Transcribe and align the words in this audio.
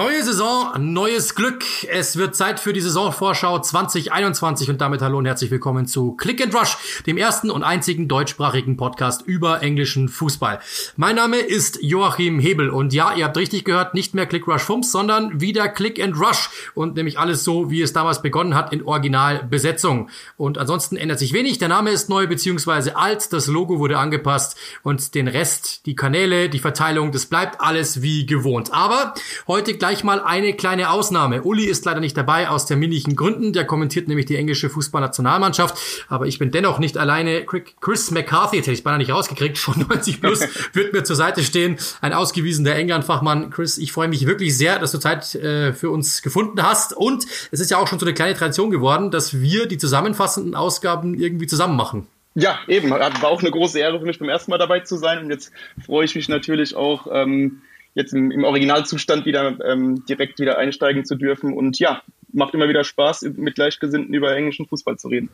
Neue 0.00 0.24
Saison, 0.24 0.72
neues 0.94 1.34
Glück. 1.34 1.62
Es 1.86 2.16
wird 2.16 2.34
Zeit 2.34 2.58
für 2.58 2.72
die 2.72 2.80
Saisonvorschau 2.80 3.58
2021 3.58 4.70
und 4.70 4.80
damit 4.80 5.02
hallo 5.02 5.18
und 5.18 5.26
herzlich 5.26 5.50
willkommen 5.50 5.84
zu 5.84 6.12
Click 6.12 6.42
and 6.42 6.54
Rush, 6.54 6.78
dem 7.06 7.18
ersten 7.18 7.50
und 7.50 7.64
einzigen 7.64 8.08
deutschsprachigen 8.08 8.78
Podcast 8.78 9.20
über 9.26 9.62
englischen 9.62 10.08
Fußball. 10.08 10.60
Mein 10.96 11.16
Name 11.16 11.36
ist 11.36 11.80
Joachim 11.82 12.38
Hebel 12.38 12.70
und 12.70 12.94
ja, 12.94 13.12
ihr 13.14 13.26
habt 13.26 13.36
richtig 13.36 13.66
gehört, 13.66 13.92
nicht 13.92 14.14
mehr 14.14 14.24
Click 14.24 14.48
Rush 14.48 14.62
Fumps, 14.62 14.90
sondern 14.90 15.38
wieder 15.42 15.68
Click 15.68 16.02
and 16.02 16.18
Rush 16.18 16.48
und 16.74 16.96
nämlich 16.96 17.18
alles 17.18 17.44
so, 17.44 17.70
wie 17.70 17.82
es 17.82 17.92
damals 17.92 18.22
begonnen 18.22 18.54
hat 18.54 18.72
in 18.72 18.82
Originalbesetzung. 18.82 20.08
Und 20.38 20.56
ansonsten 20.56 20.96
ändert 20.96 21.18
sich 21.18 21.34
wenig. 21.34 21.58
Der 21.58 21.68
Name 21.68 21.90
ist 21.90 22.08
neu 22.08 22.26
bzw. 22.26 22.92
alt, 22.92 23.34
das 23.34 23.48
Logo 23.48 23.78
wurde 23.78 23.98
angepasst 23.98 24.56
und 24.82 25.14
den 25.14 25.28
Rest, 25.28 25.84
die 25.84 25.94
Kanäle, 25.94 26.48
die 26.48 26.58
Verteilung, 26.58 27.12
das 27.12 27.26
bleibt 27.26 27.60
alles 27.60 28.00
wie 28.00 28.24
gewohnt. 28.24 28.72
Aber 28.72 29.12
heute 29.46 29.74
gleich 29.74 29.89
mal 30.04 30.20
eine 30.20 30.54
kleine 30.54 30.90
Ausnahme. 30.90 31.42
Uli 31.42 31.64
ist 31.64 31.84
leider 31.84 32.00
nicht 32.00 32.16
dabei 32.16 32.48
aus 32.48 32.66
terminlichen 32.66 33.16
Gründen. 33.16 33.52
Der 33.52 33.66
kommentiert 33.66 34.08
nämlich 34.08 34.26
die 34.26 34.36
englische 34.36 34.70
Fußballnationalmannschaft. 34.70 35.76
Aber 36.08 36.26
ich 36.26 36.38
bin 36.38 36.50
dennoch 36.50 36.78
nicht 36.78 36.96
alleine. 36.96 37.44
Chris 37.80 38.10
McCarthy, 38.10 38.56
jetzt 38.56 38.66
hätte 38.66 38.74
ich 38.74 38.84
beinahe 38.84 38.98
nicht 38.98 39.12
rausgekriegt, 39.12 39.58
schon 39.58 39.86
90 39.88 40.20
plus, 40.20 40.40
wird 40.72 40.92
mir 40.92 41.02
zur 41.02 41.16
Seite 41.16 41.42
stehen. 41.42 41.76
Ein 42.00 42.12
ausgewiesener 42.12 42.74
England-Fachmann. 42.74 43.50
Chris, 43.50 43.78
ich 43.78 43.92
freue 43.92 44.08
mich 44.08 44.26
wirklich 44.26 44.56
sehr, 44.56 44.78
dass 44.78 44.92
du 44.92 44.98
Zeit 44.98 45.34
äh, 45.34 45.72
für 45.72 45.90
uns 45.90 46.22
gefunden 46.22 46.62
hast. 46.62 46.96
Und 46.96 47.26
es 47.50 47.60
ist 47.60 47.70
ja 47.70 47.78
auch 47.78 47.88
schon 47.88 47.98
so 47.98 48.06
eine 48.06 48.14
kleine 48.14 48.34
Tradition 48.34 48.70
geworden, 48.70 49.10
dass 49.10 49.40
wir 49.40 49.66
die 49.66 49.78
zusammenfassenden 49.78 50.54
Ausgaben 50.54 51.14
irgendwie 51.14 51.46
zusammen 51.46 51.76
machen. 51.76 52.06
Ja, 52.34 52.60
eben. 52.68 52.90
War 52.90 53.24
auch 53.24 53.40
eine 53.40 53.50
große 53.50 53.78
Ehre 53.78 53.98
für 53.98 54.06
mich 54.06 54.18
beim 54.18 54.28
ersten 54.28 54.50
Mal 54.50 54.58
dabei 54.58 54.80
zu 54.80 54.96
sein. 54.96 55.18
Und 55.24 55.30
jetzt 55.30 55.52
freue 55.84 56.04
ich 56.04 56.14
mich 56.14 56.28
natürlich 56.28 56.76
auch, 56.76 57.08
ähm, 57.12 57.62
jetzt 57.94 58.12
im, 58.12 58.30
im 58.30 58.44
Originalzustand 58.44 59.26
wieder 59.26 59.58
ähm, 59.64 60.04
direkt 60.06 60.38
wieder 60.38 60.58
einsteigen 60.58 61.04
zu 61.04 61.16
dürfen. 61.16 61.52
Und 61.52 61.78
ja, 61.78 62.02
macht 62.32 62.54
immer 62.54 62.68
wieder 62.68 62.84
Spaß, 62.84 63.22
mit 63.36 63.54
Gleichgesinnten 63.54 64.14
über 64.14 64.34
englischen 64.34 64.66
Fußball 64.66 64.96
zu 64.96 65.08
reden. 65.08 65.30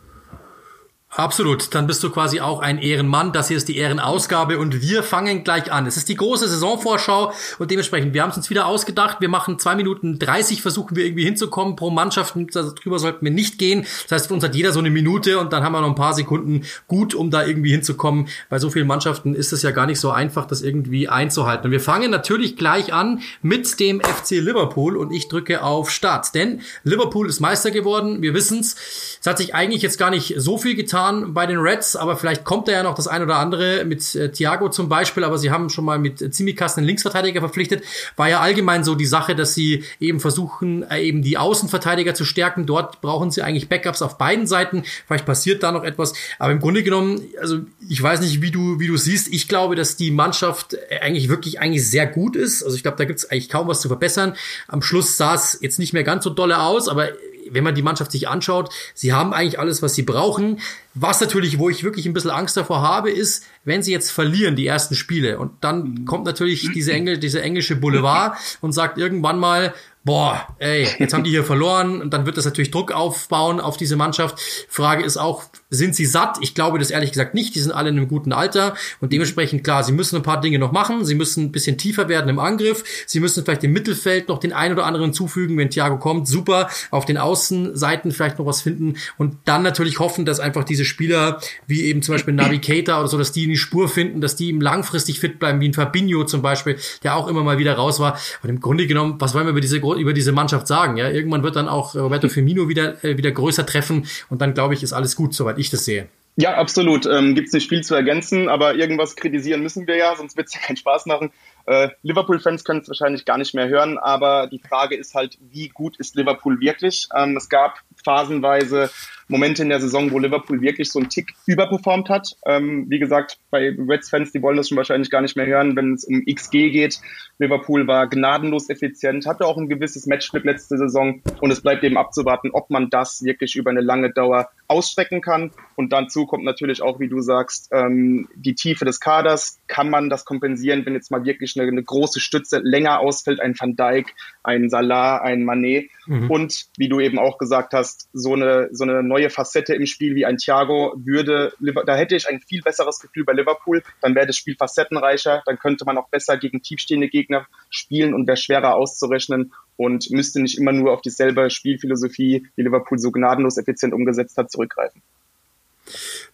Absolut, 1.17 1.75
dann 1.75 1.87
bist 1.87 2.05
du 2.05 2.11
quasi 2.11 2.41
auch 2.41 2.61
ein 2.61 2.77
Ehrenmann. 2.77 3.33
Das 3.33 3.49
hier 3.49 3.57
ist 3.57 3.69
die 3.69 3.79
Ehrenausgabe 3.79 4.59
und 4.59 4.83
wir 4.83 5.03
fangen 5.03 5.45
gleich 5.45 5.73
an. 5.73 5.87
Es 5.87 5.97
ist 5.97 6.11
die 6.11 6.15
große 6.15 6.47
Saisonvorschau 6.47 7.33
und 7.59 7.71
dementsprechend, 7.71 8.13
wir 8.13 8.23
haben 8.23 8.29
es 8.29 8.37
uns 8.37 8.51
wieder 8.51 8.67
ausgedacht. 8.67 9.23
Wir 9.23 9.31
machen 9.31 9.59
zwei 9.59 9.77
Minuten 9.77 10.19
30, 10.19 10.61
versuchen 10.61 10.95
wir 10.95 11.07
irgendwie 11.07 11.25
hinzukommen 11.25 11.75
pro 11.75 11.89
Mannschaft. 11.89 12.35
Darüber 12.53 12.99
sollten 12.99 13.25
wir 13.25 13.33
nicht 13.33 13.57
gehen. 13.57 13.87
Das 14.03 14.13
heißt, 14.13 14.27
für 14.27 14.35
uns 14.35 14.45
hat 14.45 14.55
jeder 14.55 14.73
so 14.73 14.79
eine 14.79 14.91
Minute 14.91 15.39
und 15.39 15.55
dann 15.55 15.65
haben 15.65 15.73
wir 15.73 15.81
noch 15.81 15.89
ein 15.89 15.95
paar 15.95 16.13
Sekunden 16.13 16.67
gut, 16.87 17.15
um 17.15 17.31
da 17.31 17.47
irgendwie 17.47 17.71
hinzukommen. 17.71 18.29
Bei 18.51 18.59
so 18.59 18.69
vielen 18.69 18.87
Mannschaften 18.87 19.35
ist 19.35 19.55
es 19.55 19.63
ja 19.63 19.71
gar 19.71 19.87
nicht 19.87 20.01
so 20.01 20.11
einfach, 20.11 20.45
das 20.45 20.61
irgendwie 20.61 21.09
einzuhalten. 21.09 21.65
Und 21.65 21.73
wir 21.73 21.81
fangen 21.81 22.11
natürlich 22.11 22.59
gleich 22.59 22.93
an 22.93 23.23
mit 23.41 23.81
dem 23.81 24.03
FC 24.03 24.33
Liverpool 24.33 24.99
und 24.99 25.13
ich 25.13 25.29
drücke 25.29 25.63
auf 25.63 25.91
Start. 25.91 26.35
Denn 26.35 26.61
Liverpool 26.85 27.27
ist 27.27 27.41
Meister 27.41 27.71
geworden, 27.71 28.21
wir 28.21 28.35
wissen's. 28.35 28.77
Es 29.19 29.27
hat 29.27 29.39
sich 29.39 29.55
eigentlich 29.55 29.81
jetzt 29.81 29.97
gar 29.97 30.11
nicht 30.11 30.35
so 30.37 30.59
viel 30.59 30.75
getan 30.75 31.06
getan 31.07 31.35
bei 31.35 31.47
den 31.47 31.59
Reds, 31.59 31.97
aber 31.97 32.17
vielleicht 32.17 32.45
kommt 32.45 32.69
da 32.69 32.73
ja 32.73 32.83
noch 32.83 32.95
das 32.95 33.09
ein 33.09 33.23
oder 33.23 33.37
andere 33.37 33.85
mit 33.85 34.15
äh, 34.15 34.31
Thiago 34.31 34.69
zum 34.69 34.89
Beispiel, 34.89 35.25
aber 35.25 35.39
sie 35.39 35.51
haben 35.51 35.71
schon 35.71 35.85
mal 35.85 35.99
mit 35.99 36.21
äh, 36.21 36.31
Zimmikas 36.31 36.77
einen 36.77 36.87
Linksverteidiger 36.87 37.41
verpflichtet. 37.41 37.85
War 38.17 38.29
ja 38.29 38.41
allgemein 38.41 38.85
so 38.85 38.95
die 38.95 39.07
Sache, 39.07 39.35
dass 39.35 39.55
sie 39.55 39.85
eben 40.01 40.21
versuchen, 40.21 40.83
äh, 40.91 41.03
eben 41.03 41.23
die 41.23 41.39
Außenverteidiger 41.39 42.15
zu 42.15 42.25
stärken. 42.25 42.67
Dort 42.67 43.01
brauchen 43.01 43.31
sie 43.31 43.43
eigentlich 43.43 43.69
Backups 43.69 44.03
auf 44.03 44.19
beiden 44.19 44.47
Seiten. 44.47 44.85
Vielleicht 45.07 45.27
passiert 45.27 45.63
da 45.63 45.73
noch 45.73 45.85
etwas, 45.85 46.15
aber 46.39 46.53
im 46.53 46.61
Grunde 46.61 46.83
genommen, 46.83 47.23
also 47.41 47.61
ich 47.89 48.03
weiß 48.03 48.21
nicht, 48.21 48.43
wie 48.43 48.51
du 48.51 48.79
wie 48.81 48.87
du 48.87 48.97
siehst. 48.97 49.33
Ich 49.33 49.49
glaube, 49.49 49.77
dass 49.77 49.97
die 49.97 50.11
Mannschaft 50.11 50.75
äh, 50.75 51.01
eigentlich 51.01 51.29
wirklich 51.29 51.61
eigentlich 51.61 51.89
sehr 51.89 52.07
gut 52.07 52.37
ist. 52.37 52.63
Also 52.63 52.77
ich 52.77 52.83
glaube, 52.83 52.99
da 52.99 53.05
gibt 53.05 53.19
es 53.19 53.31
eigentlich 53.31 53.49
kaum 53.49 53.69
was 53.69 53.81
zu 53.81 53.89
verbessern. 53.89 54.35
Am 54.69 54.83
Schluss 54.83 55.17
sah 55.17 55.35
es 55.35 55.59
jetzt 55.61 55.79
nicht 55.79 55.93
mehr 55.93 56.05
ganz 56.05 56.25
so 56.25 56.31
dolle 56.31 56.61
aus, 56.61 56.89
aber 56.89 57.11
wenn 57.51 57.65
man 57.65 57.75
die 57.75 57.83
Mannschaft 57.83 58.13
sich 58.13 58.29
anschaut, 58.29 58.71
sie 58.95 59.13
haben 59.13 59.33
eigentlich 59.33 59.59
alles, 59.59 59.83
was 59.83 59.95
sie 59.95 60.03
brauchen. 60.03 60.61
Was 60.95 61.21
natürlich, 61.21 61.59
wo 61.59 61.69
ich 61.69 61.85
wirklich 61.85 62.07
ein 62.07 62.13
bisschen 62.13 62.31
Angst 62.31 62.57
davor 62.57 62.83
habe, 62.83 63.11
ist, 63.11 63.45
wenn 63.65 63.83
sie 63.83 63.93
jetzt 63.93 64.11
verlieren, 64.11 64.57
die 64.57 64.67
ersten 64.67 64.95
Spiele. 64.95 65.39
Und 65.39 65.53
dann 65.61 66.05
kommt 66.05 66.25
natürlich 66.25 66.71
diese, 66.73 66.93
Engl 66.93 67.19
diese 67.19 67.43
englische 67.43 67.77
Boulevard 67.77 68.37
und 68.61 68.73
sagt 68.73 68.99
irgendwann 68.99 69.39
mal, 69.39 69.75
boah, 70.07 70.47
ey, 70.61 70.89
jetzt 70.99 71.13
haben 71.13 71.25
die 71.25 71.31
hier 71.31 71.45
verloren 71.45 72.01
und 72.01 72.15
dann 72.15 72.27
wird 72.27 72.37
das 72.37 72.45
natürlich 72.45 72.71
Druck 72.71 72.93
aufbauen 72.93 73.59
auf 73.61 73.77
diese 73.77 73.97
Mannschaft. 73.97 74.41
Frage 74.69 75.05
ist 75.05 75.17
auch, 75.17 75.45
sind 75.71 75.97
sie 75.97 76.07
satt? 76.07 76.39
Ich 76.41 76.55
glaube 76.55 76.79
das 76.79 76.91
ehrlich 76.91 77.11
gesagt 77.11 77.35
nicht. 77.35 77.55
Die 77.55 77.61
sind 77.61 77.73
alle 77.73 77.89
in 77.89 77.97
einem 77.97 78.09
guten 78.09 78.33
Alter 78.33 78.75
und 79.01 79.13
dementsprechend 79.13 79.65
klar, 79.65 79.83
sie 79.83 79.93
müssen 79.93 80.17
ein 80.17 80.23
paar 80.23 80.41
Dinge 80.41 80.59
noch 80.59 80.73
machen. 80.73 81.05
Sie 81.05 81.15
müssen 81.15 81.45
ein 81.45 81.53
bisschen 81.53 81.77
tiefer 81.79 82.09
werden 82.09 82.29
im 82.29 82.39
Angriff. 82.39 82.85
Sie 83.07 83.21
müssen 83.21 83.45
vielleicht 83.45 83.65
im 83.65 83.73
Mittelfeld 83.73 84.29
noch 84.29 84.39
den 84.39 84.53
einen 84.53 84.75
oder 84.75 84.87
anderen 84.87 85.13
zufügen, 85.13 85.59
wenn 85.59 85.71
Thiago 85.71 85.99
kommt. 85.99 86.29
Super. 86.29 86.69
Auf 86.91 87.05
den 87.05 87.19
Außenseiten 87.19 88.13
vielleicht 88.13 88.39
noch 88.39 88.47
was 88.47 88.63
finden 88.63 88.95
und 89.19 89.37
dann 89.45 89.63
natürlich 89.63 89.99
hoffen, 89.99 90.25
dass 90.25 90.41
einfach 90.41 90.65
diese 90.65 90.85
Spieler 90.85 91.41
wie 91.67 91.83
eben 91.83 92.03
zum 92.03 92.15
Beispiel 92.15 92.35
Navigator 92.35 93.01
oder 93.01 93.09
so, 93.09 93.19
dass 93.19 93.33
die 93.33 93.45
in 93.45 93.51
die 93.51 93.57
Spur 93.57 93.89
finden, 93.89 94.21
dass 94.21 94.37
die 94.37 94.49
ihm 94.49 94.61
langfristig 94.61 95.21
fit 95.21 95.39
bleiben, 95.39 95.61
wie 95.61 95.69
ein 95.69 95.75
Fabinho 95.75 96.25
zum 96.25 96.43
Beispiel, 96.43 96.77
der 97.03 97.17
auch 97.17 97.29
immer 97.29 97.43
mal 97.43 97.59
wieder 97.59 97.75
raus 97.75 97.99
war. 97.99 98.19
Und 98.43 98.51
im 98.51 98.61
Grunde 98.61 98.87
genommen, 98.87 99.17
was 99.19 99.35
wollen 99.35 99.47
wir 99.47 99.51
über 99.51 99.61
diese 99.61 99.77
über 99.77 100.13
diese 100.13 100.33
Mannschaft 100.33 100.67
sagen? 100.67 100.97
Ja, 100.97 101.11
irgendwann 101.11 101.43
wird 101.43 101.57
dann 101.57 101.69
auch 101.69 101.95
Roberto 101.95 102.29
Firmino 102.29 102.69
wieder 102.69 103.05
äh, 103.05 103.17
wieder 103.19 103.31
größer 103.31 103.67
treffen 103.67 104.07
und 104.29 104.41
dann 104.41 104.55
glaube 104.55 104.75
ich 104.75 104.83
ist 104.83 104.93
alles 104.93 105.17
gut, 105.17 105.35
soweit 105.35 105.56
ich 105.59 105.71
das 105.71 105.85
sehe. 105.85 106.09
Ja, 106.39 106.57
absolut. 106.57 107.07
Ähm, 107.07 107.35
Gibt 107.35 107.49
es 107.49 107.55
nicht 107.55 107.71
viel 107.71 107.83
zu 107.83 107.95
ergänzen, 107.95 108.51
aber 108.51 108.75
irgendwas 108.75 109.17
kritisieren 109.17 109.63
müssen 109.63 109.87
wir 109.87 109.97
ja, 109.97 110.15
sonst 110.17 110.37
wird 110.37 110.49
es 110.49 110.55
ja 110.55 110.61
keinen 110.61 110.77
Spaß 110.77 111.07
machen. 111.07 111.31
Äh, 111.65 111.89
Liverpool-Fans 112.03 112.63
können 112.63 112.81
es 112.81 112.89
wahrscheinlich 112.89 113.25
gar 113.25 113.39
nicht 113.39 113.55
mehr 113.55 113.69
hören, 113.69 113.97
aber 113.97 114.47
die 114.47 114.59
Frage 114.61 114.97
ist 114.97 115.15
halt, 115.15 115.39
wie 115.51 115.69
gut 115.69 115.97
ist 115.97 116.15
Liverpool 116.15 116.61
wirklich? 116.61 117.09
Ähm, 117.17 117.39
es 117.39 117.49
gab 117.49 117.81
phasenweise 118.05 118.91
Momente 119.29 119.63
in 119.63 119.71
der 119.71 119.81
Saison, 119.81 120.13
wo 120.13 120.19
Liverpool 120.19 120.61
wirklich 120.61 120.93
so 120.93 120.99
einen 120.99 121.09
Tick 121.09 121.33
überperformt 121.47 122.11
hat. 122.11 122.37
Ähm, 122.45 122.85
wie 122.91 122.99
gesagt, 122.99 123.39
bei 123.51 123.75
Reds-Fans, 123.77 124.31
die 124.33 124.43
wollen 124.43 124.59
das 124.59 124.69
schon 124.69 124.77
wahrscheinlich 124.77 125.11
gar 125.11 125.23
nicht 125.23 125.37
mehr 125.37 125.47
hören, 125.47 125.75
wenn 125.75 125.95
es 125.95 126.05
um 126.05 126.23
XG 126.27 126.71
geht. 126.71 127.01
Liverpool 127.39 127.87
war 127.87 128.09
gnadenlos 128.09 128.69
effizient, 128.69 129.27
hatte 129.27 129.47
auch 129.47 129.57
ein 129.57 129.71
gewisses 129.71 130.07
Matchglück 130.07 130.45
letzte 130.45 130.77
Saison 130.77 131.23
und 131.41 131.51
es 131.51 131.63
bleibt 131.63 131.83
eben 131.83 131.97
abzuwarten, 131.97 132.51
ob 132.53 132.69
man 132.69 132.91
das 132.91 133.25
wirklich 133.25 133.57
über 133.57 133.71
eine 133.71 133.81
lange 133.81 134.13
Dauer 134.13 134.51
ausstrecken 134.69 135.21
kann. 135.21 135.53
Und 135.75 135.93
dazu 135.93 136.27
kommt 136.27 136.45
natürlich 136.45 136.83
auch, 136.83 137.01
wie 137.01 137.09
du 137.09 137.21
sagst, 137.21 137.69
ähm, 137.73 138.29
die 138.35 138.55
Tiefe 138.55 138.85
des 138.85 139.01
Kaders. 139.01 139.59
Kann 139.67 139.91
man 139.91 140.09
das 140.09 140.25
kompensieren, 140.25 140.85
wenn 140.87 140.95
jetzt 140.95 141.11
mal 141.11 141.25
wirklich 141.25 141.55
eine, 141.57 141.69
eine 141.69 141.83
große 141.83 142.21
Stütze 142.21 142.61
länger 142.63 143.01
ausfällt, 143.01 143.41
ein 143.41 143.55
Van 143.59 143.77
Dijk, 143.77 144.15
ein 144.43 144.71
Salah, 144.71 145.19
ein 145.19 145.45
Manet? 145.45 145.91
Mhm. 146.07 146.31
Und 146.31 146.67
wie 146.77 146.89
du 146.89 147.01
eben 147.01 147.19
auch 147.19 147.39
gesagt 147.39 147.73
hast, 147.73 148.09
so 148.13 148.35
eine, 148.35 148.69
so 148.73 148.85
eine 148.85 149.03
neue 149.03 149.31
Facette 149.31 149.75
im 149.75 149.87
Spiel 149.87 150.15
wie 150.15 150.27
ein 150.27 150.39
Thiago 150.39 150.95
würde, 150.97 151.53
da 151.61 151.95
hätte 151.95 152.17
ich 152.17 152.29
ein 152.29 152.41
viel 152.41 152.63
besseres 152.63 152.99
Gefühl 153.01 153.25
bei 153.25 153.33
Liverpool. 153.33 153.83
Dann 154.01 154.15
wäre 154.15 154.27
das 154.27 154.37
Spiel 154.37 154.57
facettenreicher, 154.57 155.43
dann 155.47 155.59
könnte 155.59 155.85
man 155.85 155.99
auch 155.99 156.09
besser 156.09 156.37
gegen 156.37 156.63
tiefstehende 156.63 157.09
Gegner 157.09 157.47
spielen 157.71 158.15
und 158.15 158.27
wäre 158.27 158.37
schwerer 158.37 158.75
auszurechnen 158.75 159.53
und 159.77 160.11
müsste 160.11 160.41
nicht 160.41 160.59
immer 160.59 160.73
nur 160.73 160.93
auf 160.93 161.03
dieselbe 161.03 161.51
Spielphilosophie, 161.51 162.47
die 162.57 162.63
Liverpool 162.63 162.99
so 162.99 163.11
gnadenlos 163.11 163.59
effizient 163.59 163.95
umgesetzt 163.95 164.37
hat, 164.37 164.51
zurückgreifen. 164.51 165.03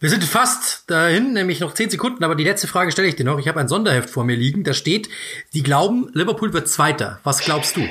Wir 0.01 0.09
sind 0.09 0.25
fast 0.25 0.91
dahin, 0.91 1.33
nämlich 1.35 1.61
noch 1.61 1.75
zehn 1.75 1.91
Sekunden, 1.91 2.25
aber 2.25 2.35
die 2.35 2.45
letzte 2.45 2.67
Frage 2.67 2.91
stelle 2.91 3.09
ich 3.09 3.17
dir 3.17 3.25
noch. 3.25 3.39
Ich 3.39 3.49
habe 3.49 3.61
ein 3.61 3.69
Sonderheft 3.69 4.11
vor 4.11 4.25
mir 4.25 4.37
liegen, 4.37 4.65
da 4.65 4.73
steht, 4.73 5.09
die 5.55 5.63
glauben, 5.63 6.09
Liverpool 6.13 6.53
wird 6.53 6.69
Zweiter. 6.69 7.21
Was 7.23 7.41
glaubst 7.41 7.77
du? 7.77 7.83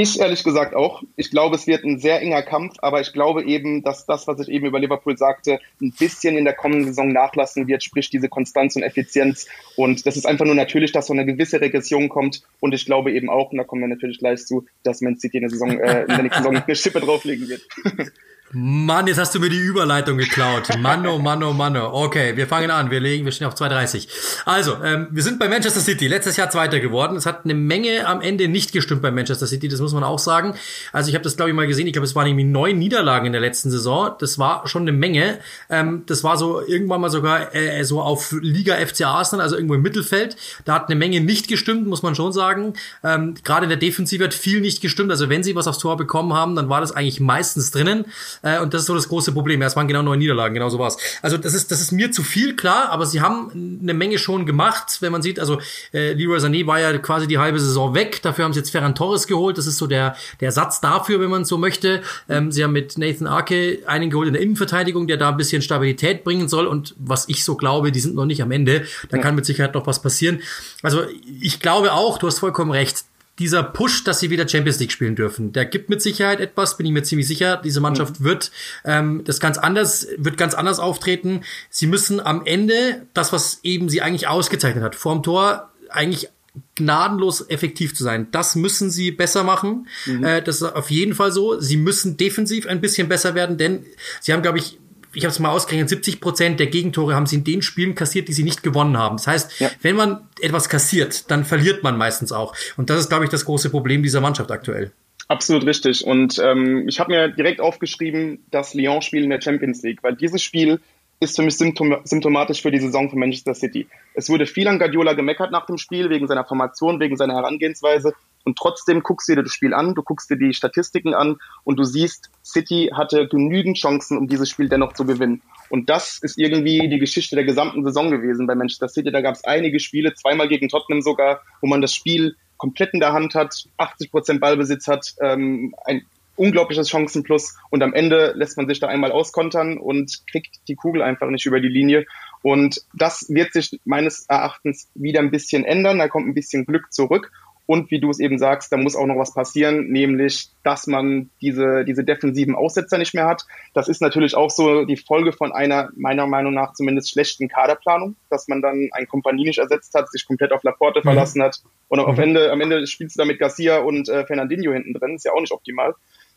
Ich 0.00 0.20
ehrlich 0.20 0.44
gesagt 0.44 0.76
auch. 0.76 1.02
Ich 1.16 1.32
glaube, 1.32 1.56
es 1.56 1.66
wird 1.66 1.82
ein 1.82 1.98
sehr 1.98 2.22
enger 2.22 2.42
Kampf, 2.42 2.76
aber 2.78 3.00
ich 3.00 3.12
glaube 3.12 3.42
eben, 3.42 3.82
dass 3.82 4.06
das, 4.06 4.28
was 4.28 4.38
ich 4.38 4.48
eben 4.48 4.66
über 4.66 4.78
Liverpool 4.78 5.18
sagte, 5.18 5.58
ein 5.82 5.90
bisschen 5.90 6.36
in 6.36 6.44
der 6.44 6.54
kommenden 6.54 6.86
Saison 6.86 7.10
nachlassen 7.10 7.66
wird, 7.66 7.82
sprich 7.82 8.08
diese 8.08 8.28
Konstanz 8.28 8.76
und 8.76 8.84
Effizienz. 8.84 9.48
Und 9.74 10.06
das 10.06 10.16
ist 10.16 10.24
einfach 10.24 10.44
nur 10.44 10.54
natürlich, 10.54 10.92
dass 10.92 11.08
so 11.08 11.14
eine 11.14 11.26
gewisse 11.26 11.60
Regression 11.60 12.08
kommt. 12.08 12.42
Und 12.60 12.74
ich 12.74 12.86
glaube 12.86 13.10
eben 13.10 13.28
auch, 13.28 13.50
und 13.50 13.58
da 13.58 13.64
kommen 13.64 13.80
wir 13.80 13.88
natürlich 13.88 14.20
gleich 14.20 14.46
zu, 14.46 14.66
dass 14.84 15.00
Man 15.00 15.18
City 15.18 15.38
in 15.38 15.42
der 15.42 15.50
Saison, 15.50 15.70
äh, 15.80 16.02
in 16.02 16.06
der 16.06 16.22
nächsten 16.22 16.44
Saison 16.44 16.56
eine 16.56 16.76
Schippe 16.76 17.00
drauflegen 17.00 17.48
wird. 17.48 17.62
Mann, 18.52 19.06
jetzt 19.06 19.18
hast 19.18 19.34
du 19.34 19.40
mir 19.40 19.50
die 19.50 19.58
Überleitung 19.58 20.16
geklaut. 20.16 20.68
Mann, 20.78 21.06
oh 21.06 21.18
Mann, 21.18 21.42
oh 21.42 21.52
Mann. 21.52 21.76
Oh. 21.76 21.90
Okay, 22.04 22.34
wir 22.34 22.46
fangen 22.46 22.70
an. 22.70 22.90
Wir 22.90 22.98
legen, 22.98 23.26
wir 23.26 23.32
stehen 23.32 23.46
auf 23.46 23.54
2,30. 23.54 24.08
Also, 24.46 24.76
ähm, 24.82 25.08
wir 25.10 25.22
sind 25.22 25.38
bei 25.38 25.48
Manchester 25.48 25.80
City. 25.80 26.06
Letztes 26.06 26.38
Jahr 26.38 26.48
Zweiter 26.48 26.80
geworden. 26.80 27.16
Es 27.16 27.26
hat 27.26 27.44
eine 27.44 27.52
Menge 27.52 28.06
am 28.06 28.22
Ende 28.22 28.48
nicht 28.48 28.72
gestimmt 28.72 29.02
bei 29.02 29.10
Manchester 29.10 29.46
City. 29.46 29.68
Das 29.68 29.80
muss 29.80 29.92
man 29.92 30.02
auch 30.02 30.18
sagen. 30.18 30.54
Also 30.92 31.10
ich 31.10 31.14
habe 31.14 31.24
das, 31.24 31.36
glaube 31.36 31.50
ich, 31.50 31.56
mal 31.56 31.66
gesehen. 31.66 31.86
Ich 31.86 31.92
glaube, 31.92 32.06
es 32.06 32.14
waren 32.14 32.26
irgendwie 32.26 32.44
neun 32.44 32.78
Niederlagen 32.78 33.26
in 33.26 33.32
der 33.32 33.40
letzten 33.42 33.70
Saison. 33.70 34.12
Das 34.18 34.38
war 34.38 34.66
schon 34.66 34.82
eine 34.82 34.92
Menge. 34.92 35.40
Ähm, 35.68 36.04
das 36.06 36.24
war 36.24 36.38
so 36.38 36.66
irgendwann 36.66 37.02
mal 37.02 37.10
sogar 37.10 37.54
äh, 37.54 37.84
so 37.84 38.00
auf 38.00 38.34
Liga 38.40 38.76
FC 38.76 39.02
Arsenal, 39.02 39.42
also 39.42 39.56
irgendwo 39.56 39.74
im 39.74 39.82
Mittelfeld. 39.82 40.36
Da 40.64 40.74
hat 40.74 40.88
eine 40.88 40.96
Menge 40.96 41.20
nicht 41.20 41.48
gestimmt, 41.48 41.86
muss 41.86 42.02
man 42.02 42.14
schon 42.14 42.32
sagen. 42.32 42.72
Ähm, 43.04 43.34
Gerade 43.44 43.64
in 43.64 43.70
der 43.70 43.78
Defensive 43.78 44.24
hat 44.24 44.32
viel 44.32 44.62
nicht 44.62 44.80
gestimmt. 44.80 45.10
Also 45.10 45.28
wenn 45.28 45.42
sie 45.42 45.54
was 45.54 45.66
aufs 45.66 45.78
Tor 45.78 45.98
bekommen 45.98 46.32
haben, 46.32 46.56
dann 46.56 46.70
war 46.70 46.80
das 46.80 46.92
eigentlich 46.92 47.20
meistens 47.20 47.72
drinnen. 47.72 48.06
Äh, 48.42 48.60
und 48.60 48.74
das 48.74 48.82
ist 48.82 48.86
so 48.86 48.94
das 48.94 49.08
große 49.08 49.32
Problem. 49.32 49.60
Ja, 49.60 49.66
es 49.66 49.76
waren 49.76 49.88
genau 49.88 50.02
neun 50.02 50.18
Niederlagen, 50.18 50.54
genau 50.54 50.68
so 50.68 50.78
war's. 50.78 50.96
Also 51.22 51.36
das 51.36 51.54
ist, 51.54 51.70
das 51.70 51.80
ist 51.80 51.92
mir 51.92 52.12
zu 52.12 52.22
viel, 52.22 52.56
klar, 52.56 52.90
aber 52.90 53.06
sie 53.06 53.20
haben 53.20 53.78
eine 53.82 53.94
Menge 53.94 54.18
schon 54.18 54.46
gemacht, 54.46 54.98
wenn 55.00 55.12
man 55.12 55.22
sieht, 55.22 55.40
also 55.40 55.60
äh, 55.92 56.12
Leroy 56.12 56.38
Sané 56.38 56.66
war 56.66 56.80
ja 56.80 56.96
quasi 56.98 57.26
die 57.26 57.38
halbe 57.38 57.58
Saison 57.60 57.94
weg, 57.94 58.22
dafür 58.22 58.44
haben 58.44 58.52
sie 58.52 58.60
jetzt 58.60 58.70
Ferran 58.70 58.94
Torres 58.94 59.26
geholt, 59.26 59.58
das 59.58 59.66
ist 59.66 59.78
so 59.78 59.86
der, 59.86 60.16
der 60.40 60.52
Satz 60.52 60.80
dafür, 60.80 61.20
wenn 61.20 61.30
man 61.30 61.44
so 61.44 61.58
möchte. 61.58 62.02
Ähm, 62.28 62.52
sie 62.52 62.64
haben 62.64 62.72
mit 62.72 62.98
Nathan 62.98 63.26
Arke 63.26 63.80
einen 63.86 64.10
geholt 64.10 64.28
in 64.28 64.34
der 64.34 64.42
Innenverteidigung, 64.42 65.06
der 65.06 65.16
da 65.16 65.30
ein 65.30 65.36
bisschen 65.36 65.62
Stabilität 65.62 66.24
bringen 66.24 66.48
soll 66.48 66.66
und 66.66 66.94
was 66.98 67.28
ich 67.28 67.44
so 67.44 67.56
glaube, 67.56 67.92
die 67.92 68.00
sind 68.00 68.14
noch 68.14 68.26
nicht 68.26 68.42
am 68.42 68.50
Ende, 68.50 68.84
da 69.10 69.18
kann 69.18 69.34
mit 69.34 69.46
Sicherheit 69.46 69.74
noch 69.74 69.86
was 69.86 70.02
passieren. 70.02 70.40
Also 70.82 71.02
ich 71.40 71.60
glaube 71.60 71.92
auch, 71.92 72.18
du 72.18 72.26
hast 72.26 72.38
vollkommen 72.38 72.70
recht, 72.70 73.04
dieser 73.38 73.62
Push, 73.62 74.04
dass 74.04 74.20
sie 74.20 74.30
wieder 74.30 74.48
Champions 74.48 74.80
League 74.80 74.92
spielen 74.92 75.14
dürfen, 75.14 75.52
der 75.52 75.64
gibt 75.64 75.88
mit 75.90 76.02
Sicherheit 76.02 76.40
etwas, 76.40 76.76
bin 76.76 76.86
ich 76.86 76.92
mir 76.92 77.02
ziemlich 77.02 77.28
sicher. 77.28 77.60
Diese 77.62 77.80
Mannschaft 77.80 78.20
mhm. 78.20 78.24
wird 78.24 78.50
ähm, 78.84 79.22
das 79.24 79.40
ganz 79.40 79.58
anders, 79.58 80.08
wird 80.16 80.36
ganz 80.36 80.54
anders 80.54 80.80
auftreten. 80.80 81.42
Sie 81.70 81.86
müssen 81.86 82.20
am 82.20 82.44
Ende 82.44 83.06
das, 83.14 83.32
was 83.32 83.60
eben 83.62 83.88
sie 83.88 84.02
eigentlich 84.02 84.28
ausgezeichnet 84.28 84.82
hat, 84.82 84.94
vorm 84.94 85.22
Tor 85.22 85.70
eigentlich 85.90 86.28
gnadenlos 86.74 87.48
effektiv 87.48 87.94
zu 87.94 88.02
sein. 88.02 88.28
Das 88.32 88.56
müssen 88.56 88.90
sie 88.90 89.12
besser 89.12 89.44
machen. 89.44 89.86
Mhm. 90.06 90.24
Äh, 90.24 90.42
das 90.42 90.56
ist 90.56 90.62
auf 90.62 90.90
jeden 90.90 91.14
Fall 91.14 91.30
so. 91.30 91.60
Sie 91.60 91.76
müssen 91.76 92.16
defensiv 92.16 92.66
ein 92.66 92.80
bisschen 92.80 93.08
besser 93.08 93.34
werden, 93.34 93.58
denn 93.58 93.84
sie 94.20 94.32
haben, 94.32 94.42
glaube 94.42 94.58
ich, 94.58 94.78
ich 95.12 95.24
habe 95.24 95.32
es 95.32 95.38
mal 95.38 95.50
ausgerechnet, 95.50 95.88
70 95.88 96.20
Prozent 96.20 96.60
der 96.60 96.66
Gegentore 96.66 97.14
haben 97.14 97.26
sie 97.26 97.36
in 97.36 97.44
den 97.44 97.62
Spielen 97.62 97.94
kassiert, 97.94 98.28
die 98.28 98.32
sie 98.32 98.44
nicht 98.44 98.62
gewonnen 98.62 98.98
haben. 98.98 99.16
Das 99.16 99.26
heißt, 99.26 99.60
ja. 99.60 99.70
wenn 99.82 99.96
man 99.96 100.28
etwas 100.40 100.68
kassiert, 100.68 101.30
dann 101.30 101.44
verliert 101.44 101.82
man 101.82 101.96
meistens 101.96 102.32
auch. 102.32 102.54
Und 102.76 102.90
das 102.90 103.00
ist, 103.00 103.08
glaube 103.08 103.24
ich, 103.24 103.30
das 103.30 103.44
große 103.44 103.70
Problem 103.70 104.02
dieser 104.02 104.20
Mannschaft 104.20 104.50
aktuell. 104.50 104.92
Absolut 105.28 105.66
richtig. 105.66 106.04
Und 106.04 106.38
ähm, 106.38 106.88
ich 106.88 107.00
habe 107.00 107.12
mir 107.12 107.28
direkt 107.28 107.60
aufgeschrieben, 107.60 108.44
das 108.50 108.74
Lyon-Spiel 108.74 109.24
in 109.24 109.30
der 109.30 109.40
Champions 109.40 109.82
League, 109.82 110.02
weil 110.02 110.16
dieses 110.16 110.42
Spiel 110.42 110.80
ist 111.20 111.36
für 111.36 111.42
mich 111.42 111.56
symptom 111.56 111.96
symptomatisch 112.04 112.62
für 112.62 112.70
die 112.70 112.78
Saison 112.78 113.10
von 113.10 113.18
Manchester 113.18 113.54
City. 113.54 113.88
Es 114.14 114.30
wurde 114.30 114.46
viel 114.46 114.68
an 114.68 114.78
Guardiola 114.78 115.14
gemeckert 115.14 115.50
nach 115.50 115.66
dem 115.66 115.76
Spiel, 115.76 116.10
wegen 116.10 116.28
seiner 116.28 116.44
Formation, 116.44 117.00
wegen 117.00 117.16
seiner 117.16 117.34
Herangehensweise. 117.34 118.14
Und 118.48 118.56
trotzdem 118.56 119.02
guckst 119.02 119.28
du 119.28 119.34
dir 119.34 119.42
das 119.42 119.52
Spiel 119.52 119.74
an, 119.74 119.94
du 119.94 120.02
guckst 120.02 120.30
dir 120.30 120.38
die 120.38 120.54
Statistiken 120.54 121.12
an 121.12 121.36
und 121.64 121.78
du 121.78 121.84
siehst, 121.84 122.30
City 122.42 122.90
hatte 122.94 123.28
genügend 123.28 123.76
Chancen, 123.76 124.16
um 124.16 124.26
dieses 124.26 124.48
Spiel 124.48 124.70
dennoch 124.70 124.94
zu 124.94 125.04
gewinnen. 125.04 125.42
Und 125.68 125.90
das 125.90 126.18
ist 126.22 126.38
irgendwie 126.38 126.88
die 126.88 126.98
Geschichte 126.98 127.36
der 127.36 127.44
gesamten 127.44 127.84
Saison 127.84 128.10
gewesen 128.10 128.46
bei 128.46 128.54
Manchester 128.54 128.88
City. 128.88 129.12
Da 129.12 129.20
gab 129.20 129.34
es 129.34 129.44
einige 129.44 129.80
Spiele, 129.80 130.14
zweimal 130.14 130.48
gegen 130.48 130.70
Tottenham 130.70 131.02
sogar, 131.02 131.42
wo 131.60 131.66
man 131.66 131.82
das 131.82 131.92
Spiel 131.92 132.36
komplett 132.56 132.94
in 132.94 133.00
der 133.00 133.12
Hand 133.12 133.34
hat, 133.34 133.66
80 133.76 134.10
Prozent 134.10 134.40
Ballbesitz 134.40 134.88
hat, 134.88 135.12
ähm, 135.20 135.74
ein 135.84 136.06
unglaubliches 136.36 136.88
Chancenplus 136.88 137.54
und 137.68 137.82
am 137.82 137.92
Ende 137.92 138.32
lässt 138.34 138.56
man 138.56 138.66
sich 138.66 138.80
da 138.80 138.86
einmal 138.86 139.12
auskontern 139.12 139.76
und 139.76 140.26
kriegt 140.30 140.56
die 140.68 140.74
Kugel 140.74 141.02
einfach 141.02 141.28
nicht 141.28 141.44
über 141.44 141.60
die 141.60 141.68
Linie. 141.68 142.06
Und 142.42 142.80
das 142.94 143.26
wird 143.28 143.52
sich 143.52 143.78
meines 143.84 144.24
Erachtens 144.26 144.88
wieder 144.94 145.20
ein 145.20 145.30
bisschen 145.30 145.64
ändern. 145.64 145.98
Da 145.98 146.08
kommt 146.08 146.28
ein 146.28 146.34
bisschen 146.34 146.64
Glück 146.64 146.92
zurück. 146.92 147.30
Und 147.68 147.90
wie 147.90 148.00
du 148.00 148.08
es 148.08 148.18
eben 148.18 148.38
sagst, 148.38 148.72
da 148.72 148.78
muss 148.78 148.96
auch 148.96 149.04
noch 149.04 149.18
was 149.18 149.34
passieren, 149.34 149.88
nämlich, 149.88 150.48
dass 150.64 150.86
man 150.86 151.28
diese, 151.42 151.84
diese 151.84 152.02
defensiven 152.02 152.54
Aussetzer 152.54 152.96
nicht 152.96 153.12
mehr 153.12 153.26
hat. 153.26 153.44
Das 153.74 153.88
ist 153.88 154.00
natürlich 154.00 154.34
auch 154.34 154.48
so 154.48 154.86
die 154.86 154.96
Folge 154.96 155.32
von 155.32 155.52
einer, 155.52 155.90
meiner 155.94 156.26
Meinung 156.26 156.54
nach 156.54 156.72
zumindest 156.72 157.10
schlechten 157.10 157.46
Kaderplanung, 157.46 158.16
dass 158.30 158.48
man 158.48 158.62
dann 158.62 158.88
ein 158.92 159.06
Kompanie 159.06 159.44
nicht 159.44 159.58
ersetzt 159.58 159.92
hat, 159.92 160.10
sich 160.10 160.26
komplett 160.26 160.52
auf 160.52 160.62
Laporte 160.62 161.00
mhm. 161.00 161.02
verlassen 161.02 161.42
hat. 161.42 161.60
Und 161.88 162.00
mhm. 162.00 162.18
Ende, 162.18 162.50
am 162.50 162.62
Ende 162.62 162.86
spielst 162.86 163.16
du 163.16 163.20
da 163.20 163.26
mit 163.26 163.38
Garcia 163.38 163.80
und 163.80 164.08
äh, 164.08 164.24
Fernandinho 164.24 164.72
hinten 164.72 164.94
drin. 164.94 165.16
Ist 165.16 165.26
ja 165.26 165.32
auch 165.32 165.40
nicht 165.42 165.52
optimal. 165.52 165.94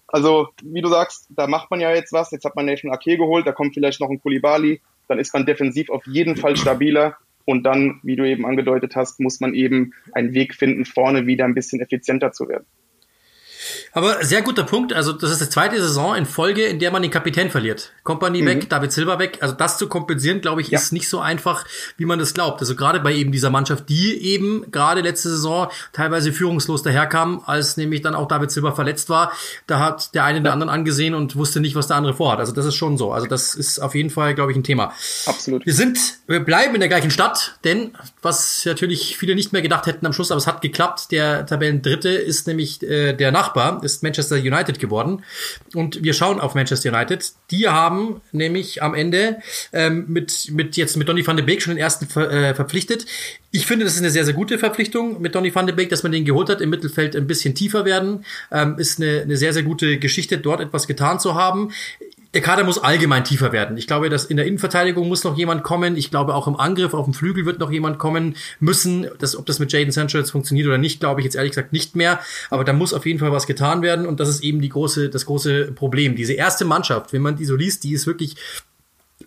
Also, 0.07 0.49
wie 0.61 0.81
du 0.81 0.89
sagst, 0.89 1.27
da 1.29 1.47
macht 1.47 1.71
man 1.71 1.79
ja 1.79 1.95
jetzt 1.95 2.11
was. 2.11 2.31
Jetzt 2.31 2.43
hat 2.43 2.57
man 2.57 2.65
Nathan 2.65 2.91
Ake 2.91 3.15
geholt, 3.15 3.47
da 3.47 3.53
kommt 3.53 3.73
vielleicht 3.73 4.01
noch 4.01 4.09
ein 4.09 4.21
Kulibali. 4.21 4.81
Dann 5.07 5.17
ist 5.17 5.33
man 5.33 5.45
defensiv 5.45 5.89
auf 5.91 6.05
jeden 6.07 6.35
Fall 6.35 6.57
stabiler. 6.57 7.15
Und 7.45 7.63
dann, 7.63 7.99
wie 8.03 8.15
du 8.15 8.27
eben 8.27 8.45
angedeutet 8.45 8.95
hast, 8.95 9.19
muss 9.19 9.39
man 9.39 9.53
eben 9.53 9.93
einen 10.13 10.33
Weg 10.33 10.55
finden, 10.55 10.85
vorne 10.85 11.25
wieder 11.25 11.45
ein 11.45 11.55
bisschen 11.55 11.81
effizienter 11.81 12.31
zu 12.31 12.47
werden. 12.47 12.65
Aber 13.93 14.23
sehr 14.23 14.41
guter 14.41 14.63
Punkt. 14.63 14.93
Also, 14.93 15.13
das 15.13 15.31
ist 15.31 15.41
die 15.41 15.49
zweite 15.49 15.79
Saison 15.79 16.15
in 16.15 16.25
Folge, 16.25 16.63
in 16.65 16.79
der 16.79 16.91
man 16.91 17.01
den 17.01 17.11
Kapitän 17.11 17.49
verliert. 17.49 17.91
Kompanie 18.03 18.41
mhm. 18.41 18.47
weg, 18.47 18.69
David 18.69 18.91
Silva 18.91 19.19
weg. 19.19 19.39
Also, 19.41 19.55
das 19.55 19.77
zu 19.77 19.87
kompensieren, 19.87 20.41
glaube 20.41 20.61
ich, 20.61 20.69
ja. 20.69 20.79
ist 20.79 20.93
nicht 20.93 21.09
so 21.09 21.19
einfach, 21.19 21.65
wie 21.97 22.05
man 22.05 22.19
das 22.19 22.33
glaubt. 22.33 22.61
Also, 22.61 22.75
gerade 22.75 22.99
bei 22.99 23.13
eben 23.13 23.31
dieser 23.31 23.49
Mannschaft, 23.49 23.89
die 23.89 24.21
eben 24.21 24.69
gerade 24.71 25.01
letzte 25.01 25.29
Saison 25.29 25.69
teilweise 25.93 26.31
führungslos 26.31 26.83
daherkam, 26.83 27.43
als 27.45 27.77
nämlich 27.77 28.01
dann 28.01 28.15
auch 28.15 28.27
David 28.27 28.51
Silva 28.51 28.71
verletzt 28.73 29.09
war. 29.09 29.31
Da 29.67 29.79
hat 29.79 30.13
der 30.15 30.23
eine 30.23 30.37
ja. 30.37 30.43
den 30.43 30.51
anderen 30.51 30.69
angesehen 30.69 31.13
und 31.13 31.35
wusste 31.35 31.59
nicht, 31.59 31.75
was 31.75 31.87
der 31.87 31.97
andere 31.97 32.13
vorhat. 32.13 32.39
Also, 32.39 32.53
das 32.53 32.65
ist 32.65 32.75
schon 32.75 32.97
so. 32.97 33.11
Also, 33.11 33.27
das 33.27 33.55
ist 33.55 33.79
auf 33.79 33.95
jeden 33.95 34.09
Fall, 34.09 34.35
glaube 34.35 34.51
ich, 34.51 34.57
ein 34.57 34.63
Thema. 34.63 34.93
Absolut. 35.25 35.65
Wir 35.65 35.73
sind, 35.73 35.99
wir 36.27 36.39
bleiben 36.39 36.73
in 36.73 36.79
der 36.79 36.89
gleichen 36.89 37.11
Stadt, 37.11 37.55
denn 37.63 37.91
was 38.21 38.65
natürlich 38.65 39.17
viele 39.17 39.35
nicht 39.35 39.53
mehr 39.53 39.61
gedacht 39.61 39.85
hätten 39.85 40.05
am 40.05 40.13
Schluss, 40.13 40.31
aber 40.31 40.37
es 40.37 40.47
hat 40.47 40.61
geklappt. 40.61 41.11
Der 41.11 41.45
Tabellendritte 41.45 42.09
ist 42.09 42.47
nämlich 42.47 42.81
äh, 42.83 43.13
der 43.13 43.31
Nachbar, 43.31 43.60
ist 43.83 44.03
Manchester 44.03 44.35
United 44.35 44.79
geworden. 44.79 45.23
Und 45.73 46.03
wir 46.03 46.13
schauen 46.13 46.39
auf 46.39 46.55
Manchester 46.55 46.93
United. 46.93 47.31
Die 47.51 47.67
haben 47.67 48.21
nämlich 48.31 48.81
am 48.83 48.93
Ende 48.93 49.37
ähm, 49.73 50.05
mit, 50.07 50.49
mit 50.51 50.77
jetzt 50.77 50.97
mit 50.97 51.07
Donny 51.07 51.25
van 51.25 51.35
de 51.35 51.45
Beek 51.45 51.61
schon 51.61 51.75
den 51.75 51.81
ersten 51.81 52.07
ver, 52.07 52.31
äh, 52.31 52.55
verpflichtet. 52.55 53.05
Ich 53.51 53.65
finde, 53.65 53.85
das 53.85 53.95
ist 53.95 53.99
eine 53.99 54.11
sehr, 54.11 54.25
sehr 54.25 54.33
gute 54.33 54.57
Verpflichtung 54.57 55.21
mit 55.21 55.35
Donny 55.35 55.53
van 55.53 55.65
de 55.65 55.75
Beek, 55.75 55.89
dass 55.89 56.03
man 56.03 56.11
den 56.11 56.25
geholt 56.25 56.49
hat, 56.49 56.61
im 56.61 56.69
Mittelfeld 56.69 57.15
ein 57.15 57.27
bisschen 57.27 57.55
tiefer 57.55 57.85
werden. 57.85 58.25
Ähm, 58.51 58.77
ist 58.77 58.99
eine, 58.99 59.21
eine 59.21 59.37
sehr, 59.37 59.53
sehr 59.53 59.63
gute 59.63 59.97
Geschichte, 59.97 60.37
dort 60.37 60.61
etwas 60.61 60.87
getan 60.87 61.19
zu 61.19 61.35
haben 61.35 61.71
der 62.33 62.41
Kader 62.41 62.63
muss 62.63 62.77
allgemein 62.77 63.23
tiefer 63.23 63.51
werden. 63.51 63.77
Ich 63.77 63.87
glaube, 63.87 64.09
dass 64.09 64.25
in 64.25 64.37
der 64.37 64.45
Innenverteidigung 64.45 65.07
muss 65.07 65.23
noch 65.23 65.37
jemand 65.37 65.63
kommen. 65.63 65.97
Ich 65.97 66.09
glaube, 66.11 66.33
auch 66.33 66.47
im 66.47 66.55
Angriff 66.55 66.93
auf 66.93 67.05
dem 67.05 67.13
Flügel 67.13 67.45
wird 67.45 67.59
noch 67.59 67.71
jemand 67.71 67.99
kommen 67.99 68.35
müssen. 68.59 69.07
Das, 69.19 69.35
ob 69.35 69.45
das 69.45 69.59
mit 69.59 69.71
Jaden 69.73 69.91
Sancho 69.91 70.17
jetzt 70.17 70.31
funktioniert 70.31 70.67
oder 70.67 70.77
nicht, 70.77 71.01
glaube 71.01 71.19
ich 71.19 71.25
jetzt 71.25 71.35
ehrlich 71.35 71.51
gesagt 71.51 71.73
nicht 71.73 71.95
mehr. 71.95 72.19
Aber 72.49 72.63
da 72.63 72.71
muss 72.71 72.93
auf 72.93 73.05
jeden 73.05 73.19
Fall 73.19 73.31
was 73.31 73.47
getan 73.47 73.81
werden. 73.81 74.05
Und 74.05 74.19
das 74.19 74.29
ist 74.29 74.43
eben 74.43 74.61
die 74.61 74.69
große, 74.69 75.09
das 75.09 75.25
große 75.25 75.73
Problem. 75.73 76.15
Diese 76.15 76.33
erste 76.33 76.63
Mannschaft, 76.63 77.11
wenn 77.11 77.21
man 77.21 77.35
die 77.35 77.45
so 77.45 77.55
liest, 77.55 77.83
die 77.83 77.93
ist 77.93 78.07
wirklich 78.07 78.35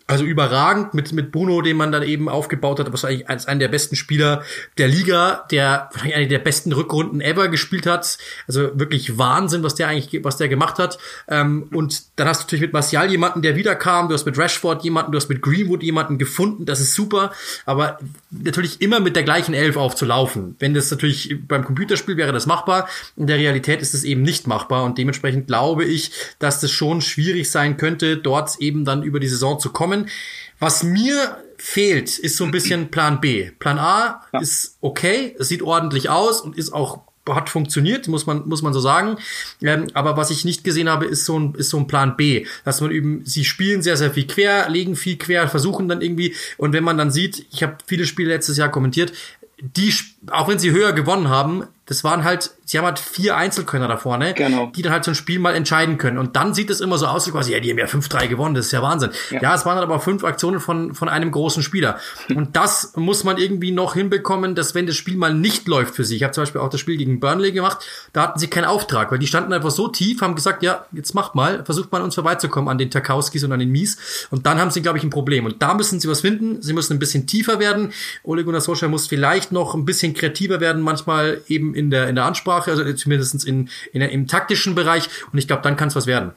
also 0.06 0.24
überragend 0.24 0.92
mit, 0.92 1.12
mit 1.12 1.32
Bruno, 1.32 1.62
den 1.62 1.78
man 1.78 1.90
dann 1.90 2.02
eben 2.02 2.28
aufgebaut 2.28 2.78
hat, 2.78 2.92
was 2.92 3.06
eigentlich 3.06 3.28
als 3.30 3.46
einer 3.46 3.60
der 3.60 3.68
besten 3.68 3.96
Spieler 3.96 4.42
der 4.76 4.86
Liga, 4.86 5.46
der 5.50 5.88
eine 6.02 6.28
der 6.28 6.40
besten 6.40 6.72
Rückrunden 6.72 7.22
ever 7.22 7.48
gespielt 7.48 7.86
hat. 7.86 8.18
Also 8.46 8.78
wirklich 8.78 9.16
Wahnsinn, 9.16 9.62
was 9.62 9.76
der 9.76 9.88
eigentlich, 9.88 10.22
was 10.22 10.36
der 10.36 10.48
gemacht 10.48 10.78
hat. 10.78 10.98
Ähm, 11.26 11.68
und 11.72 12.02
dann 12.16 12.28
hast 12.28 12.40
du 12.40 12.44
natürlich 12.44 12.62
mit 12.62 12.74
Martial 12.74 13.10
jemanden, 13.10 13.40
der 13.40 13.56
wiederkam, 13.56 14.08
du 14.08 14.14
hast 14.14 14.26
mit 14.26 14.36
Rashford 14.36 14.84
jemanden, 14.84 15.10
du 15.10 15.16
hast 15.16 15.30
mit 15.30 15.40
Greenwood 15.40 15.82
jemanden 15.82 16.18
gefunden, 16.18 16.66
das 16.66 16.80
ist 16.80 16.92
super, 16.92 17.32
aber 17.64 17.98
natürlich 18.30 18.82
immer 18.82 19.00
mit 19.00 19.16
der 19.16 19.22
gleichen 19.22 19.54
Elf 19.54 19.78
aufzulaufen. 19.78 20.56
Wenn 20.58 20.74
das 20.74 20.90
natürlich 20.90 21.34
beim 21.48 21.64
Computerspiel 21.64 22.18
wäre 22.18 22.32
das 22.32 22.44
machbar, 22.44 22.88
in 23.16 23.26
der 23.26 23.38
Realität 23.38 23.80
ist 23.80 23.94
es 23.94 24.04
eben 24.04 24.20
nicht 24.20 24.46
machbar 24.46 24.84
und 24.84 24.98
dementsprechend 24.98 25.46
glaube 25.46 25.84
ich, 25.84 26.10
dass 26.40 26.60
das 26.60 26.70
schon 26.70 27.00
schwierig 27.00 27.50
sein 27.50 27.78
könnte, 27.78 28.18
dort 28.18 28.58
eben 28.58 28.84
dann 28.84 29.02
über 29.02 29.18
die 29.18 29.28
Saison 29.28 29.58
zu 29.58 29.70
kommen 29.70 29.93
kommen. 29.94 30.10
Was 30.58 30.82
mir 30.82 31.36
fehlt, 31.58 32.18
ist 32.18 32.36
so 32.36 32.44
ein 32.44 32.50
bisschen 32.50 32.90
Plan 32.90 33.20
B. 33.20 33.50
Plan 33.58 33.78
A 33.78 34.22
ja. 34.32 34.40
ist 34.40 34.76
okay, 34.80 35.34
es 35.38 35.48
sieht 35.48 35.62
ordentlich 35.62 36.08
aus 36.10 36.40
und 36.40 36.56
ist 36.56 36.72
auch 36.72 37.00
hat 37.26 37.48
funktioniert, 37.48 38.06
muss 38.06 38.26
man, 38.26 38.46
muss 38.46 38.60
man 38.60 38.74
so 38.74 38.80
sagen. 38.80 39.16
Ähm, 39.62 39.86
aber 39.94 40.18
was 40.18 40.30
ich 40.30 40.44
nicht 40.44 40.62
gesehen 40.62 40.90
habe, 40.90 41.06
ist 41.06 41.24
so 41.24 41.38
ein, 41.38 41.54
ist 41.54 41.70
so 41.70 41.78
ein 41.78 41.86
Plan 41.86 42.18
B, 42.18 42.46
dass 42.66 42.82
man 42.82 42.90
eben, 42.90 43.22
sie 43.24 43.46
spielen 43.46 43.80
sehr, 43.80 43.96
sehr 43.96 44.10
viel 44.10 44.26
quer, 44.26 44.68
legen 44.68 44.94
viel 44.94 45.16
quer, 45.16 45.48
versuchen 45.48 45.88
dann 45.88 46.02
irgendwie, 46.02 46.34
und 46.58 46.74
wenn 46.74 46.84
man 46.84 46.98
dann 46.98 47.10
sieht, 47.10 47.46
ich 47.50 47.62
habe 47.62 47.78
viele 47.86 48.04
Spiele 48.04 48.28
letztes 48.28 48.58
Jahr 48.58 48.70
kommentiert, 48.70 49.12
die, 49.58 49.94
auch 50.30 50.48
wenn 50.48 50.58
sie 50.58 50.72
höher 50.72 50.92
gewonnen 50.92 51.28
haben, 51.28 51.64
das 51.86 52.04
waren 52.04 52.24
halt, 52.24 52.50
sie 52.64 52.78
haben 52.78 52.86
halt 52.86 52.98
vier 52.98 53.36
Einzelkönner 53.36 53.88
da 53.88 53.96
vorne, 53.96 54.32
genau. 54.34 54.72
die 54.74 54.82
dann 54.82 54.92
halt 54.92 55.04
so 55.04 55.10
ein 55.10 55.14
Spiel 55.14 55.38
mal 55.38 55.54
entscheiden 55.54 55.98
können. 55.98 56.18
Und 56.18 56.36
dann 56.36 56.54
sieht 56.54 56.70
es 56.70 56.80
immer 56.80 56.96
so 56.96 57.06
aus, 57.06 57.26
wie 57.26 57.30
quasi, 57.30 57.52
ja, 57.52 57.60
die 57.60 57.70
haben 57.70 57.78
ja 57.78 57.86
5-3 57.86 58.26
gewonnen, 58.26 58.54
das 58.54 58.66
ist 58.66 58.72
ja 58.72 58.82
Wahnsinn. 58.82 59.10
Ja. 59.30 59.42
ja, 59.42 59.54
es 59.54 59.66
waren 59.66 59.76
dann 59.76 59.84
aber 59.84 60.00
fünf 60.00 60.24
Aktionen 60.24 60.60
von, 60.60 60.94
von 60.94 61.08
einem 61.08 61.30
großen 61.30 61.62
Spieler. 61.62 61.98
Und 62.34 62.56
das 62.56 62.92
muss 62.96 63.24
man 63.24 63.36
irgendwie 63.36 63.70
noch 63.70 63.94
hinbekommen, 63.94 64.54
dass 64.54 64.74
wenn 64.74 64.86
das 64.86 64.96
Spiel 64.96 65.16
mal 65.16 65.34
nicht 65.34 65.68
läuft 65.68 65.94
für 65.94 66.04
sie, 66.04 66.16
ich 66.16 66.22
habe 66.22 66.32
zum 66.32 66.42
Beispiel 66.42 66.60
auch 66.60 66.70
das 66.70 66.80
Spiel 66.80 66.96
gegen 66.96 67.20
Burnley 67.20 67.52
gemacht, 67.52 67.84
da 68.12 68.22
hatten 68.22 68.38
sie 68.38 68.48
keinen 68.48 68.64
Auftrag, 68.64 69.12
weil 69.12 69.18
die 69.18 69.26
standen 69.26 69.52
einfach 69.52 69.70
so 69.70 69.88
tief, 69.88 70.22
haben 70.22 70.34
gesagt, 70.34 70.62
ja, 70.62 70.86
jetzt 70.92 71.14
macht 71.14 71.34
mal, 71.34 71.64
versucht 71.64 71.92
mal 71.92 72.00
uns 72.00 72.14
vorbeizukommen 72.14 72.70
an 72.70 72.78
den 72.78 72.90
Tarkowskis 72.90 73.44
und 73.44 73.52
an 73.52 73.60
den 73.60 73.70
Mies. 73.70 74.26
Und 74.30 74.46
dann 74.46 74.58
haben 74.58 74.70
sie, 74.70 74.80
glaube 74.80 74.96
ich, 74.98 75.04
ein 75.04 75.10
Problem. 75.10 75.44
Und 75.44 75.60
da 75.62 75.74
müssen 75.74 76.00
sie 76.00 76.08
was 76.08 76.22
finden, 76.22 76.62
sie 76.62 76.72
müssen 76.72 76.94
ein 76.94 76.98
bisschen 76.98 77.26
tiefer 77.26 77.58
werden. 77.58 77.92
Ole 78.22 78.44
Gunnar 78.44 78.62
Solskjaer 78.62 78.88
muss 78.88 79.06
vielleicht 79.06 79.52
noch 79.52 79.74
ein 79.74 79.84
bisschen 79.84 80.14
kreativer 80.14 80.60
werden, 80.60 80.82
manchmal 80.82 81.42
eben 81.48 81.74
in 81.74 81.90
der, 81.90 82.08
in 82.08 82.14
der 82.14 82.24
Ansprache, 82.24 82.53
also 82.56 82.92
zumindest 82.94 83.46
in, 83.46 83.68
in, 83.92 84.02
im 84.02 84.26
taktischen 84.26 84.74
Bereich. 84.74 85.08
Und 85.32 85.38
ich 85.38 85.46
glaube, 85.46 85.62
dann 85.62 85.76
kann 85.76 85.88
es 85.88 85.96
was 85.96 86.06
werden. 86.06 86.32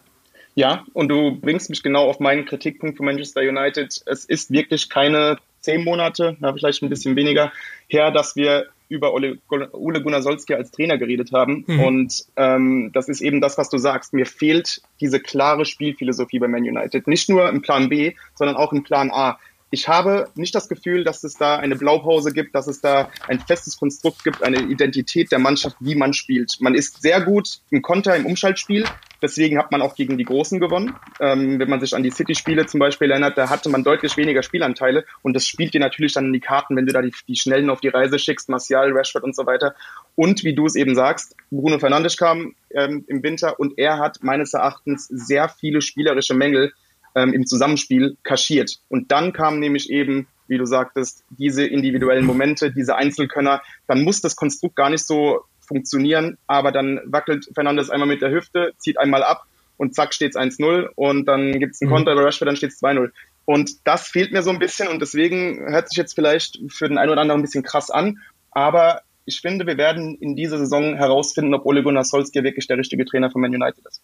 Ja, 0.56 0.86
und 0.94 1.10
du 1.10 1.40
bringst 1.40 1.70
mich 1.70 1.84
genau 1.84 2.10
auf 2.10 2.20
meinen 2.20 2.46
Kritikpunkt 2.46 2.98
von 2.98 3.06
Manchester 3.06 3.42
United. 3.42 4.02
Es 4.06 4.26
ist 4.26 4.52
wirklich 4.52 4.90
keine 4.90 5.38
zehn 5.60 5.84
Monate, 5.84 6.36
na, 6.40 6.52
vielleicht 6.52 6.82
ein 6.82 6.90
bisschen 6.90 7.16
weniger, 7.16 7.52
her, 7.88 8.10
dass 8.10 8.36
wir 8.36 8.66
über 8.90 9.14
Ole, 9.14 9.38
Ole 9.50 10.02
Gunnar 10.02 10.22
Solskjaer 10.22 10.60
als 10.60 10.72
Trainer 10.72 10.98
geredet 10.98 11.32
haben. 11.32 11.66
Mhm. 11.68 11.80
Und 11.80 12.26
ähm, 12.38 12.92
das 12.94 13.10
ist 13.10 13.22
eben 13.22 13.42
das, 13.42 13.58
was 13.58 13.70
du 13.70 13.78
sagst. 13.78 14.14
Mir 14.14 14.26
fehlt 14.26 14.82
diese 15.02 15.20
klare 15.20 15.66
Spielphilosophie 15.66 16.40
bei 16.40 16.48
Man 16.48 16.64
United. 16.64 17.06
Nicht 17.08 17.30
nur 17.30 17.50
im 17.50 17.62
Plan 17.62 17.90
B, 17.90 18.14
sondern 18.36 18.56
auch 18.56 18.72
im 18.74 18.84
Plan 18.84 19.12
A 19.12 19.40
ich 19.70 19.88
habe 19.88 20.30
nicht 20.36 20.56
das 20.56 20.70
Gefühl, 20.70 21.04
dass 21.04 21.24
es 21.24 21.36
da 21.36 21.58
eine 21.58 21.76
Blaupause 21.76 22.32
gibt, 22.32 22.56
dass 22.56 22.68
es 22.68 22.80
da 22.80 23.10
ein 23.28 23.40
festes 23.40 23.78
Konstrukt 23.78 24.24
gibt, 24.24 24.42
eine 24.42 24.62
Identität 24.62 25.32
der 25.32 25.40
Mannschaft, 25.40 25.76
wie 25.80 25.96
man 25.96 26.14
spielt. 26.14 26.58
Man 26.62 26.74
ist 26.74 27.02
sehr 27.02 27.22
gut 27.22 27.60
im 27.70 27.82
Konter, 27.82 28.16
im 28.16 28.26
Umschaltspiel. 28.26 28.86
Deswegen 29.22 29.58
hat 29.58 29.72
man 29.72 29.82
auch 29.82 29.96
gegen 29.96 30.18
die 30.18 30.24
Großen 30.24 30.60
gewonnen. 30.60 30.96
Ähm, 31.20 31.60
wenn 31.60 31.70
man 31.70 31.82
sich 31.82 31.96
an 31.96 32.04
die 32.04 32.12
City-Spiele 32.12 32.68
zum 32.68 32.80
Beispiel 32.80 33.10
erinnert, 33.10 33.38
da 33.38 33.50
hatte 33.50 33.68
man 33.68 33.84
deutlich 33.84 34.16
weniger 34.16 34.44
Spielanteile. 34.44 35.06
Und 35.22 35.34
das 35.34 35.48
spielt 35.48 35.74
dir 35.74 35.80
natürlich 35.82 36.14
dann 36.14 36.28
in 36.28 36.34
die 36.34 36.40
Karten, 36.40 36.76
wenn 36.76 36.86
du 36.86 36.94
da 36.94 37.02
die, 37.02 37.14
die 37.28 37.36
Schnellen 37.36 37.70
auf 37.70 37.82
die 37.82 37.88
Reise 37.88 38.20
schickst, 38.20 38.48
Martial, 38.48 38.92
Rashford 38.94 39.24
und 39.24 39.36
so 39.36 39.46
weiter. 39.46 39.76
Und 40.16 40.44
wie 40.44 40.54
du 40.54 40.66
es 40.66 40.76
eben 40.76 40.96
sagst, 40.96 41.36
Bruno 41.52 41.80
Fernandes 41.80 42.16
kam 42.16 42.56
ähm, 42.70 43.04
im 43.08 43.24
Winter 43.24 43.60
und 43.60 43.78
er 43.78 43.98
hat 43.98 44.20
meines 44.22 44.54
Erachtens 44.54 45.08
sehr 45.08 45.50
viele 45.50 45.82
spielerische 45.82 46.36
Mängel 46.36 46.74
ähm, 47.18 47.34
im 47.34 47.48
Zusammenspiel 47.48 48.16
kaschiert. 48.24 48.78
Und 48.90 49.12
dann 49.12 49.34
kamen 49.34 49.60
nämlich 49.60 49.90
eben, 49.90 50.28
wie 50.48 50.58
du 50.58 50.66
sagtest, 50.66 51.24
diese 51.30 51.66
individuellen 51.66 52.26
Momente, 52.26 52.72
diese 52.72 52.96
Einzelkönner. 52.96 53.62
Dann 53.88 54.04
muss 54.04 54.22
das 54.22 54.36
Konstrukt 54.36 54.76
gar 54.76 54.90
nicht 54.90 55.06
so 55.06 55.42
funktionieren, 55.60 56.38
aber 56.46 56.72
dann 56.72 57.02
wackelt 57.06 57.50
Fernandes 57.54 57.90
einmal 57.90 58.08
mit 58.08 58.22
der 58.22 58.32
Hüfte, 58.32 58.74
zieht 58.78 59.00
einmal 59.00 59.24
ab 59.24 59.44
und 59.76 59.96
zack 59.96 60.14
steht's 60.14 60.38
1-0 60.38 60.90
und 60.96 61.26
dann 61.26 61.60
gibt's 61.60 61.82
einen 61.82 61.90
mhm. 61.90 61.96
Konter 61.96 62.16
bei 62.16 62.22
Rashford, 62.22 62.48
dann 62.48 62.56
steht's 62.56 62.82
2-0. 62.82 63.12
Und 63.46 63.72
das 63.86 64.08
fehlt 64.08 64.32
mir 64.32 64.44
so 64.44 64.52
ein 64.52 64.60
bisschen 64.60 64.88
und 64.88 65.02
deswegen 65.02 65.60
hört 65.72 65.90
sich 65.90 65.98
jetzt 65.98 66.14
vielleicht 66.14 66.60
für 66.70 66.88
den 66.88 66.98
einen 66.98 67.12
oder 67.12 67.22
anderen 67.22 67.42
ein 67.42 67.44
bisschen 67.44 67.64
krass 67.64 67.90
an, 67.90 68.20
aber 68.52 69.02
ich 69.26 69.42
finde, 69.42 69.68
wir 69.68 69.78
werden 69.78 70.18
in 70.22 70.38
dieser 70.38 70.58
Saison 70.58 70.96
herausfinden, 70.96 71.54
ob 71.54 71.66
Ole 71.66 71.84
Gunnar 71.84 72.06
Solskjaer 72.06 72.46
wirklich 72.46 72.68
der 72.68 72.78
richtige 72.78 73.04
Trainer 73.04 73.30
von 73.30 73.42
Man 73.42 73.54
United 73.54 73.86
ist. 73.86 74.02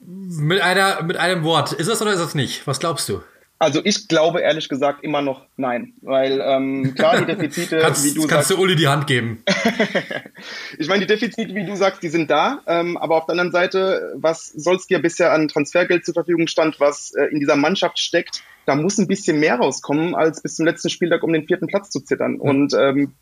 Mit 0.00 0.60
einer, 0.60 1.02
mit 1.02 1.16
einem 1.16 1.42
Wort. 1.42 1.72
Ist 1.72 1.88
das 1.88 2.00
oder 2.00 2.12
ist 2.12 2.20
das 2.20 2.34
nicht? 2.34 2.66
Was 2.66 2.78
glaubst 2.78 3.08
du? 3.08 3.20
Also 3.60 3.80
ich 3.82 4.06
glaube 4.06 4.40
ehrlich 4.40 4.68
gesagt 4.68 5.02
immer 5.02 5.20
noch 5.20 5.44
nein, 5.56 5.94
weil 6.00 6.40
ähm, 6.40 6.94
klar 6.94 7.18
die 7.18 7.24
Defizite, 7.26 7.78
kannst, 7.82 8.04
wie 8.04 8.14
du 8.14 8.20
kannst 8.20 8.48
sagst, 8.48 8.50
du 8.52 8.62
Uli 8.62 8.76
die 8.76 8.86
Hand 8.86 9.08
geben. 9.08 9.42
ich 10.78 10.86
meine 10.86 11.00
die 11.00 11.12
Defizite, 11.12 11.52
wie 11.52 11.66
du 11.66 11.74
sagst, 11.74 12.00
die 12.04 12.08
sind 12.08 12.30
da, 12.30 12.60
ähm, 12.68 12.96
aber 12.96 13.16
auf 13.16 13.26
der 13.26 13.32
anderen 13.32 13.50
Seite, 13.50 14.12
was 14.14 14.46
Solskjaer 14.46 15.02
bisher 15.02 15.32
an 15.32 15.48
Transfergeld 15.48 16.04
zur 16.04 16.14
Verfügung 16.14 16.46
stand, 16.46 16.78
was 16.78 17.12
äh, 17.14 17.24
in 17.32 17.40
dieser 17.40 17.56
Mannschaft 17.56 17.98
steckt, 17.98 18.44
da 18.64 18.76
muss 18.76 18.98
ein 18.98 19.08
bisschen 19.08 19.40
mehr 19.40 19.56
rauskommen, 19.56 20.14
als 20.14 20.40
bis 20.40 20.54
zum 20.54 20.64
letzten 20.64 20.90
Spieltag 20.90 21.24
um 21.24 21.32
den 21.32 21.46
vierten 21.46 21.66
Platz 21.66 21.90
zu 21.90 21.98
zittern. 21.98 22.34
Mhm. 22.34 22.40
Und 22.40 22.74
ähm, 22.74 23.14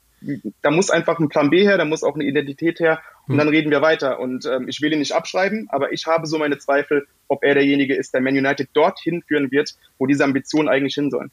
da 0.63 0.71
muss 0.71 0.91
einfach 0.91 1.19
ein 1.19 1.29
Plan 1.29 1.51
B 1.51 1.63
her, 1.63 1.79
da 1.79 1.85
muss 1.85 2.03
auch 2.03 2.15
eine 2.15 2.25
Identität 2.25 2.81
her 2.81 3.03
und 3.27 3.35
hm. 3.35 3.39
dann 3.39 3.49
reden 3.49 3.71
wir 3.71 3.83
weiter. 3.83 4.19
Und 4.19 4.47
ähm, 4.47 4.69
ich 4.69 4.81
will 4.81 4.93
ihn 4.93 4.99
nicht 4.99 5.13
abschreiben, 5.13 5.69
aber 5.71 5.93
ich 5.93 6.07
habe 6.07 6.27
so 6.27 6.39
meine 6.39 6.59
Zweifel, 6.59 7.07
ob 7.29 7.45
er 7.45 7.55
derjenige 7.55 7.95
ist, 7.95 8.15
der 8.15 8.21
Man 8.21 8.37
United 8.37 8.71
dorthin 8.73 9.23
führen 9.23 9.51
wird, 9.51 9.75
wo 9.99 10.07
diese 10.07 10.25
Ambitionen 10.25 10.69
eigentlich 10.69 10.95
hin 10.95 11.11
sollen. 11.11 11.31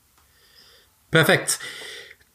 Perfekt. 1.11 1.59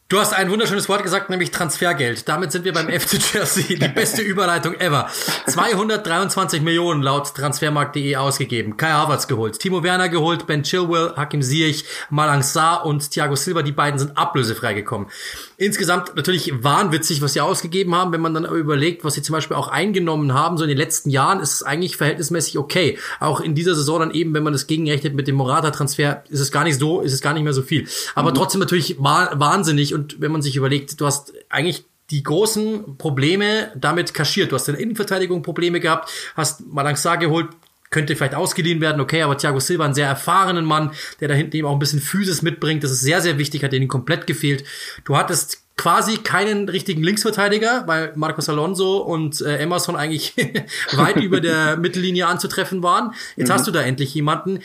Du 0.09 0.17
hast 0.17 0.33
ein 0.33 0.49
wunderschönes 0.49 0.89
Wort 0.89 1.03
gesagt, 1.03 1.29
nämlich 1.29 1.51
Transfergeld. 1.51 2.27
Damit 2.27 2.51
sind 2.51 2.65
wir 2.65 2.73
beim 2.73 2.89
FC 2.99 3.19
Chelsea. 3.19 3.77
Die 3.77 3.87
beste 3.89 4.23
Überleitung 4.23 4.73
ever. 4.73 5.07
223 5.45 6.63
Millionen 6.63 7.03
laut 7.03 7.35
transfermarkt.de 7.35 8.15
ausgegeben. 8.15 8.75
Kai 8.75 8.89
Havertz 8.89 9.27
geholt, 9.27 9.59
Timo 9.59 9.83
Werner 9.83 10.09
geholt, 10.09 10.47
Ben 10.47 10.63
Chilwell, 10.63 11.13
Hakim 11.15 11.43
Ziyech, 11.43 11.85
Malang 12.09 12.41
Sarr 12.41 12.87
und 12.87 13.11
Thiago 13.11 13.35
Silva. 13.35 13.61
Die 13.61 13.71
beiden 13.71 13.99
sind 13.99 14.17
ablösefrei 14.17 14.73
gekommen. 14.73 15.11
Insgesamt 15.57 16.15
natürlich 16.15 16.63
wahnwitzig, 16.63 17.21
was 17.21 17.33
sie 17.33 17.41
ausgegeben 17.41 17.93
haben. 17.93 18.11
Wenn 18.11 18.21
man 18.21 18.33
dann 18.33 18.45
überlegt, 18.45 19.03
was 19.03 19.13
sie 19.13 19.21
zum 19.21 19.33
Beispiel 19.33 19.57
auch 19.57 19.67
eingenommen 19.67 20.33
haben, 20.33 20.57
so 20.57 20.63
in 20.63 20.69
den 20.69 20.77
letzten 20.79 21.11
Jahren, 21.11 21.39
ist 21.39 21.53
es 21.53 21.61
eigentlich 21.61 21.97
verhältnismäßig 21.97 22.57
okay. 22.57 22.97
Auch 23.19 23.41
in 23.41 23.53
dieser 23.53 23.75
Saison 23.75 23.99
dann 23.99 24.11
eben, 24.11 24.33
wenn 24.33 24.41
man 24.41 24.53
das 24.53 24.65
gegenrechnet 24.65 25.13
mit 25.13 25.27
dem 25.27 25.35
Morata-Transfer, 25.35 26.23
ist 26.29 26.39
es 26.39 26.51
gar 26.51 26.63
nicht 26.63 26.79
so, 26.79 27.01
ist 27.01 27.13
es 27.13 27.21
gar 27.21 27.35
nicht 27.35 27.43
mehr 27.43 27.53
so 27.53 27.61
viel. 27.61 27.87
Aber 28.15 28.31
mhm. 28.31 28.35
trotzdem 28.35 28.59
natürlich 28.59 28.95
wahnsinnig 28.97 29.93
und 29.93 29.98
wenn 30.19 30.31
man 30.31 30.41
sich 30.41 30.55
überlegt, 30.55 30.99
du 30.99 31.05
hast 31.05 31.33
eigentlich 31.49 31.85
die 32.11 32.23
großen 32.23 32.97
Probleme 32.97 33.71
damit 33.75 34.13
kaschiert. 34.13 34.51
Du 34.51 34.55
hast 34.55 34.67
in 34.67 34.75
der 34.75 34.83
Innenverteidigung 34.83 35.43
Probleme 35.43 35.79
gehabt, 35.79 36.09
hast 36.35 36.65
Malangsar 36.65 37.17
geholt, 37.17 37.49
könnte 37.91 38.15
vielleicht 38.15 38.35
ausgeliehen 38.35 38.81
werden, 38.81 39.01
okay, 39.01 39.21
aber 39.21 39.37
Thiago 39.37 39.59
Silva, 39.59 39.85
ein 39.85 39.93
sehr 39.93 40.07
erfahrenen 40.07 40.65
Mann, 40.65 40.91
der 41.19 41.27
da 41.27 41.33
hinten 41.33 41.55
eben 41.55 41.67
auch 41.67 41.73
ein 41.73 41.79
bisschen 41.79 41.99
Physis 41.99 42.41
mitbringt, 42.41 42.83
das 42.83 42.91
ist 42.91 43.01
sehr, 43.01 43.21
sehr 43.21 43.37
wichtig, 43.37 43.63
hat 43.63 43.73
denen 43.73 43.87
komplett 43.87 44.27
gefehlt. 44.27 44.63
Du 45.05 45.17
hattest 45.17 45.63
quasi 45.75 46.17
keinen 46.17 46.67
richtigen 46.67 47.01
Linksverteidiger, 47.01 47.83
weil 47.87 48.11
Marcos 48.15 48.49
Alonso 48.49 48.97
und 48.97 49.41
äh, 49.41 49.57
Emerson 49.59 49.95
eigentlich 49.95 50.33
weit 50.91 51.15
über 51.23 51.41
der 51.41 51.77
Mittellinie 51.77 52.27
anzutreffen 52.27 52.83
waren. 52.83 53.13
Jetzt 53.37 53.47
mhm. 53.47 53.53
hast 53.53 53.67
du 53.67 53.71
da 53.71 53.81
endlich 53.81 54.13
jemanden, 54.13 54.59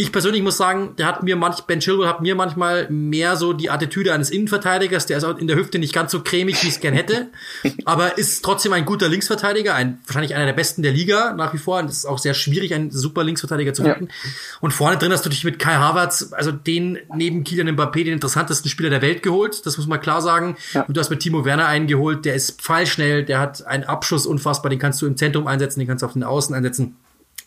ich 0.00 0.12
persönlich 0.12 0.42
muss 0.42 0.56
sagen, 0.56 0.94
der 0.96 1.06
hat 1.06 1.22
mir 1.22 1.36
manch, 1.36 1.60
Ben 1.66 1.78
Chilwell 1.78 2.08
hat 2.08 2.22
mir 2.22 2.34
manchmal 2.34 2.88
mehr 2.88 3.36
so 3.36 3.52
die 3.52 3.68
Attitüde 3.68 4.14
eines 4.14 4.30
Innenverteidigers, 4.30 5.04
der 5.04 5.18
ist 5.18 5.24
auch 5.24 5.36
in 5.36 5.46
der 5.46 5.56
Hüfte 5.56 5.78
nicht 5.78 5.92
ganz 5.92 6.10
so 6.10 6.22
cremig, 6.22 6.62
wie 6.62 6.68
ich 6.68 6.74
es 6.74 6.80
gern 6.80 6.94
hätte, 6.94 7.28
aber 7.84 8.16
ist 8.16 8.42
trotzdem 8.42 8.72
ein 8.72 8.86
guter 8.86 9.10
Linksverteidiger, 9.10 9.74
ein, 9.74 9.98
wahrscheinlich 10.06 10.34
einer 10.34 10.46
der 10.46 10.54
besten 10.54 10.82
der 10.82 10.92
Liga 10.92 11.34
nach 11.34 11.52
wie 11.52 11.58
vor. 11.58 11.80
Und 11.80 11.90
es 11.90 11.98
ist 11.98 12.06
auch 12.06 12.18
sehr 12.18 12.32
schwierig, 12.32 12.72
einen 12.72 12.90
super 12.90 13.24
Linksverteidiger 13.24 13.74
zu 13.74 13.82
finden. 13.82 14.06
Ja. 14.06 14.30
Und 14.62 14.72
vorne 14.72 14.96
drin 14.96 15.12
hast 15.12 15.26
du 15.26 15.28
dich 15.28 15.44
mit 15.44 15.58
Kai 15.58 15.74
Havertz, 15.74 16.32
also 16.32 16.50
den 16.50 16.98
neben 17.14 17.44
Kylian 17.44 17.68
Mbappé, 17.68 18.04
den 18.04 18.14
interessantesten 18.14 18.70
Spieler 18.70 18.88
der 18.88 19.02
Welt 19.02 19.22
geholt. 19.22 19.66
Das 19.66 19.76
muss 19.76 19.86
man 19.86 20.00
klar 20.00 20.22
sagen. 20.22 20.56
Ja. 20.72 20.82
Und 20.82 20.96
du 20.96 21.00
hast 21.00 21.10
mit 21.10 21.20
Timo 21.20 21.44
Werner 21.44 21.66
einen 21.66 21.86
geholt, 21.86 22.24
der 22.24 22.34
ist 22.34 22.62
pfeilschnell, 22.62 23.24
der 23.24 23.38
hat 23.38 23.66
einen 23.66 23.84
Abschuss 23.84 24.24
unfassbar, 24.24 24.70
den 24.70 24.78
kannst 24.78 25.02
du 25.02 25.06
im 25.06 25.18
Zentrum 25.18 25.46
einsetzen, 25.46 25.78
den 25.78 25.88
kannst 25.88 26.02
du 26.02 26.06
auf 26.06 26.14
den 26.14 26.24
Außen 26.24 26.54
einsetzen. 26.54 26.96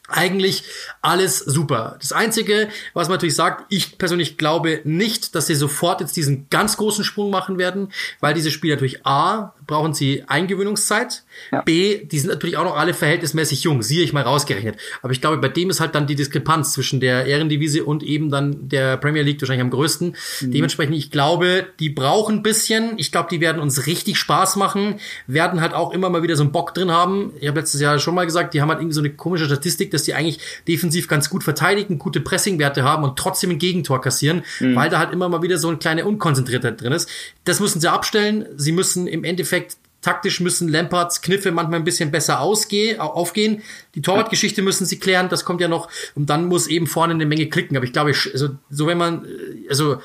Eigentlich 0.10 0.63
alles 1.01 1.39
super. 1.39 1.95
Das 2.00 2.12
Einzige, 2.12 2.67
was 2.93 3.07
man 3.07 3.15
natürlich 3.15 3.36
sagt, 3.36 3.65
ich 3.69 3.98
persönlich 3.98 4.38
glaube 4.38 4.81
nicht, 4.83 5.33
dass 5.33 5.48
sie 5.48 5.55
sofort 5.55 6.01
jetzt 6.01 6.17
diesen 6.17 6.50
ganz 6.50 6.75
großen 6.75 7.05
Sprung 7.05 7.29
machen 7.31 7.57
werden, 7.57 7.91
weil 8.19 8.33
diese 8.33 8.51
Spieler 8.51 8.75
natürlich 8.75 9.05
A, 9.05 9.53
brauchen 9.65 9.93
sie 9.93 10.24
Eingewöhnungszeit, 10.27 11.24
ja. 11.51 11.62
B, 11.62 12.05
die 12.05 12.20
sind 12.20 12.29
natürlich 12.29 12.58
auch 12.58 12.63
noch 12.63 12.77
alle 12.77 12.93
verhältnismäßig 12.93 13.63
jung, 13.63 13.82
siehe 13.82 14.03
ich 14.03 14.13
mal 14.13 14.24
rausgerechnet. 14.24 14.77
Aber 15.01 15.12
ich 15.12 15.22
glaube, 15.22 15.38
bei 15.38 15.50
dem 15.50 15.70
ist 15.70 15.79
halt 15.79 15.96
dann 15.96 16.08
die 16.08 16.15
Diskrepanz 16.15 16.74
zwischen 16.74 17.00
der 17.00 17.25
Ehrendivisie 17.25 17.82
und 17.82 18.03
eben 18.03 18.29
dann 18.29 18.70
der 18.70 18.98
Premier 18.98 19.24
League 19.24 19.41
wahrscheinlich 19.41 19.63
am 19.63 19.70
größten. 19.70 20.15
Mhm. 20.41 20.51
Dementsprechend, 20.51 20.96
ich 20.96 21.12
glaube, 21.12 21.67
die 21.79 21.89
brauchen 21.89 22.38
ein 22.38 22.43
bisschen. 22.43 22.93
Ich 22.98 23.12
glaube, 23.12 23.29
die 23.32 23.41
werden 23.41 23.62
uns 23.62 23.88
richtig 23.88 24.17
Spaß 24.17 24.55
machen, 24.55 25.00
werden 25.27 25.62
halt 25.62 25.74
auch 25.74 25.91
immer 25.91 26.10
mal 26.10 26.24
wieder 26.24 26.36
so 26.36 26.43
einen 26.43 26.51
Bock 26.51 26.74
drin 26.74 26.91
haben. 26.91 27.34
Ich 27.39 27.48
habe 27.48 27.60
letztes 27.60 27.82
Jahr 27.82 28.00
schon 28.00 28.15
mal 28.15 28.25
gesagt, 28.25 28.53
die 28.53 28.62
haben 28.62 28.70
halt 28.70 28.79
irgendwie 28.79 28.96
so 28.96 29.01
eine 29.01 29.12
komische 29.12 29.46
Statistik, 29.46 29.91
dass 29.91 30.03
die 30.03 30.13
eigentlich 30.13 30.39
defensiv 30.67 31.08
ganz 31.08 31.29
gut 31.29 31.43
verteidigen, 31.43 32.00
gute 32.00 32.20
Pressingwerte 32.20 32.84
haben 32.84 33.03
und 33.03 33.17
trotzdem 33.17 33.51
ein 33.51 33.60
Gegentor 33.60 34.01
kassieren, 34.01 34.43
mhm. 34.60 34.75
weil 34.75 34.89
da 34.89 35.00
halt 35.00 35.13
immer 35.13 35.29
mal 35.29 35.41
wieder 35.41 35.58
so 35.58 35.70
eine 35.70 35.77
kleine 35.77 36.05
Unkonzentriertheit 36.05 36.82
drin 36.82 36.93
ist. 36.93 37.10
Das 37.46 37.60
müssen 37.60 37.79
sie 37.82 37.91
abstellen. 37.91 38.46
Sie 38.55 38.72
müssen 38.72 39.08
im 39.08 39.24
Endeffekt 39.24 39.62
taktisch 40.03 40.39
müssen 40.39 40.67
Lampards 40.67 41.22
Kniffe 41.22 41.51
manchmal 41.51 41.79
ein 41.79 41.83
bisschen 41.83 42.12
besser 42.12 42.41
ausgehen, 42.41 43.00
aufgehen. 43.00 43.63
Die 43.95 44.01
Torwartgeschichte 44.01 44.62
müssen 44.62 44.86
sie 44.86 45.00
klären, 45.00 45.29
das 45.29 45.45
kommt 45.45 45.62
ja 45.62 45.67
noch. 45.67 45.89
Und 46.13 46.29
dann 46.29 46.45
muss 46.45 46.67
eben 46.67 46.86
vorne 46.86 47.13
eine 47.13 47.25
Menge 47.25 47.50
klicken. 47.50 47.75
Aber 47.75 47.86
ich 47.86 47.93
glaube, 47.93 48.13
also, 48.31 48.50
so 48.69 48.88
wenn 48.88 48.98
man, 48.98 49.25
äh, 49.25 49.69
also 49.69 50.00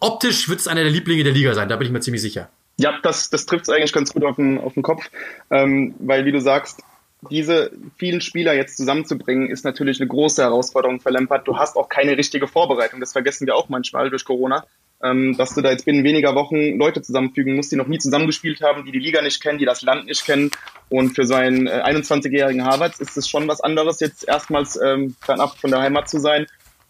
optisch 0.00 0.48
wird 0.48 0.60
es 0.60 0.68
einer 0.68 0.82
der 0.82 0.92
Lieblinge 0.92 1.24
der 1.24 1.32
Liga 1.32 1.54
sein, 1.54 1.68
da 1.68 1.76
bin 1.76 1.86
ich 1.86 1.92
mir 1.92 2.00
ziemlich 2.00 2.22
sicher. 2.22 2.50
Ja, 2.78 2.98
das, 3.02 3.30
das 3.30 3.46
trifft 3.46 3.64
es 3.64 3.70
eigentlich 3.70 3.92
ganz 3.92 4.12
gut 4.12 4.24
auf 4.24 4.36
den, 4.36 4.58
auf 4.58 4.74
den 4.74 4.82
Kopf, 4.82 5.08
ähm, 5.50 5.94
weil 5.98 6.26
wie 6.26 6.32
du 6.32 6.40
sagst, 6.40 6.82
diese 7.30 7.70
vielen 7.96 8.20
Spieler 8.20 8.54
jetzt 8.54 8.76
zusammenzubringen, 8.76 9.48
ist 9.48 9.64
natürlich 9.64 10.00
eine 10.00 10.08
große 10.08 10.42
Herausforderung 10.42 11.00
für 11.00 11.10
Lampard. 11.10 11.48
Du 11.48 11.56
hast 11.56 11.76
auch 11.76 11.88
keine 11.88 12.16
richtige 12.16 12.46
Vorbereitung. 12.46 13.00
Das 13.00 13.12
vergessen 13.12 13.46
wir 13.46 13.56
auch 13.56 13.68
manchmal 13.68 14.10
durch 14.10 14.24
Corona, 14.24 14.66
ähm, 15.02 15.36
dass 15.36 15.54
du 15.54 15.60
da 15.60 15.70
jetzt 15.70 15.84
binnen 15.84 16.04
weniger 16.04 16.34
Wochen 16.34 16.78
Leute 16.78 17.02
zusammenfügen 17.02 17.56
musst, 17.56 17.72
die 17.72 17.76
noch 17.76 17.86
nie 17.86 17.98
zusammengespielt 17.98 18.60
haben, 18.62 18.84
die 18.84 18.92
die 18.92 18.98
Liga 18.98 19.22
nicht 19.22 19.42
kennen, 19.42 19.58
die 19.58 19.64
das 19.64 19.82
Land 19.82 20.06
nicht 20.06 20.24
kennen. 20.24 20.50
Und 20.88 21.14
für 21.14 21.24
so 21.24 21.34
einen 21.34 21.66
äh, 21.66 21.82
21-jährigen 21.84 22.64
Harvards 22.64 23.00
ist 23.00 23.16
es 23.16 23.28
schon 23.28 23.48
was 23.48 23.60
anderes, 23.60 24.00
jetzt 24.00 24.26
erstmals 24.26 24.78
ähm, 24.82 25.16
fernab 25.20 25.58
von 25.58 25.70
der 25.70 25.80
Heimat 25.80 26.08
zu 26.08 26.18
sein 26.18 26.46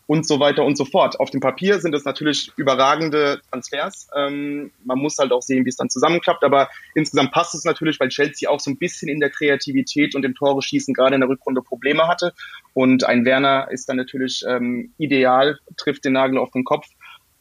und 0.06 0.26
so 0.26 0.38
weiter 0.38 0.64
und 0.64 0.76
so 0.76 0.84
fort. 0.84 1.18
Auf 1.18 1.30
dem 1.30 1.40
Papier 1.40 1.80
sind 1.80 1.94
es 1.94 2.04
natürlich 2.04 2.52
überragende 2.56 3.40
Transfers. 3.50 4.08
Ähm, 4.16 4.70
man 4.84 4.98
muss 4.98 5.18
halt 5.18 5.32
auch 5.32 5.42
sehen, 5.42 5.64
wie 5.64 5.68
es 5.68 5.76
dann 5.76 5.90
zusammenklappt, 5.90 6.44
aber 6.44 6.68
insgesamt 6.94 7.32
passt 7.32 7.54
es 7.54 7.64
natürlich, 7.64 7.98
weil 7.98 8.08
Chelsea 8.08 8.48
auch 8.48 8.60
so 8.60 8.70
ein 8.70 8.78
bisschen 8.78 9.08
in 9.08 9.20
der 9.20 9.30
Kreativität 9.30 10.14
und 10.14 10.24
im 10.24 10.34
Tore 10.34 10.62
schießen 10.62 10.94
gerade 10.94 11.16
in 11.16 11.20
der 11.20 11.28
Rückrunde 11.28 11.60
Probleme 11.60 12.06
hatte. 12.06 12.32
Und 12.72 13.04
ein 13.04 13.24
Werner 13.24 13.68
ist 13.70 13.88
dann 13.88 13.96
natürlich 13.96 14.44
ähm, 14.48 14.92
ideal, 14.98 15.58
trifft 15.76 16.04
den 16.04 16.12
Nagel 16.12 16.38
auf 16.38 16.52
den 16.52 16.64
Kopf. 16.64 16.86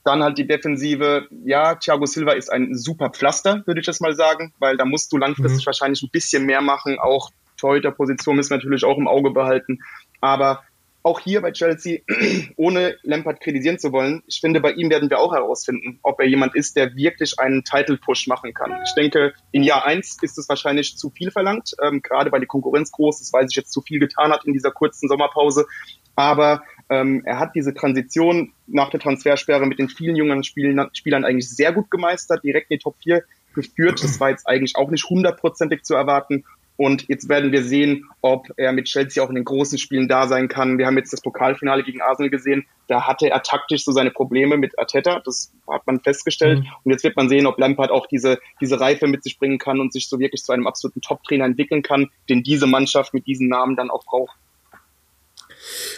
Dann 0.05 0.23
halt 0.23 0.37
die 0.37 0.47
Defensive. 0.47 1.27
Ja, 1.43 1.75
Thiago 1.75 2.05
Silva 2.05 2.33
ist 2.33 2.49
ein 2.49 2.75
super 2.75 3.09
Pflaster, 3.09 3.63
würde 3.65 3.81
ich 3.81 3.85
das 3.85 3.99
mal 3.99 4.15
sagen, 4.15 4.53
weil 4.59 4.77
da 4.77 4.85
musst 4.85 5.11
du 5.11 5.17
langfristig 5.17 5.63
mhm. 5.63 5.67
wahrscheinlich 5.67 6.01
ein 6.03 6.11
bisschen 6.11 6.45
mehr 6.45 6.61
machen. 6.61 6.97
Auch 6.99 7.31
Torhüterposition 7.57 8.35
müssen 8.35 8.51
wir 8.51 8.57
natürlich 8.57 8.85
auch 8.85 8.97
im 8.97 9.07
Auge 9.07 9.31
behalten. 9.31 9.79
Aber 10.21 10.63
auch 11.05 11.19
hier 11.19 11.41
bei 11.41 11.51
Chelsea, 11.51 11.99
ohne 12.55 12.97
Lampard 13.03 13.39
kritisieren 13.39 13.77
zu 13.77 13.91
wollen, 13.91 14.23
ich 14.25 14.39
finde, 14.39 14.59
bei 14.59 14.71
ihm 14.71 14.89
werden 14.89 15.09
wir 15.09 15.19
auch 15.19 15.33
herausfinden, 15.33 15.99
ob 16.01 16.19
er 16.19 16.27
jemand 16.27 16.55
ist, 16.55 16.75
der 16.75 16.95
wirklich 16.95 17.39
einen 17.39 17.63
Title-Push 17.63 18.27
machen 18.27 18.55
kann. 18.55 18.75
Ich 18.83 18.93
denke, 18.95 19.33
in 19.51 19.61
Jahr 19.61 19.85
eins 19.85 20.17
ist 20.21 20.37
es 20.39 20.49
wahrscheinlich 20.49 20.97
zu 20.97 21.11
viel 21.11 21.29
verlangt, 21.29 21.75
ähm, 21.83 22.01
gerade 22.01 22.31
weil 22.31 22.39
die 22.39 22.47
Konkurrenz 22.47 22.91
groß 22.91 23.21
ist, 23.21 23.33
weil 23.33 23.47
sich 23.47 23.55
jetzt 23.55 23.71
zu 23.71 23.81
viel 23.81 23.99
getan 23.99 24.31
hat 24.31 24.45
in 24.45 24.53
dieser 24.53 24.71
kurzen 24.71 25.07
Sommerpause. 25.07 25.67
Aber 26.15 26.63
ähm, 26.89 27.23
er 27.25 27.39
hat 27.39 27.55
diese 27.55 27.73
Transition 27.73 28.53
nach 28.67 28.89
der 28.89 28.99
Transfersperre 28.99 29.65
mit 29.65 29.79
den 29.79 29.89
vielen 29.89 30.15
jungen 30.15 30.43
Spielern, 30.43 30.89
Spielern 30.93 31.25
eigentlich 31.25 31.49
sehr 31.49 31.71
gut 31.73 31.89
gemeistert, 31.89 32.43
direkt 32.43 32.69
in 32.69 32.77
die 32.77 32.83
Top 32.83 32.95
4 33.03 33.23
geführt. 33.53 34.03
Das 34.03 34.19
war 34.19 34.29
jetzt 34.29 34.47
eigentlich 34.47 34.75
auch 34.75 34.91
nicht 34.91 35.09
hundertprozentig 35.09 35.83
zu 35.83 35.95
erwarten. 35.95 36.43
Und 36.77 37.07
jetzt 37.07 37.29
werden 37.29 37.53
wir 37.53 37.63
sehen, 37.63 38.05
ob 38.21 38.49
er 38.57 38.73
mit 38.73 38.85
Chelsea 38.85 39.23
auch 39.23 39.29
in 39.29 39.35
den 39.35 39.45
großen 39.45 39.77
Spielen 39.77 40.09
da 40.09 40.27
sein 40.27 40.49
kann. 40.49 40.77
Wir 40.77 40.87
haben 40.87 40.97
jetzt 40.97 41.13
das 41.13 41.21
Pokalfinale 41.21 41.83
gegen 41.83 42.01
Arsenal 42.01 42.29
gesehen. 42.29 42.65
Da 42.87 43.07
hatte 43.07 43.29
er 43.29 43.41
taktisch 43.43 43.85
so 43.85 43.93
seine 43.93 44.11
Probleme 44.11 44.57
mit 44.57 44.77
Arteta. 44.77 45.21
Das 45.23 45.53
hat 45.71 45.87
man 45.87 46.01
festgestellt. 46.01 46.59
Mhm. 46.59 46.67
Und 46.83 46.91
jetzt 46.91 47.05
wird 47.05 47.15
man 47.15 47.29
sehen, 47.29 47.47
ob 47.47 47.57
Lampard 47.57 47.91
auch 47.91 48.07
diese, 48.07 48.39
diese 48.59 48.79
Reife 48.79 49.07
mit 49.07 49.23
sich 49.23 49.39
bringen 49.39 49.57
kann 49.57 49.79
und 49.79 49.93
sich 49.93 50.09
so 50.09 50.19
wirklich 50.19 50.43
zu 50.43 50.51
einem 50.51 50.67
absoluten 50.67 51.01
Top-Trainer 51.01 51.45
entwickeln 51.45 51.81
kann, 51.81 52.09
den 52.27 52.43
diese 52.43 52.67
Mannschaft 52.67 53.13
mit 53.13 53.25
diesen 53.25 53.47
Namen 53.47 53.77
dann 53.77 53.89
auch 53.89 54.03
braucht. 54.03 54.37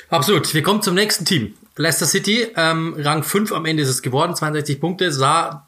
Absolut. 0.10 0.54
Wir 0.54 0.64
kommen 0.64 0.82
zum 0.82 0.96
nächsten 0.96 1.26
Team. 1.26 1.56
Leicester 1.76 2.06
City, 2.06 2.48
ähm, 2.56 2.96
Rang 2.98 3.24
5 3.24 3.52
am 3.52 3.66
Ende 3.66 3.84
ist 3.84 3.90
es 3.90 4.02
geworden, 4.02 4.36
62 4.36 4.80
Punkte, 4.80 5.12
sah 5.12 5.68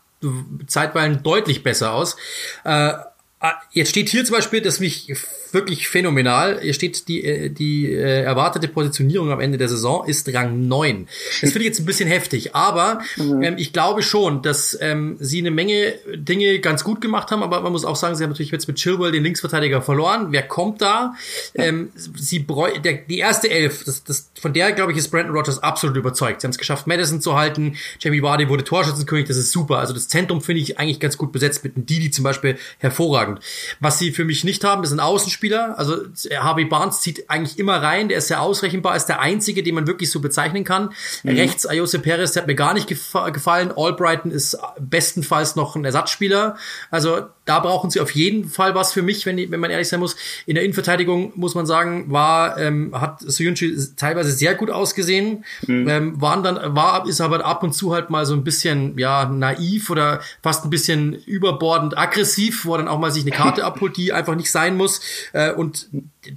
zeitweilig 0.67 1.19
deutlich 1.19 1.63
besser 1.63 1.93
aus. 1.93 2.17
Äh, 2.63 2.93
Ah, 3.41 3.53
jetzt 3.71 3.91
steht 3.91 4.09
hier 4.09 4.25
zum 4.25 4.35
Beispiel, 4.35 4.59
dass 4.59 4.81
mich 4.81 5.13
wirklich 5.53 5.87
phänomenal. 5.87 6.59
Hier 6.61 6.73
steht, 6.73 7.07
die, 7.07 7.23
äh, 7.23 7.49
die 7.49 7.91
äh, 7.91 8.23
erwartete 8.23 8.67
Positionierung 8.67 9.31
am 9.31 9.39
Ende 9.39 9.57
der 9.57 9.69
Saison 9.69 10.07
ist 10.07 10.33
Rang 10.33 10.67
9. 10.67 11.07
Das 11.41 11.51
finde 11.51 11.59
ich 11.59 11.65
jetzt 11.65 11.79
ein 11.79 11.85
bisschen 11.85 12.07
heftig, 12.07 12.55
aber 12.55 13.01
mhm. 13.17 13.43
ähm, 13.43 13.55
ich 13.57 13.73
glaube 13.73 14.01
schon, 14.01 14.41
dass 14.41 14.77
ähm, 14.81 15.17
sie 15.19 15.39
eine 15.39 15.51
Menge 15.51 15.93
Dinge 16.15 16.59
ganz 16.59 16.83
gut 16.83 17.01
gemacht 17.01 17.31
haben, 17.31 17.43
aber 17.43 17.61
man 17.61 17.71
muss 17.71 17.85
auch 17.85 17.95
sagen, 17.95 18.15
sie 18.15 18.23
haben 18.23 18.31
natürlich 18.31 18.51
jetzt 18.51 18.67
mit 18.67 18.77
Chilwell 18.77 19.11
den 19.11 19.23
Linksverteidiger 19.23 19.81
verloren. 19.81 20.27
Wer 20.31 20.43
kommt 20.43 20.81
da? 20.81 21.15
Ja. 21.53 21.65
Ähm, 21.65 21.89
sie 21.95 22.45
der, 22.83 22.93
die 22.93 23.17
erste 23.17 23.49
Elf, 23.49 23.83
das, 23.83 24.03
das, 24.03 24.31
von 24.39 24.53
der, 24.53 24.71
glaube 24.71 24.91
ich, 24.91 24.97
ist 24.97 25.09
Brandon 25.09 25.35
Rogers 25.35 25.61
absolut 25.61 25.97
überzeugt. 25.97 26.41
Sie 26.41 26.45
haben 26.45 26.51
es 26.51 26.57
geschafft, 26.57 26.87
Madison 26.87 27.21
zu 27.21 27.35
halten. 27.35 27.75
Jamie 27.99 28.21
Vardy 28.21 28.49
wurde 28.49 28.63
Torschützenkönig, 28.63 29.27
das 29.27 29.37
ist 29.37 29.51
super. 29.51 29.77
Also 29.77 29.93
das 29.93 30.07
Zentrum 30.07 30.41
finde 30.41 30.61
ich 30.61 30.79
eigentlich 30.79 30.99
ganz 30.99 31.17
gut 31.17 31.31
besetzt 31.31 31.63
mit 31.63 31.75
einem 31.75 31.85
Didi 31.85 32.11
zum 32.11 32.23
Beispiel 32.23 32.57
hervorragend. 32.77 33.39
Was 33.79 33.99
sie 33.99 34.11
für 34.11 34.25
mich 34.25 34.43
nicht 34.43 34.63
haben, 34.63 34.83
ist 34.83 34.91
ein 34.91 34.99
Außenspiel 34.99 35.38
Spieler. 35.39 35.79
Also 35.79 35.95
Harvey 36.37 36.65
Barnes 36.65 36.99
zieht 36.99 37.29
eigentlich 37.29 37.57
immer 37.57 37.81
rein. 37.81 38.09
Der 38.09 38.17
ist 38.17 38.27
sehr 38.27 38.41
ausrechenbar, 38.41 38.97
ist 38.97 39.05
der 39.05 39.21
einzige, 39.21 39.63
den 39.63 39.73
man 39.73 39.87
wirklich 39.87 40.11
so 40.11 40.19
bezeichnen 40.19 40.65
kann. 40.65 40.91
Mhm. 41.23 41.31
Rechts 41.31 41.65
Ayose 41.65 41.99
Perez, 41.99 42.33
der 42.33 42.41
hat 42.41 42.47
mir 42.47 42.55
gar 42.55 42.73
nicht 42.73 42.87
gefallen. 42.87 43.71
Albrighton 43.73 44.31
ist 44.31 44.57
bestenfalls 44.77 45.55
noch 45.55 45.77
ein 45.77 45.85
Ersatzspieler. 45.85 46.57
Also 46.91 47.27
da 47.49 47.59
brauchen 47.59 47.89
sie 47.89 47.99
auf 47.99 48.11
jeden 48.11 48.47
Fall 48.47 48.75
was 48.75 48.93
für 48.93 49.01
mich, 49.01 49.25
wenn, 49.25 49.37
wenn 49.49 49.59
man 49.59 49.71
ehrlich 49.71 49.87
sein 49.87 49.99
muss. 49.99 50.15
In 50.45 50.53
der 50.53 50.63
Innenverteidigung 50.63 51.33
muss 51.35 51.55
man 51.55 51.65
sagen, 51.65 52.11
war 52.11 52.59
ähm, 52.59 52.91
hat 52.93 53.21
Soyuncu 53.21 53.65
teilweise 53.95 54.31
sehr 54.31 54.53
gut 54.53 54.69
ausgesehen. 54.69 55.43
Mhm. 55.65 55.89
Ähm, 55.89 56.21
waren 56.21 56.43
dann 56.43 56.75
war 56.75 57.07
ist 57.07 57.21
aber 57.21 57.43
ab 57.43 57.63
und 57.63 57.73
zu 57.73 57.91
halt 57.91 58.11
mal 58.11 58.27
so 58.27 58.35
ein 58.35 58.43
bisschen 58.43 58.99
ja 58.99 59.25
naiv 59.25 59.89
oder 59.89 60.21
fast 60.43 60.63
ein 60.63 60.69
bisschen 60.69 61.13
überbordend 61.13 61.97
aggressiv, 61.97 62.65
wo 62.65 62.75
er 62.75 62.77
dann 62.77 62.87
auch 62.87 62.99
mal 62.99 63.11
sich 63.11 63.23
eine 63.23 63.31
Karte 63.31 63.63
abholt, 63.65 63.97
die 63.97 64.13
einfach 64.13 64.35
nicht 64.35 64.51
sein 64.51 64.77
muss. 64.77 65.01
Äh, 65.33 65.51
und 65.51 65.87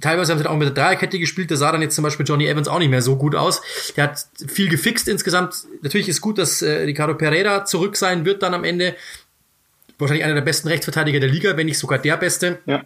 teilweise 0.01 0.31
haben 0.31 0.39
sie 0.39 0.45
dann 0.45 0.53
auch 0.53 0.57
mit 0.57 0.75
der 0.75 0.83
Dreierkette 0.83 1.19
gespielt. 1.19 1.51
Da 1.51 1.57
sah 1.57 1.71
dann 1.71 1.83
jetzt 1.83 1.93
zum 1.93 2.03
Beispiel 2.03 2.25
Johnny 2.25 2.47
Evans 2.47 2.67
auch 2.67 2.79
nicht 2.79 2.89
mehr 2.89 3.03
so 3.03 3.17
gut 3.17 3.35
aus. 3.35 3.61
Der 3.95 4.05
hat 4.05 4.25
viel 4.47 4.67
gefixt 4.67 5.07
insgesamt. 5.07 5.53
Natürlich 5.83 6.09
ist 6.09 6.21
gut, 6.21 6.39
dass 6.39 6.63
äh, 6.63 6.71
Ricardo 6.71 7.13
Pereira 7.13 7.65
zurück 7.65 7.97
sein 7.97 8.25
wird 8.25 8.41
dann 8.41 8.55
am 8.55 8.63
Ende. 8.63 8.95
Wahrscheinlich 9.97 10.25
einer 10.25 10.35
der 10.35 10.41
besten 10.41 10.67
Rechtsverteidiger 10.67 11.19
der 11.19 11.29
Liga, 11.29 11.55
wenn 11.57 11.67
nicht 11.67 11.79
sogar 11.79 11.99
der 11.99 12.17
beste. 12.17 12.59
Ja. 12.65 12.83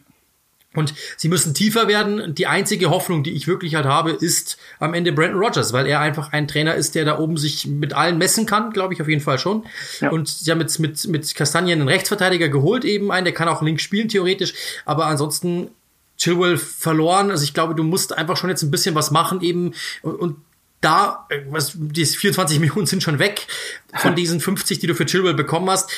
Und 0.73 0.93
sie 1.15 1.29
müssen 1.29 1.53
tiefer 1.53 1.87
werden. 1.87 2.35
Die 2.35 2.45
einzige 2.45 2.89
Hoffnung, 2.89 3.23
die 3.23 3.31
ich 3.31 3.47
wirklich 3.47 3.73
halt 3.73 3.85
habe, 3.85 4.11
ist 4.11 4.57
am 4.79 4.93
Ende 4.93 5.11
Brandon 5.11 5.39
Rogers, 5.41 5.73
weil 5.73 5.87
er 5.87 6.01
einfach 6.01 6.33
ein 6.33 6.47
Trainer 6.47 6.75
ist, 6.75 6.93
der 6.93 7.03
da 7.03 7.17
oben 7.17 7.37
sich 7.37 7.65
mit 7.65 7.93
allen 7.93 8.17
messen 8.17 8.45
kann, 8.45 8.71
glaube 8.71 8.93
ich 8.93 9.01
auf 9.01 9.07
jeden 9.07 9.21
Fall 9.21 9.39
schon. 9.39 9.65
Ja. 10.01 10.11
Und 10.11 10.27
sie 10.27 10.51
haben 10.51 10.59
jetzt 10.59 10.77
mit, 10.77 11.07
mit 11.07 11.33
Kastanien 11.33 11.79
einen 11.79 11.89
Rechtsverteidiger 11.89 12.49
geholt, 12.49 12.85
eben 12.85 13.11
einen, 13.11 13.25
der 13.25 13.33
kann 13.33 13.47
auch 13.47 13.63
links 13.63 13.81
spielen, 13.81 14.09
theoretisch. 14.09 14.53
Aber 14.85 15.07
ansonsten 15.07 15.69
Chilwell 16.17 16.57
verloren. 16.57 17.31
Also 17.31 17.43
ich 17.43 17.53
glaube, 17.53 17.73
du 17.73 17.83
musst 17.83 18.17
einfach 18.17 18.37
schon 18.37 18.49
jetzt 18.49 18.63
ein 18.63 18.71
bisschen 18.71 18.95
was 18.95 19.11
machen 19.11 19.41
eben 19.41 19.73
und, 20.01 20.15
und 20.15 20.35
da, 20.81 21.25
äh, 21.29 21.39
was, 21.49 21.73
die 21.75 22.05
24 22.05 22.59
Millionen 22.59 22.85
sind 22.85 23.01
schon 23.01 23.19
weg 23.19 23.47
von 23.95 24.15
diesen 24.15 24.39
50, 24.39 24.79
die 24.79 24.87
du 24.87 24.93
für 24.93 25.05
Chilwell 25.05 25.33
bekommen 25.33 25.69
hast. 25.69 25.89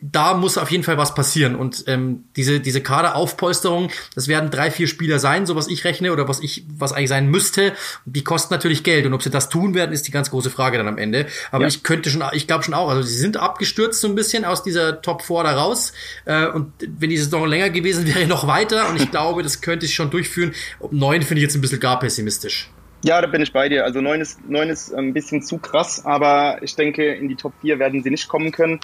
Da 0.00 0.34
muss 0.34 0.58
auf 0.58 0.70
jeden 0.70 0.82
Fall 0.82 0.98
was 0.98 1.14
passieren. 1.14 1.54
Und 1.54 1.84
ähm, 1.86 2.24
diese, 2.36 2.60
diese 2.60 2.82
Kaderaufpolsterung, 2.82 3.90
das 4.14 4.28
werden 4.28 4.50
drei, 4.50 4.70
vier 4.70 4.86
Spieler 4.86 5.18
sein, 5.18 5.46
so 5.46 5.56
was 5.56 5.68
ich 5.68 5.84
rechne 5.84 6.12
oder 6.12 6.28
was 6.28 6.40
ich, 6.40 6.64
was 6.76 6.92
eigentlich 6.92 7.08
sein 7.08 7.28
müsste. 7.28 7.72
Die 8.04 8.24
kosten 8.24 8.52
natürlich 8.52 8.82
Geld. 8.82 9.06
Und 9.06 9.14
ob 9.14 9.22
sie 9.22 9.30
das 9.30 9.48
tun 9.48 9.74
werden, 9.74 9.92
ist 9.92 10.06
die 10.06 10.10
ganz 10.10 10.30
große 10.30 10.50
Frage 10.50 10.78
dann 10.78 10.88
am 10.88 10.98
Ende. 10.98 11.26
Aber 11.52 11.62
ja. 11.62 11.68
ich 11.68 11.84
könnte 11.84 12.10
schon, 12.10 12.22
ich 12.32 12.46
glaube 12.46 12.64
schon 12.64 12.74
auch, 12.74 12.88
also 12.88 13.02
sie 13.02 13.16
sind 13.16 13.36
abgestürzt 13.36 14.00
so 14.00 14.08
ein 14.08 14.14
bisschen 14.14 14.44
aus 14.44 14.62
dieser 14.62 15.00
Top 15.00 15.22
4 15.22 15.44
da 15.44 15.52
raus. 15.52 15.92
Äh, 16.24 16.48
und 16.48 16.72
wenn 16.80 17.10
die 17.10 17.18
Saison 17.18 17.46
länger 17.46 17.70
gewesen 17.70 18.06
wäre, 18.14 18.26
noch 18.26 18.46
weiter. 18.46 18.88
Und 18.88 19.00
ich 19.00 19.10
glaube, 19.10 19.42
das 19.42 19.60
könnte 19.60 19.86
ich 19.86 19.94
schon 19.94 20.10
durchführen. 20.10 20.52
Neun 20.90 21.22
finde 21.22 21.40
ich 21.40 21.44
jetzt 21.44 21.54
ein 21.54 21.60
bisschen 21.60 21.80
gar 21.80 22.00
pessimistisch. 22.00 22.68
Ja, 23.04 23.20
da 23.20 23.26
bin 23.26 23.42
ich 23.42 23.52
bei 23.52 23.68
dir. 23.68 23.84
Also 23.84 24.00
neun 24.00 24.22
ist, 24.22 24.48
neun 24.48 24.70
ist 24.70 24.94
ein 24.94 25.12
bisschen 25.12 25.42
zu 25.42 25.58
krass, 25.58 26.06
aber 26.06 26.62
ich 26.62 26.74
denke, 26.74 27.12
in 27.12 27.28
die 27.28 27.36
Top 27.36 27.52
4 27.60 27.78
werden 27.78 28.02
sie 28.02 28.10
nicht 28.10 28.28
kommen 28.28 28.50
können. 28.50 28.80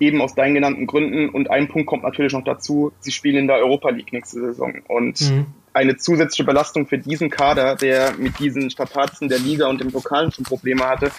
Eben 0.00 0.22
aus 0.22 0.34
deinen 0.34 0.54
genannten 0.54 0.86
Gründen. 0.86 1.28
Und 1.28 1.50
ein 1.50 1.68
Punkt 1.68 1.86
kommt 1.86 2.02
natürlich 2.02 2.32
noch 2.32 2.44
dazu, 2.44 2.92
sie 3.00 3.12
spielen 3.12 3.36
in 3.36 3.46
der 3.46 3.56
Europa 3.56 3.90
League 3.90 4.10
nächste 4.12 4.40
Saison. 4.40 4.80
Und 4.88 5.20
mhm. 5.20 5.46
eine 5.74 5.98
zusätzliche 5.98 6.44
Belastung 6.44 6.86
für 6.86 6.96
diesen 6.96 7.28
Kader, 7.28 7.76
der 7.76 8.14
mit 8.16 8.38
diesen 8.38 8.70
Strapazen 8.70 9.28
der 9.28 9.38
Liga 9.38 9.66
und 9.66 9.82
dem 9.82 9.92
Pokalen 9.92 10.32
schon 10.32 10.46
Probleme 10.46 10.88
hatte, 10.88 11.10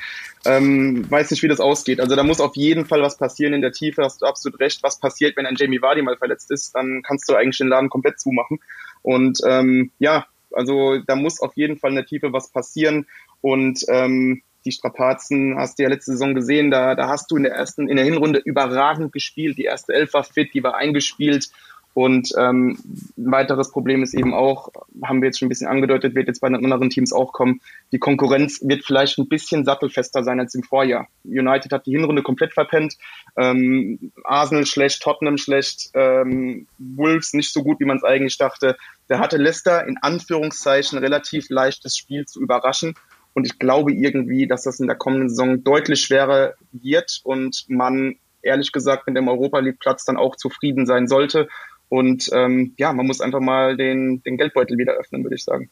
ähm, 0.43 1.05
weiß 1.07 1.29
nicht, 1.29 1.43
wie 1.43 1.49
das 1.49 1.59
ausgeht. 1.59 1.99
Also 1.99 2.15
da 2.15 2.23
muss 2.23 2.41
auf 2.41 2.55
jeden 2.55 2.85
Fall 2.85 3.03
was 3.03 3.17
passieren 3.17 3.53
in 3.53 3.61
der 3.61 3.73
Tiefe, 3.73 4.01
hast 4.03 4.23
du 4.23 4.25
absolut 4.25 4.59
recht. 4.59 4.81
Was 4.81 4.99
passiert, 4.99 5.37
wenn 5.37 5.45
ein 5.45 5.55
Jamie 5.55 5.83
Vardy 5.83 6.01
mal 6.01 6.17
verletzt 6.17 6.49
ist, 6.49 6.73
dann 6.73 7.03
kannst 7.05 7.29
du 7.29 7.35
eigentlich 7.35 7.59
den 7.59 7.67
Laden 7.67 7.89
komplett 7.89 8.19
zumachen. 8.19 8.59
Und 9.03 9.37
ähm, 9.45 9.91
ja, 9.99 10.25
also 10.51 10.99
da 10.99 11.15
muss 11.15 11.41
auf 11.41 11.55
jeden 11.55 11.77
Fall 11.77 11.91
in 11.91 11.95
der 11.95 12.05
Tiefe 12.05 12.33
was 12.33 12.51
passieren. 12.51 13.07
Und 13.41 13.85
ähm, 13.89 14.41
die 14.65 14.71
Strapazen 14.71 15.55
hast 15.57 15.79
du 15.79 15.83
ja 15.83 15.89
letzte 15.89 16.11
Saison 16.11 16.35
gesehen, 16.35 16.71
da, 16.71 16.95
da 16.95 17.07
hast 17.07 17.31
du 17.31 17.37
in 17.37 17.43
der 17.43 17.53
ersten, 17.53 17.87
in 17.87 17.95
der 17.95 18.05
Hinrunde 18.05 18.39
überragend 18.39 19.13
gespielt. 19.13 19.57
Die 19.57 19.63
erste 19.63 19.93
Elf 19.93 20.13
war 20.13 20.23
fit, 20.23 20.53
die 20.53 20.63
war 20.63 20.75
eingespielt. 20.75 21.49
Und 21.93 22.31
ähm, 22.37 22.77
ein 23.17 23.31
weiteres 23.31 23.71
Problem 23.71 24.03
ist 24.03 24.13
eben 24.13 24.33
auch, 24.33 24.69
haben 25.03 25.21
wir 25.21 25.27
jetzt 25.27 25.39
schon 25.39 25.47
ein 25.47 25.49
bisschen 25.49 25.67
angedeutet, 25.67 26.15
wird 26.15 26.27
jetzt 26.27 26.39
bei 26.39 26.47
den 26.47 26.63
anderen 26.63 26.89
Teams 26.89 27.11
auch 27.11 27.33
kommen, 27.33 27.61
die 27.91 27.99
Konkurrenz 27.99 28.61
wird 28.63 28.85
vielleicht 28.85 29.17
ein 29.17 29.27
bisschen 29.27 29.65
sattelfester 29.65 30.23
sein 30.23 30.39
als 30.39 30.53
im 30.55 30.63
Vorjahr. 30.63 31.07
United 31.25 31.71
hat 31.71 31.87
die 31.87 31.91
Hinrunde 31.91 32.21
komplett 32.21 32.53
verpennt, 32.53 32.95
ähm, 33.35 34.11
Arsenal 34.23 34.65
schlecht, 34.65 35.01
Tottenham 35.01 35.37
schlecht, 35.37 35.89
ähm, 35.93 36.67
Wolves 36.77 37.33
nicht 37.33 37.51
so 37.51 37.63
gut, 37.63 37.79
wie 37.79 37.85
man 37.85 37.97
es 37.97 38.03
eigentlich 38.03 38.37
dachte. 38.37 38.77
Da 39.07 39.19
hatte 39.19 39.37
Leicester 39.37 39.85
in 39.85 39.97
Anführungszeichen 39.97 40.99
relativ 40.99 41.49
leichtes 41.49 41.97
Spiel 41.97 42.25
zu 42.25 42.39
überraschen. 42.39 42.93
Und 43.33 43.45
ich 43.45 43.59
glaube 43.59 43.93
irgendwie, 43.93 44.47
dass 44.47 44.63
das 44.63 44.79
in 44.79 44.87
der 44.87 44.95
kommenden 44.95 45.29
Saison 45.29 45.63
deutlich 45.63 46.01
schwerer 46.01 46.53
wird 46.71 47.21
und 47.23 47.65
man 47.67 48.15
ehrlich 48.41 48.71
gesagt 48.71 49.07
mit 49.07 49.17
dem 49.17 49.27
Europa 49.27 49.59
League 49.59 49.79
Platz 49.79 50.05
dann 50.05 50.17
auch 50.17 50.35
zufrieden 50.35 50.85
sein 50.85 51.07
sollte. 51.07 51.47
Und 51.89 52.29
ähm, 52.33 52.73
ja, 52.77 52.93
man 52.93 53.07
muss 53.07 53.19
einfach 53.19 53.39
mal 53.39 53.75
den, 53.75 54.21
den 54.23 54.37
Geldbeutel 54.37 54.77
wieder 54.77 54.93
öffnen, 54.93 55.23
würde 55.23 55.35
ich 55.35 55.43
sagen. 55.43 55.69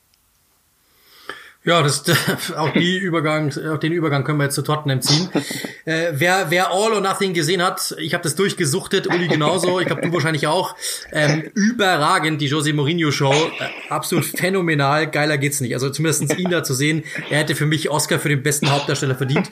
Ja, 1.67 1.83
das, 1.83 2.05
auch 2.55 2.71
die 2.71 2.97
Übergang, 2.97 3.51
auch 3.69 3.77
den 3.77 3.91
Übergang 3.91 4.23
können 4.23 4.37
wir 4.37 4.45
jetzt 4.45 4.55
zu 4.55 4.61
Tottenham 4.63 5.01
ziehen. 5.01 5.29
Äh, 5.87 6.15
wer, 6.19 6.47
wer 6.49 6.71
All 6.71 6.91
or 6.91 6.99
Nothing 6.99 7.33
gesehen 7.33 7.63
hat, 7.63 7.95
ich 7.97 8.13
habe 8.13 8.21
das 8.21 8.35
durchgesuchtet, 8.35 9.07
Uli 9.07 9.29
genauso, 9.29 9.79
ich 9.79 9.85
glaube 9.85 10.01
du 10.01 10.11
wahrscheinlich 10.11 10.45
auch. 10.45 10.75
Ähm, 11.13 11.49
überragend 11.53 12.41
die 12.41 12.47
Jose 12.47 12.73
Mourinho 12.73 13.09
Show, 13.09 13.31
äh, 13.31 13.69
absolut 13.89 14.25
phänomenal, 14.25 15.09
geiler 15.09 15.37
geht's 15.37 15.61
nicht. 15.61 15.73
Also 15.73 15.89
zumindest 15.89 16.37
ihn 16.37 16.49
da 16.49 16.61
zu 16.61 16.73
sehen, 16.73 17.05
er 17.29 17.39
hätte 17.39 17.55
für 17.55 17.65
mich 17.65 17.89
Oscar 17.89 18.19
für 18.19 18.27
den 18.27 18.43
besten 18.43 18.69
Hauptdarsteller 18.69 19.15
verdient. 19.15 19.49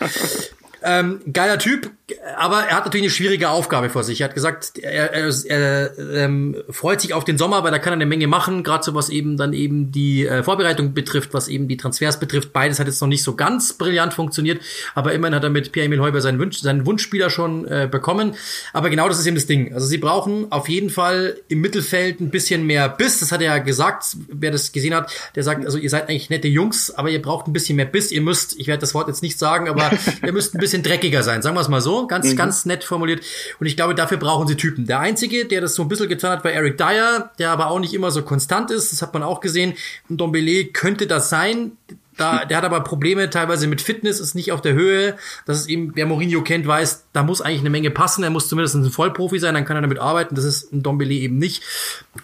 Ähm, 0.87 1.21
geiler 1.33 1.57
Typ, 1.57 1.89
aber 2.37 2.65
er 2.65 2.75
hat 2.75 2.85
natürlich 2.85 3.05
eine 3.05 3.11
schwierige 3.11 3.49
Aufgabe 3.49 3.89
vor 3.89 4.03
sich. 4.03 4.21
Er 4.21 4.27
hat 4.27 4.35
gesagt, 4.35 4.77
er, 4.77 5.11
er, 5.11 5.33
er 5.47 5.97
ähm, 5.97 6.55
freut 6.69 7.01
sich 7.01 7.15
auf 7.15 7.23
den 7.23 7.39
Sommer, 7.39 7.63
weil 7.63 7.71
da 7.71 7.79
kann 7.79 7.93
er 7.93 7.95
eine 7.95 8.05
Menge 8.05 8.27
machen, 8.27 8.63
gerade 8.63 8.83
so 8.83 8.93
was 8.93 9.09
eben 9.09 9.37
dann 9.37 9.53
eben 9.53 9.91
die 9.91 10.27
äh, 10.27 10.43
Vorbereitung 10.43 10.93
betrifft, 10.93 11.33
was 11.33 11.47
eben 11.47 11.67
die 11.67 11.77
Transfers 11.77 12.19
betrifft. 12.19 12.53
Beides 12.53 12.79
hat 12.79 12.85
jetzt 12.85 13.01
noch 13.01 13.07
nicht 13.07 13.23
so 13.23 13.35
ganz 13.35 13.73
brillant 13.73 14.13
funktioniert, 14.13 14.61
aber 14.93 15.13
immerhin 15.13 15.33
hat 15.33 15.43
er 15.43 15.49
mit 15.49 15.71
Pierre-Emil 15.71 15.99
Heuber 15.99 16.21
seinen, 16.21 16.37
Wunsch, 16.37 16.59
seinen 16.59 16.85
Wunschspieler 16.85 17.31
schon 17.31 17.65
äh, 17.65 17.87
bekommen. 17.89 18.35
Aber 18.71 18.91
genau 18.91 19.07
das 19.07 19.17
ist 19.17 19.25
eben 19.25 19.35
das 19.35 19.47
Ding. 19.47 19.73
Also 19.73 19.87
sie 19.87 19.97
brauchen 19.97 20.51
auf 20.51 20.69
jeden 20.69 20.91
Fall 20.91 21.39
im 21.47 21.61
Mittelfeld 21.61 22.19
ein 22.19 22.29
bisschen 22.29 22.67
mehr 22.67 22.87
Biss. 22.87 23.19
Das 23.19 23.31
hat 23.31 23.41
er 23.41 23.47
ja 23.47 23.57
gesagt, 23.57 24.15
wer 24.27 24.51
das 24.51 24.71
gesehen 24.71 24.93
hat, 24.93 25.11
der 25.35 25.41
sagt, 25.41 25.65
also 25.65 25.79
ihr 25.79 25.89
seid 25.89 26.07
eigentlich 26.07 26.29
nette 26.29 26.47
Jungs, 26.47 26.91
aber 26.91 27.09
ihr 27.09 27.21
braucht 27.21 27.47
ein 27.47 27.53
bisschen 27.53 27.77
mehr 27.77 27.85
Biss. 27.85 28.11
Ihr 28.11 28.21
müsst, 28.21 28.59
ich 28.59 28.67
werde 28.67 28.81
das 28.81 28.93
Wort 28.93 29.07
jetzt 29.07 29.23
nicht 29.23 29.39
sagen, 29.39 29.67
aber 29.67 29.89
ihr 30.23 30.31
müsst 30.31 30.53
ein 30.53 30.59
bisschen 30.59 30.74
dreckiger 30.83 31.23
sein, 31.23 31.41
sagen 31.41 31.55
wir 31.55 31.61
es 31.61 31.67
mal 31.67 31.81
so. 31.81 32.07
Ganz, 32.07 32.27
mhm. 32.27 32.35
ganz 32.35 32.65
nett 32.65 32.83
formuliert. 32.83 33.23
Und 33.59 33.67
ich 33.67 33.75
glaube, 33.75 33.95
dafür 33.95 34.17
brauchen 34.17 34.47
sie 34.47 34.55
Typen. 34.55 34.85
Der 34.85 34.99
Einzige, 34.99 35.45
der 35.45 35.61
das 35.61 35.75
so 35.75 35.81
ein 35.81 35.87
bisschen 35.87 36.09
getan 36.09 36.31
hat, 36.31 36.43
war 36.43 36.51
Eric 36.51 36.77
Dyer, 36.77 37.31
der 37.39 37.51
aber 37.51 37.67
auch 37.67 37.79
nicht 37.79 37.93
immer 37.93 38.11
so 38.11 38.21
konstant 38.23 38.71
ist. 38.71 38.91
Das 38.91 39.01
hat 39.01 39.13
man 39.13 39.23
auch 39.23 39.39
gesehen. 39.39 39.73
Und 40.09 40.17
Dombele 40.17 40.65
könnte 40.65 41.07
das 41.07 41.29
sein. 41.29 41.73
Da, 42.17 42.45
der 42.45 42.57
hat 42.57 42.63
aber 42.63 42.81
Probleme 42.81 43.29
teilweise 43.29 43.67
mit 43.67 43.81
Fitness, 43.81 44.19
ist 44.19 44.35
nicht 44.35 44.51
auf 44.51 44.61
der 44.61 44.73
Höhe. 44.73 45.15
Das 45.45 45.59
ist 45.59 45.69
eben, 45.69 45.91
wer 45.95 46.05
Mourinho 46.05 46.41
kennt, 46.41 46.65
weiß, 46.65 47.05
da 47.11 47.23
muss 47.23 47.41
eigentlich 47.41 47.59
eine 47.59 47.69
Menge 47.69 47.91
passen. 47.91 48.23
Er 48.23 48.29
muss 48.29 48.47
zumindest 48.47 48.75
ein 48.75 48.89
Vollprofi 48.89 49.39
sein, 49.39 49.53
dann 49.53 49.65
kann 49.65 49.77
er 49.77 49.81
damit 49.81 49.99
arbeiten. 49.99 50.35
Das 50.35 50.45
ist 50.45 50.71
ein 50.71 50.81
Dombele 50.81 51.13
eben 51.13 51.37
nicht. 51.37 51.63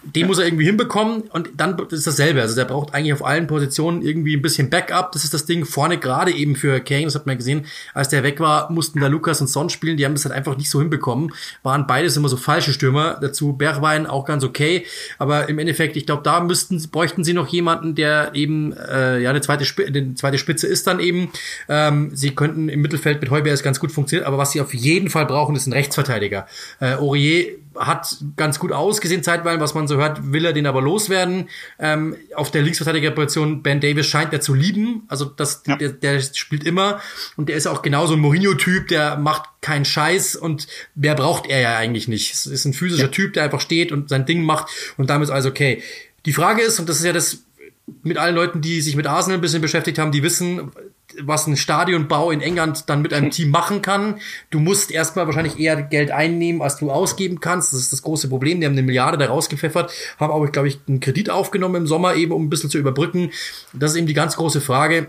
Den 0.02 0.26
muss 0.26 0.38
er 0.38 0.46
irgendwie 0.46 0.64
hinbekommen 0.64 1.22
und 1.30 1.50
dann 1.56 1.78
ist 1.90 2.06
dasselbe. 2.06 2.40
Also 2.40 2.54
der 2.54 2.64
braucht 2.64 2.94
eigentlich 2.94 3.12
auf 3.12 3.24
allen 3.24 3.46
Positionen 3.46 4.02
irgendwie 4.02 4.34
ein 4.34 4.42
bisschen 4.42 4.70
Backup. 4.70 5.12
Das 5.12 5.24
ist 5.24 5.34
das 5.34 5.44
Ding 5.44 5.66
vorne 5.66 5.98
gerade 5.98 6.32
eben 6.32 6.56
für 6.56 6.80
Kane. 6.80 7.04
Das 7.04 7.14
hat 7.14 7.26
man 7.26 7.36
gesehen, 7.36 7.66
als 7.92 8.08
der 8.08 8.22
weg 8.22 8.40
war, 8.40 8.70
mussten 8.72 9.00
da 9.00 9.08
Lukas 9.08 9.40
und 9.42 9.48
Son 9.48 9.68
spielen. 9.68 9.98
Die 9.98 10.06
haben 10.06 10.14
das 10.14 10.24
halt 10.24 10.34
einfach 10.34 10.56
nicht 10.56 10.70
so 10.70 10.80
hinbekommen. 10.80 11.34
Waren 11.62 11.86
beides 11.86 12.16
immer 12.16 12.28
so 12.28 12.38
falsche 12.38 12.72
Stürmer. 12.72 13.18
Dazu 13.20 13.52
Bergwein 13.52 14.06
auch 14.06 14.24
ganz 14.24 14.42
okay. 14.42 14.86
Aber 15.18 15.50
im 15.50 15.58
Endeffekt, 15.58 15.96
ich 15.96 16.06
glaube, 16.06 16.22
da 16.22 16.40
müssten, 16.40 16.82
bräuchten 16.90 17.24
sie 17.24 17.34
noch 17.34 17.48
jemanden, 17.48 17.94
der 17.94 18.34
eben 18.34 18.72
äh, 18.72 19.20
ja 19.20 19.30
eine 19.30 19.42
zweite 19.42 19.64
Sp 19.68 19.81
die 19.90 20.14
zweite 20.14 20.38
Spitze 20.38 20.66
ist 20.66 20.86
dann 20.86 21.00
eben. 21.00 21.30
Ähm, 21.68 22.10
sie 22.14 22.34
könnten 22.34 22.68
im 22.68 22.80
Mittelfeld 22.80 23.20
mit 23.20 23.30
Heuberg 23.30 23.62
ganz 23.62 23.80
gut 23.80 23.92
funktionieren, 23.92 24.26
aber 24.26 24.38
was 24.38 24.52
sie 24.52 24.60
auf 24.60 24.74
jeden 24.74 25.10
Fall 25.10 25.26
brauchen, 25.26 25.56
ist 25.56 25.66
ein 25.66 25.72
Rechtsverteidiger. 25.72 26.46
Äh, 26.80 26.94
Aurier 26.94 27.56
hat 27.76 28.16
ganz 28.36 28.58
gut 28.58 28.72
ausgesehen 28.72 29.22
zeitweilig, 29.22 29.60
was 29.60 29.74
man 29.74 29.88
so 29.88 29.96
hört, 29.96 30.32
will 30.32 30.44
er 30.44 30.52
den 30.52 30.66
aber 30.66 30.82
loswerden. 30.82 31.48
Ähm, 31.78 32.16
auf 32.34 32.50
der 32.50 32.62
Linksverteidigerposition 32.62 33.62
Ben 33.62 33.80
Davis 33.80 34.06
scheint 34.06 34.32
er 34.32 34.40
zu 34.40 34.54
lieben, 34.54 35.04
also 35.08 35.24
das, 35.24 35.62
ja. 35.66 35.76
der, 35.76 35.90
der 35.90 36.20
spielt 36.20 36.64
immer 36.64 37.00
und 37.36 37.48
der 37.48 37.56
ist 37.56 37.66
auch 37.66 37.82
genauso 37.82 38.14
ein 38.14 38.20
Mourinho-Typ, 38.20 38.88
der 38.88 39.16
macht 39.16 39.48
keinen 39.60 39.84
Scheiß 39.84 40.36
und 40.36 40.66
wer 40.94 41.14
braucht 41.14 41.48
er 41.48 41.60
ja 41.60 41.76
eigentlich 41.76 42.08
nicht. 42.08 42.32
Es 42.32 42.46
ist 42.46 42.64
ein 42.64 42.74
physischer 42.74 43.04
ja. 43.04 43.08
Typ, 43.08 43.32
der 43.34 43.44
einfach 43.44 43.60
steht 43.60 43.92
und 43.92 44.08
sein 44.08 44.26
Ding 44.26 44.44
macht 44.44 44.68
und 44.96 45.08
damit 45.08 45.28
ist 45.28 45.32
alles 45.32 45.46
okay. 45.46 45.82
Die 46.24 46.32
Frage 46.32 46.62
ist, 46.62 46.78
und 46.78 46.88
das 46.88 46.98
ist 46.98 47.04
ja 47.04 47.12
das, 47.12 47.44
mit 48.02 48.18
allen 48.18 48.34
Leuten, 48.34 48.60
die 48.60 48.80
sich 48.80 48.96
mit 48.96 49.06
Arsenal 49.06 49.38
ein 49.38 49.40
bisschen 49.40 49.62
beschäftigt 49.62 49.98
haben, 49.98 50.12
die 50.12 50.22
wissen, 50.22 50.72
was 51.20 51.46
ein 51.46 51.56
Stadionbau 51.56 52.30
in 52.30 52.40
England 52.40 52.88
dann 52.88 53.02
mit 53.02 53.12
einem 53.12 53.30
Team 53.30 53.50
machen 53.50 53.82
kann. 53.82 54.20
Du 54.50 54.60
musst 54.60 54.90
erstmal 54.90 55.26
wahrscheinlich 55.26 55.58
eher 55.58 55.80
Geld 55.82 56.10
einnehmen, 56.10 56.62
als 56.62 56.76
du 56.76 56.90
ausgeben 56.90 57.40
kannst. 57.40 57.72
Das 57.72 57.80
ist 57.80 57.92
das 57.92 58.02
große 58.02 58.28
Problem. 58.28 58.60
Die 58.60 58.66
haben 58.66 58.72
eine 58.72 58.82
Milliarde 58.82 59.18
da 59.18 59.26
rausgepfeffert, 59.26 59.92
haben 60.18 60.32
auch, 60.32 60.50
glaube 60.50 60.68
ich, 60.68 60.80
einen 60.88 61.00
Kredit 61.00 61.30
aufgenommen 61.30 61.76
im 61.76 61.86
Sommer 61.86 62.14
eben, 62.14 62.32
um 62.32 62.44
ein 62.44 62.50
bisschen 62.50 62.70
zu 62.70 62.78
überbrücken. 62.78 63.30
Das 63.72 63.92
ist 63.92 63.98
eben 63.98 64.06
die 64.06 64.14
ganz 64.14 64.36
große 64.36 64.60
Frage 64.60 65.08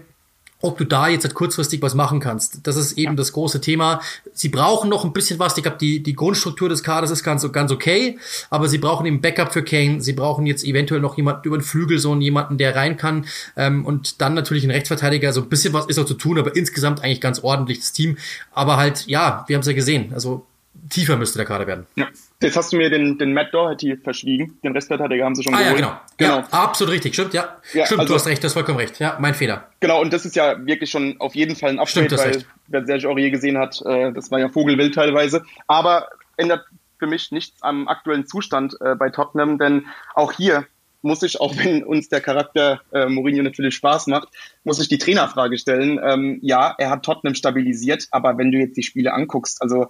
ob 0.63 0.77
du 0.77 0.85
da 0.85 1.09
jetzt 1.09 1.25
halt 1.25 1.33
kurzfristig 1.33 1.81
was 1.81 1.93
machen 1.93 2.21
kannst. 2.21 2.65
Das 2.65 2.77
ist 2.77 2.97
eben 2.97 3.17
das 3.17 3.33
große 3.33 3.59
Thema. 3.59 4.01
Sie 4.33 4.47
brauchen 4.47 4.89
noch 4.89 5.03
ein 5.03 5.11
bisschen 5.11 5.37
was. 5.37 5.57
Ich 5.57 5.63
glaube, 5.63 5.77
die, 5.77 6.01
die 6.01 6.15
Grundstruktur 6.15 6.69
des 6.69 6.83
Kaders 6.83 7.11
ist 7.11 7.21
ganz, 7.21 7.49
ganz 7.51 7.71
okay, 7.71 8.17
aber 8.49 8.69
sie 8.69 8.77
brauchen 8.77 9.05
eben 9.05 9.19
Backup 9.21 9.51
für 9.51 9.61
Kane. 9.63 10.01
Sie 10.01 10.13
brauchen 10.13 10.45
jetzt 10.45 10.63
eventuell 10.63 11.01
noch 11.01 11.17
jemanden 11.17 11.45
über 11.45 11.57
den 11.57 11.63
Flügel, 11.63 11.99
so 11.99 12.15
jemanden, 12.15 12.57
der 12.57 12.77
rein 12.77 12.95
kann. 12.95 13.25
Ähm, 13.57 13.85
und 13.85 14.21
dann 14.21 14.33
natürlich 14.35 14.63
ein 14.63 14.71
Rechtsverteidiger. 14.71 15.33
So 15.33 15.41
ein 15.41 15.49
bisschen 15.49 15.73
was 15.73 15.87
ist 15.87 15.99
auch 15.99 16.05
zu 16.05 16.13
tun, 16.13 16.39
aber 16.39 16.55
insgesamt 16.55 17.03
eigentlich 17.03 17.19
ganz 17.19 17.39
ordentliches 17.43 17.91
Team. 17.91 18.17
Aber 18.53 18.77
halt, 18.77 19.05
ja, 19.07 19.43
wir 19.47 19.57
haben 19.57 19.61
es 19.61 19.67
ja 19.67 19.73
gesehen. 19.73 20.13
Also 20.13 20.45
tiefer 20.89 21.17
müsste 21.17 21.39
der 21.39 21.45
Kader 21.45 21.67
werden. 21.67 21.87
Ja. 21.95 22.07
Jetzt 22.43 22.57
hast 22.57 22.73
du 22.73 22.77
mir 22.77 22.89
den, 22.89 23.17
den 23.17 23.33
Matt 23.33 23.53
Doherty 23.53 23.97
verschwiegen. 23.97 24.59
Den 24.63 24.73
Restverteidiger 24.73 25.25
haben 25.25 25.35
sie 25.35 25.43
schon 25.43 25.53
ah, 25.53 25.59
geholt. 25.59 25.79
Ja, 25.79 26.01
genau. 26.17 26.35
genau. 26.35 26.47
Ja, 26.51 26.63
absolut 26.63 26.93
richtig. 26.93 27.13
Stimmt, 27.13 27.33
ja. 27.33 27.57
ja 27.73 27.85
Stimmt, 27.85 28.01
also, 28.01 28.13
du 28.13 28.19
hast 28.19 28.27
recht, 28.27 28.43
du 28.43 28.45
hast 28.45 28.53
vollkommen 28.53 28.77
recht. 28.77 28.99
Ja, 28.99 29.17
mein 29.19 29.33
Fehler. 29.33 29.69
Genau, 29.79 30.01
und 30.01 30.13
das 30.13 30.25
ist 30.25 30.35
ja 30.35 30.65
wirklich 30.65 30.89
schon 30.89 31.19
auf 31.19 31.35
jeden 31.35 31.55
Fall 31.55 31.79
ein 31.79 31.87
Stimmt, 31.87 32.11
weil 32.11 32.33
recht. 32.33 32.45
wer 32.67 32.85
Serge 32.85 33.07
Aurier 33.07 33.31
gesehen 33.31 33.57
hat, 33.57 33.81
äh, 33.85 34.11
das 34.11 34.29
war 34.29 34.39
ja 34.39 34.49
Vogelwild 34.49 34.93
teilweise. 34.93 35.43
Aber 35.67 36.09
ändert 36.37 36.65
für 36.99 37.07
mich 37.07 37.31
nichts 37.31 37.61
am 37.61 37.87
aktuellen 37.87 38.27
Zustand 38.27 38.75
äh, 38.81 38.95
bei 38.95 39.09
Tottenham, 39.09 39.57
denn 39.57 39.87
auch 40.15 40.31
hier 40.31 40.65
muss 41.03 41.21
ich, 41.21 41.39
auch 41.39 41.55
wenn 41.57 41.83
uns 41.83 42.09
der 42.09 42.21
Charakter 42.21 42.81
äh, 42.91 43.07
Mourinho 43.07 43.43
natürlich 43.43 43.75
Spaß 43.75 44.07
macht, 44.07 44.29
muss 44.63 44.79
ich 44.79 44.87
die 44.87 44.97
Trainerfrage 44.97 45.57
stellen. 45.57 45.99
Ähm, 46.03 46.39
ja, 46.41 46.73
er 46.77 46.89
hat 46.89 47.03
Tottenham 47.03 47.35
stabilisiert, 47.35 48.07
aber 48.11 48.37
wenn 48.37 48.51
du 48.51 48.57
jetzt 48.57 48.77
die 48.77 48.83
Spiele 48.83 49.13
anguckst, 49.13 49.61
also 49.61 49.87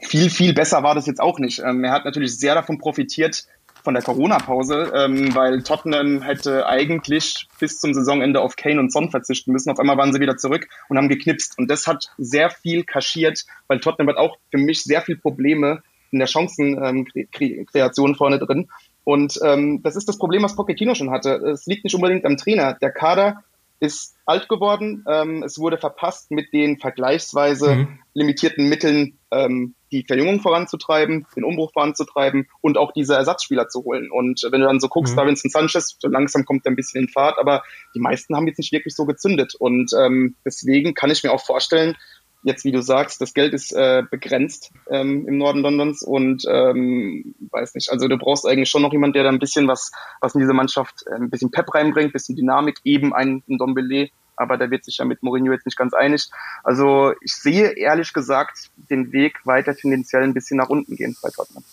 viel, 0.00 0.30
viel 0.30 0.54
besser 0.54 0.82
war 0.82 0.94
das 0.94 1.06
jetzt 1.06 1.20
auch 1.20 1.38
nicht. 1.38 1.60
Ähm, 1.60 1.84
er 1.84 1.92
hat 1.92 2.04
natürlich 2.04 2.38
sehr 2.38 2.54
davon 2.54 2.78
profitiert, 2.78 3.46
von 3.88 3.94
der 3.94 4.02
Corona-Pause, 4.02 4.92
ähm, 4.94 5.34
weil 5.34 5.62
Tottenham 5.62 6.22
hätte 6.22 6.66
eigentlich 6.66 7.48
bis 7.58 7.80
zum 7.80 7.94
Saisonende 7.94 8.40
auf 8.40 8.56
Kane 8.56 8.80
und 8.80 8.92
Son 8.92 9.10
verzichten 9.10 9.52
müssen. 9.52 9.70
Auf 9.70 9.78
einmal 9.78 9.96
waren 9.96 10.12
sie 10.12 10.20
wieder 10.20 10.36
zurück 10.36 10.68
und 10.88 10.98
haben 10.98 11.08
geknipst. 11.08 11.58
Und 11.58 11.70
das 11.70 11.86
hat 11.86 12.10
sehr 12.18 12.50
viel 12.50 12.84
kaschiert, 12.84 13.44
weil 13.66 13.80
Tottenham 13.80 14.08
hat 14.08 14.16
auch 14.16 14.36
für 14.50 14.58
mich 14.58 14.82
sehr 14.82 15.02
viel 15.02 15.16
Probleme 15.16 15.82
in 16.10 16.18
der 16.18 16.28
Chancenkreation 16.28 18.10
ähm, 18.10 18.14
vorne 18.14 18.38
drin. 18.38 18.68
Und 19.04 19.38
ähm, 19.42 19.82
das 19.82 19.96
ist 19.96 20.08
das 20.08 20.18
Problem, 20.18 20.42
was 20.42 20.56
Pochettino 20.56 20.94
schon 20.94 21.10
hatte. 21.10 21.36
Es 21.36 21.66
liegt 21.66 21.84
nicht 21.84 21.94
unbedingt 21.94 22.24
am 22.26 22.36
Trainer. 22.36 22.74
Der 22.74 22.90
Kader 22.90 23.42
ist 23.80 24.16
alt 24.26 24.48
geworden. 24.48 25.04
Ähm, 25.08 25.42
es 25.42 25.58
wurde 25.58 25.78
verpasst, 25.78 26.30
mit 26.30 26.52
den 26.52 26.78
vergleichsweise 26.78 27.74
mhm. 27.74 27.98
limitierten 28.12 28.68
Mitteln 28.68 29.17
ähm, 29.30 29.74
die 29.90 30.04
Verjüngung 30.04 30.40
voranzutreiben, 30.40 31.26
den 31.36 31.44
Umbruch 31.44 31.72
voranzutreiben 31.72 32.48
und 32.60 32.76
auch 32.76 32.92
diese 32.92 33.14
Ersatzspieler 33.14 33.68
zu 33.68 33.84
holen. 33.84 34.10
Und 34.10 34.42
wenn 34.50 34.60
du 34.60 34.66
dann 34.66 34.80
so 34.80 34.88
guckst, 34.88 35.14
mhm. 35.14 35.18
da 35.18 35.26
Vincent 35.26 35.52
Sanchez, 35.52 35.96
so 35.98 36.08
langsam 36.08 36.44
kommt 36.44 36.66
er 36.66 36.72
ein 36.72 36.76
bisschen 36.76 37.02
in 37.02 37.08
Fahrt, 37.08 37.38
aber 37.38 37.62
die 37.94 38.00
meisten 38.00 38.36
haben 38.36 38.46
jetzt 38.46 38.58
nicht 38.58 38.72
wirklich 38.72 38.94
so 38.94 39.06
gezündet. 39.06 39.54
Und 39.58 39.92
ähm, 39.98 40.36
deswegen 40.44 40.94
kann 40.94 41.10
ich 41.10 41.22
mir 41.22 41.32
auch 41.32 41.44
vorstellen, 41.44 41.96
jetzt, 42.42 42.64
wie 42.64 42.72
du 42.72 42.82
sagst, 42.82 43.20
das 43.20 43.34
Geld 43.34 43.52
ist 43.52 43.72
äh, 43.72 44.02
begrenzt 44.08 44.72
ähm, 44.90 45.26
im 45.26 45.38
Norden 45.38 45.60
Londons 45.60 46.02
und 46.02 46.44
ähm, 46.48 47.34
weiß 47.50 47.74
nicht, 47.74 47.90
also 47.90 48.06
du 48.06 48.16
brauchst 48.16 48.46
eigentlich 48.46 48.70
schon 48.70 48.82
noch 48.82 48.92
jemand, 48.92 49.16
der 49.16 49.24
da 49.24 49.28
ein 49.28 49.40
bisschen 49.40 49.66
was, 49.66 49.90
was 50.20 50.34
in 50.34 50.40
diese 50.40 50.52
Mannschaft 50.52 51.04
äh, 51.06 51.14
ein 51.14 51.30
bisschen 51.30 51.50
Pep 51.50 51.74
reinbringt, 51.74 52.10
ein 52.10 52.12
bisschen 52.12 52.36
Dynamik, 52.36 52.78
eben 52.84 53.12
ein, 53.12 53.42
ein 53.48 53.58
Dombele, 53.58 54.10
aber 54.38 54.56
der 54.56 54.70
wird 54.70 54.84
sich 54.84 54.98
ja 54.98 55.04
mit 55.04 55.22
Mourinho 55.22 55.52
jetzt 55.52 55.66
nicht 55.66 55.76
ganz 55.76 55.94
einig. 55.94 56.30
Also 56.64 57.12
ich 57.20 57.34
sehe 57.34 57.70
ehrlich 57.70 58.12
gesagt 58.12 58.70
den 58.76 59.12
Weg 59.12 59.44
weiter 59.44 59.74
tendenziell 59.74 60.22
ein 60.22 60.34
bisschen 60.34 60.56
nach 60.56 60.68
unten 60.68 60.96
gehen 60.96 61.16
bei 61.22 61.30
Tottenham. 61.30 61.64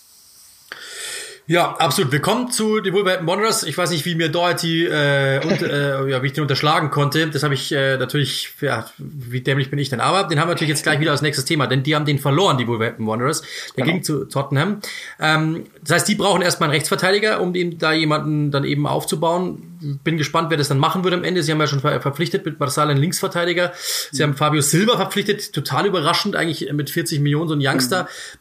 Ja, 1.47 1.75
absolut. 1.77 2.11
Willkommen 2.11 2.49
zu 2.49 2.79
den 2.79 2.91
Wolverhampton 2.95 3.27
Wanderers. 3.27 3.61
Ich 3.61 3.77
weiß 3.77 3.91
nicht, 3.91 4.03
wie 4.05 4.15
mir 4.15 4.29
Doherty 4.29 4.87
äh, 4.87 5.39
und, 5.43 5.61
äh, 5.61 6.07
ja, 6.09 6.23
wie 6.23 6.27
ich 6.27 6.33
den 6.33 6.41
unterschlagen 6.41 6.89
konnte. 6.89 7.27
Das 7.27 7.43
habe 7.43 7.53
ich 7.53 7.71
äh, 7.71 7.97
natürlich, 7.97 8.49
ja, 8.61 8.89
wie 8.97 9.41
dämlich 9.41 9.69
bin 9.69 9.77
ich 9.77 9.89
denn? 9.89 9.99
Aber 9.99 10.23
den 10.23 10.39
haben 10.39 10.47
wir 10.47 10.53
natürlich 10.53 10.69
jetzt 10.69 10.81
gleich 10.81 10.99
wieder 10.99 11.11
als 11.11 11.21
nächstes 11.21 11.45
Thema, 11.45 11.67
denn 11.67 11.83
die 11.83 11.93
haben 11.93 12.05
den 12.05 12.17
verloren, 12.17 12.57
die 12.57 12.67
Wolverhampton 12.67 13.05
Wanderers. 13.05 13.43
Der 13.77 13.83
genau. 13.83 13.93
ging 13.93 14.03
zu 14.03 14.25
Tottenham. 14.25 14.79
Ähm, 15.19 15.65
das 15.83 15.91
heißt, 15.91 16.07
die 16.07 16.15
brauchen 16.15 16.41
erstmal 16.41 16.69
einen 16.69 16.77
Rechtsverteidiger, 16.77 17.39
um 17.39 17.53
dem 17.53 17.77
da 17.77 17.93
jemanden 17.93 18.49
dann 18.49 18.63
eben 18.63 18.87
aufzubauen. 18.87 19.99
Bin 20.03 20.17
gespannt, 20.17 20.49
wer 20.49 20.57
das 20.57 20.69
dann 20.69 20.79
machen 20.79 21.03
wird 21.03 21.13
am 21.13 21.23
Ende. 21.23 21.43
Sie 21.43 21.51
haben 21.51 21.59
ja 21.59 21.67
schon 21.67 21.79
verpflichtet 21.79 22.43
mit 22.43 22.59
Marsal 22.59 22.89
einen 22.89 22.99
Linksverteidiger. 22.99 23.71
Sie 24.11 24.23
mhm. 24.23 24.29
haben 24.29 24.35
Fabio 24.35 24.61
Silva 24.61 24.95
verpflichtet, 24.95 25.53
total 25.53 25.85
überraschend 25.85 26.35
eigentlich 26.35 26.73
mit 26.73 26.89
40 26.89 27.19
Millionen, 27.19 27.49
so 27.49 27.53
ein 27.53 27.61
Youngster. 27.61 28.05
Mhm 28.05 28.39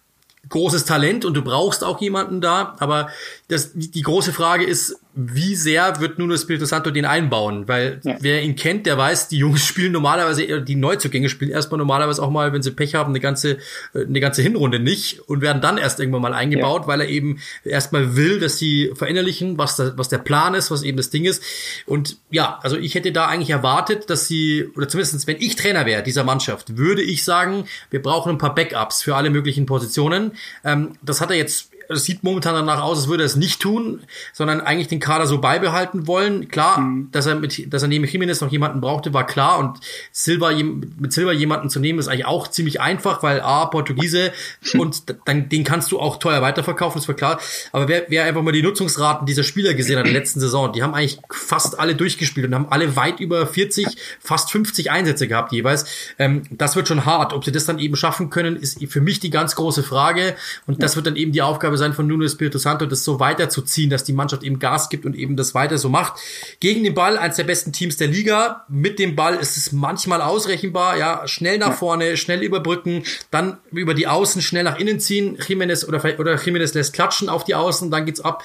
großes 0.48 0.84
Talent 0.84 1.24
und 1.24 1.34
du 1.34 1.42
brauchst 1.42 1.84
auch 1.84 2.00
jemanden 2.00 2.40
da. 2.40 2.76
Aber 2.78 3.08
das, 3.48 3.70
die 3.74 4.02
große 4.02 4.32
Frage 4.32 4.64
ist, 4.64 4.98
wie 5.16 5.54
sehr 5.54 6.00
wird 6.00 6.18
Nuno 6.18 6.34
Espirito 6.34 6.64
Santo 6.64 6.90
den 6.90 7.04
einbauen? 7.04 7.68
Weil 7.68 8.00
ja. 8.02 8.16
wer 8.20 8.42
ihn 8.42 8.56
kennt, 8.56 8.86
der 8.86 8.98
weiß, 8.98 9.28
die 9.28 9.38
Jungs 9.38 9.64
spielen 9.66 9.92
normalerweise, 9.92 10.62
die 10.62 10.74
Neuzugänge 10.74 11.28
spielen 11.28 11.50
erstmal 11.50 11.78
normalerweise 11.78 12.22
auch 12.22 12.30
mal, 12.30 12.52
wenn 12.52 12.62
sie 12.62 12.72
Pech 12.72 12.94
haben, 12.94 13.10
eine 13.10 13.20
ganze, 13.20 13.58
äh, 13.94 14.04
eine 14.06 14.20
ganze 14.20 14.42
Hinrunde 14.42 14.80
nicht 14.80 15.20
und 15.28 15.40
werden 15.40 15.62
dann 15.62 15.78
erst 15.78 16.00
irgendwann 16.00 16.22
mal 16.22 16.34
eingebaut, 16.34 16.82
ja. 16.82 16.88
weil 16.88 17.00
er 17.00 17.08
eben 17.08 17.38
erstmal 17.64 18.16
will, 18.16 18.40
dass 18.40 18.58
sie 18.58 18.90
verinnerlichen, 18.94 19.56
was, 19.56 19.76
da, 19.76 19.92
was 19.96 20.08
der 20.08 20.18
Plan 20.18 20.54
ist, 20.54 20.70
was 20.70 20.82
eben 20.82 20.96
das 20.96 21.10
Ding 21.10 21.24
ist. 21.24 21.42
Und 21.86 22.18
ja, 22.30 22.58
also 22.62 22.76
ich 22.76 22.94
hätte 22.94 23.12
da 23.12 23.26
eigentlich 23.26 23.50
erwartet, 23.50 24.10
dass 24.10 24.26
sie, 24.26 24.66
oder 24.74 24.88
zumindestens 24.88 25.26
wenn 25.26 25.36
ich 25.38 25.54
Trainer 25.54 25.86
wäre 25.86 26.02
dieser 26.02 26.24
Mannschaft, 26.24 26.76
würde 26.76 27.02
ich 27.02 27.24
sagen, 27.24 27.66
wir 27.90 28.02
brauchen 28.02 28.30
ein 28.30 28.38
paar 28.38 28.54
Backups 28.54 29.02
für 29.02 29.14
alle 29.14 29.30
möglichen 29.30 29.66
Positionen. 29.66 30.32
Ähm, 30.64 30.92
das 31.02 31.20
hat 31.20 31.30
er 31.30 31.36
jetzt 31.36 31.73
es 31.88 32.04
sieht 32.04 32.22
momentan 32.24 32.54
danach 32.54 32.82
aus, 32.82 32.98
als 32.98 33.08
würde 33.08 33.24
er 33.24 33.26
es 33.26 33.36
nicht 33.36 33.60
tun, 33.60 34.02
sondern 34.32 34.60
eigentlich 34.60 34.88
den 34.88 35.00
Kader 35.00 35.26
so 35.26 35.38
beibehalten 35.38 36.06
wollen. 36.06 36.48
Klar, 36.48 36.80
mhm. 36.80 37.08
dass 37.12 37.26
er 37.26 37.36
mit, 37.36 37.72
dass 37.72 37.82
er 37.82 37.88
neben 37.88 38.04
Jimenez 38.04 38.40
noch 38.40 38.50
jemanden 38.50 38.80
brauchte, 38.80 39.12
war 39.14 39.26
klar. 39.26 39.58
Und 39.58 39.78
Silva, 40.12 40.52
mit 40.52 41.12
Silva 41.12 41.32
jemanden 41.32 41.70
zu 41.70 41.80
nehmen, 41.80 41.98
ist 41.98 42.08
eigentlich 42.08 42.26
auch 42.26 42.48
ziemlich 42.48 42.80
einfach, 42.80 43.22
weil 43.22 43.40
A, 43.40 43.66
Portugiese 43.66 44.32
und 44.78 45.04
dann, 45.26 45.48
den 45.48 45.64
kannst 45.64 45.92
du 45.92 46.00
auch 46.00 46.18
teuer 46.18 46.42
weiterverkaufen, 46.42 47.00
ist 47.00 47.08
war 47.08 47.14
klar. 47.14 47.40
Aber 47.72 47.88
wer, 47.88 48.06
wer 48.08 48.24
einfach 48.24 48.42
mal 48.42 48.52
die 48.52 48.62
Nutzungsraten 48.62 49.26
dieser 49.26 49.42
Spieler 49.42 49.74
gesehen 49.74 49.98
hat 49.98 50.06
in 50.06 50.12
der 50.12 50.20
letzten 50.20 50.40
Saison, 50.40 50.72
die 50.72 50.82
haben 50.82 50.94
eigentlich 50.94 51.18
fast 51.30 51.78
alle 51.78 51.94
durchgespielt 51.94 52.46
und 52.46 52.54
haben 52.54 52.68
alle 52.70 52.96
weit 52.96 53.20
über 53.20 53.46
40, 53.46 53.86
fast 54.20 54.50
50 54.50 54.90
Einsätze 54.90 55.28
gehabt 55.28 55.52
jeweils. 55.52 55.86
Ähm, 56.18 56.42
das 56.50 56.76
wird 56.76 56.88
schon 56.88 57.04
hart. 57.04 57.32
Ob 57.32 57.44
sie 57.44 57.52
das 57.52 57.64
dann 57.64 57.78
eben 57.78 57.96
schaffen 57.96 58.30
können, 58.30 58.56
ist 58.56 58.82
für 58.88 59.00
mich 59.00 59.20
die 59.20 59.30
ganz 59.30 59.54
große 59.56 59.82
Frage. 59.82 60.34
Und 60.66 60.82
das 60.82 60.96
wird 60.96 61.06
dann 61.06 61.16
eben 61.16 61.32
die 61.32 61.42
Aufgabe 61.42 61.73
sein 61.76 61.92
von 61.92 62.06
Nuno 62.06 62.24
Espirito 62.24 62.58
Santo, 62.58 62.86
das 62.86 63.04
so 63.04 63.20
weiterzuziehen, 63.20 63.90
dass 63.90 64.04
die 64.04 64.12
Mannschaft 64.12 64.42
eben 64.42 64.58
Gas 64.58 64.88
gibt 64.88 65.06
und 65.06 65.16
eben 65.16 65.36
das 65.36 65.54
weiter 65.54 65.78
so 65.78 65.88
macht. 65.88 66.20
Gegen 66.60 66.84
den 66.84 66.94
Ball, 66.94 67.16
eines 67.18 67.36
der 67.36 67.44
besten 67.44 67.72
Teams 67.72 67.96
der 67.96 68.08
Liga. 68.08 68.64
Mit 68.68 68.98
dem 68.98 69.16
Ball 69.16 69.36
ist 69.36 69.56
es 69.56 69.72
manchmal 69.72 70.20
ausrechenbar, 70.20 70.96
ja, 70.96 71.26
schnell 71.26 71.58
nach 71.58 71.74
vorne, 71.74 72.16
schnell 72.16 72.42
überbrücken, 72.42 73.04
dann 73.30 73.58
über 73.72 73.94
die 73.94 74.06
Außen 74.06 74.42
schnell 74.42 74.64
nach 74.64 74.78
innen 74.78 75.00
ziehen. 75.00 75.38
Jimenez 75.46 75.84
oder, 75.84 76.02
oder 76.18 76.42
Jimenez 76.42 76.74
lässt 76.74 76.92
klatschen 76.92 77.28
auf 77.28 77.44
die 77.44 77.54
Außen, 77.54 77.90
dann 77.90 78.06
geht's 78.06 78.20
ab. 78.20 78.42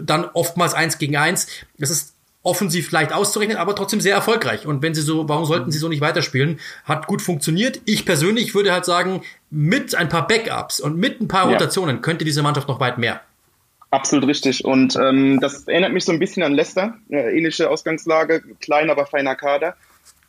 Dann 0.00 0.24
oftmals 0.24 0.74
eins 0.74 0.98
gegen 0.98 1.16
eins. 1.16 1.46
Das 1.78 1.90
ist 1.90 2.14
offensiv 2.42 2.90
leicht 2.90 3.12
auszurechnen, 3.12 3.58
aber 3.58 3.74
trotzdem 3.74 4.00
sehr 4.00 4.14
erfolgreich. 4.14 4.66
Und 4.66 4.82
wenn 4.82 4.94
sie 4.94 5.02
so, 5.02 5.28
warum 5.28 5.44
sollten 5.44 5.70
sie 5.70 5.78
so 5.78 5.88
nicht 5.88 6.00
weiterspielen? 6.00 6.58
Hat 6.84 7.06
gut 7.06 7.20
funktioniert. 7.20 7.80
Ich 7.84 8.06
persönlich 8.06 8.54
würde 8.54 8.72
halt 8.72 8.84
sagen, 8.84 9.22
mit 9.50 9.94
ein 9.94 10.08
paar 10.08 10.26
Backups 10.26 10.80
und 10.80 10.96
mit 10.96 11.20
ein 11.20 11.28
paar 11.28 11.46
ja. 11.46 11.52
Rotationen 11.52 12.00
könnte 12.00 12.24
diese 12.24 12.42
Mannschaft 12.42 12.68
noch 12.68 12.80
weit 12.80 12.98
mehr. 12.98 13.20
Absolut 13.90 14.26
richtig. 14.28 14.64
Und 14.64 14.96
ähm, 14.96 15.40
das 15.40 15.66
erinnert 15.66 15.92
mich 15.92 16.04
so 16.04 16.12
ein 16.12 16.20
bisschen 16.20 16.42
an 16.42 16.54
Leicester. 16.54 16.94
Äh, 17.10 17.36
ähnliche 17.36 17.68
Ausgangslage, 17.68 18.42
klein, 18.60 18.88
aber 18.88 19.04
feiner 19.04 19.34
Kader. 19.34 19.76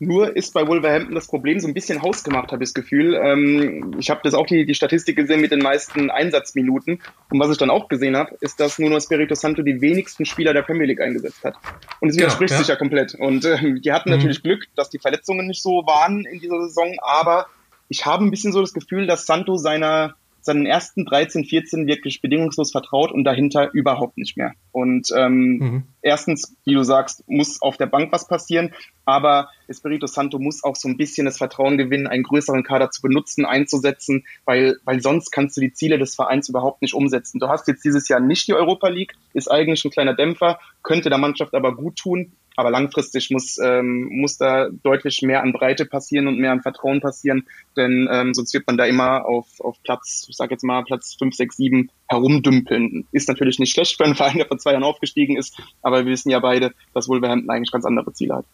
Nur 0.04 0.36
ist 0.36 0.52
bei 0.52 0.66
Wolverhampton 0.66 1.14
das 1.14 1.28
Problem 1.28 1.60
so 1.60 1.68
ein 1.68 1.74
bisschen 1.74 2.02
hausgemacht, 2.02 2.50
habe 2.50 2.64
ich 2.64 2.70
das 2.70 2.74
Gefühl. 2.74 3.14
Ähm, 3.14 3.94
ich 4.00 4.10
habe 4.10 4.20
das 4.24 4.34
auch 4.34 4.46
die, 4.46 4.66
die 4.66 4.74
Statistik 4.74 5.14
gesehen 5.14 5.40
mit 5.40 5.52
den 5.52 5.60
meisten 5.60 6.10
Einsatzminuten. 6.10 7.00
Und 7.30 7.38
was 7.38 7.52
ich 7.52 7.56
dann 7.56 7.70
auch 7.70 7.86
gesehen 7.86 8.16
habe, 8.16 8.34
ist, 8.40 8.58
dass 8.58 8.80
Nuno 8.80 8.96
Espirito 8.96 9.36
Santo 9.36 9.62
die 9.62 9.80
wenigsten 9.80 10.26
Spieler 10.26 10.54
der 10.54 10.62
Premier 10.62 10.86
League 10.86 11.00
eingesetzt 11.00 11.44
hat. 11.44 11.54
Und 12.00 12.08
es 12.08 12.16
widerspricht 12.16 12.50
ja, 12.50 12.56
ja. 12.56 12.58
sich 12.58 12.68
ja 12.68 12.74
komplett. 12.74 13.14
Und 13.14 13.44
äh, 13.44 13.78
die 13.78 13.92
hatten 13.92 14.10
mhm. 14.10 14.16
natürlich 14.16 14.42
Glück, 14.42 14.66
dass 14.74 14.90
die 14.90 14.98
Verletzungen 14.98 15.46
nicht 15.46 15.62
so 15.62 15.84
waren 15.86 16.24
in 16.24 16.40
dieser 16.40 16.60
Saison. 16.62 16.96
Aber 17.00 17.46
ich 17.88 18.04
habe 18.04 18.24
ein 18.24 18.32
bisschen 18.32 18.52
so 18.52 18.60
das 18.60 18.72
Gefühl, 18.72 19.06
dass 19.06 19.24
Santo 19.24 19.56
seiner 19.56 20.16
seinen 20.42 20.66
ersten 20.66 21.04
13, 21.04 21.44
14 21.44 21.86
wirklich 21.86 22.20
bedingungslos 22.20 22.72
vertraut 22.72 23.12
und 23.12 23.24
dahinter 23.24 23.70
überhaupt 23.72 24.18
nicht 24.18 24.36
mehr. 24.36 24.52
Und 24.72 25.08
ähm, 25.16 25.58
mhm. 25.58 25.82
erstens, 26.02 26.56
wie 26.64 26.74
du 26.74 26.82
sagst, 26.82 27.24
muss 27.28 27.62
auf 27.62 27.76
der 27.76 27.86
Bank 27.86 28.12
was 28.12 28.26
passieren, 28.26 28.72
aber 29.04 29.48
Espirito 29.68 30.06
Santo 30.06 30.38
muss 30.38 30.64
auch 30.64 30.76
so 30.76 30.88
ein 30.88 30.96
bisschen 30.96 31.24
das 31.24 31.38
Vertrauen 31.38 31.78
gewinnen, 31.78 32.06
einen 32.06 32.22
größeren 32.22 32.62
Kader 32.62 32.90
zu 32.90 33.02
benutzen, 33.02 33.44
einzusetzen, 33.44 34.24
weil, 34.44 34.76
weil 34.84 35.00
sonst 35.00 35.30
kannst 35.30 35.56
du 35.56 35.60
die 35.60 35.72
Ziele 35.72 35.98
des 35.98 36.14
Vereins 36.14 36.48
überhaupt 36.48 36.82
nicht 36.82 36.94
umsetzen. 36.94 37.38
Du 37.38 37.48
hast 37.48 37.68
jetzt 37.68 37.84
dieses 37.84 38.08
Jahr 38.08 38.20
nicht 38.20 38.48
die 38.48 38.54
Europa 38.54 38.88
League, 38.88 39.14
ist 39.34 39.50
eigentlich 39.50 39.84
ein 39.84 39.90
kleiner 39.90 40.14
Dämpfer, 40.14 40.58
könnte 40.82 41.08
der 41.08 41.18
Mannschaft 41.18 41.54
aber 41.54 41.74
gut 41.74 41.96
tun. 41.96 42.32
Aber 42.56 42.70
langfristig 42.70 43.30
muss, 43.30 43.58
ähm, 43.58 44.08
muss 44.10 44.38
da 44.38 44.68
deutlich 44.70 45.22
mehr 45.22 45.42
an 45.42 45.52
Breite 45.52 45.86
passieren 45.86 46.28
und 46.28 46.38
mehr 46.38 46.52
an 46.52 46.62
Vertrauen 46.62 47.00
passieren, 47.00 47.46
denn 47.76 48.08
ähm, 48.10 48.34
sonst 48.34 48.52
wird 48.54 48.66
man 48.66 48.76
da 48.76 48.84
immer 48.84 49.24
auf, 49.26 49.60
auf 49.60 49.82
Platz, 49.82 50.26
ich 50.28 50.36
sag 50.36 50.50
jetzt 50.50 50.64
mal 50.64 50.84
Platz 50.84 51.16
5, 51.18 51.34
6, 51.34 51.56
7 51.56 51.90
herumdümpeln. 52.08 53.06
Ist 53.12 53.28
natürlich 53.28 53.58
nicht 53.58 53.72
schlecht 53.72 53.96
für 53.96 54.04
einen 54.04 54.14
Verein, 54.14 54.36
der 54.36 54.46
vor 54.46 54.58
zwei 54.58 54.72
Jahren 54.72 54.84
aufgestiegen 54.84 55.36
ist, 55.36 55.60
aber 55.82 56.04
wir 56.04 56.12
wissen 56.12 56.30
ja 56.30 56.40
beide, 56.40 56.72
dass 56.94 57.08
Wolverhampton 57.08 57.50
eigentlich 57.50 57.72
ganz 57.72 57.84
andere 57.84 58.12
Ziele 58.12 58.36
hat. 58.36 58.44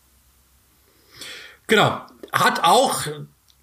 Genau. 1.66 2.00
Hat 2.32 2.64
auch 2.64 3.06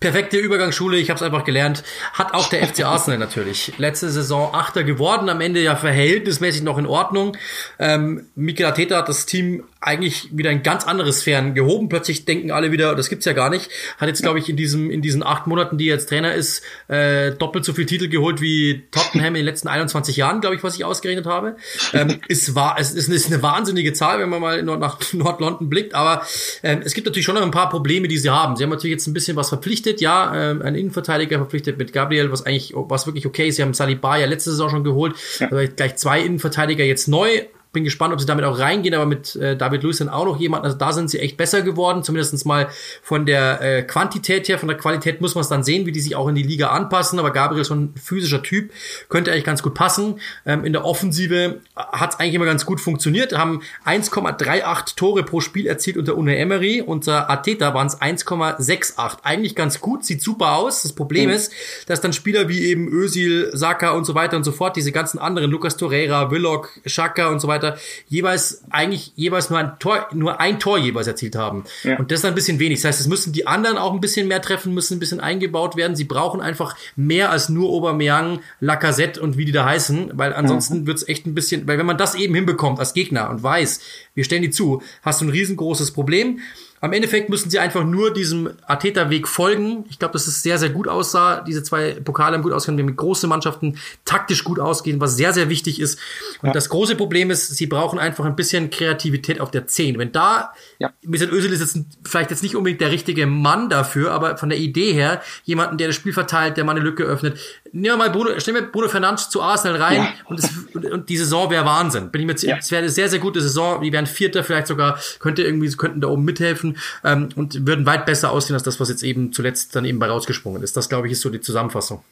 perfekte 0.06 0.38
Übergangsschule, 0.38 0.98
ich 0.98 1.10
habe 1.10 1.18
es 1.18 1.24
einfach 1.24 1.44
gelernt, 1.46 1.84
hat 2.14 2.36
auch 2.36 2.48
der 2.50 2.68
FC 2.68 2.86
Arsenal 2.86 3.18
natürlich. 3.18 3.74
Letzte 3.80 4.12
Saison 4.12 4.54
Achter 4.54 4.84
geworden, 4.84 5.30
am 5.30 5.42
Ende 5.42 5.64
ja 5.64 5.76
verhältnismäßig 5.76 6.62
noch 6.62 6.78
in 6.78 6.86
Ordnung. 6.86 7.36
Ähm, 7.80 8.28
Mikel 8.36 8.68
Arteta 8.68 8.98
hat 8.98 9.10
das 9.10 9.26
Team 9.26 9.64
eigentlich 9.86 10.30
wieder 10.36 10.50
in 10.50 10.64
ganz 10.64 10.86
andere 10.86 11.14
Sphären 11.14 11.54
gehoben. 11.54 11.90
Plötzlich 11.90 12.26
denken 12.26 12.52
alle 12.52 12.72
wieder, 12.72 12.96
das 12.96 13.10
gibt's 13.10 13.26
ja 13.26 13.34
gar 13.34 13.50
nicht. 13.50 13.70
Hat 13.98 14.08
jetzt, 14.08 14.22
glaube 14.22 14.40
ich, 14.40 14.50
in 14.50 14.58
diesem 14.58 14.90
in 14.90 15.02
diesen 15.02 15.24
acht 15.24 15.48
Monaten, 15.48 15.78
die 15.78 15.90
er 15.90 15.96
jetzt 15.96 16.10
Trainer 16.10 16.34
ist, 16.34 16.64
äh, 16.88 17.32
doppelt 17.32 17.66
so 17.66 17.74
viel 17.74 17.86
Titel 17.86 18.08
geholt 18.08 18.42
wie 18.42 18.84
Tottenham 18.92 19.30
in 19.30 19.34
den 19.36 19.46
letzten 19.46 19.68
21 19.68 20.18
Jahren, 20.18 20.42
glaube 20.42 20.56
ich, 20.56 20.64
was 20.64 20.76
ich 20.76 20.86
ausgerechnet 20.86 21.28
habe. 21.28 21.56
Ähm, 21.94 22.20
ist, 22.28 22.56
war, 22.56 22.78
es 22.80 22.94
ist, 22.94 23.10
ist 23.10 23.32
eine 23.32 23.44
wahnsinnige 23.44 23.94
Zahl, 23.94 24.20
wenn 24.20 24.30
man 24.30 24.42
mal 24.42 24.64
nach 24.64 25.00
Nord-London 25.14 25.70
blickt. 25.70 25.94
Aber 25.94 26.26
ähm, 26.64 26.82
es 26.84 26.94
gibt 26.94 27.06
natürlich 27.06 27.26
schon 27.26 27.36
noch 27.36 27.44
ein 27.44 27.52
paar 27.52 27.70
Probleme, 27.70 28.08
die 28.08 28.18
sie 28.18 28.30
haben. 28.30 28.56
Sie 28.56 28.64
haben 28.64 28.72
natürlich 28.72 28.94
jetzt 28.94 29.08
ein 29.08 29.14
bisschen 29.14 29.36
was 29.36 29.50
verpflichtet. 29.50 29.95
Ja, 30.02 30.52
ähm, 30.52 30.62
einen 30.62 30.76
Innenverteidiger 30.76 31.38
verpflichtet 31.38 31.78
mit 31.78 31.94
Gabriel, 31.94 32.32
was 32.32 32.46
eigentlich 32.46 32.74
was 32.76 33.06
wirklich 33.06 33.26
okay 33.26 33.48
ist. 33.48 33.56
Sie 33.56 33.62
haben 33.62 33.74
Saliba 33.74 34.18
ja 34.18 34.26
letzte 34.26 34.52
Saison 34.52 34.70
schon 34.70 34.84
geholt. 34.84 35.16
Ja. 35.40 35.50
Also 35.50 35.74
gleich 35.76 35.96
zwei 35.98 36.22
Innenverteidiger 36.22 36.84
jetzt 36.84 37.08
neu 37.08 37.42
bin 37.76 37.84
gespannt, 37.84 38.14
ob 38.14 38.20
sie 38.20 38.26
damit 38.26 38.44
auch 38.46 38.58
reingehen, 38.58 38.96
aber 38.96 39.06
mit 39.06 39.36
äh, 39.36 39.56
David 39.56 39.84
Lewis 39.84 40.00
dann 40.00 40.10
auch 40.10 40.26
noch 40.26 40.40
jemand, 40.40 40.66
also 40.66 40.76
da 40.76 40.92
sind 40.94 41.12
sie 41.12 41.20
echt 41.20 41.38
besser 41.38 41.62
geworden, 41.62 42.02
zumindestens 42.02 42.46
mal 42.46 42.70
von 43.04 43.28
der 43.28 43.62
äh, 43.62 43.84
Quantität 43.84 44.48
her, 44.48 44.58
von 44.58 44.68
der 44.68 44.78
Qualität 44.78 45.22
muss 45.22 45.36
man 45.36 45.44
es 45.44 45.50
dann 45.50 45.64
sehen, 45.64 45.86
wie 45.86 45.92
die 45.92 46.02
sich 46.02 46.16
auch 46.16 46.28
in 46.28 46.36
die 46.36 46.44
Liga 46.44 46.70
anpassen, 46.70 47.20
aber 47.20 47.32
Gabriel 47.32 47.62
ist 47.62 47.68
so 47.68 47.76
ein 47.76 47.94
physischer 48.02 48.42
Typ, 48.42 48.72
könnte 49.10 49.32
eigentlich 49.32 49.44
ganz 49.44 49.62
gut 49.62 49.76
passen. 49.76 50.20
Ähm, 50.46 50.66
in 50.66 50.74
der 50.74 50.86
Offensive 50.86 51.62
hat 51.76 52.14
es 52.14 52.20
eigentlich 52.20 52.34
immer 52.34 52.46
ganz 52.46 52.66
gut 52.66 52.80
funktioniert, 52.80 53.38
haben 53.38 53.62
1,38 53.86 54.96
Tore 54.96 55.24
pro 55.24 55.42
Spiel 55.42 55.68
erzielt 55.68 55.98
unter 55.98 56.16
Une 56.16 56.38
Emery, 56.38 56.82
unter 56.82 57.30
Ateta 57.30 57.74
waren 57.74 57.88
es 57.88 58.02
1,68. 58.02 59.18
Eigentlich 59.24 59.56
ganz 59.56 59.82
gut, 59.82 60.06
sieht 60.06 60.22
super 60.22 60.54
aus. 60.54 60.84
Das 60.84 60.94
Problem 60.94 61.30
mhm. 61.30 61.36
ist, 61.36 61.52
dass 61.88 62.00
dann 62.00 62.14
Spieler 62.14 62.48
wie 62.48 62.66
eben 62.66 62.88
Özil, 62.88 63.52
Saka 63.54 63.92
und 63.92 64.06
so 64.06 64.16
weiter 64.16 64.38
und 64.38 64.44
so 64.44 64.52
fort, 64.52 64.76
diese 64.76 64.92
ganzen 64.92 65.20
anderen, 65.20 65.52
Lucas 65.52 65.76
Torreira, 65.76 66.32
Willock, 66.32 66.70
Schaka 66.86 67.28
und 67.28 67.40
so 67.40 67.48
weiter, 67.48 67.65
weiter, 67.66 67.78
jeweils 68.08 68.64
eigentlich 68.70 69.12
jeweils 69.16 69.50
nur 69.50 69.60
ein 69.60 69.80
Tor, 69.80 70.08
nur 70.14 70.40
ein 70.40 70.60
Tor 70.60 70.78
jeweils 70.78 71.08
erzielt 71.08 71.36
haben. 71.36 71.64
Ja. 71.84 71.98
Und 71.98 72.12
das 72.12 72.20
ist 72.20 72.26
ein 72.26 72.36
bisschen 72.36 72.60
wenig. 72.60 72.82
Das 72.82 72.90
heißt, 72.90 73.02
es 73.02 73.08
müssen 73.08 73.34
die 73.34 73.48
anderen 73.48 73.78
auch 73.78 73.94
ein 73.94 74.02
bisschen 74.02 74.28
mehr 74.28 74.42
treffen, 74.42 74.74
müssen 74.74 74.98
ein 74.98 75.00
bisschen 75.00 75.20
eingebaut 75.20 75.76
werden. 75.76 75.96
Sie 75.96 76.04
brauchen 76.04 76.42
einfach 76.42 76.76
mehr 76.96 77.32
als 77.32 77.50
nur 77.50 77.70
Aubameyang, 77.70 78.40
Lacazette 78.60 79.22
und 79.22 79.38
wie 79.38 79.46
die 79.46 79.52
da 79.52 79.66
heißen, 79.66 80.12
weil 80.14 80.34
ansonsten 80.34 80.82
mhm. 80.82 80.88
wird 80.88 80.98
es 80.98 81.08
echt 81.08 81.26
ein 81.26 81.36
bisschen, 81.36 81.68
weil 81.68 81.78
wenn 81.78 81.86
man 81.86 81.98
das 81.98 82.16
eben 82.16 82.36
hinbekommt 82.36 82.80
als 82.80 82.94
Gegner 82.94 83.30
und 83.30 83.44
weiß, 83.44 83.82
wir 84.14 84.24
stellen 84.24 84.42
die 84.42 84.52
zu, 84.52 84.82
hast 85.02 85.22
du 85.22 85.26
ein 85.26 85.32
riesengroßes 85.32 85.92
Problem. 85.92 86.40
Am 86.82 86.92
Endeffekt 86.94 87.30
müssen 87.30 87.50
sie 87.50 87.58
einfach 87.58 87.84
nur 87.84 88.14
diesem 88.14 88.52
Ateta-Weg 88.68 89.28
folgen. 89.28 89.86
Ich 89.90 89.98
glaube, 89.98 90.12
dass 90.12 90.28
es 90.28 90.44
sehr, 90.44 90.60
sehr 90.60 90.70
gut 90.70 90.88
aussah. 90.88 91.42
Diese 91.42 91.64
zwei 91.64 91.94
Pokale 91.94 92.36
haben 92.36 92.44
gut 92.44 92.52
ausgehen, 92.52 92.76
mit 92.76 92.98
großen 92.98 93.30
Mannschaften 93.30 93.78
taktisch 94.04 94.44
gut 94.44 94.60
ausgehen, 94.60 95.00
was 95.00 95.16
sehr, 95.16 95.34
sehr 95.34 95.50
wichtig 95.50 95.80
ist. 95.80 95.98
Und 96.42 96.48
ja. 96.48 96.54
das 96.54 96.70
große 96.70 96.96
Problem 96.96 97.32
ist, 97.32 97.56
sie 97.56 97.66
brauchen 97.66 97.98
einfach 97.98 98.26
ein 98.26 98.36
bisschen 98.36 98.70
Kreativität 98.70 99.40
auf 99.40 99.52
der 99.52 99.68
10. 99.68 99.98
Wenn 99.98 100.12
da, 100.12 100.54
ja. 100.78 100.92
Mesut 101.02 101.32
Özil 101.32 101.54
ist 101.54 101.62
jetzt 101.62 101.80
vielleicht 102.04 102.30
jetzt 102.30 102.44
nicht 102.44 102.56
unbedingt 102.56 102.82
der 102.82 102.92
richtige 102.92 103.26
Mann 103.26 103.70
dafür, 103.70 104.12
aber 104.12 104.38
von 104.38 104.50
der 104.50 104.60
Idee 104.60 104.92
her, 104.92 105.22
jemanden, 105.46 105.78
der 105.78 105.88
das 105.88 105.96
Spiel 105.96 106.14
verteilt, 106.14 106.58
der 106.58 106.66
mal 106.66 106.74
eine 106.74 106.82
Lücke 106.82 107.04
öffnet. 107.04 107.40
Nehmen 107.72 107.86
wir 107.86 107.98
mal 107.98 108.10
Bruno, 108.10 108.38
stellen 108.40 108.58
wir 108.58 108.64
Bruno 108.64 108.90
Fernandes 108.90 109.30
zu 109.30 109.42
Arsenal 109.42 109.82
rein 109.82 109.96
ja. 109.96 110.14
und, 110.26 110.40
es, 110.40 110.50
und, 110.74 110.86
und, 110.86 111.10
die 111.10 111.18
Saison 111.18 111.50
wäre 111.50 111.66
Wahnsinn. 111.66 112.12
Bin 112.12 112.22
ich 112.22 112.28
mir, 112.28 112.36
ja. 112.48 112.58
es 112.58 112.70
wäre 112.70 112.84
eine 112.84 112.90
sehr, 112.90 113.10
sehr 113.10 113.20
gute 113.20 113.42
Saison. 113.42 113.82
Die 113.82 113.92
wären 113.92 114.06
Vierter, 114.06 114.44
vielleicht 114.44 114.68
sogar, 114.68 115.00
könnte 115.20 115.42
irgendwie, 115.42 115.72
könnten 115.72 116.02
da 116.02 116.10
oben 116.10 116.24
mithelfen 116.26 116.75
ähm, 117.04 117.30
und 117.36 117.66
würden 117.68 117.86
weit 117.86 118.06
besser 118.06 118.32
aussehen 118.32 118.56
als 118.56 118.64
das, 118.64 118.80
was 118.80 118.90
jetzt 118.90 119.04
eben 119.04 119.32
zuletzt 119.32 119.76
dann 119.76 119.86
eben 119.86 120.00
bei 120.00 120.08
rausgesprungen 120.08 120.64
ist. 120.64 120.78
Das, 120.78 120.90
glaube 120.90 121.08
ich, 121.08 121.14
ist 121.14 121.22
so 121.22 121.30
die 121.30 121.42
Zusammenfassung. 121.42 122.04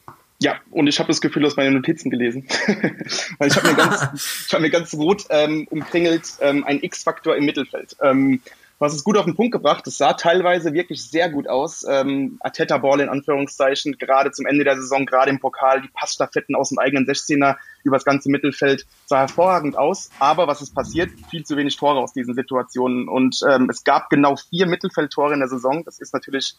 Ja, 0.41 0.56
und 0.71 0.88
ich 0.88 0.99
habe 0.99 1.08
das 1.08 1.21
Gefühl, 1.21 1.43
du 1.43 1.47
hast 1.47 1.58
meine 1.58 1.71
Notizen 1.71 2.10
gelesen. 2.10 2.45
Weil 3.38 3.47
ich 3.47 3.56
habe 3.56 3.69
mir, 3.69 3.76
ganz, 3.76 4.47
hab 4.52 4.60
mir 4.60 4.69
ganz 4.69 4.93
rot 4.93 5.26
ähm, 5.30 5.67
umkringelt 5.69 6.34
ähm, 6.41 6.63
ein 6.65 6.82
X-Faktor 6.82 7.36
im 7.38 7.45
Mittelfeld. 7.45 7.95
Ähm, 8.02 8.41
was 8.79 8.93
es 8.93 9.03
gut 9.03 9.17
auf 9.17 9.25
den 9.25 9.36
Punkt 9.36 9.51
gebracht. 9.51 9.86
Es 9.88 9.97
sah 9.97 10.13
teilweise 10.13 10.73
wirklich 10.73 11.09
sehr 11.09 11.29
gut 11.29 11.47
aus. 11.47 11.86
Ähm, 11.88 12.38
Ateta 12.41 12.77
Ball 12.77 12.99
in 12.99 13.09
Anführungszeichen, 13.09 13.97
gerade 13.97 14.31
zum 14.31 14.45
Ende 14.45 14.63
der 14.63 14.75
Saison, 14.75 15.05
gerade 15.05 15.31
im 15.31 15.39
Pokal, 15.39 15.81
die 15.81 15.88
Passstaffetten 15.88 16.55
aus 16.55 16.69
dem 16.69 16.79
eigenen 16.79 17.05
16er 17.05 17.55
über 17.83 17.95
das 17.95 18.05
ganze 18.05 18.29
Mittelfeld 18.29 18.86
sah 19.05 19.19
hervorragend 19.19 19.77
aus. 19.77 20.09
Aber 20.19 20.47
was 20.47 20.62
ist 20.62 20.73
passiert? 20.73 21.12
Viel 21.29 21.45
zu 21.45 21.57
wenig 21.57 21.77
Tore 21.77 21.99
aus 21.99 22.13
diesen 22.13 22.33
Situationen. 22.33 23.07
Und 23.07 23.39
ähm, 23.49 23.69
es 23.69 23.83
gab 23.83 24.09
genau 24.09 24.36
vier 24.36 24.65
Mittelfeldtore 24.65 25.33
in 25.33 25.39
der 25.39 25.49
Saison. 25.49 25.83
Das 25.86 25.99
ist 25.99 26.13
natürlich 26.13 26.55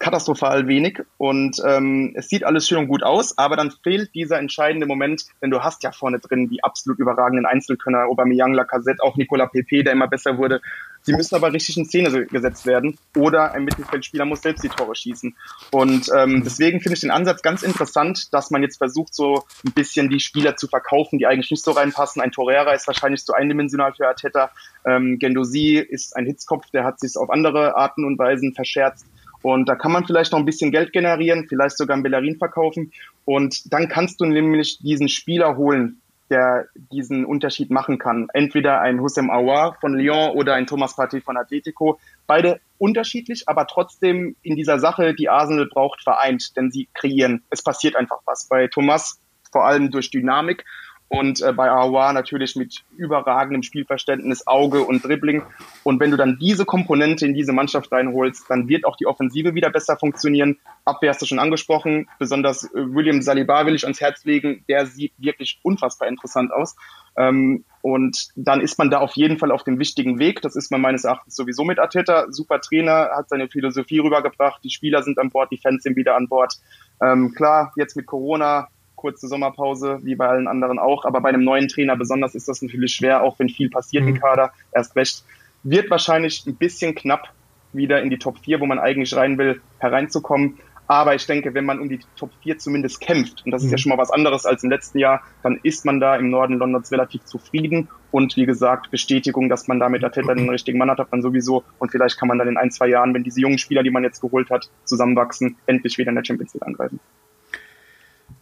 katastrophal 0.00 0.66
wenig 0.66 1.02
und 1.18 1.60
ähm, 1.64 2.14
es 2.16 2.30
sieht 2.30 2.42
alles 2.42 2.66
schön 2.66 2.78
und 2.78 2.88
gut 2.88 3.02
aus, 3.02 3.36
aber 3.36 3.54
dann 3.54 3.70
fehlt 3.70 4.14
dieser 4.14 4.38
entscheidende 4.38 4.86
Moment, 4.86 5.26
denn 5.42 5.50
du 5.50 5.62
hast 5.62 5.82
ja 5.82 5.92
vorne 5.92 6.18
drin 6.18 6.48
die 6.48 6.64
absolut 6.64 6.98
überragenden 6.98 7.44
Einzelkönner, 7.44 8.06
Aubameyang, 8.06 8.54
Lacazette, 8.54 9.02
auch 9.02 9.16
Nicolas 9.16 9.52
Pepe, 9.52 9.84
der 9.84 9.92
immer 9.92 10.08
besser 10.08 10.38
wurde. 10.38 10.62
Sie 11.02 11.12
müssen 11.12 11.34
aber 11.34 11.52
richtig 11.52 11.76
in 11.76 11.86
Szene 11.86 12.26
gesetzt 12.26 12.66
werden 12.66 12.98
oder 13.16 13.52
ein 13.52 13.64
Mittelfeldspieler 13.64 14.24
muss 14.24 14.42
selbst 14.42 14.62
die 14.62 14.68
Tore 14.68 14.94
schießen. 14.94 15.34
Und 15.70 16.10
ähm, 16.16 16.42
deswegen 16.44 16.80
finde 16.80 16.94
ich 16.94 17.00
den 17.00 17.10
Ansatz 17.10 17.42
ganz 17.42 17.62
interessant, 17.62 18.32
dass 18.32 18.50
man 18.50 18.62
jetzt 18.62 18.78
versucht, 18.78 19.14
so 19.14 19.44
ein 19.64 19.72
bisschen 19.72 20.10
die 20.10 20.20
Spieler 20.20 20.56
zu 20.56 20.68
verkaufen, 20.68 21.18
die 21.18 21.26
eigentlich 21.26 21.50
nicht 21.50 21.64
so 21.64 21.72
reinpassen. 21.72 22.20
Ein 22.20 22.32
Torreira 22.32 22.72
ist 22.72 22.86
wahrscheinlich 22.86 23.24
zu 23.24 23.32
eindimensional 23.32 23.94
für 23.94 24.06
Arteta. 24.06 24.50
Ähm, 24.86 25.18
Gendosi 25.18 25.78
ist 25.78 26.16
ein 26.16 26.26
Hitzkopf, 26.26 26.70
der 26.70 26.84
hat 26.84 27.00
sich 27.00 27.16
auf 27.16 27.30
andere 27.30 27.76
Arten 27.76 28.04
und 28.04 28.18
Weisen 28.18 28.54
verscherzt. 28.54 29.06
Und 29.42 29.68
da 29.68 29.74
kann 29.74 29.92
man 29.92 30.04
vielleicht 30.04 30.32
noch 30.32 30.38
ein 30.38 30.44
bisschen 30.44 30.70
Geld 30.70 30.92
generieren, 30.92 31.46
vielleicht 31.48 31.78
sogar 31.78 31.96
ein 31.96 32.02
Bellerin 32.02 32.36
verkaufen. 32.36 32.92
Und 33.24 33.72
dann 33.72 33.88
kannst 33.88 34.20
du 34.20 34.26
nämlich 34.26 34.78
diesen 34.78 35.08
Spieler 35.08 35.56
holen, 35.56 35.99
der 36.30 36.68
diesen 36.74 37.24
Unterschied 37.24 37.70
machen 37.70 37.98
kann. 37.98 38.28
Entweder 38.32 38.80
ein 38.80 39.00
Hussein 39.00 39.30
Aouar 39.30 39.74
von 39.80 39.94
Lyon 39.94 40.30
oder 40.30 40.54
ein 40.54 40.66
Thomas 40.66 40.96
Partey 40.96 41.20
von 41.20 41.36
Atletico. 41.36 41.98
Beide 42.26 42.60
unterschiedlich, 42.78 43.48
aber 43.48 43.66
trotzdem 43.66 44.36
in 44.42 44.56
dieser 44.56 44.78
Sache, 44.78 45.14
die 45.14 45.28
Arsenal 45.28 45.66
braucht, 45.66 46.02
vereint, 46.02 46.56
denn 46.56 46.70
sie 46.70 46.88
kreieren. 46.94 47.42
Es 47.50 47.62
passiert 47.62 47.96
einfach 47.96 48.20
was. 48.24 48.46
Bei 48.48 48.68
Thomas 48.68 49.20
vor 49.52 49.66
allem 49.66 49.90
durch 49.90 50.10
Dynamik 50.10 50.64
und 51.10 51.42
äh, 51.42 51.52
bei 51.52 51.68
Aouar 51.68 52.12
natürlich 52.12 52.54
mit 52.54 52.84
überragendem 52.96 53.64
Spielverständnis, 53.64 54.46
Auge 54.46 54.84
und 54.84 55.04
Dribbling. 55.04 55.42
Und 55.82 55.98
wenn 55.98 56.12
du 56.12 56.16
dann 56.16 56.38
diese 56.38 56.64
Komponente 56.64 57.26
in 57.26 57.34
diese 57.34 57.52
Mannschaft 57.52 57.90
reinholst, 57.90 58.44
dann 58.48 58.68
wird 58.68 58.84
auch 58.84 58.94
die 58.96 59.06
Offensive 59.06 59.56
wieder 59.56 59.70
besser 59.70 59.96
funktionieren. 59.96 60.58
Abwehr 60.84 61.10
hast 61.10 61.20
du 61.20 61.26
schon 61.26 61.40
angesprochen, 61.40 62.08
besonders 62.20 62.62
äh, 62.62 62.94
William 62.94 63.22
Saliba 63.22 63.66
will 63.66 63.74
ich 63.74 63.82
ans 63.82 64.00
Herz 64.00 64.24
legen, 64.24 64.64
der 64.68 64.86
sieht 64.86 65.12
wirklich 65.18 65.58
unfassbar 65.64 66.06
interessant 66.06 66.52
aus. 66.52 66.76
Ähm, 67.16 67.64
und 67.82 68.28
dann 68.36 68.60
ist 68.60 68.78
man 68.78 68.88
da 68.88 69.00
auf 69.00 69.14
jeden 69.16 69.36
Fall 69.36 69.50
auf 69.50 69.64
dem 69.64 69.80
wichtigen 69.80 70.20
Weg. 70.20 70.42
Das 70.42 70.54
ist 70.54 70.70
man 70.70 70.80
meines 70.80 71.02
Erachtens 71.02 71.34
sowieso 71.34 71.64
mit 71.64 71.80
Arteta. 71.80 72.26
Super 72.30 72.60
Trainer, 72.60 73.10
hat 73.16 73.28
seine 73.28 73.48
Philosophie 73.48 73.98
rübergebracht, 73.98 74.62
die 74.62 74.70
Spieler 74.70 75.02
sind 75.02 75.18
an 75.18 75.30
Bord, 75.30 75.50
die 75.50 75.58
Fans 75.58 75.82
sind 75.82 75.96
wieder 75.96 76.14
an 76.14 76.28
Bord. 76.28 76.54
Ähm, 77.02 77.34
klar, 77.34 77.72
jetzt 77.74 77.96
mit 77.96 78.06
Corona 78.06 78.68
kurze 79.00 79.28
Sommerpause, 79.28 79.98
wie 80.02 80.14
bei 80.14 80.28
allen 80.28 80.46
anderen 80.46 80.78
auch. 80.78 81.04
Aber 81.04 81.20
bei 81.20 81.30
einem 81.30 81.42
neuen 81.42 81.68
Trainer 81.68 81.96
besonders 81.96 82.34
ist 82.34 82.48
das 82.48 82.60
natürlich 82.60 82.94
schwer, 82.94 83.22
auch 83.22 83.38
wenn 83.38 83.48
viel 83.48 83.70
passiert 83.70 84.04
mhm. 84.04 84.10
im 84.10 84.20
Kader. 84.20 84.52
Erst 84.72 84.94
recht 84.94 85.24
wird 85.62 85.90
wahrscheinlich 85.90 86.44
ein 86.46 86.56
bisschen 86.56 86.94
knapp, 86.94 87.32
wieder 87.72 88.02
in 88.02 88.10
die 88.10 88.18
Top 88.18 88.38
4, 88.38 88.60
wo 88.60 88.66
man 88.66 88.78
eigentlich 88.78 89.14
rein 89.16 89.38
will, 89.38 89.60
hereinzukommen. 89.78 90.58
Aber 90.86 91.14
ich 91.14 91.24
denke, 91.24 91.54
wenn 91.54 91.64
man 91.64 91.78
um 91.78 91.88
die 91.88 92.00
Top 92.16 92.30
4 92.42 92.58
zumindest 92.58 93.00
kämpft, 93.00 93.44
und 93.44 93.52
das 93.52 93.62
ist 93.62 93.70
ja 93.70 93.76
mhm. 93.76 93.78
schon 93.78 93.90
mal 93.90 93.98
was 93.98 94.10
anderes 94.10 94.44
als 94.44 94.64
im 94.64 94.70
letzten 94.70 94.98
Jahr, 94.98 95.22
dann 95.42 95.60
ist 95.62 95.84
man 95.84 96.00
da 96.00 96.16
im 96.16 96.30
Norden 96.30 96.58
Londons 96.58 96.90
relativ 96.90 97.24
zufrieden. 97.24 97.88
Und 98.10 98.36
wie 98.36 98.44
gesagt, 98.44 98.90
Bestätigung, 98.90 99.48
dass 99.48 99.68
man 99.68 99.78
da 99.78 99.88
mit 99.88 100.02
Arteta 100.02 100.34
den 100.34 100.50
richtigen 100.50 100.78
Mann 100.78 100.90
hat, 100.90 100.98
hat 100.98 101.12
man 101.12 101.22
sowieso. 101.22 101.62
Und 101.78 101.92
vielleicht 101.92 102.18
kann 102.18 102.28
man 102.28 102.38
dann 102.38 102.48
in 102.48 102.56
ein, 102.56 102.72
zwei 102.72 102.88
Jahren, 102.88 103.14
wenn 103.14 103.22
diese 103.22 103.40
jungen 103.40 103.58
Spieler, 103.58 103.84
die 103.84 103.90
man 103.90 104.02
jetzt 104.02 104.20
geholt 104.20 104.50
hat, 104.50 104.68
zusammenwachsen, 104.84 105.56
endlich 105.66 105.96
wieder 105.96 106.08
in 106.08 106.16
der 106.16 106.24
Champions 106.24 106.54
League 106.54 106.66
angreifen. 106.66 106.98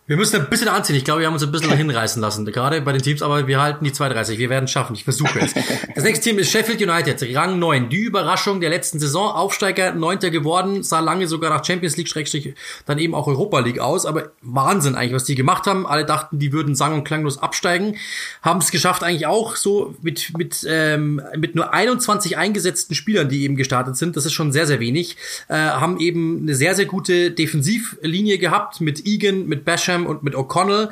Wir 0.08 0.16
müssen 0.16 0.40
ein 0.40 0.48
bisschen 0.48 0.68
anziehen. 0.68 0.96
Ich 0.96 1.04
glaube, 1.04 1.20
wir 1.20 1.26
haben 1.26 1.34
uns 1.34 1.42
ein 1.42 1.52
bisschen 1.52 1.70
hinreißen 1.76 2.22
lassen, 2.22 2.46
gerade 2.46 2.80
bei 2.80 2.92
den 2.92 3.02
Teams, 3.02 3.20
aber 3.20 3.46
wir 3.46 3.60
halten 3.60 3.84
die 3.84 3.92
32. 3.92 4.38
Wir 4.38 4.48
werden 4.48 4.64
es 4.64 4.70
schaffen. 4.70 4.94
Ich 4.94 5.04
versuche 5.04 5.38
es. 5.38 5.52
Das 5.94 6.04
nächste 6.04 6.30
Team 6.30 6.38
ist 6.38 6.50
Sheffield 6.50 6.80
United, 6.80 7.34
Rang 7.34 7.58
9. 7.58 7.88
Die 7.88 7.98
Überraschung 7.98 8.60
der 8.60 8.70
letzten 8.70 9.00
Saison. 9.00 9.32
Aufsteiger, 9.32 9.92
Neunter 9.92 10.30
geworden, 10.30 10.84
sah 10.84 11.00
lange 11.00 11.26
sogar 11.26 11.50
nach 11.50 11.64
Champions 11.64 11.96
League, 11.96 12.08
Schrägstrich, 12.08 12.54
dann 12.86 12.98
eben 12.98 13.16
auch 13.16 13.26
Europa 13.26 13.58
League 13.58 13.80
aus. 13.80 14.06
Aber 14.06 14.30
Wahnsinn 14.40 14.94
eigentlich, 14.94 15.14
was 15.14 15.24
die 15.24 15.34
gemacht 15.34 15.66
haben. 15.66 15.86
Alle 15.86 16.06
dachten, 16.06 16.38
die 16.38 16.52
würden 16.52 16.76
sang- 16.76 16.94
und 16.94 17.04
klanglos 17.04 17.38
absteigen. 17.38 17.96
Haben 18.42 18.60
es 18.60 18.70
geschafft 18.70 19.02
eigentlich 19.02 19.26
auch 19.26 19.56
so 19.56 19.94
mit, 20.00 20.32
mit, 20.38 20.64
ähm, 20.68 21.20
mit 21.36 21.56
nur 21.56 21.74
21 21.74 22.38
eingesetzten 22.38 22.94
Spielern, 22.94 23.28
die 23.28 23.42
eben 23.42 23.56
gestartet 23.56 23.96
sind. 23.96 24.16
Das 24.16 24.24
ist 24.24 24.32
schon 24.32 24.52
sehr, 24.52 24.68
sehr 24.68 24.78
wenig. 24.78 25.16
Äh, 25.48 25.56
haben 25.56 25.98
eben 25.98 26.42
eine 26.42 26.54
sehr, 26.54 26.74
sehr 26.76 26.86
gute 26.86 27.32
Defensivlinie 27.32 28.38
gehabt 28.38 28.80
mit 28.80 29.04
Egan, 29.04 29.46
mit 29.46 29.64
Basham, 29.64 29.97
Graham 29.98 30.06
und 30.06 30.22
mit 30.22 30.34
O'Connell. 30.34 30.90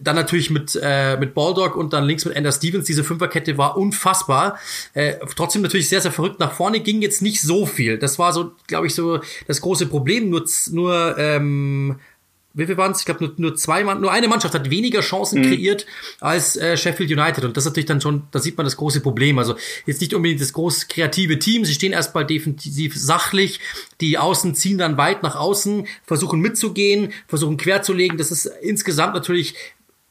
Dann 0.00 0.16
natürlich 0.16 0.50
mit, 0.50 0.78
äh, 0.80 1.18
mit 1.18 1.34
Baldock 1.34 1.76
und 1.76 1.92
dann 1.92 2.04
links 2.04 2.24
mit 2.24 2.34
Ender 2.34 2.52
Stevens. 2.52 2.86
Diese 2.86 3.04
Fünferkette 3.04 3.58
war 3.58 3.76
unfassbar. 3.76 4.58
Äh, 4.94 5.14
trotzdem 5.36 5.62
natürlich 5.62 5.88
sehr, 5.88 6.00
sehr 6.00 6.12
verrückt. 6.12 6.38
Nach 6.38 6.52
vorne 6.52 6.80
ging 6.80 7.02
jetzt 7.02 7.22
nicht 7.22 7.42
so 7.42 7.66
viel. 7.66 7.98
Das 7.98 8.18
war 8.18 8.32
so, 8.32 8.52
glaube 8.66 8.86
ich, 8.86 8.94
so 8.94 9.20
das 9.46 9.60
große 9.60 9.86
Problem. 9.86 10.30
Nur, 10.30 10.44
nur 10.70 11.18
ähm, 11.18 11.98
wie 12.52 12.66
viel 12.66 12.76
waren 12.76 12.92
es? 12.92 13.00
Ich 13.00 13.04
glaube, 13.04 13.24
nur, 13.24 13.34
nur 13.36 13.54
zwei 13.54 13.84
Mann, 13.84 14.00
nur 14.00 14.10
eine 14.10 14.26
Mannschaft 14.26 14.54
hat 14.54 14.70
weniger 14.70 15.00
Chancen 15.00 15.40
mhm. 15.40 15.46
kreiert 15.46 15.86
als 16.20 16.56
äh, 16.56 16.76
Sheffield 16.76 17.10
United. 17.10 17.44
Und 17.44 17.56
das 17.56 17.64
ist 17.64 17.70
natürlich 17.70 17.86
dann 17.86 18.00
schon, 18.00 18.24
da 18.32 18.40
sieht 18.40 18.56
man 18.56 18.64
das 18.64 18.76
große 18.76 19.00
Problem. 19.00 19.38
Also 19.38 19.54
jetzt 19.86 20.00
nicht 20.00 20.14
unbedingt 20.14 20.40
das 20.40 20.52
groß 20.52 20.88
kreative 20.88 21.38
Team. 21.38 21.64
Sie 21.64 21.74
stehen 21.74 21.92
erstmal 21.92 22.26
defensiv 22.26 22.96
sachlich. 22.96 23.60
Die 24.00 24.18
Außen 24.18 24.54
ziehen 24.54 24.78
dann 24.78 24.96
weit 24.96 25.22
nach 25.22 25.36
außen, 25.36 25.86
versuchen 26.04 26.40
mitzugehen, 26.40 27.12
versuchen 27.28 27.56
querzulegen. 27.56 28.18
Das 28.18 28.30
ist 28.32 28.46
insgesamt 28.46 29.14
natürlich 29.14 29.54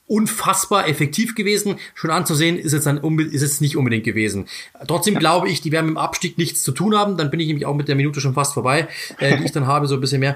unfassbar 0.10 0.88
effektiv 0.88 1.36
gewesen. 1.36 1.76
Schon 1.94 2.10
anzusehen 2.10 2.58
ist 2.58 2.74
jetzt, 2.74 2.88
dann, 2.88 2.98
ist 3.20 3.42
jetzt 3.42 3.62
nicht 3.62 3.78
unbedingt 3.78 4.04
gewesen. 4.04 4.48
Trotzdem 4.88 5.16
glaube 5.16 5.50
ich, 5.50 5.62
die 5.62 5.72
werden 5.72 5.86
mit 5.86 5.96
dem 5.96 5.98
Abstieg 6.00 6.38
nichts 6.40 6.64
zu 6.64 6.72
tun 6.72 6.96
haben. 6.98 7.16
Dann 7.16 7.30
bin 7.30 7.40
ich 7.40 7.48
nämlich 7.48 7.68
auch 7.68 7.76
mit 7.76 7.88
der 7.88 7.96
Minute 7.96 8.20
schon 8.20 8.34
fast 8.34 8.56
vorbei, 8.56 8.88
äh, 9.20 9.38
die 9.38 9.46
ich 9.46 9.52
dann 9.52 9.68
habe, 9.68 9.88
so 9.88 9.94
ein 9.94 10.02
bisschen 10.02 10.20
mehr. 10.20 10.36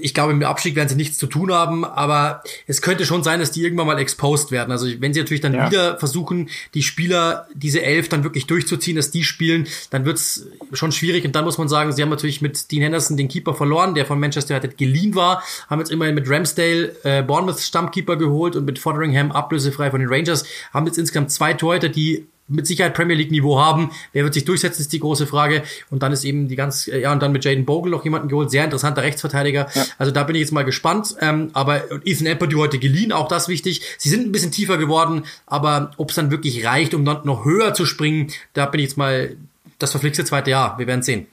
Ich 0.00 0.14
glaube, 0.14 0.32
mit 0.32 0.42
dem 0.42 0.48
Abstieg 0.48 0.74
werden 0.74 0.88
sie 0.88 0.96
nichts 0.96 1.18
zu 1.18 1.26
tun 1.26 1.52
haben, 1.52 1.84
aber 1.84 2.42
es 2.66 2.80
könnte 2.80 3.04
schon 3.04 3.22
sein, 3.22 3.40
dass 3.40 3.50
die 3.50 3.62
irgendwann 3.62 3.86
mal 3.86 3.98
exposed 3.98 4.50
werden. 4.50 4.72
Also 4.72 4.86
wenn 4.98 5.12
sie 5.12 5.20
natürlich 5.20 5.42
dann 5.42 5.52
ja. 5.52 5.70
wieder 5.70 5.98
versuchen, 5.98 6.48
die 6.72 6.82
Spieler, 6.82 7.46
diese 7.54 7.82
elf 7.82 8.08
dann 8.08 8.24
wirklich 8.24 8.46
durchzuziehen, 8.46 8.96
dass 8.96 9.10
die 9.10 9.22
spielen, 9.22 9.66
dann 9.90 10.06
wird's 10.06 10.46
schon 10.72 10.92
schwierig. 10.92 11.26
Und 11.26 11.36
dann 11.36 11.44
muss 11.44 11.58
man 11.58 11.68
sagen, 11.68 11.92
sie 11.92 12.00
haben 12.00 12.08
natürlich 12.10 12.40
mit 12.40 12.70
Dean 12.72 12.82
Henderson 12.82 13.18
den 13.18 13.28
Keeper 13.28 13.52
verloren, 13.52 13.94
der 13.94 14.06
von 14.06 14.18
Manchester 14.18 14.54
United 14.54 14.78
geliehen 14.78 15.14
war, 15.14 15.42
haben 15.68 15.80
jetzt 15.80 15.90
immerhin 15.90 16.14
mit 16.14 16.28
Ramsdale 16.28 16.96
äh, 17.04 17.22
Bournemouth 17.22 17.60
Stammkeeper 17.60 18.16
geholt 18.16 18.56
und 18.56 18.64
mit 18.64 18.78
Fotheringham 18.94 19.32
ablösefrei 19.32 19.90
von 19.90 20.00
den 20.00 20.08
Rangers, 20.08 20.44
haben 20.72 20.86
jetzt 20.86 20.98
insgesamt 20.98 21.30
zwei 21.30 21.54
Torhüter, 21.54 21.88
die 21.88 22.26
mit 22.46 22.66
Sicherheit 22.66 22.94
Premier 22.94 23.16
League 23.16 23.30
Niveau 23.30 23.58
haben. 23.58 23.90
Wer 24.12 24.24
wird 24.24 24.34
sich 24.34 24.44
durchsetzen, 24.44 24.82
ist 24.82 24.92
die 24.92 25.00
große 25.00 25.26
Frage. 25.26 25.62
Und 25.90 26.02
dann 26.02 26.12
ist 26.12 26.24
eben 26.24 26.46
die 26.48 26.56
ganz, 26.56 26.86
ja, 26.86 27.10
und 27.10 27.22
dann 27.22 27.32
mit 27.32 27.44
Jaden 27.44 27.64
Bogle 27.64 27.90
noch 27.90 28.04
jemanden 28.04 28.28
geholt, 28.28 28.50
sehr 28.50 28.64
interessanter 28.64 29.02
Rechtsverteidiger. 29.02 29.68
Ja. 29.74 29.86
Also 29.96 30.12
da 30.12 30.24
bin 30.24 30.36
ich 30.36 30.40
jetzt 30.40 30.52
mal 30.52 30.64
gespannt. 30.64 31.16
Ähm, 31.20 31.50
aber 31.54 31.84
Ethan 32.04 32.26
Ampadu 32.26 32.58
heute 32.58 32.78
geliehen, 32.78 33.12
auch 33.12 33.28
das 33.28 33.48
wichtig. 33.48 33.80
Sie 33.96 34.10
sind 34.10 34.26
ein 34.26 34.32
bisschen 34.32 34.52
tiefer 34.52 34.76
geworden, 34.76 35.24
aber 35.46 35.92
ob 35.96 36.10
es 36.10 36.16
dann 36.16 36.30
wirklich 36.30 36.66
reicht, 36.66 36.92
um 36.92 37.06
dann 37.06 37.22
noch 37.24 37.46
höher 37.46 37.72
zu 37.72 37.86
springen, 37.86 38.30
da 38.52 38.66
bin 38.66 38.80
ich 38.80 38.88
jetzt 38.88 38.98
mal 38.98 39.36
das 39.78 39.92
verflixte 39.92 40.24
zweite 40.26 40.50
Jahr. 40.50 40.78
Wir 40.78 40.86
werden 40.86 41.02
sehen. 41.02 41.26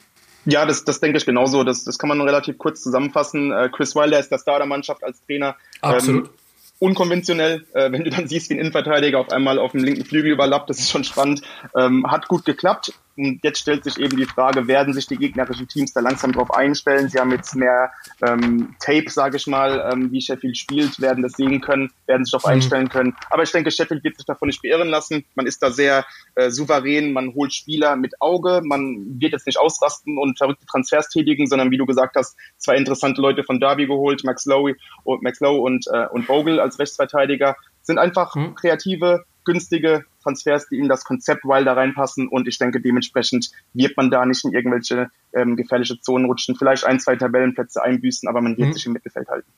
Ja, 0.45 0.65
das, 0.65 0.83
das 0.85 0.99
denke 0.99 1.17
ich 1.17 1.25
genauso. 1.25 1.63
Das, 1.63 1.83
das 1.83 1.99
kann 1.99 2.09
man 2.09 2.21
relativ 2.21 2.57
kurz 2.57 2.81
zusammenfassen. 2.81 3.51
Äh, 3.51 3.69
Chris 3.69 3.95
Wilder 3.95 4.19
ist 4.19 4.31
der 4.31 4.39
Star 4.39 4.57
der 4.57 4.65
Mannschaft 4.65 5.03
als 5.03 5.21
Trainer. 5.25 5.55
Absolut. 5.81 6.27
Ähm, 6.27 6.33
unkonventionell, 6.81 7.67
äh, 7.73 7.91
wenn 7.91 8.03
du 8.03 8.09
dann 8.09 8.27
siehst, 8.27 8.49
wie 8.49 8.55
ein 8.55 8.59
Innenverteidiger 8.59 9.19
auf 9.19 9.29
einmal 9.29 9.59
auf 9.59 9.71
dem 9.71 9.83
linken 9.83 10.03
Flügel 10.03 10.31
überlappt, 10.31 10.69
das 10.69 10.79
ist 10.79 10.89
schon 10.89 11.03
spannend. 11.03 11.43
Ähm, 11.77 12.09
hat 12.09 12.27
gut 12.27 12.43
geklappt. 12.43 12.93
Und 13.17 13.39
jetzt 13.43 13.59
stellt 13.59 13.83
sich 13.83 13.97
eben 13.97 14.17
die 14.17 14.25
Frage, 14.25 14.67
werden 14.67 14.93
sich 14.93 15.07
die 15.07 15.17
gegnerischen 15.17 15.67
Teams 15.67 15.93
da 15.93 15.99
langsam 15.99 16.31
drauf 16.31 16.53
einstellen? 16.53 17.09
Sie 17.09 17.19
haben 17.19 17.31
jetzt 17.31 17.55
mehr 17.55 17.91
ähm, 18.21 18.75
Tape, 18.79 19.09
sage 19.09 19.37
ich 19.37 19.47
mal, 19.47 19.91
ähm, 19.91 20.11
wie 20.11 20.21
Sheffield 20.21 20.57
spielt, 20.57 20.99
werden 20.99 21.23
das 21.23 21.33
sehen 21.33 21.61
können, 21.61 21.91
werden 22.07 22.25
sich 22.25 22.31
darauf 22.31 22.45
mhm. 22.45 22.53
einstellen 22.53 22.89
können. 22.89 23.15
Aber 23.29 23.43
ich 23.43 23.51
denke, 23.51 23.71
Sheffield 23.71 24.03
wird 24.03 24.17
sich 24.17 24.25
davon 24.25 24.47
nicht 24.47 24.61
beirren 24.61 24.87
lassen. 24.87 25.25
Man 25.35 25.45
ist 25.45 25.61
da 25.61 25.71
sehr 25.71 26.05
äh, 26.35 26.49
souverän, 26.49 27.13
man 27.13 27.33
holt 27.33 27.53
Spieler 27.53 27.95
mit 27.95 28.13
Auge, 28.21 28.61
man 28.63 29.19
wird 29.19 29.33
jetzt 29.33 29.45
nicht 29.45 29.59
ausrasten 29.59 30.17
und 30.17 30.37
verrückte 30.37 30.65
Transfers 30.65 31.09
tätigen, 31.09 31.47
sondern 31.47 31.71
wie 31.71 31.77
du 31.77 31.85
gesagt 31.85 32.15
hast, 32.15 32.35
zwei 32.57 32.75
interessante 32.75 33.21
Leute 33.21 33.43
von 33.43 33.59
Derby 33.59 33.87
geholt, 33.87 34.23
Max 34.23 34.45
Lowe 34.45 34.75
und 35.03 35.23
Max 35.23 35.39
Lowe 35.39 35.61
und, 35.61 35.85
äh, 35.91 36.07
und 36.07 36.27
Bogle 36.27 36.61
als 36.61 36.79
Rechtsverteidiger. 36.79 37.55
Sind 37.81 37.97
einfach 37.97 38.35
mhm. 38.35 38.55
kreative, 38.55 39.25
günstige 39.45 40.05
Transfers, 40.23 40.67
die 40.69 40.77
in 40.77 40.87
das 40.87 41.03
Konzept 41.03 41.43
Wilder 41.43 41.75
reinpassen. 41.75 42.27
Und 42.27 42.47
ich 42.47 42.57
denke, 42.57 42.81
dementsprechend 42.81 43.51
wird 43.73 43.97
man 43.97 44.11
da 44.11 44.25
nicht 44.25 44.43
in 44.45 44.53
irgendwelche 44.53 45.09
ähm, 45.33 45.55
gefährliche 45.55 45.99
Zonen 45.99 46.25
rutschen. 46.25 46.55
Vielleicht 46.55 46.85
ein, 46.85 46.99
zwei 46.99 47.15
Tabellenplätze 47.15 47.81
einbüßen, 47.81 48.27
aber 48.29 48.41
man 48.41 48.57
wird 48.57 48.69
mhm. 48.69 48.73
sich 48.73 48.85
im 48.85 48.93
Mittelfeld 48.93 49.29
halten. 49.29 49.51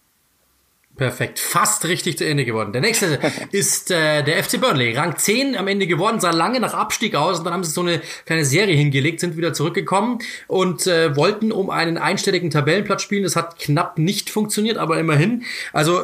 Perfekt, 0.96 1.40
fast 1.40 1.86
richtig 1.86 2.20
zu 2.20 2.26
Ende 2.26 2.46
geworden. 2.46 2.72
Der 2.72 2.82
nächste 2.82 3.20
ist 3.52 3.90
äh, 3.90 4.22
der 4.22 4.44
FC 4.44 4.62
Burnley, 4.62 4.96
Rang 4.96 5.18
10 5.18 5.58
am 5.58 5.68
Ende 5.68 5.88
geworden, 5.88 6.20
sah 6.20 6.30
lange 6.30 6.60
nach 6.60 6.76
Abstieg 6.76 7.16
aus 7.16 7.40
und 7.40 7.46
dann 7.46 7.54
haben 7.54 7.64
sie 7.64 7.72
so 7.72 7.82
eine 7.82 8.00
kleine 8.28 8.46
Serie 8.46 8.76
hingelegt, 8.76 9.20
sind 9.20 9.36
wieder 9.36 9.54
zurückgekommen 9.54 10.20
und 10.48 10.86
äh, 10.86 11.16
wollten 11.16 11.52
um 11.52 11.72
einen 11.72 11.98
einstelligen 11.98 12.52
Tabellenplatz 12.52 13.02
spielen. 13.02 13.24
Das 13.24 13.36
hat 13.36 13.58
knapp 13.58 13.98
nicht 13.98 14.30
funktioniert, 14.30 14.78
aber 14.78 15.00
immerhin. 15.00 15.44
Also 15.72 16.04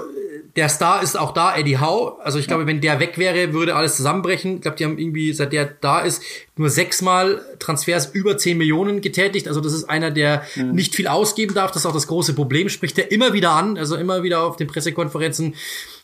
der 0.59 0.67
Star 0.67 1.01
ist 1.01 1.17
auch 1.17 1.33
da, 1.33 1.55
Eddie 1.55 1.79
Howe. 1.79 2.17
Also 2.21 2.37
ich 2.37 2.45
glaube, 2.45 2.67
wenn 2.67 2.81
der 2.81 2.99
weg 2.99 3.17
wäre, 3.17 3.53
würde 3.53 3.75
alles 3.75 3.95
zusammenbrechen. 3.95 4.55
Ich 4.55 4.61
glaube, 4.61 4.75
die 4.75 4.83
haben 4.83 4.97
irgendwie, 4.97 5.31
seit 5.31 5.53
der 5.53 5.63
da 5.63 6.01
ist, 6.01 6.21
nur 6.57 6.69
sechsmal 6.69 7.41
Transfers 7.59 8.07
über 8.07 8.37
10 8.37 8.57
Millionen 8.57 8.99
getätigt. 8.99 9.47
Also 9.47 9.61
das 9.61 9.71
ist 9.71 9.85
einer, 9.85 10.11
der 10.11 10.43
mhm. 10.57 10.71
nicht 10.71 10.95
viel 10.95 11.07
ausgeben 11.07 11.53
darf. 11.53 11.71
Das 11.71 11.83
ist 11.83 11.85
auch 11.85 11.93
das 11.93 12.07
große 12.07 12.33
Problem. 12.33 12.67
Spricht 12.67 12.97
er 12.99 13.09
immer 13.09 13.31
wieder 13.31 13.51
an, 13.51 13.77
also 13.77 13.95
immer 13.95 14.21
wieder 14.21 14.43
auf 14.43 14.57
den 14.57 14.67
Pressekonferenzen 14.67 15.55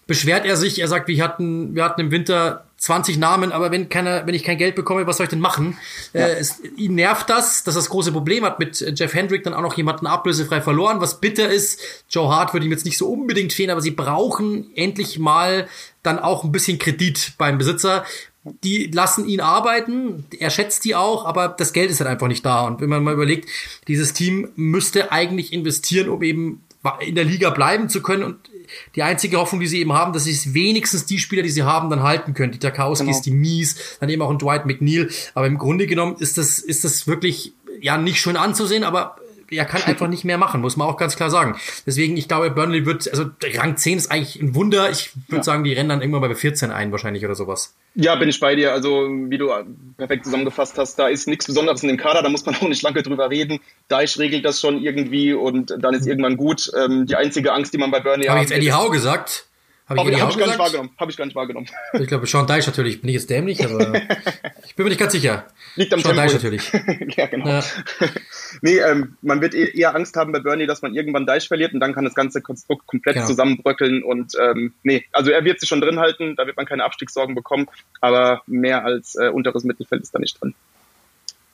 beschwert 0.08 0.46
er 0.46 0.56
sich. 0.56 0.80
Er 0.80 0.88
sagt, 0.88 1.08
wir 1.08 1.24
hatten, 1.24 1.76
wir 1.76 1.84
hatten 1.84 2.02
im 2.02 2.12
Winter 2.12 2.66
20 2.78 3.18
Namen, 3.18 3.52
aber 3.52 3.72
wenn 3.72 3.90
keiner, 3.90 4.28
wenn 4.28 4.36
ich 4.36 4.44
kein 4.44 4.58
Geld 4.58 4.76
bekomme, 4.76 5.08
was 5.08 5.18
soll 5.18 5.26
ich 5.26 5.30
denn 5.30 5.40
machen? 5.40 5.78
Ja. 6.14 6.28
Äh, 6.28 6.40
es, 6.40 6.62
ihn 6.78 6.96
nervt 6.96 7.30
das, 7.30 7.64
dass 7.64 7.76
das 7.76 7.90
große 7.90 8.12
Problem 8.12 8.44
hat 8.44 8.60
mit 8.60 8.80
Jeff 9.00 9.14
Hendrick 9.14 9.44
dann 9.44 9.54
auch 9.54 9.62
noch 9.62 9.76
jemanden 9.76 10.08
ablösefrei 10.08 10.62
verloren, 10.62 11.02
was 11.02 11.20
bitter 11.20 11.50
ist. 11.50 11.80
Joe 12.10 12.30
Hart 12.30 12.54
würde 12.54 12.66
ihm 12.66 12.72
jetzt 12.72 12.86
nicht 12.86 12.98
so 12.98 13.08
unbedingt 13.08 13.54
fehlen, 13.54 13.72
aber 13.72 13.82
sie 13.82 13.92
brauchen 13.92 14.72
endlich 14.76 15.18
mal 15.18 15.68
dann 16.04 16.20
auch 16.20 16.44
ein 16.44 16.52
bisschen 16.52 16.78
Kredit 16.78 17.34
beim 17.38 17.58
Besitzer. 17.58 18.06
Die 18.64 18.92
lassen 18.94 19.28
ihn 19.28 19.42
arbeiten, 19.42 20.26
er 20.38 20.52
schätzt 20.52 20.86
die 20.86 20.94
auch, 20.94 21.26
aber 21.26 21.48
das 21.48 21.74
Geld 21.74 21.90
ist 21.90 22.00
halt 22.00 22.10
einfach 22.10 22.28
nicht 22.28 22.46
da. 22.46 22.68
Und 22.68 22.80
wenn 22.80 22.90
man 22.90 23.04
mal 23.04 23.16
überlegt, 23.16 23.50
dieses 23.88 24.14
Team 24.14 24.50
müsste 24.56 25.12
eigentlich 25.12 25.52
investieren, 25.52 26.10
um 26.10 26.22
eben 26.22 26.62
in 27.00 27.16
der 27.16 27.24
Liga 27.24 27.50
bleiben 27.50 27.90
zu 27.90 28.04
können. 28.04 28.24
Und 28.24 28.38
die 28.96 29.04
einzige 29.04 29.38
Hoffnung, 29.38 29.62
die 29.62 29.68
sie 29.68 29.80
eben 29.80 29.94
haben, 29.94 30.14
dass 30.14 30.26
sie 30.26 30.54
wenigstens 30.54 31.06
die 31.06 31.20
Spieler, 31.20 31.44
die 31.44 31.50
sie 31.50 31.64
haben, 31.64 31.90
dann 31.90 32.04
halten 32.04 32.34
können. 32.34 32.52
Die 32.52 32.60
Tarkowskis, 32.60 33.08
genau. 33.08 33.22
die 33.24 33.32
Mies, 33.32 33.98
dann 34.00 34.10
eben 34.10 34.22
auch 34.22 34.30
ein 34.30 34.38
Dwight 34.38 34.66
McNeil. 34.66 35.10
Aber 35.34 35.48
im 35.48 35.58
Grunde 35.58 35.88
genommen 35.88 36.16
ist 36.20 36.38
das, 36.38 36.60
ist 36.60 36.84
das 36.84 37.08
wirklich, 37.08 37.54
ja, 37.82 37.98
nicht 37.98 38.20
schön 38.20 38.38
anzusehen, 38.38 38.84
aber 38.84 39.18
er 39.50 39.66
kann 39.66 39.84
einfach 39.84 40.08
nicht 40.08 40.26
mehr 40.26 40.38
machen, 40.38 40.62
muss 40.62 40.78
man 40.78 40.88
auch 40.88 40.98
ganz 40.98 41.16
klar 41.16 41.30
sagen. 41.30 41.56
Deswegen, 41.86 42.18
ich 42.18 42.28
glaube, 42.28 42.50
Burnley 42.52 42.86
wird, 42.86 43.10
also 43.10 43.26
Rang 43.56 43.78
10 43.78 43.98
ist 43.98 44.12
eigentlich 44.12 44.42
ein 44.42 44.56
Wunder. 44.56 44.90
Ich 44.90 45.12
würde 45.28 45.38
ja. 45.38 45.44
sagen, 45.44 45.64
die 45.64 45.74
rennen 45.74 45.90
dann 45.90 46.02
irgendwann 46.02 46.22
bei 46.22 46.36
14 46.36 46.72
ein, 46.72 46.92
wahrscheinlich 46.92 47.24
oder 47.26 47.36
sowas. 47.36 47.76
Ja, 47.96 48.16
bin 48.16 48.30
ich 48.30 48.40
bei 48.40 48.56
dir. 48.56 48.74
Also, 48.74 49.08
wie 49.10 49.38
du 49.38 49.52
perfekt 49.98 50.26
zusammengefasst 50.26 50.78
hast, 50.78 50.98
da 50.98 51.08
ist 51.08 51.28
nichts 51.28 51.46
Besonderes 51.46 51.82
in 51.84 51.90
dem 51.90 51.98
Kader, 51.98 52.22
da 52.22 52.30
muss 52.30 52.46
man 52.46 52.56
auch 52.62 52.68
nicht 52.68 52.82
lange 52.82 53.04
drüber 53.04 53.30
reden. 53.30 53.60
Deich 53.88 54.18
regelt 54.20 54.46
das 54.46 54.60
schon 54.60 54.82
irgendwie 54.82 55.34
und 55.34 55.74
dann 55.80 55.94
ist 55.94 56.08
irgendwann 56.08 56.38
gut. 56.38 56.72
Ähm, 56.78 57.06
die 57.06 57.16
einzige 57.16 57.54
Angst, 57.54 57.74
die 57.74 57.78
man 57.78 57.92
bei 57.92 58.00
Burnley 58.00 58.26
hat. 58.26 58.36
Habe 58.36 58.44
ich 58.44 58.50
jetzt 58.50 58.58
Eddie 58.58 58.74
Howe 58.74 58.92
gesagt? 58.92 59.46
Habe 59.88 60.12
ich, 60.12 60.20
hab 60.20 60.32
ich 60.32 60.38
gar 60.38 60.48
nicht 60.48 60.58
wahrgenommen. 60.58 60.90
Habe 60.98 61.12
ich 61.12 61.18
gar 61.18 61.26
nicht 61.26 61.36
wahrgenommen. 61.36 61.68
Ich 61.94 62.08
glaube, 62.08 62.26
Sean 62.26 62.48
Deich 62.48 62.66
natürlich. 62.66 63.02
Bin 63.02 63.10
ich 63.10 63.16
jetzt 63.16 63.30
dämlich, 63.30 63.64
aber 63.64 63.94
ich 64.66 64.76
bin 64.76 64.84
mir 64.84 64.90
nicht 64.90 65.00
ganz 65.00 65.12
sicher. 65.12 65.46
Liegt 65.76 65.94
am 65.94 66.00
Sean 66.00 66.16
Deich 66.16 66.34
natürlich. 66.34 66.72
ja, 67.18 67.26
genau. 67.28 67.48
Ja. 67.48 67.64
nee, 68.62 68.78
ähm, 68.80 69.18
man 69.22 69.42
wird 69.42 69.54
e-, 69.54 69.72
eher 69.78 69.96
Angst 69.96 70.16
haben 70.16 70.32
bei 70.32 70.40
Bernie, 70.40 70.68
dass 70.68 70.82
man 70.82 70.94
irgendwann 70.94 71.26
Deich 71.26 71.48
verliert 71.48 71.74
und 71.74 71.80
dann 71.80 71.94
kann 71.94 72.06
das 72.06 72.16
ganze 72.16 72.42
Konstrukt 72.42 72.88
komplett 72.88 73.16
genau. 73.16 73.28
zusammenbröckeln 73.28 74.04
und 74.04 74.34
ähm, 74.40 74.74
nee, 74.84 75.06
also 75.12 75.32
er 75.32 75.44
wird 75.44 75.60
sich 75.60 75.68
schon 75.68 75.82
drin 75.82 76.00
halten, 76.00 76.36
da 76.36 76.46
wird 76.46 76.58
man 76.58 76.66
keine 76.66 76.84
Abstiegssorgen 76.84 77.36
bekommen, 77.36 77.68
aber 78.02 78.42
mehr 78.48 78.86
als 78.86 79.16
äh, 79.16 79.30
unteres 79.30 79.64
Mittelfeld 79.64 80.02
ist 80.02 80.16
da 80.16 80.20
nicht 80.20 80.42
drin. 80.42 80.56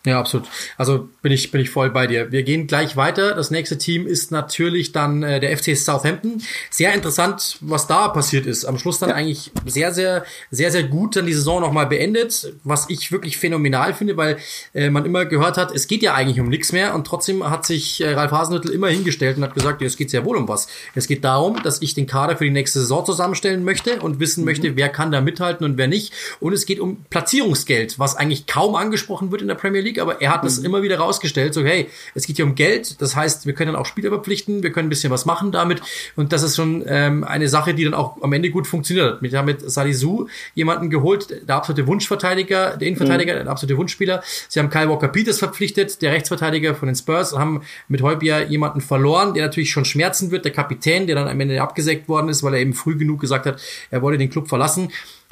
Ja, 0.04 0.20
absolut. 0.20 0.47
Also 0.78 1.10
bin 1.22 1.32
ich, 1.32 1.52
bin 1.52 1.62
ich 1.62 1.70
voll 1.70 1.91
bei 1.91 2.08
dir. 2.08 2.32
Wir 2.32 2.41
gehen 2.41 2.66
gleich 2.66 2.97
weiter. 2.97 3.36
Das 3.36 3.52
nächste 3.52 3.78
Team 3.78 4.08
ist 4.08 4.32
natürlich 4.32 4.93
dann 4.93 5.22
äh, 5.22 5.39
der 5.39 5.56
FC 5.56 5.78
Southampton. 5.78 6.41
Sehr 6.72 6.91
interessant, 6.95 7.58
was 7.62 7.86
da 7.86 8.08
passiert 8.08 8.47
ist. 8.47 8.66
Am 8.66 8.80
Schluss 8.80 8.97
dann 8.97 9.10
ja. 9.10 9.16
eigentlich 9.16 9.52
sehr, 9.68 9.93
sehr, 9.93 10.26
sehr, 10.49 10.72
sehr 10.72 10.84
gut 10.86 11.16
dann 11.16 11.28
die 11.28 11.34
Saison 11.34 11.62
nochmal 11.62 11.86
beendet, 11.86 12.52
was 12.64 12.89
ich 12.89 13.12
wirklich 13.12 13.38
phänomenal 13.38 13.93
finde, 13.93 14.18
weil 14.18 14.38
äh, 14.74 14.89
man 14.89 15.06
immer 15.06 15.26
gehört 15.26 15.58
hat, 15.58 15.72
es 15.72 15.86
geht 15.86 16.02
ja 16.02 16.16
eigentlich 16.16 16.39
um 16.39 16.49
nichts 16.49 16.72
mehr 16.72 16.95
und 16.95 17.06
trotzdem 17.06 17.47
hat 17.47 17.68
sich 17.68 18.02
äh, 18.02 18.14
Ralf 18.14 18.32
Hasenhüttl 18.32 18.70
immer 18.70 18.88
hingestellt 18.88 19.38
und 19.38 19.43
hat 19.43 19.54
gesagt, 19.54 19.82
ja, 19.82 19.88
es 19.88 19.97
geht 19.97 20.10
sehr 20.10 20.26
wohl 20.26 20.36
um 20.36 20.47
was. 20.47 20.68
Es 20.95 21.08
geht 21.08 21.24
darum, 21.24 21.62
dass 21.62 21.80
ich 21.84 21.93
den 21.93 22.08
Kader 22.08 22.38
für 22.38 22.45
die 22.45 22.49
nächste 22.49 22.80
Saison 22.80 23.06
zusammenstellen 23.06 23.64
möchte 23.64 24.02
und 24.02 24.20
wissen 24.20 24.41
mhm. 24.41 24.45
möchte, 24.45 24.76
wer 24.76 24.89
kann 24.89 25.12
da 25.12 25.22
mithalten 25.22 25.64
und 25.64 25.78
wer 25.78 25.88
nicht. 25.88 26.12
Und 26.39 26.54
es 26.54 26.66
geht 26.66 26.80
um 26.80 27.06
Platzierungsgeld, 27.12 27.99
was 27.99 28.16
eigentlich 28.16 28.47
kaum 28.47 28.74
angesprochen 28.74 29.30
wird 29.32 29.43
in 29.43 29.47
der 29.47 29.56
Premier 29.56 29.82
League 29.82 29.91
League, 29.92 30.02
aber 30.02 30.22
er 30.22 30.32
hat 30.32 30.44
das 30.44 30.60
mhm. 30.60 30.66
immer 30.66 30.82
wieder 30.82 30.98
rausgestellt, 30.98 31.54
so 31.54 31.64
hey, 31.64 31.89
es 32.16 32.26
geht 32.26 32.38
hier 32.38 32.46
um 32.46 32.56
Geld, 32.56 33.02
das 33.02 33.16
heißt, 33.16 33.46
wir 33.46 33.54
können 33.54 33.76
auch 33.76 33.86
Spieler 33.86 34.10
verpflichten, 34.10 34.64
wir 34.64 34.72
können 34.72 34.88
ein 34.88 34.89
bisschen 34.89 35.12
was 35.12 35.26
machen 35.26 35.52
damit 35.52 35.82
und 36.16 36.34
das 36.34 36.44
ist 36.44 36.56
schon 36.56 36.84
ähm, 36.88 37.24
eine 37.24 37.48
Sache, 37.48 37.74
die 37.74 37.84
dann 37.84 37.94
auch 37.94 38.22
am 38.22 38.34
Ende 38.34 38.50
gut 38.50 38.68
funktioniert. 38.68 39.22
Wir 39.22 39.38
haben 39.38 39.46
mit 39.46 39.70
Salisu 39.70 40.28
jemanden 40.56 40.89
geholt, 40.89 41.48
der 41.48 41.56
absolute 41.56 41.88
Wunschverteidiger, 41.88 42.78
der 42.78 42.88
Innenverteidiger, 42.88 43.34
mhm. 43.34 43.44
der 43.44 43.52
absolute 43.52 43.78
Wunschspieler. 43.78 44.24
Sie 44.48 44.60
haben 44.60 44.70
Kyle 44.70 44.89
Walker-Peters 44.89 45.39
verpflichtet, 45.39 46.02
der 46.02 46.12
Rechtsverteidiger 46.12 46.76
von 46.76 46.88
den 46.88 46.96
Spurs, 46.96 47.34
haben 47.38 47.62
mit 47.88 48.02
Heubier 48.02 48.48
jemanden 48.48 48.82
verloren, 48.82 49.34
der 49.34 49.46
natürlich 49.46 49.72
schon 49.72 49.86
schmerzen 49.86 50.32
wird, 50.32 50.46
der 50.46 50.52
Kapitän, 50.52 51.08
der 51.08 51.16
dann 51.16 51.28
am 51.28 51.39
Ende 51.39 51.62
abgesägt 51.62 52.08
worden 52.08 52.30
ist, 52.30 52.44
weil 52.44 52.54
er 52.54 52.60
eben 52.60 52.74
früh 52.74 52.98
genug 52.98 53.20
gesagt 53.20 53.46
hat, 53.46 53.62
er 53.89 54.02
wolle 54.02 54.18
den 54.18 54.30
Club 54.30 54.48
verlassen. 54.48 54.89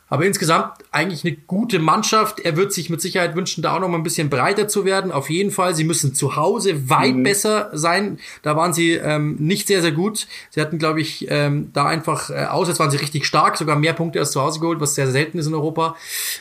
Aber 0.10 0.26
insgesamt 0.26 0.74
eigentlich 0.92 1.24
eine 1.24 1.36
gute 1.36 1.80
Mannschaft. 1.80 2.40
Er 2.40 2.58
wird 2.58 2.74
sich 2.74 2.90
mit 2.90 3.00
Sicherheit 3.00 3.36
wünschen, 3.36 3.62
da 3.62 3.76
auch 3.76 3.80
noch 3.80 3.88
mal 3.88 3.98
ein 3.98 4.04
bisschen 4.04 4.30
breiter 4.30 4.68
zu 4.68 4.84
werden. 4.84 5.12
Auf 5.12 5.30
jeden 5.30 5.52
Fall. 5.52 5.76
Sie 5.76 5.84
müssen 5.84 6.16
zu 6.16 6.36
Hause 6.36 6.90
weit 6.90 7.16
mhm. 7.16 7.24
besser 7.24 7.70
sein. 7.74 8.20
Da 8.42 8.56
waren 8.56 8.74
sie 8.74 8.94
ähm, 8.94 9.36
nicht 9.40 9.68
sehr, 9.68 9.82
sehr 9.82 9.92
gut. 9.92 10.28
Sie 10.50 10.62
hatten, 10.62 10.80
glaube 10.80 11.02
ich, 11.02 11.28
ähm, 11.30 11.70
da 11.74 11.86
einfach 11.86 12.32
äh, 12.32 12.46
aus. 12.46 12.68
Jetzt 12.68 12.80
waren 12.80 12.90
sie 12.90 12.98
richtig 12.98 13.26
stark, 13.26 13.58
sogar 13.58 13.78
mehr 13.78 13.94
Punkte 13.94 14.20
als 14.20 14.32
zu 14.32 14.42
Hause 14.42 14.60
geholt, 14.60 14.80
was 14.80 14.96
sehr, 14.96 15.06
sehr 15.06 15.14
selten 15.14 15.38
ist 15.38 15.46
in 15.46 15.54
Europa. 15.54 15.96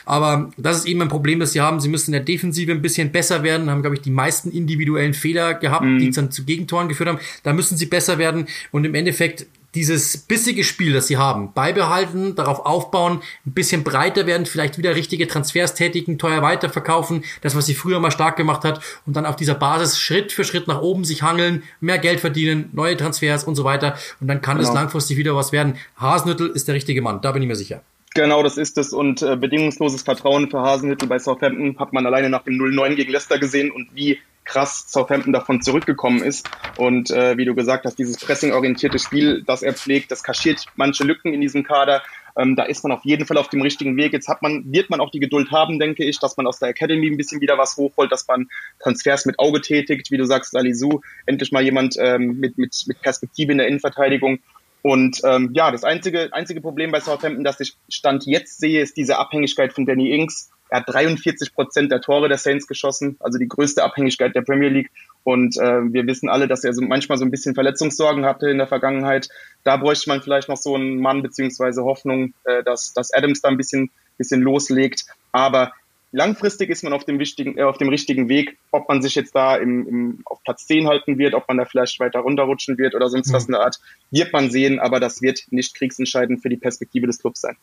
Aber 0.05 0.49
das 0.57 0.77
ist 0.77 0.85
eben 0.87 1.01
ein 1.03 1.09
Problem, 1.09 1.39
das 1.39 1.51
sie 1.51 1.61
haben. 1.61 1.79
Sie 1.79 1.89
müssen 1.89 2.09
in 2.09 2.13
der 2.13 2.23
Defensive 2.23 2.71
ein 2.71 2.81
bisschen 2.81 3.11
besser 3.11 3.43
werden. 3.43 3.69
Haben, 3.69 3.81
glaube 3.81 3.95
ich, 3.95 4.01
die 4.01 4.11
meisten 4.11 4.51
individuellen 4.51 5.13
Fehler 5.13 5.53
gehabt, 5.53 5.85
mhm. 5.85 5.99
die 5.99 6.09
dann 6.09 6.31
zu 6.31 6.43
Gegentoren 6.43 6.87
geführt 6.87 7.09
haben. 7.09 7.19
Da 7.43 7.53
müssen 7.53 7.77
sie 7.77 7.85
besser 7.85 8.17
werden. 8.17 8.47
Und 8.71 8.85
im 8.85 8.95
Endeffekt 8.95 9.45
dieses 9.75 10.17
bissige 10.17 10.63
Spiel, 10.63 10.93
das 10.93 11.07
sie 11.07 11.17
haben, 11.17 11.53
beibehalten, 11.53 12.35
darauf 12.35 12.65
aufbauen, 12.65 13.21
ein 13.45 13.53
bisschen 13.53 13.83
breiter 13.83 14.25
werden, 14.25 14.45
vielleicht 14.45 14.77
wieder 14.77 14.95
richtige 14.95 15.27
Transfers 15.27 15.75
tätigen, 15.75 16.17
teuer 16.17 16.41
weiterverkaufen, 16.41 17.23
das, 17.41 17.55
was 17.55 17.65
sie 17.65 17.75
früher 17.75 17.99
mal 17.99 18.11
stark 18.11 18.35
gemacht 18.35 18.63
hat, 18.63 18.81
und 19.05 19.15
dann 19.15 19.25
auf 19.25 19.35
dieser 19.35 19.55
Basis 19.55 19.99
Schritt 19.99 20.31
für 20.31 20.43
Schritt 20.43 20.67
nach 20.67 20.81
oben 20.81 21.03
sich 21.03 21.21
hangeln, 21.21 21.63
mehr 21.79 21.99
Geld 21.99 22.19
verdienen, 22.19 22.69
neue 22.73 22.97
Transfers 22.97 23.43
und 23.43 23.55
so 23.55 23.63
weiter. 23.63 23.95
Und 24.19 24.27
dann 24.27 24.41
kann 24.41 24.57
genau. 24.57 24.69
es 24.69 24.75
langfristig 24.75 25.17
wieder 25.17 25.35
was 25.35 25.51
werden. 25.51 25.75
Hasenhüttel 25.97 26.47
ist 26.49 26.67
der 26.67 26.75
richtige 26.75 27.01
Mann, 27.01 27.21
da 27.21 27.31
bin 27.31 27.41
ich 27.41 27.47
mir 27.47 27.55
sicher. 27.55 27.81
Genau, 28.19 28.43
das 28.43 28.57
ist 28.57 28.77
es. 28.77 28.91
Und 28.91 29.21
äh, 29.21 29.37
bedingungsloses 29.37 30.01
Vertrauen 30.01 30.51
für 30.51 30.59
Hasenhüttel 30.59 31.07
bei 31.07 31.19
Southampton 31.19 31.79
hat 31.79 31.93
man 31.93 32.05
alleine 32.05 32.29
nach 32.29 32.43
dem 32.43 32.55
0-9 32.55 32.95
gegen 32.95 33.13
Leicester 33.13 33.39
gesehen 33.39 33.71
und 33.71 33.95
wie 33.95 34.19
krass 34.43 34.87
Southampton 34.89 35.31
davon 35.31 35.61
zurückgekommen 35.61 36.21
ist. 36.21 36.45
Und 36.75 37.11
äh, 37.11 37.37
wie 37.37 37.45
du 37.45 37.55
gesagt 37.55 37.85
hast, 37.85 37.97
dieses 37.97 38.17
pressing-orientierte 38.17 38.99
Spiel, 38.99 39.41
das 39.47 39.63
er 39.63 39.73
pflegt, 39.73 40.11
das 40.11 40.21
kaschiert 40.21 40.65
manche 40.75 41.05
Lücken 41.05 41.33
in 41.33 41.39
diesem 41.39 41.63
Kader. 41.63 42.01
Ähm, 42.37 42.57
da 42.57 42.63
ist 42.63 42.83
man 42.83 42.91
auf 42.91 43.05
jeden 43.05 43.25
Fall 43.25 43.37
auf 43.37 43.47
dem 43.47 43.61
richtigen 43.61 43.95
Weg. 43.95 44.11
Jetzt 44.11 44.27
hat 44.27 44.41
man, 44.41 44.65
wird 44.65 44.89
man 44.89 44.99
auch 44.99 45.11
die 45.11 45.21
Geduld 45.21 45.51
haben, 45.51 45.79
denke 45.79 46.03
ich, 46.03 46.19
dass 46.19 46.35
man 46.35 46.45
aus 46.45 46.59
der 46.59 46.67
Academy 46.67 47.07
ein 47.07 47.15
bisschen 47.15 47.39
wieder 47.39 47.57
was 47.57 47.77
hochholt, 47.77 48.11
dass 48.11 48.27
man 48.27 48.49
Transfers 48.79 49.25
mit 49.25 49.39
Auge 49.39 49.61
tätigt, 49.61 50.11
wie 50.11 50.17
du 50.17 50.25
sagst, 50.25 50.51
Salisu, 50.51 50.99
endlich 51.25 51.53
mal 51.53 51.63
jemand 51.63 51.95
ähm, 51.97 52.37
mit, 52.37 52.57
mit, 52.57 52.83
mit 52.85 53.01
Perspektive 53.01 53.53
in 53.53 53.59
der 53.59 53.67
Innenverteidigung. 53.67 54.39
Und 54.81 55.21
ähm, 55.25 55.51
ja, 55.53 55.71
das 55.71 55.83
einzige, 55.83 56.29
einzige 56.31 56.61
Problem 56.61 56.91
bei 56.91 56.99
Southampton, 56.99 57.43
das 57.43 57.59
ich 57.59 57.75
Stand 57.89 58.25
jetzt 58.25 58.59
sehe, 58.59 58.81
ist 58.81 58.95
diese 58.97 59.17
Abhängigkeit 59.17 59.73
von 59.73 59.85
Danny 59.85 60.11
Ings. 60.11 60.49
Er 60.69 60.81
hat 60.81 60.89
43 60.89 61.53
Prozent 61.53 61.91
der 61.91 61.99
Tore 61.99 62.29
der 62.29 62.37
Saints 62.37 62.67
geschossen, 62.67 63.17
also 63.19 63.39
die 63.39 63.47
größte 63.47 63.83
Abhängigkeit 63.83 64.35
der 64.35 64.41
Premier 64.41 64.69
League. 64.69 64.91
Und 65.23 65.57
äh, 65.57 65.91
wir 65.91 66.05
wissen 66.07 66.29
alle, 66.29 66.47
dass 66.47 66.63
er 66.63 66.73
so 66.73 66.81
manchmal 66.81 67.17
so 67.17 67.25
ein 67.25 67.31
bisschen 67.31 67.55
Verletzungssorgen 67.55 68.25
hatte 68.25 68.49
in 68.49 68.59
der 68.59 68.67
Vergangenheit. 68.67 69.29
Da 69.63 69.77
bräuchte 69.77 70.09
man 70.09 70.21
vielleicht 70.21 70.47
noch 70.47 70.57
so 70.57 70.75
einen 70.75 70.99
Mann 70.99 71.23
beziehungsweise 71.23 71.83
Hoffnung, 71.83 72.33
äh, 72.45 72.63
dass, 72.63 72.93
dass 72.93 73.11
Adams 73.11 73.41
da 73.41 73.49
ein 73.49 73.57
bisschen, 73.57 73.89
bisschen 74.17 74.41
loslegt. 74.41 75.05
Aber 75.31 75.73
langfristig 76.11 76.69
ist 76.69 76.83
man 76.83 76.93
auf 76.93 77.05
dem, 77.05 77.19
wichtigen, 77.19 77.57
äh, 77.57 77.63
auf 77.63 77.77
dem 77.77 77.89
richtigen 77.89 78.29
Weg. 78.29 78.57
Ob 78.71 78.87
man 78.89 79.01
sich 79.01 79.15
jetzt 79.15 79.35
da 79.35 79.55
im, 79.55 79.87
im, 79.87 80.21
auf 80.25 80.43
Platz 80.43 80.65
10 80.67 80.87
halten 80.87 81.17
wird, 81.17 81.33
ob 81.33 81.47
man 81.47 81.57
da 81.57 81.65
vielleicht 81.65 81.99
weiter 81.99 82.19
runterrutschen 82.19 82.77
wird 82.77 82.95
oder 82.95 83.09
sonst 83.09 83.29
mhm. 83.29 83.33
was 83.33 83.45
in 83.45 83.51
der 83.53 83.61
Art, 83.61 83.79
wird 84.11 84.33
man 84.33 84.49
sehen. 84.51 84.79
Aber 84.79 84.99
das 84.99 85.21
wird 85.21 85.43
nicht 85.51 85.75
kriegsentscheidend 85.75 86.41
für 86.41 86.49
die 86.49 86.57
Perspektive 86.57 87.07
des 87.07 87.19
Clubs 87.19 87.41
sein. 87.41 87.57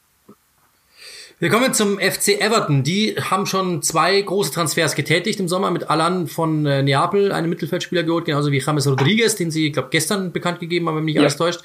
Wir 1.39 1.51
kommen 1.51 1.75
zum 1.75 1.99
FC 1.99 2.41
Everton. 2.41 2.83
Die 2.83 3.15
haben 3.21 3.45
schon 3.45 3.83
zwei 3.83 4.23
große 4.23 4.53
Transfers 4.53 4.95
getätigt 4.95 5.39
im 5.39 5.49
Sommer 5.49 5.71
mit 5.71 5.91
Alan 5.91 6.29
von 6.29 6.65
äh, 6.65 6.83
Neapel, 6.83 7.31
einem 7.31 7.51
Mittelfeldspieler 7.51 8.05
geholt, 8.05 8.25
genauso 8.25 8.53
wie 8.53 8.59
James 8.59 8.87
Rodriguez, 8.87 9.37
den 9.37 9.51
sie, 9.51 9.71
glaube 9.71 9.89
gestern 9.91 10.33
bekannt 10.33 10.61
gegeben 10.61 10.89
haben, 10.89 10.97
wenn 10.97 11.05
mich 11.05 11.15
nicht 11.15 11.21
ja. 11.21 11.23
alles 11.25 11.37
täuscht. 11.37 11.61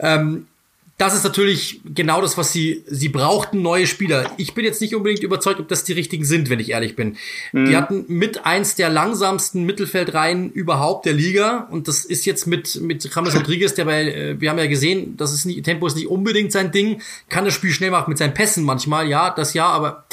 Ähm, 0.00 0.48
das 0.96 1.14
ist 1.14 1.24
natürlich 1.24 1.80
genau 1.84 2.20
das, 2.20 2.38
was 2.38 2.52
sie, 2.52 2.84
sie 2.86 3.08
brauchten, 3.08 3.62
neue 3.62 3.86
Spieler. 3.88 4.30
Ich 4.36 4.54
bin 4.54 4.64
jetzt 4.64 4.80
nicht 4.80 4.94
unbedingt 4.94 5.24
überzeugt, 5.24 5.58
ob 5.58 5.66
das 5.66 5.82
die 5.82 5.92
richtigen 5.92 6.24
sind, 6.24 6.50
wenn 6.50 6.60
ich 6.60 6.70
ehrlich 6.70 6.94
bin. 6.94 7.16
Mhm. 7.52 7.66
Die 7.66 7.76
hatten 7.76 8.04
mit 8.06 8.46
eins 8.46 8.76
der 8.76 8.90
langsamsten 8.90 9.64
Mittelfeldreihen 9.64 10.52
überhaupt 10.52 11.04
der 11.06 11.12
Liga. 11.12 11.66
Und 11.70 11.88
das 11.88 12.04
ist 12.04 12.26
jetzt 12.26 12.46
mit, 12.46 12.80
mit 12.80 13.04
James 13.12 13.34
Rodriguez, 13.34 13.74
der 13.74 13.86
bei, 13.86 14.04
äh, 14.04 14.40
wir 14.40 14.50
haben 14.50 14.58
ja 14.58 14.66
gesehen, 14.66 15.16
das 15.16 15.32
ist 15.32 15.46
nicht, 15.46 15.64
Tempo 15.64 15.86
ist 15.88 15.96
nicht 15.96 16.06
unbedingt 16.06 16.52
sein 16.52 16.70
Ding, 16.70 17.02
kann 17.28 17.44
das 17.44 17.54
Spiel 17.54 17.72
schnell 17.72 17.90
machen 17.90 18.10
mit 18.10 18.18
seinen 18.18 18.34
Pässen 18.34 18.64
manchmal, 18.64 19.08
ja, 19.08 19.30
das 19.30 19.52
ja, 19.52 19.66
aber 19.66 20.04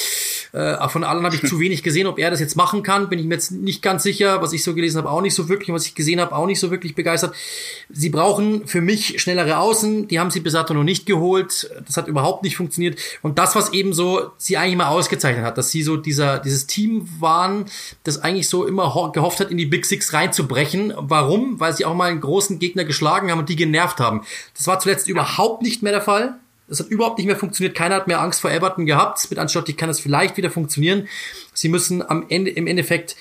Äh, 0.53 0.89
von 0.89 1.03
allen 1.03 1.23
habe 1.23 1.35
ich 1.35 1.47
zu 1.47 1.59
wenig 1.59 1.81
gesehen. 1.81 2.07
Ob 2.07 2.19
er 2.19 2.29
das 2.29 2.39
jetzt 2.39 2.55
machen 2.55 2.83
kann, 2.83 3.07
bin 3.07 3.19
ich 3.19 3.25
mir 3.25 3.35
jetzt 3.35 3.51
nicht 3.51 3.81
ganz 3.81 4.03
sicher. 4.03 4.41
Was 4.41 4.51
ich 4.51 4.63
so 4.63 4.73
gelesen 4.73 4.97
habe, 4.97 5.09
auch 5.09 5.21
nicht 5.21 5.33
so 5.33 5.47
wirklich. 5.47 5.73
Was 5.73 5.85
ich 5.85 5.95
gesehen 5.95 6.19
habe, 6.19 6.35
auch 6.35 6.45
nicht 6.45 6.59
so 6.59 6.71
wirklich 6.71 6.93
begeistert. 6.93 7.33
Sie 7.89 8.09
brauchen 8.09 8.67
für 8.67 8.81
mich 8.81 9.21
schnellere 9.21 9.57
Außen. 9.57 10.07
Die 10.09 10.19
haben 10.19 10.29
sie 10.29 10.41
bis 10.41 10.53
dato 10.53 10.73
noch 10.73 10.83
nicht 10.83 11.05
geholt. 11.05 11.71
Das 11.85 11.95
hat 11.95 12.07
überhaupt 12.07 12.43
nicht 12.43 12.57
funktioniert. 12.57 12.99
Und 13.21 13.39
das, 13.39 13.55
was 13.55 13.71
eben 13.71 13.93
so 13.93 14.31
sie 14.37 14.57
eigentlich 14.57 14.75
mal 14.75 14.87
ausgezeichnet 14.87 15.45
hat, 15.45 15.57
dass 15.57 15.71
sie 15.71 15.83
so 15.83 15.95
dieser, 15.95 16.39
dieses 16.39 16.67
Team 16.67 17.07
waren, 17.19 17.65
das 18.03 18.21
eigentlich 18.21 18.49
so 18.49 18.65
immer 18.65 19.11
gehofft 19.13 19.39
hat, 19.39 19.51
in 19.51 19.57
die 19.57 19.65
Big 19.65 19.85
Six 19.85 20.11
reinzubrechen. 20.13 20.93
Warum? 20.97 21.59
Weil 21.59 21.75
sie 21.75 21.85
auch 21.85 21.95
mal 21.95 22.09
einen 22.09 22.21
großen 22.21 22.59
Gegner 22.59 22.83
geschlagen 22.83 23.31
haben 23.31 23.39
und 23.39 23.49
die 23.49 23.55
genervt 23.55 23.99
haben. 23.99 24.21
Das 24.57 24.67
war 24.67 24.79
zuletzt 24.79 25.07
überhaupt 25.07 25.61
nicht 25.61 25.81
mehr 25.81 25.93
der 25.93 26.01
Fall. 26.01 26.35
Das 26.67 26.79
hat 26.79 26.87
überhaupt 26.87 27.17
nicht 27.17 27.27
mehr 27.27 27.35
funktioniert. 27.35 27.75
Keiner 27.75 27.95
hat 27.95 28.07
mehr 28.07 28.21
Angst 28.21 28.41
vor 28.41 28.51
Everton 28.51 28.85
gehabt. 28.85 29.29
Mit 29.29 29.39
Ancelotti 29.39 29.73
kann 29.73 29.89
das 29.89 29.99
vielleicht 29.99 30.37
wieder 30.37 30.49
funktionieren. 30.49 31.07
Sie 31.53 31.69
müssen 31.69 32.01
am 32.07 32.25
Ende, 32.29 32.51
im 32.51 32.67
Endeffekt 32.67 33.15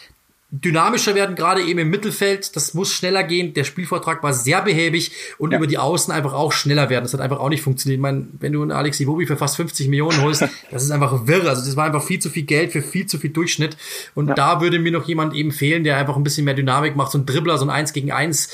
dynamischer 0.53 1.15
werden, 1.15 1.37
gerade 1.37 1.63
eben 1.63 1.79
im 1.79 1.91
Mittelfeld. 1.91 2.57
Das 2.57 2.75
muss 2.75 2.93
schneller 2.93 3.23
gehen. 3.23 3.55
Der 3.55 3.65
Spielvortrag 3.65 4.23
war 4.23 4.33
sehr 4.33 4.61
behäbig 4.63 5.13
und 5.39 5.53
ja. 5.53 5.59
über 5.59 5.67
die 5.67 5.79
Außen 5.79 6.13
einfach 6.13 6.33
auch 6.33 6.53
schneller 6.53 6.91
werden. 6.91 7.05
Das 7.05 7.15
hat 7.15 7.21
einfach 7.21 7.39
auch 7.39 7.49
nicht 7.49 7.63
funktioniert. 7.63 7.99
Ich 7.99 8.03
meine, 8.03 8.27
wenn 8.41 8.53
du 8.53 8.63
einen 8.63 8.73
Alexi 8.73 9.05
Bobi 9.05 9.27
für 9.27 9.37
fast 9.37 9.57
50 9.57 9.89
Millionen 9.89 10.21
holst, 10.21 10.43
das 10.71 10.83
ist 10.83 10.91
einfach 10.91 11.27
wirr. 11.27 11.49
Also 11.49 11.65
das 11.65 11.77
war 11.77 11.85
einfach 11.85 12.03
viel 12.03 12.19
zu 12.19 12.31
viel 12.31 12.43
Geld 12.43 12.73
für 12.73 12.83
viel 12.83 13.07
zu 13.07 13.19
viel 13.19 13.31
Durchschnitt. 13.31 13.77
Und 14.15 14.29
ja. 14.29 14.35
da 14.35 14.61
würde 14.61 14.81
mir 14.81 14.93
noch 14.93 15.07
jemand 15.07 15.35
eben 15.35 15.53
fehlen, 15.53 15.85
der 15.85 15.97
einfach 15.97 16.17
ein 16.17 16.25
bisschen 16.25 16.45
mehr 16.45 16.55
Dynamik 16.55 16.97
macht. 16.97 17.13
So 17.13 17.19
ein 17.19 17.27
Dribbler, 17.27 17.57
so 17.57 17.65
ein 17.65 17.71
Eins 17.71 17.93
gegen 17.93 18.11
Eins. 18.11 18.49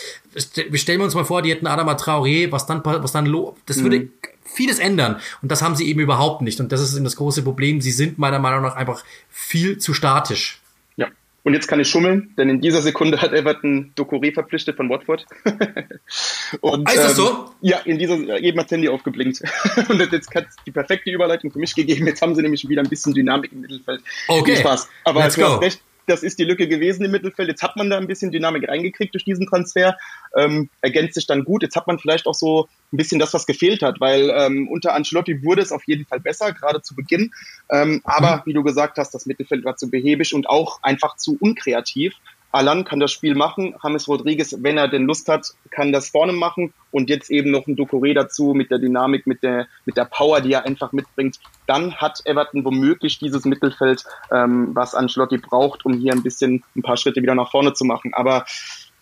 Wir 0.55 0.79
stellen 0.79 1.01
uns 1.01 1.15
mal 1.15 1.25
vor, 1.25 1.41
die 1.41 1.51
hätten 1.51 1.67
Adama 1.67 1.95
Traoré, 1.95 2.53
was 2.53 2.67
dann, 2.67 2.83
was 2.85 3.13
dann, 3.13 3.35
das 3.65 3.83
würde 3.83 4.01
mhm 4.01 4.11
vieles 4.47 4.79
ändern. 4.79 5.21
Und 5.43 5.51
das 5.51 5.63
haben 5.63 5.77
sie 5.77 5.89
eben 5.89 6.01
überhaupt 6.01 6.43
nicht. 6.43 6.61
Und 6.61 6.73
das 6.73 6.81
ist 6.81 6.95
eben 6.95 7.05
das 7.05 7.17
große 7.17 7.43
Problem. 7.43 7.81
Sie 7.81 7.91
sind 7.91 8.19
meiner 8.19 8.39
Meinung 8.39 8.63
nach 8.63 8.77
einfach 8.77 9.05
viel 9.29 9.79
zu 9.79 9.95
statisch. 9.95 10.61
Ja. 10.97 11.09
Und 11.43 11.55
jetzt 11.55 11.69
kann 11.69 11.79
ich 11.79 11.89
schummeln, 11.89 12.35
denn 12.37 12.49
in 12.49 12.61
dieser 12.61 12.83
Sekunde 12.83 13.21
hat 13.21 13.33
Everton 13.33 13.93
Dokore 13.95 14.33
verpflichtet 14.33 14.77
von 14.77 14.89
Watford. 14.89 15.27
und, 16.61 16.89
ist 16.89 16.99
das 16.99 17.17
so? 17.17 17.29
Ähm, 17.29 17.45
ja, 17.61 17.79
in 17.79 17.99
dieser, 17.99 18.41
jedem 18.41 18.61
hat 18.61 18.71
Handy 18.71 18.89
aufgeblinkt. 18.89 19.43
und 19.89 20.13
jetzt 20.13 20.35
hat 20.35 20.47
die 20.67 20.73
perfekte 20.73 21.11
Überleitung 21.11 21.51
für 21.51 21.59
mich 21.59 21.75
gegeben. 21.75 22.07
Jetzt 22.07 22.23
haben 22.23 22.35
sie 22.35 22.43
nämlich 22.43 22.69
wieder 22.69 22.83
ein 22.83 22.89
bisschen 22.89 23.15
Dynamik 23.15 23.53
im 23.53 23.61
Mittelfeld. 23.61 24.03
Okay. 24.29 24.53
Viel 24.53 24.57
Spaß. 24.57 24.89
Aber 25.05 25.21
Let's 25.21 25.35
du 25.37 25.43
go. 25.43 25.49
hast 25.49 25.63
recht, 25.63 25.81
das 26.07 26.23
ist 26.23 26.39
die 26.39 26.45
Lücke 26.45 26.69
gewesen 26.69 27.05
im 27.05 27.11
Mittelfeld. 27.11 27.49
Jetzt 27.49 27.63
hat 27.63 27.77
man 27.77 27.91
da 27.91 27.99
ein 27.99 28.07
bisschen 28.07 28.31
Dynamik 28.31 28.69
reingekriegt 28.69 29.15
durch 29.15 29.25
diesen 29.25 29.47
Transfer. 29.47 29.97
Ähm, 30.37 30.71
ergänzt 30.81 31.15
sich 31.15 31.27
dann 31.27 31.45
gut. 31.45 31.63
Jetzt 31.63 31.77
hat 31.77 31.87
man 31.87 31.99
vielleicht 31.99 32.27
auch 32.27 32.35
so 32.35 32.69
ein 32.93 32.97
bisschen 32.97 33.19
das, 33.19 33.35
was 33.35 33.47
gefehlt 33.47 33.83
hat, 33.83 34.01
weil 34.01 34.31
ähm, 34.31 34.69
unter 34.69 34.95
Ancelotti 34.95 35.43
wurde 35.43 35.63
es 35.63 35.73
auf 35.73 35.85
jeden 35.87 36.07
Fall 36.07 36.21
besser, 36.21 36.53
gerade 36.53 36.83
zu 36.83 36.95
Beginn. 36.95 37.33
Ähm, 37.71 38.01
aber 38.05 38.37
mhm. 38.37 38.41
wie 38.47 38.53
du 38.53 38.63
gesagt 38.63 38.99
hast, 38.99 39.13
das 39.13 39.27
Mittelfeld 39.27 39.65
war 39.65 39.77
zu 39.77 39.91
behäbig 39.91 40.35
und 40.35 40.49
auch 40.49 40.83
einfach 40.83 41.17
zu 41.17 41.37
unkreativ. 41.41 42.15
Alan 42.57 42.85
kann 42.85 43.01
das 43.01 43.13
Spiel 43.13 43.35
machen. 43.35 43.75
James 43.83 44.09
Rodriguez, 44.09 44.57
wenn 44.61 44.79
er 44.79 44.89
denn 44.89 45.05
Lust 45.05 45.29
hat, 45.29 45.53
kann 45.71 45.93
das 45.93 46.09
vorne 46.09 46.33
machen. 46.33 46.73
Und 46.91 47.11
jetzt 47.11 47.31
eben 47.31 47.51
noch 47.51 47.67
ein 47.67 47.77
Ducouré 47.77 48.15
dazu 48.15 48.55
mit 48.55 48.71
der 48.71 48.79
Dynamik, 48.79 49.27
mit 49.27 49.43
der, 49.43 49.67
mit 49.85 49.97
der 49.97 50.07
Power, 50.07 50.41
die 50.41 50.53
er 50.53 50.65
einfach 50.65 50.93
mitbringt. 50.93 51.39
Dann 51.67 51.97
hat 51.97 52.23
Everton 52.25 52.65
womöglich 52.65 53.19
dieses 53.19 53.45
Mittelfeld, 53.45 54.05
ähm, 54.33 54.71
was 54.75 54.95
Ancelotti 54.95 55.37
braucht, 55.39 55.85
um 55.85 55.93
hier 55.93 56.13
ein 56.13 56.23
bisschen 56.23 56.65
ein 56.75 56.83
paar 56.83 56.97
Schritte 56.97 57.21
wieder 57.21 57.35
nach 57.35 57.51
vorne 57.51 57.75
zu 57.75 57.85
machen. 57.85 58.15
Aber 58.15 58.47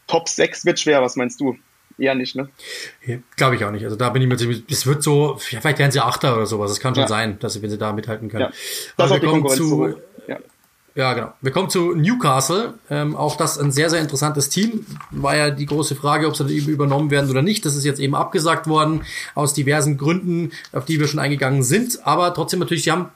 Top 0.07 0.29
6 0.29 0.67
wird 0.67 0.81
schwer, 0.81 1.03
was 1.03 1.17
meinst 1.17 1.41
du? 1.41 1.57
Eher 1.97 2.17
nicht, 2.17 2.35
ne? 2.35 2.49
Ja, 3.07 3.19
Glaube 3.37 3.55
ich 3.55 3.65
auch 3.65 3.71
nicht. 3.71 3.85
Also 3.85 3.95
da 3.95 4.11
bin 4.11 4.21
ich 4.21 4.27
mir 4.27 4.37
ziemlich, 4.37 4.65
es 4.69 4.85
wird 4.85 5.05
so, 5.05 5.37
vielleicht 5.39 5.79
werden 5.79 5.93
sie 5.93 6.01
Achter 6.01 6.35
oder 6.35 6.47
sowas. 6.47 6.73
Es 6.73 6.81
kann 6.81 6.95
schon 6.95 7.03
ja. 7.03 7.09
sein, 7.09 7.39
dass 7.39 7.53
sie, 7.53 7.63
wenn 7.63 7.71
sie 7.71 7.79
da 7.79 7.93
mithalten 7.93 8.29
können. 8.29 8.47
Ja. 8.47 8.53
Das 8.97 9.13
Aber 9.13 9.23
wir 9.23 9.29
kommen 9.29 9.49
zu, 9.49 9.95
ja. 10.27 10.39
Ja, 10.97 11.13
genau. 11.13 11.33
Wir 11.41 11.51
kommen 11.51 11.71
zu 11.71 11.95
Newcastle. 11.95 12.75
Ähm, 12.89 13.17
auch 13.17 13.37
das 13.37 13.59
ein 13.59 13.73
sehr, 13.73 13.91
sehr 13.91 14.01
interessantes 14.01 14.49
Team. 14.49 14.87
War 15.11 15.37
ja 15.37 15.51
die 15.51 15.67
große 15.67 15.97
Frage, 15.97 16.29
ob 16.29 16.37
sie 16.37 16.57
übernommen 16.57 17.11
werden 17.11 17.29
oder 17.31 17.43
nicht. 17.43 17.65
Das 17.65 17.75
ist 17.75 17.85
jetzt 17.85 17.99
eben 17.99 18.15
abgesagt 18.15 18.69
worden 18.69 19.03
aus 19.35 19.55
diversen 19.55 19.99
Gründen, 19.99 20.53
auf 20.73 20.85
die 20.85 21.01
wir 21.01 21.09
schon 21.09 21.19
eingegangen 21.19 21.65
sind. 21.65 22.07
Aber 22.07 22.33
trotzdem 22.33 22.61
natürlich, 22.61 22.85
sie 22.85 22.93
haben 22.93 23.09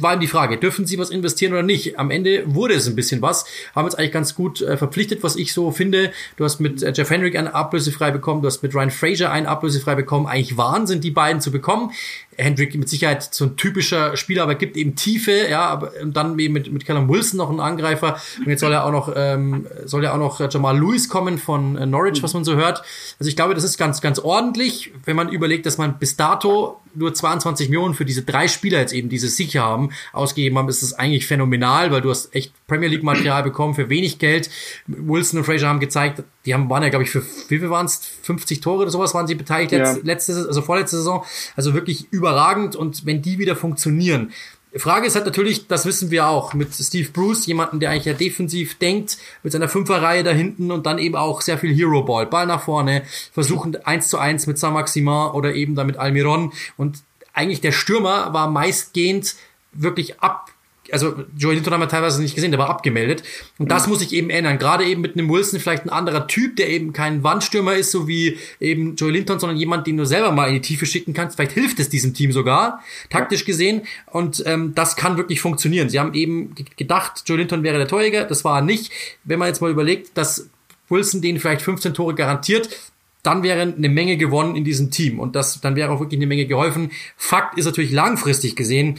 war 0.00 0.12
eben 0.12 0.20
die 0.20 0.26
Frage, 0.26 0.56
dürfen 0.56 0.86
sie 0.86 0.98
was 0.98 1.10
investieren 1.10 1.52
oder 1.52 1.62
nicht? 1.62 1.98
Am 1.98 2.10
Ende 2.10 2.42
wurde 2.46 2.74
es 2.74 2.86
ein 2.86 2.94
bisschen 2.94 3.22
was, 3.22 3.44
haben 3.74 3.84
uns 3.84 3.94
eigentlich 3.94 4.12
ganz 4.12 4.34
gut 4.34 4.60
äh, 4.62 4.76
verpflichtet, 4.76 5.22
was 5.22 5.36
ich 5.36 5.52
so 5.52 5.70
finde. 5.70 6.12
Du 6.36 6.44
hast 6.44 6.60
mit 6.60 6.82
äh, 6.82 6.92
Jeff 6.94 7.10
Hendrick 7.10 7.36
einen 7.36 7.48
ablösefrei 7.48 8.10
bekommen, 8.10 8.42
du 8.42 8.46
hast 8.46 8.62
mit 8.62 8.74
Ryan 8.74 8.90
Fraser 8.90 9.30
einen 9.30 9.46
ablösefrei 9.46 9.94
bekommen. 9.94 10.26
Eigentlich 10.26 10.56
Wahnsinn, 10.56 11.00
die 11.00 11.10
beiden 11.10 11.40
zu 11.40 11.50
bekommen. 11.50 11.92
Hendrick 12.36 12.74
mit 12.74 12.88
Sicherheit 12.88 13.22
so 13.22 13.44
ein 13.44 13.56
typischer 13.56 14.16
Spieler, 14.16 14.42
aber 14.42 14.56
gibt 14.56 14.76
eben 14.76 14.96
Tiefe, 14.96 15.46
ja, 15.48 15.62
aber 15.62 15.92
und 16.02 16.16
dann 16.16 16.38
eben 16.38 16.54
mit, 16.54 16.72
mit 16.72 16.84
Callum 16.84 17.08
Wilson 17.08 17.38
noch 17.38 17.50
einen 17.50 17.60
Angreifer. 17.60 18.20
Und 18.38 18.48
jetzt 18.48 18.60
soll 18.60 18.72
er 18.72 18.84
auch 18.84 18.92
noch, 18.92 19.12
ähm, 19.14 19.66
soll 19.84 20.04
ja 20.04 20.12
auch 20.12 20.18
noch 20.18 20.40
Jamal 20.50 20.76
Lewis 20.76 21.08
kommen 21.08 21.38
von 21.38 21.76
äh, 21.76 21.86
Norwich, 21.86 22.22
was 22.22 22.34
man 22.34 22.44
so 22.44 22.56
hört. 22.56 22.82
Also 23.18 23.28
ich 23.28 23.36
glaube, 23.36 23.54
das 23.54 23.64
ist 23.64 23.78
ganz, 23.78 24.00
ganz 24.00 24.18
ordentlich, 24.18 24.92
wenn 25.04 25.16
man 25.16 25.28
überlegt, 25.28 25.66
dass 25.66 25.78
man 25.78 25.98
bis 25.98 26.16
dato 26.16 26.80
nur 26.94 27.14
22 27.14 27.68
Millionen 27.68 27.94
für 27.94 28.04
diese 28.04 28.22
drei 28.22 28.48
Spieler 28.48 28.78
jetzt 28.78 28.92
eben 28.92 29.08
diese 29.08 29.28
sicher 29.28 29.62
haben, 29.62 29.90
ausgegeben 30.12 30.58
haben, 30.58 30.68
ist 30.68 30.82
es 30.82 30.92
eigentlich 30.92 31.26
phänomenal, 31.26 31.90
weil 31.90 32.00
du 32.00 32.10
hast 32.10 32.34
echt 32.34 32.52
Premier 32.66 32.88
League 32.88 33.02
Material 33.02 33.42
bekommen 33.42 33.74
für 33.74 33.88
wenig 33.88 34.18
Geld. 34.18 34.50
Wilson 34.86 35.38
und 35.38 35.44
Fraser 35.44 35.68
haben 35.68 35.80
gezeigt, 35.80 36.22
die 36.46 36.54
haben, 36.54 36.68
waren 36.70 36.82
ja, 36.82 36.88
glaube 36.88 37.04
ich, 37.04 37.10
für, 37.10 37.22
wie 37.22 37.58
viel 37.58 37.70
waren 37.70 37.86
es? 37.86 38.00
50 38.22 38.60
Tore 38.60 38.82
oder 38.82 38.90
sowas 38.90 39.14
waren 39.14 39.26
sie 39.26 39.34
beteiligt 39.34 39.72
ja. 39.72 39.96
letzte, 40.02 40.34
also 40.34 40.62
vorletzte 40.62 40.96
Saison. 40.96 41.24
Also 41.56 41.74
wirklich 41.74 42.06
überragend 42.10 42.76
und 42.76 43.06
wenn 43.06 43.22
die 43.22 43.38
wieder 43.38 43.56
funktionieren, 43.56 44.32
Frage 44.80 45.06
ist 45.06 45.14
halt 45.14 45.24
natürlich, 45.24 45.68
das 45.68 45.86
wissen 45.86 46.10
wir 46.10 46.26
auch, 46.26 46.52
mit 46.52 46.74
Steve 46.74 47.08
Bruce, 47.10 47.46
jemanden, 47.46 47.78
der 47.78 47.90
eigentlich 47.90 48.06
ja 48.06 48.12
defensiv 48.12 48.78
denkt, 48.78 49.18
mit 49.42 49.52
seiner 49.52 49.68
Fünferreihe 49.68 50.24
da 50.24 50.32
hinten 50.32 50.72
und 50.72 50.86
dann 50.86 50.98
eben 50.98 51.14
auch 51.14 51.42
sehr 51.42 51.58
viel 51.58 51.74
Hero 51.74 52.02
Ball, 52.02 52.26
Ball 52.26 52.46
nach 52.46 52.64
vorne, 52.64 53.02
versuchen 53.32 53.76
eins 53.84 54.08
zu 54.08 54.18
eins 54.18 54.46
mit 54.46 54.58
Saint-Maximin 54.58 55.30
oder 55.32 55.54
eben 55.54 55.74
da 55.74 55.84
mit 55.84 55.96
Almiron. 55.96 56.52
Und 56.76 57.02
eigentlich 57.32 57.60
der 57.60 57.72
Stürmer 57.72 58.32
war 58.32 58.50
meistgehend 58.50 59.36
wirklich 59.72 60.20
ab 60.20 60.50
also 60.92 61.24
Joey 61.36 61.54
Linton 61.54 61.72
haben 61.72 61.80
wir 61.80 61.88
teilweise 61.88 62.20
nicht 62.20 62.34
gesehen, 62.34 62.50
der 62.50 62.60
war 62.60 62.68
abgemeldet. 62.68 63.22
Und 63.58 63.70
das 63.70 63.86
mhm. 63.86 63.92
muss 63.92 64.00
sich 64.00 64.12
eben 64.12 64.30
ändern. 64.30 64.58
Gerade 64.58 64.84
eben 64.84 65.00
mit 65.00 65.16
einem 65.16 65.28
Wilson 65.28 65.60
vielleicht 65.60 65.84
ein 65.84 65.90
anderer 65.90 66.26
Typ, 66.26 66.56
der 66.56 66.68
eben 66.68 66.92
kein 66.92 67.22
Wandstürmer 67.22 67.74
ist, 67.74 67.90
so 67.90 68.06
wie 68.08 68.38
eben 68.60 68.96
Joey 68.96 69.12
Linton, 69.12 69.38
sondern 69.38 69.58
jemand, 69.58 69.86
den 69.86 69.96
du 69.96 70.04
selber 70.04 70.32
mal 70.32 70.48
in 70.48 70.54
die 70.54 70.60
Tiefe 70.60 70.86
schicken 70.86 71.14
kannst. 71.14 71.36
Vielleicht 71.36 71.52
hilft 71.52 71.80
es 71.80 71.88
diesem 71.88 72.14
Team 72.14 72.32
sogar, 72.32 72.82
taktisch 73.10 73.40
ja. 73.40 73.46
gesehen. 73.46 73.82
Und 74.06 74.42
ähm, 74.46 74.74
das 74.74 74.96
kann 74.96 75.16
wirklich 75.16 75.40
funktionieren. 75.40 75.88
Sie 75.88 75.98
haben 75.98 76.14
eben 76.14 76.54
gedacht, 76.76 77.22
Joey 77.26 77.38
Linton 77.38 77.62
wäre 77.62 77.78
der 77.78 77.88
Torjäger. 77.88 78.24
Das 78.24 78.44
war 78.44 78.58
er 78.58 78.62
nicht. 78.62 78.92
Wenn 79.24 79.38
man 79.38 79.48
jetzt 79.48 79.60
mal 79.60 79.70
überlegt, 79.70 80.16
dass 80.16 80.48
Wilson 80.88 81.22
denen 81.22 81.40
vielleicht 81.40 81.62
15 81.62 81.94
Tore 81.94 82.14
garantiert, 82.14 82.68
dann 83.22 83.42
wäre 83.42 83.62
eine 83.62 83.88
Menge 83.88 84.18
gewonnen 84.18 84.54
in 84.54 84.64
diesem 84.64 84.90
Team 84.90 85.18
und 85.18 85.34
das 85.34 85.60
dann 85.60 85.76
wäre 85.76 85.90
auch 85.90 85.98
wirklich 85.98 86.18
eine 86.18 86.26
Menge 86.26 86.46
geholfen. 86.46 86.90
Fakt 87.16 87.56
ist 87.56 87.64
natürlich 87.64 87.90
langfristig 87.90 88.54
gesehen, 88.54 88.98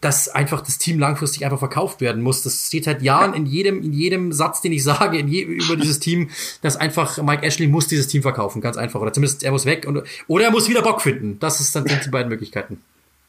dass 0.00 0.28
einfach 0.28 0.62
das 0.62 0.78
Team 0.78 0.98
langfristig 0.98 1.44
einfach 1.44 1.58
verkauft 1.58 2.00
werden 2.00 2.22
muss. 2.22 2.42
Das 2.42 2.66
steht 2.66 2.84
seit 2.84 3.02
Jahren 3.02 3.34
in 3.34 3.46
jedem, 3.46 3.82
in 3.82 3.92
jedem 3.92 4.32
Satz, 4.32 4.62
den 4.62 4.72
ich 4.72 4.82
sage, 4.82 5.18
in 5.18 5.28
je, 5.28 5.42
über 5.42 5.76
dieses 5.76 5.98
Team, 6.00 6.30
dass 6.62 6.76
einfach 6.76 7.22
Mike 7.22 7.42
Ashley 7.42 7.66
muss 7.66 7.86
dieses 7.86 8.08
Team 8.08 8.22
verkaufen, 8.22 8.60
ganz 8.60 8.76
einfach. 8.76 9.00
Oder 9.00 9.12
zumindest 9.12 9.42
er 9.42 9.52
muss 9.52 9.66
weg 9.66 9.86
und, 9.86 10.02
oder 10.26 10.44
er 10.44 10.50
muss 10.50 10.68
wieder 10.68 10.82
Bock 10.82 11.02
finden. 11.02 11.38
Das 11.38 11.60
ist 11.60 11.76
dann 11.76 11.86
sind 11.86 12.04
die 12.04 12.10
beiden 12.10 12.30
Möglichkeiten. 12.30 12.80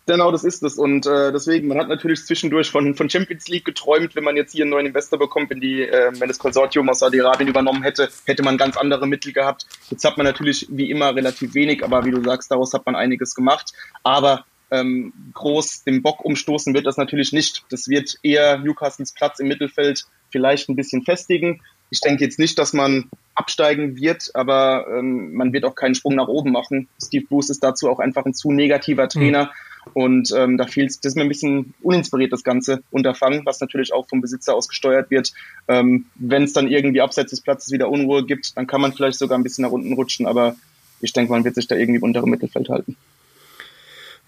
Genau, 0.08 0.32
das 0.32 0.44
ist 0.44 0.64
es. 0.64 0.78
Und 0.78 1.06
äh, 1.06 1.32
deswegen, 1.32 1.68
man 1.68 1.78
hat 1.78 1.88
natürlich 1.88 2.26
zwischendurch 2.26 2.72
von, 2.72 2.96
von 2.96 3.10
Champions 3.10 3.48
League 3.50 3.66
geträumt, 3.66 4.16
wenn 4.16 4.24
man 4.24 4.36
jetzt 4.36 4.52
hier 4.52 4.64
einen 4.64 4.72
neuen 4.72 4.88
Investor 4.88 5.20
bekommt, 5.20 5.52
wenn 5.52 5.62
die, 5.62 5.84
äh, 5.84 6.12
wenn 6.20 6.28
das 6.28 6.40
Konsortium 6.40 6.90
aus 6.90 7.00
Saudi-Arabien 7.00 7.48
übernommen 7.48 7.84
hätte, 7.84 8.10
hätte 8.26 8.42
man 8.42 8.58
ganz 8.58 8.78
andere 8.78 9.08
Mittel 9.08 9.32
gehabt. 9.32 9.68
Jetzt 9.90 10.04
hat 10.04 10.18
man 10.18 10.26
natürlich 10.26 10.68
wie 10.70 10.90
immer 10.90 11.16
relativ 11.16 11.54
wenig, 11.54 11.84
aber 11.84 12.04
wie 12.04 12.12
du 12.12 12.24
sagst, 12.24 12.50
daraus 12.50 12.74
hat 12.74 12.86
man 12.86 12.96
einiges 12.96 13.36
gemacht. 13.36 13.74
Aber 14.04 14.44
ähm, 14.72 15.14
groß 15.34 15.84
den 15.84 16.02
Bock 16.02 16.24
umstoßen 16.24 16.74
wird 16.74 16.86
das 16.86 16.98
natürlich 16.98 17.34
nicht. 17.34 17.64
Das 17.70 17.88
wird 17.88 18.18
eher 18.24 18.58
Newcastles 18.60 19.12
Platz 19.14 19.40
im 19.40 19.48
Mittelfeld 19.48 20.06
vielleicht 20.30 20.70
ein 20.70 20.76
bisschen 20.76 21.04
festigen. 21.04 21.62
Ich 21.90 22.00
denke 22.00 22.24
jetzt 22.24 22.40
nicht, 22.40 22.58
dass 22.58 22.72
man 22.72 23.10
absteigen 23.36 23.98
wird, 23.98 24.32
aber 24.34 24.88
ähm, 24.90 25.34
man 25.34 25.52
wird 25.52 25.66
auch 25.66 25.76
keinen 25.76 25.96
Sprung 25.96 26.16
nach 26.16 26.30
oben 26.30 26.52
machen. 26.52 26.88
Steve 27.04 27.26
Bruce 27.28 27.50
ist 27.50 27.64
dazu 27.64 27.90
auch 27.90 28.00
einfach 28.00 28.26
ein 28.26 28.34
zu 28.34 28.52
negativer 28.52 29.10
Trainer. 29.10 29.46
Mhm. 29.46 29.50
Und 29.94 30.32
ähm, 30.38 30.58
da 30.58 30.68
fehlt 30.68 30.92
das 30.92 31.00
ist 31.04 31.16
mir 31.16 31.24
ein 31.24 31.28
bisschen 31.28 31.74
uninspiriert, 31.82 32.32
das 32.32 32.44
ganze 32.44 32.84
Unterfangen, 32.92 33.46
was 33.46 33.60
natürlich 33.60 33.94
auch 33.94 34.08
vom 34.08 34.22
Besitzer 34.22 34.56
aus 34.56 34.70
gesteuert 34.70 35.10
wird. 35.10 35.34
Ähm, 35.68 36.06
Wenn 36.16 36.44
es 36.44 36.54
dann 36.54 36.68
irgendwie 36.68 37.02
abseits 37.02 37.32
des 37.32 37.42
Platzes 37.42 37.72
wieder 37.72 37.90
Unruhe 37.90 38.26
gibt, 38.26 38.56
dann 38.56 38.68
kann 38.68 38.80
man 38.80 38.94
vielleicht 38.94 39.18
sogar 39.18 39.38
ein 39.38 39.44
bisschen 39.44 39.64
nach 39.64 39.72
unten 39.72 39.94
rutschen, 39.94 40.28
aber 40.28 40.56
ich 41.02 41.14
denke, 41.14 41.32
man 41.32 41.44
wird 41.44 41.56
sich 41.56 41.68
da 41.68 41.76
irgendwie 41.76 41.98
im 41.98 42.04
unteren 42.04 42.30
Mittelfeld 42.30 42.70
halten. 42.70 42.96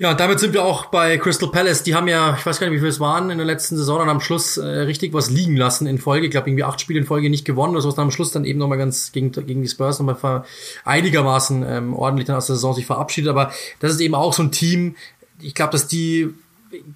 Ja, 0.03 0.13
damit 0.13 0.41
sind 0.41 0.53
wir 0.53 0.65
auch 0.65 0.87
bei 0.87 1.17
Crystal 1.17 1.49
Palace. 1.49 1.83
Die 1.83 1.95
haben 1.95 2.09
ja, 2.09 2.35
ich 2.37 2.45
weiß 2.45 2.59
gar 2.59 2.67
nicht, 2.67 2.75
wie 2.75 2.81
viel 2.81 2.89
es 2.89 2.99
waren 2.99 3.29
in 3.29 3.37
der 3.37 3.47
letzten 3.47 3.77
Saison, 3.77 3.99
dann 3.99 4.09
am 4.09 4.19
Schluss 4.19 4.57
äh, 4.57 4.65
richtig 4.65 5.13
was 5.13 5.29
liegen 5.29 5.55
lassen 5.55 5.87
in 5.87 5.97
Folge. 5.97 6.25
Ich 6.25 6.31
glaube, 6.31 6.49
irgendwie 6.49 6.65
acht 6.65 6.81
Spiele 6.81 6.99
in 6.99 7.05
Folge 7.05 7.29
nicht 7.29 7.45
gewonnen 7.45 7.71
oder 7.71 7.81
so, 7.81 7.89
dann 7.93 8.07
am 8.07 8.11
Schluss 8.11 8.33
dann 8.33 8.43
eben 8.43 8.59
nochmal 8.59 8.77
ganz 8.77 9.13
gegen, 9.13 9.31
gegen 9.31 9.61
die 9.61 9.69
Spurs 9.69 10.01
nochmal 10.01 10.43
einigermaßen 10.83 11.63
ähm, 11.65 11.93
ordentlich 11.93 12.27
dann 12.27 12.35
aus 12.35 12.47
der 12.47 12.57
Saison 12.57 12.73
sich 12.73 12.85
verabschiedet. 12.85 13.29
Aber 13.29 13.53
das 13.79 13.93
ist 13.93 14.01
eben 14.01 14.13
auch 14.13 14.33
so 14.33 14.43
ein 14.43 14.51
Team, 14.51 14.97
ich 15.39 15.55
glaube, 15.55 15.71
dass 15.71 15.87
die 15.87 16.33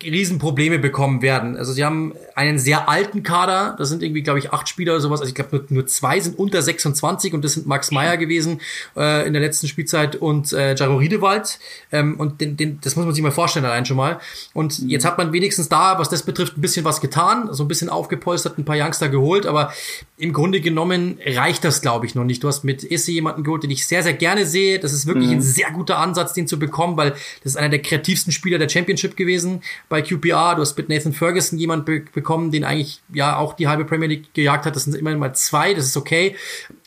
Riesenprobleme 0.03 0.79
bekommen 0.79 1.21
werden. 1.21 1.55
Also 1.55 1.71
sie 1.71 1.85
haben 1.85 2.13
einen 2.35 2.57
sehr 2.57 2.89
alten 2.89 3.23
Kader, 3.23 3.75
das 3.77 3.89
sind 3.89 4.01
irgendwie, 4.01 4.23
glaube 4.23 4.39
ich, 4.39 4.51
acht 4.51 4.67
Spieler 4.67 4.93
oder 4.93 5.01
sowas. 5.01 5.19
Also 5.19 5.29
ich 5.29 5.35
glaube, 5.35 5.57
nur, 5.57 5.65
nur 5.69 5.87
zwei 5.87 6.19
sind 6.19 6.37
unter 6.39 6.61
26 6.61 7.33
und 7.33 7.43
das 7.45 7.53
sind 7.53 7.67
Max 7.67 7.91
Meyer 7.91 8.17
gewesen 8.17 8.59
äh, 8.95 9.27
in 9.27 9.33
der 9.33 9.41
letzten 9.41 9.67
Spielzeit 9.67 10.15
und 10.15 10.51
äh, 10.53 10.75
Jaro 10.75 10.97
Riedewald. 10.97 11.59
Ähm, 11.91 12.19
und 12.19 12.41
den, 12.41 12.57
den, 12.57 12.79
das 12.81 12.95
muss 12.95 13.05
man 13.05 13.13
sich 13.13 13.23
mal 13.23 13.31
vorstellen 13.31 13.65
allein 13.65 13.85
schon 13.85 13.97
mal. 13.97 14.19
Und 14.53 14.81
mhm. 14.81 14.89
jetzt 14.89 15.05
hat 15.05 15.17
man 15.17 15.31
wenigstens 15.33 15.69
da, 15.69 15.99
was 15.99 16.09
das 16.09 16.23
betrifft, 16.23 16.57
ein 16.57 16.61
bisschen 16.61 16.85
was 16.85 16.99
getan, 16.99 17.49
so 17.51 17.63
ein 17.63 17.67
bisschen 17.67 17.89
aufgepolstert, 17.89 18.57
ein 18.57 18.65
paar 18.65 18.77
Youngster 18.77 19.09
geholt, 19.09 19.45
aber 19.45 19.73
im 20.17 20.33
Grunde 20.33 20.61
genommen 20.61 21.19
reicht 21.23 21.63
das, 21.63 21.81
glaube 21.81 22.07
ich, 22.07 22.15
noch 22.15 22.23
nicht. 22.23 22.43
Du 22.43 22.47
hast 22.47 22.63
mit 22.63 22.83
Isse 22.83 23.11
jemanden 23.11 23.43
geholt, 23.43 23.63
den 23.63 23.69
ich 23.69 23.85
sehr, 23.85 24.01
sehr 24.01 24.13
gerne 24.13 24.45
sehe. 24.45 24.79
Das 24.79 24.93
ist 24.93 25.05
wirklich 25.05 25.27
mhm. 25.27 25.33
ein 25.33 25.41
sehr 25.41 25.71
guter 25.71 25.99
Ansatz, 25.99 26.33
den 26.33 26.47
zu 26.47 26.57
bekommen, 26.57 26.97
weil 26.97 27.11
das 27.11 27.53
ist 27.53 27.57
einer 27.57 27.69
der 27.69 27.81
kreativsten 27.81 28.33
Spieler 28.33 28.57
der 28.57 28.69
Championship 28.69 29.15
gewesen 29.15 29.61
bei 29.89 30.01
QPR. 30.01 30.55
Du 30.55 30.61
hast 30.61 30.77
mit 30.77 30.89
Nathan 30.89 31.13
Ferguson 31.13 31.57
jemand 31.57 31.85
be 31.85 32.03
bekommen, 32.13 32.51
den 32.51 32.63
eigentlich 32.63 33.01
ja 33.13 33.37
auch 33.37 33.53
die 33.53 33.67
halbe 33.67 33.85
Premier 33.85 34.07
League 34.07 34.33
gejagt 34.33 34.65
hat. 34.65 34.75
Das 34.75 34.83
sind 34.83 34.95
immerhin 34.95 35.19
mal 35.19 35.33
zwei, 35.33 35.73
das 35.73 35.85
ist 35.85 35.97
okay. 35.97 36.35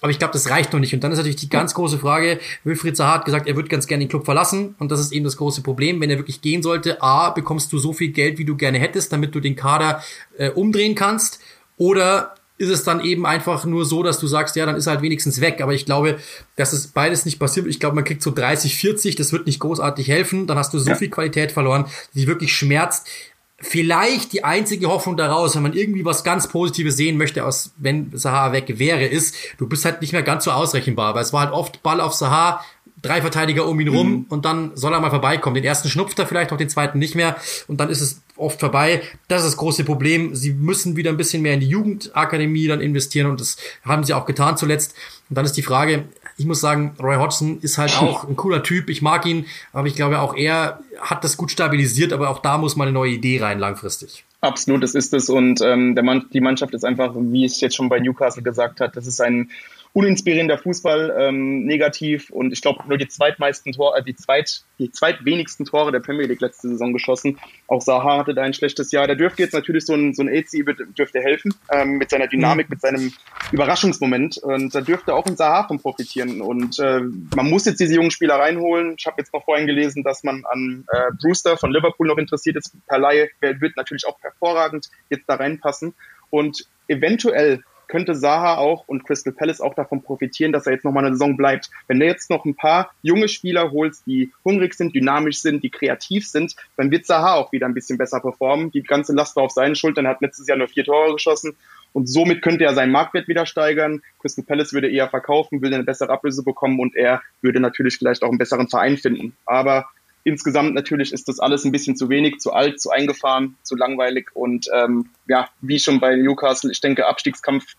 Aber 0.01 0.11
ich 0.11 0.19
glaube, 0.19 0.33
das 0.33 0.51
reicht 0.51 0.73
noch 0.73 0.81
nicht. 0.81 0.95
Und 0.95 1.05
dann 1.05 1.13
ist 1.13 1.19
natürlich 1.19 1.37
die 1.37 1.49
ganz 1.49 1.75
große 1.75 1.99
Frage, 1.99 2.41
Wilfried 2.65 2.97
Zaha 2.97 3.15
hat 3.15 3.25
gesagt, 3.25 3.47
er 3.47 3.57
wird 3.57 3.69
ganz 3.69 3.87
gerne 3.87 4.05
den 4.05 4.09
Club 4.09 4.25
verlassen. 4.25 4.75
Und 4.79 4.91
das 4.91 5.01
ist 5.01 5.13
eben 5.13 5.25
das 5.25 5.37
große 5.37 5.63
Problem. 5.63 6.01
Wenn 6.01 6.11
er 6.11 6.19
wirklich 6.19 6.41
gehen 6.41 6.63
sollte, 6.63 7.03
A, 7.03 7.31
bekommst 7.31 7.73
du 7.73 7.79
so 7.79 7.93
viel 7.93 8.13
Geld, 8.13 8.39
wie 8.39 8.45
du 8.45 8.57
gerne 8.57 8.79
hättest, 8.79 9.13
damit 9.13 9.35
du 9.35 9.41
den 9.41 9.57
Kader 9.57 10.03
äh, 10.39 10.51
umdrehen 10.51 10.95
kannst. 10.95 11.41
Oder 11.77 12.35
ist 12.61 12.69
es 12.69 12.85
dann 12.85 13.03
eben 13.03 13.25
einfach 13.25 13.65
nur 13.65 13.87
so, 13.87 14.03
dass 14.03 14.19
du 14.19 14.27
sagst, 14.27 14.55
ja, 14.55 14.67
dann 14.67 14.77
ist 14.77 14.87
er 14.87 14.93
halt 14.93 15.03
wenigstens 15.03 15.41
weg. 15.41 15.63
Aber 15.63 15.73
ich 15.73 15.87
glaube, 15.87 16.19
dass 16.57 16.75
es 16.75 16.89
beides 16.89 17.25
nicht 17.25 17.39
passiert. 17.39 17.67
Ich 17.67 17.81
glaube, 17.81 17.95
man 17.95 18.05
kriegt 18.05 18.23
so 18.23 18.31
30, 18.31 18.77
40, 18.77 19.17
das 19.17 19.33
wird 19.33 19.47
nicht 19.47 19.61
großartig 19.61 20.09
helfen. 20.09 20.47
Dann 20.47 20.59
hast 20.59 20.75
du 20.75 20.79
so 20.79 20.91
ja. 20.91 20.95
viel 20.95 21.09
Qualität 21.09 21.53
verloren, 21.53 21.87
die 22.15 22.27
wirklich 22.27 22.55
schmerzt. 22.55 23.09
Vielleicht 23.57 24.35
die 24.35 24.45
einzige 24.45 24.89
Hoffnung 24.89 25.17
daraus, 25.17 25.57
wenn 25.57 25.63
man 25.63 25.73
irgendwie 25.73 26.05
was 26.05 26.23
ganz 26.23 26.49
Positives 26.49 26.99
sehen 26.99 27.17
möchte, 27.17 27.47
aus 27.47 27.73
wenn 27.79 28.11
Sahar 28.13 28.53
weg 28.53 28.79
wäre, 28.79 29.07
ist, 29.07 29.35
du 29.57 29.67
bist 29.67 29.87
halt 29.87 30.03
nicht 30.03 30.13
mehr 30.13 30.23
ganz 30.23 30.45
so 30.45 30.51
ausrechenbar, 30.51 31.15
weil 31.15 31.23
es 31.23 31.33
war 31.33 31.41
halt 31.41 31.53
oft 31.53 31.83
Ball 31.83 32.03
auf 32.03 32.13
Sahar, 32.13 32.63
drei 33.03 33.21
Verteidiger 33.21 33.67
um 33.67 33.79
ihn 33.81 33.89
rum 33.89 34.11
mhm. 34.11 34.27
und 34.29 34.45
dann 34.45 34.73
soll 34.75 34.93
er 34.93 35.01
mal 35.01 35.11
vorbeikommen. 35.11 35.55
Den 35.55 35.65
ersten 35.65 35.89
schnupft 35.89 36.19
er 36.19 36.27
vielleicht, 36.27 36.53
auch 36.53 36.57
den 36.57 36.69
zweiten 36.69 36.99
nicht 36.99 37.15
mehr 37.15 37.37
und 37.69 37.81
dann 37.81 37.91
ist 37.91 38.01
es 38.01 38.23
oft 38.37 38.61
vorbei. 38.61 39.03
Das 39.29 39.43
ist 39.43 39.51
das 39.51 39.57
große 39.57 39.85
Problem. 39.85 40.35
Sie 40.35 40.53
müssen 40.53 40.97
wieder 40.97 41.11
ein 41.11 41.17
bisschen 41.17 41.43
mehr 41.43 41.55
in 41.55 41.61
die 41.61 41.69
Jugendakademie 41.69 42.67
dann 42.67 42.81
investieren 42.81 43.31
und 43.31 43.41
das 43.41 43.57
haben 43.85 44.05
sie 44.05 44.15
auch 44.15 44.27
getan 44.27 44.57
zuletzt. 44.57 44.95
Und 45.29 45.37
dann 45.37 45.45
ist 45.45 45.57
die 45.57 45.63
Frage, 45.63 46.05
ich 46.37 46.47
muss 46.47 46.61
sagen, 46.61 46.97
Roy 47.01 47.17
Hodgson 47.17 47.59
ist 47.61 47.79
halt 47.79 47.97
auch 48.01 48.27
ein 48.27 48.37
cooler 48.37 48.63
Typ. 48.63 48.89
Ich 48.89 49.03
mag 49.03 49.27
ihn, 49.27 49.47
aber 49.73 49.87
ich 49.87 49.95
glaube 49.95 50.21
auch 50.21 50.35
er 50.35 50.81
hat 51.01 51.23
das 51.25 51.37
gut 51.37 51.51
stabilisiert, 51.51 52.13
aber 52.13 52.31
auch 52.31 52.41
da 52.41 52.59
muss 52.59 52.77
mal 52.77 52.85
eine 52.85 52.93
neue 52.93 53.13
Idee 53.13 53.41
rein 53.41 53.59
langfristig. 53.59 54.25
Absolut, 54.41 54.83
das 54.83 54.95
ist 54.95 55.13
es. 55.13 55.29
Und 55.29 55.61
ähm, 55.61 55.95
der 55.95 56.03
Mann, 56.03 56.27
die 56.33 56.41
Mannschaft 56.41 56.73
ist 56.73 56.85
einfach, 56.85 57.13
wie 57.15 57.45
ich 57.45 57.61
jetzt 57.61 57.77
schon 57.77 57.91
bei 57.91 58.01
Newcastle 58.01 58.43
gesagt 58.43 58.81
habe, 58.81 58.93
das 58.95 59.07
ist 59.07 59.21
ein 59.21 59.51
uninspirierender 59.93 60.57
Fußball, 60.57 61.17
ähm, 61.19 61.65
negativ 61.65 62.31
und 62.31 62.53
ich 62.53 62.63
glaube 62.63 62.85
nur 62.87 62.97
die 62.97 63.09
zweitmeisten 63.09 63.73
Tore, 63.73 63.99
äh, 63.99 64.05
die 64.05 64.15
zweit, 64.15 64.63
die 64.79 64.93
zweitwenigsten 64.93 65.67
Tore 65.67 65.91
der 65.91 65.99
Premier 65.99 66.27
League 66.27 66.41
letzte 66.41 66.69
Saison 66.69 66.93
geschossen. 66.93 67.39
Auch 67.67 67.81
Saha 67.81 68.19
hatte 68.19 68.35
da 68.35 68.43
ein 68.43 68.55
schlechtes 68.55 68.93
Jahr. 68.93 69.09
Da 69.09 69.17
dürfte 69.17 69.43
jetzt 69.43 69.53
natürlich 69.53 69.85
so 69.85 69.95
ein 69.95 70.15
so 70.15 70.23
ein 70.23 70.29
AC 70.29 70.65
dürfte 70.97 71.21
helfen 71.21 71.55
ähm, 71.73 71.99
mit 71.99 72.11
seiner 72.11 72.29
Dynamik, 72.29 72.69
mhm. 72.69 72.75
mit 72.75 72.81
seinem 72.81 73.13
Überraschungsmoment 73.51 74.39
und 74.39 74.75
da 74.75 74.81
dürfte 74.81 75.13
auch 75.13 75.27
ein 75.27 75.37
Saha 75.37 75.67
von 75.67 75.81
profitieren 75.81 76.41
und 76.41 76.79
äh, 76.79 77.01
man 77.35 77.51
muss 77.51 77.65
jetzt 77.65 77.81
diese 77.81 77.95
jungen 77.95 78.13
Spieler 78.13 78.37
reinholen. 78.37 78.95
Ich 78.97 79.07
habe 79.07 79.17
jetzt 79.19 79.35
noch 79.35 79.45
vorhin 79.45 79.67
gelesen, 79.67 80.05
dass 80.05 80.23
man 80.23 80.45
an 80.45 80.85
äh, 80.93 81.11
Brewster 81.21 81.57
von 81.57 81.73
Liverpool 81.73 82.07
noch 82.07 82.19
interessiert 82.19 82.57
ist. 82.57 82.75
Per 82.87 82.99
Laie 82.99 83.29
wird 83.41 83.77
natürlich 83.77 84.07
auch 84.07 84.21
hervorragend 84.21 84.89
jetzt 85.09 85.25
da 85.29 85.35
reinpassen 85.35 85.95
und 86.31 86.67
eventuell 86.87 87.63
könnte 87.91 88.15
Saha 88.15 88.57
auch 88.57 88.87
und 88.87 89.05
Crystal 89.05 89.33
Palace 89.33 89.61
auch 89.61 89.75
davon 89.75 90.03
profitieren, 90.03 90.53
dass 90.53 90.67
er 90.67 90.73
jetzt 90.73 90.85
nochmal 90.85 91.05
eine 91.05 91.15
Saison 91.15 91.37
bleibt. 91.37 91.71
Wenn 91.89 91.99
du 91.99 92.07
jetzt 92.07 92.31
noch 92.31 92.45
ein 92.45 92.55
paar 92.55 92.91
junge 93.03 93.29
Spieler 93.29 93.73
holst, 93.73 94.07
die 94.07 94.33
hungrig 94.45 94.75
sind, 94.75 94.95
dynamisch 94.95 95.41
sind, 95.41 95.63
die 95.65 95.71
kreativ 95.71 96.27
sind, 96.27 96.55
dann 96.77 96.91
wird 96.91 97.05
Saha 97.05 97.35
auch 97.35 97.53
wieder 97.53 97.67
ein 97.67 97.75
bisschen 97.75 97.99
besser 97.99 98.21
performen. 98.21 98.71
Die 98.71 98.83
ganze 98.83 99.13
Last 99.13 99.37
war 99.37 99.43
auf 99.43 99.53
seinen 99.53 99.75
Schultern. 99.75 100.07
Er 100.07 100.13
hat 100.13 100.21
letztes 100.21 100.47
Jahr 100.47 100.57
nur 100.57 100.69
vier 100.69 100.85
Tore 100.85 101.13
geschossen 101.13 101.57
und 101.93 102.09
somit 102.09 102.43
könnte 102.43 102.65
er 102.65 102.75
seinen 102.75 102.93
Marktwert 102.93 103.29
wieder 103.29 103.47
steigern. 103.47 104.03
Crystal 104.21 104.45
Palace 104.45 104.73
würde 104.73 104.89
eher 104.91 105.09
verkaufen, 105.09 105.61
würde 105.61 105.75
eine 105.75 105.85
bessere 105.85 106.11
Ablöse 106.11 106.45
bekommen 106.45 106.79
und 106.79 106.95
er 106.95 107.23
würde 107.43 107.61
natürlich 107.61 107.97
vielleicht 107.97 108.23
auch 108.23 108.29
einen 108.29 108.39
besseren 108.39 108.69
Verein 108.69 108.97
finden. 108.97 109.37
Aber 109.47 109.87
insgesamt 110.25 110.75
natürlich 110.75 111.13
ist 111.13 111.29
das 111.29 111.39
alles 111.39 111.65
ein 111.65 111.73
bisschen 111.73 111.97
zu 111.97 112.09
wenig, 112.09 112.39
zu 112.39 112.53
alt, 112.53 112.81
zu 112.81 112.91
eingefahren, 112.91 113.57
zu 113.63 113.77
langweilig 113.77 114.31
und 114.35 114.67
ähm, 114.75 115.11
ja, 115.27 115.49
wie 115.61 115.79
schon 115.79 116.01
bei 116.01 116.17
Newcastle, 116.17 116.71
ich 116.71 116.81
denke, 116.81 117.07
Abstiegskampf 117.07 117.75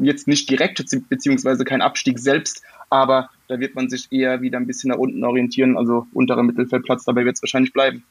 jetzt 0.00 0.26
nicht 0.26 0.50
direkt, 0.50 0.82
beziehungsweise 1.08 1.64
kein 1.64 1.82
Abstieg 1.82 2.18
selbst, 2.18 2.62
aber 2.90 3.30
da 3.48 3.60
wird 3.60 3.74
man 3.74 3.88
sich 3.88 4.10
eher 4.10 4.40
wieder 4.40 4.58
ein 4.58 4.66
bisschen 4.66 4.90
nach 4.90 4.98
unten 4.98 5.22
orientieren, 5.24 5.76
also 5.76 6.06
unterer 6.12 6.42
Mittelfeldplatz, 6.42 7.04
dabei 7.04 7.24
wird 7.24 7.36
es 7.36 7.42
wahrscheinlich 7.42 7.72
bleiben. 7.72 8.04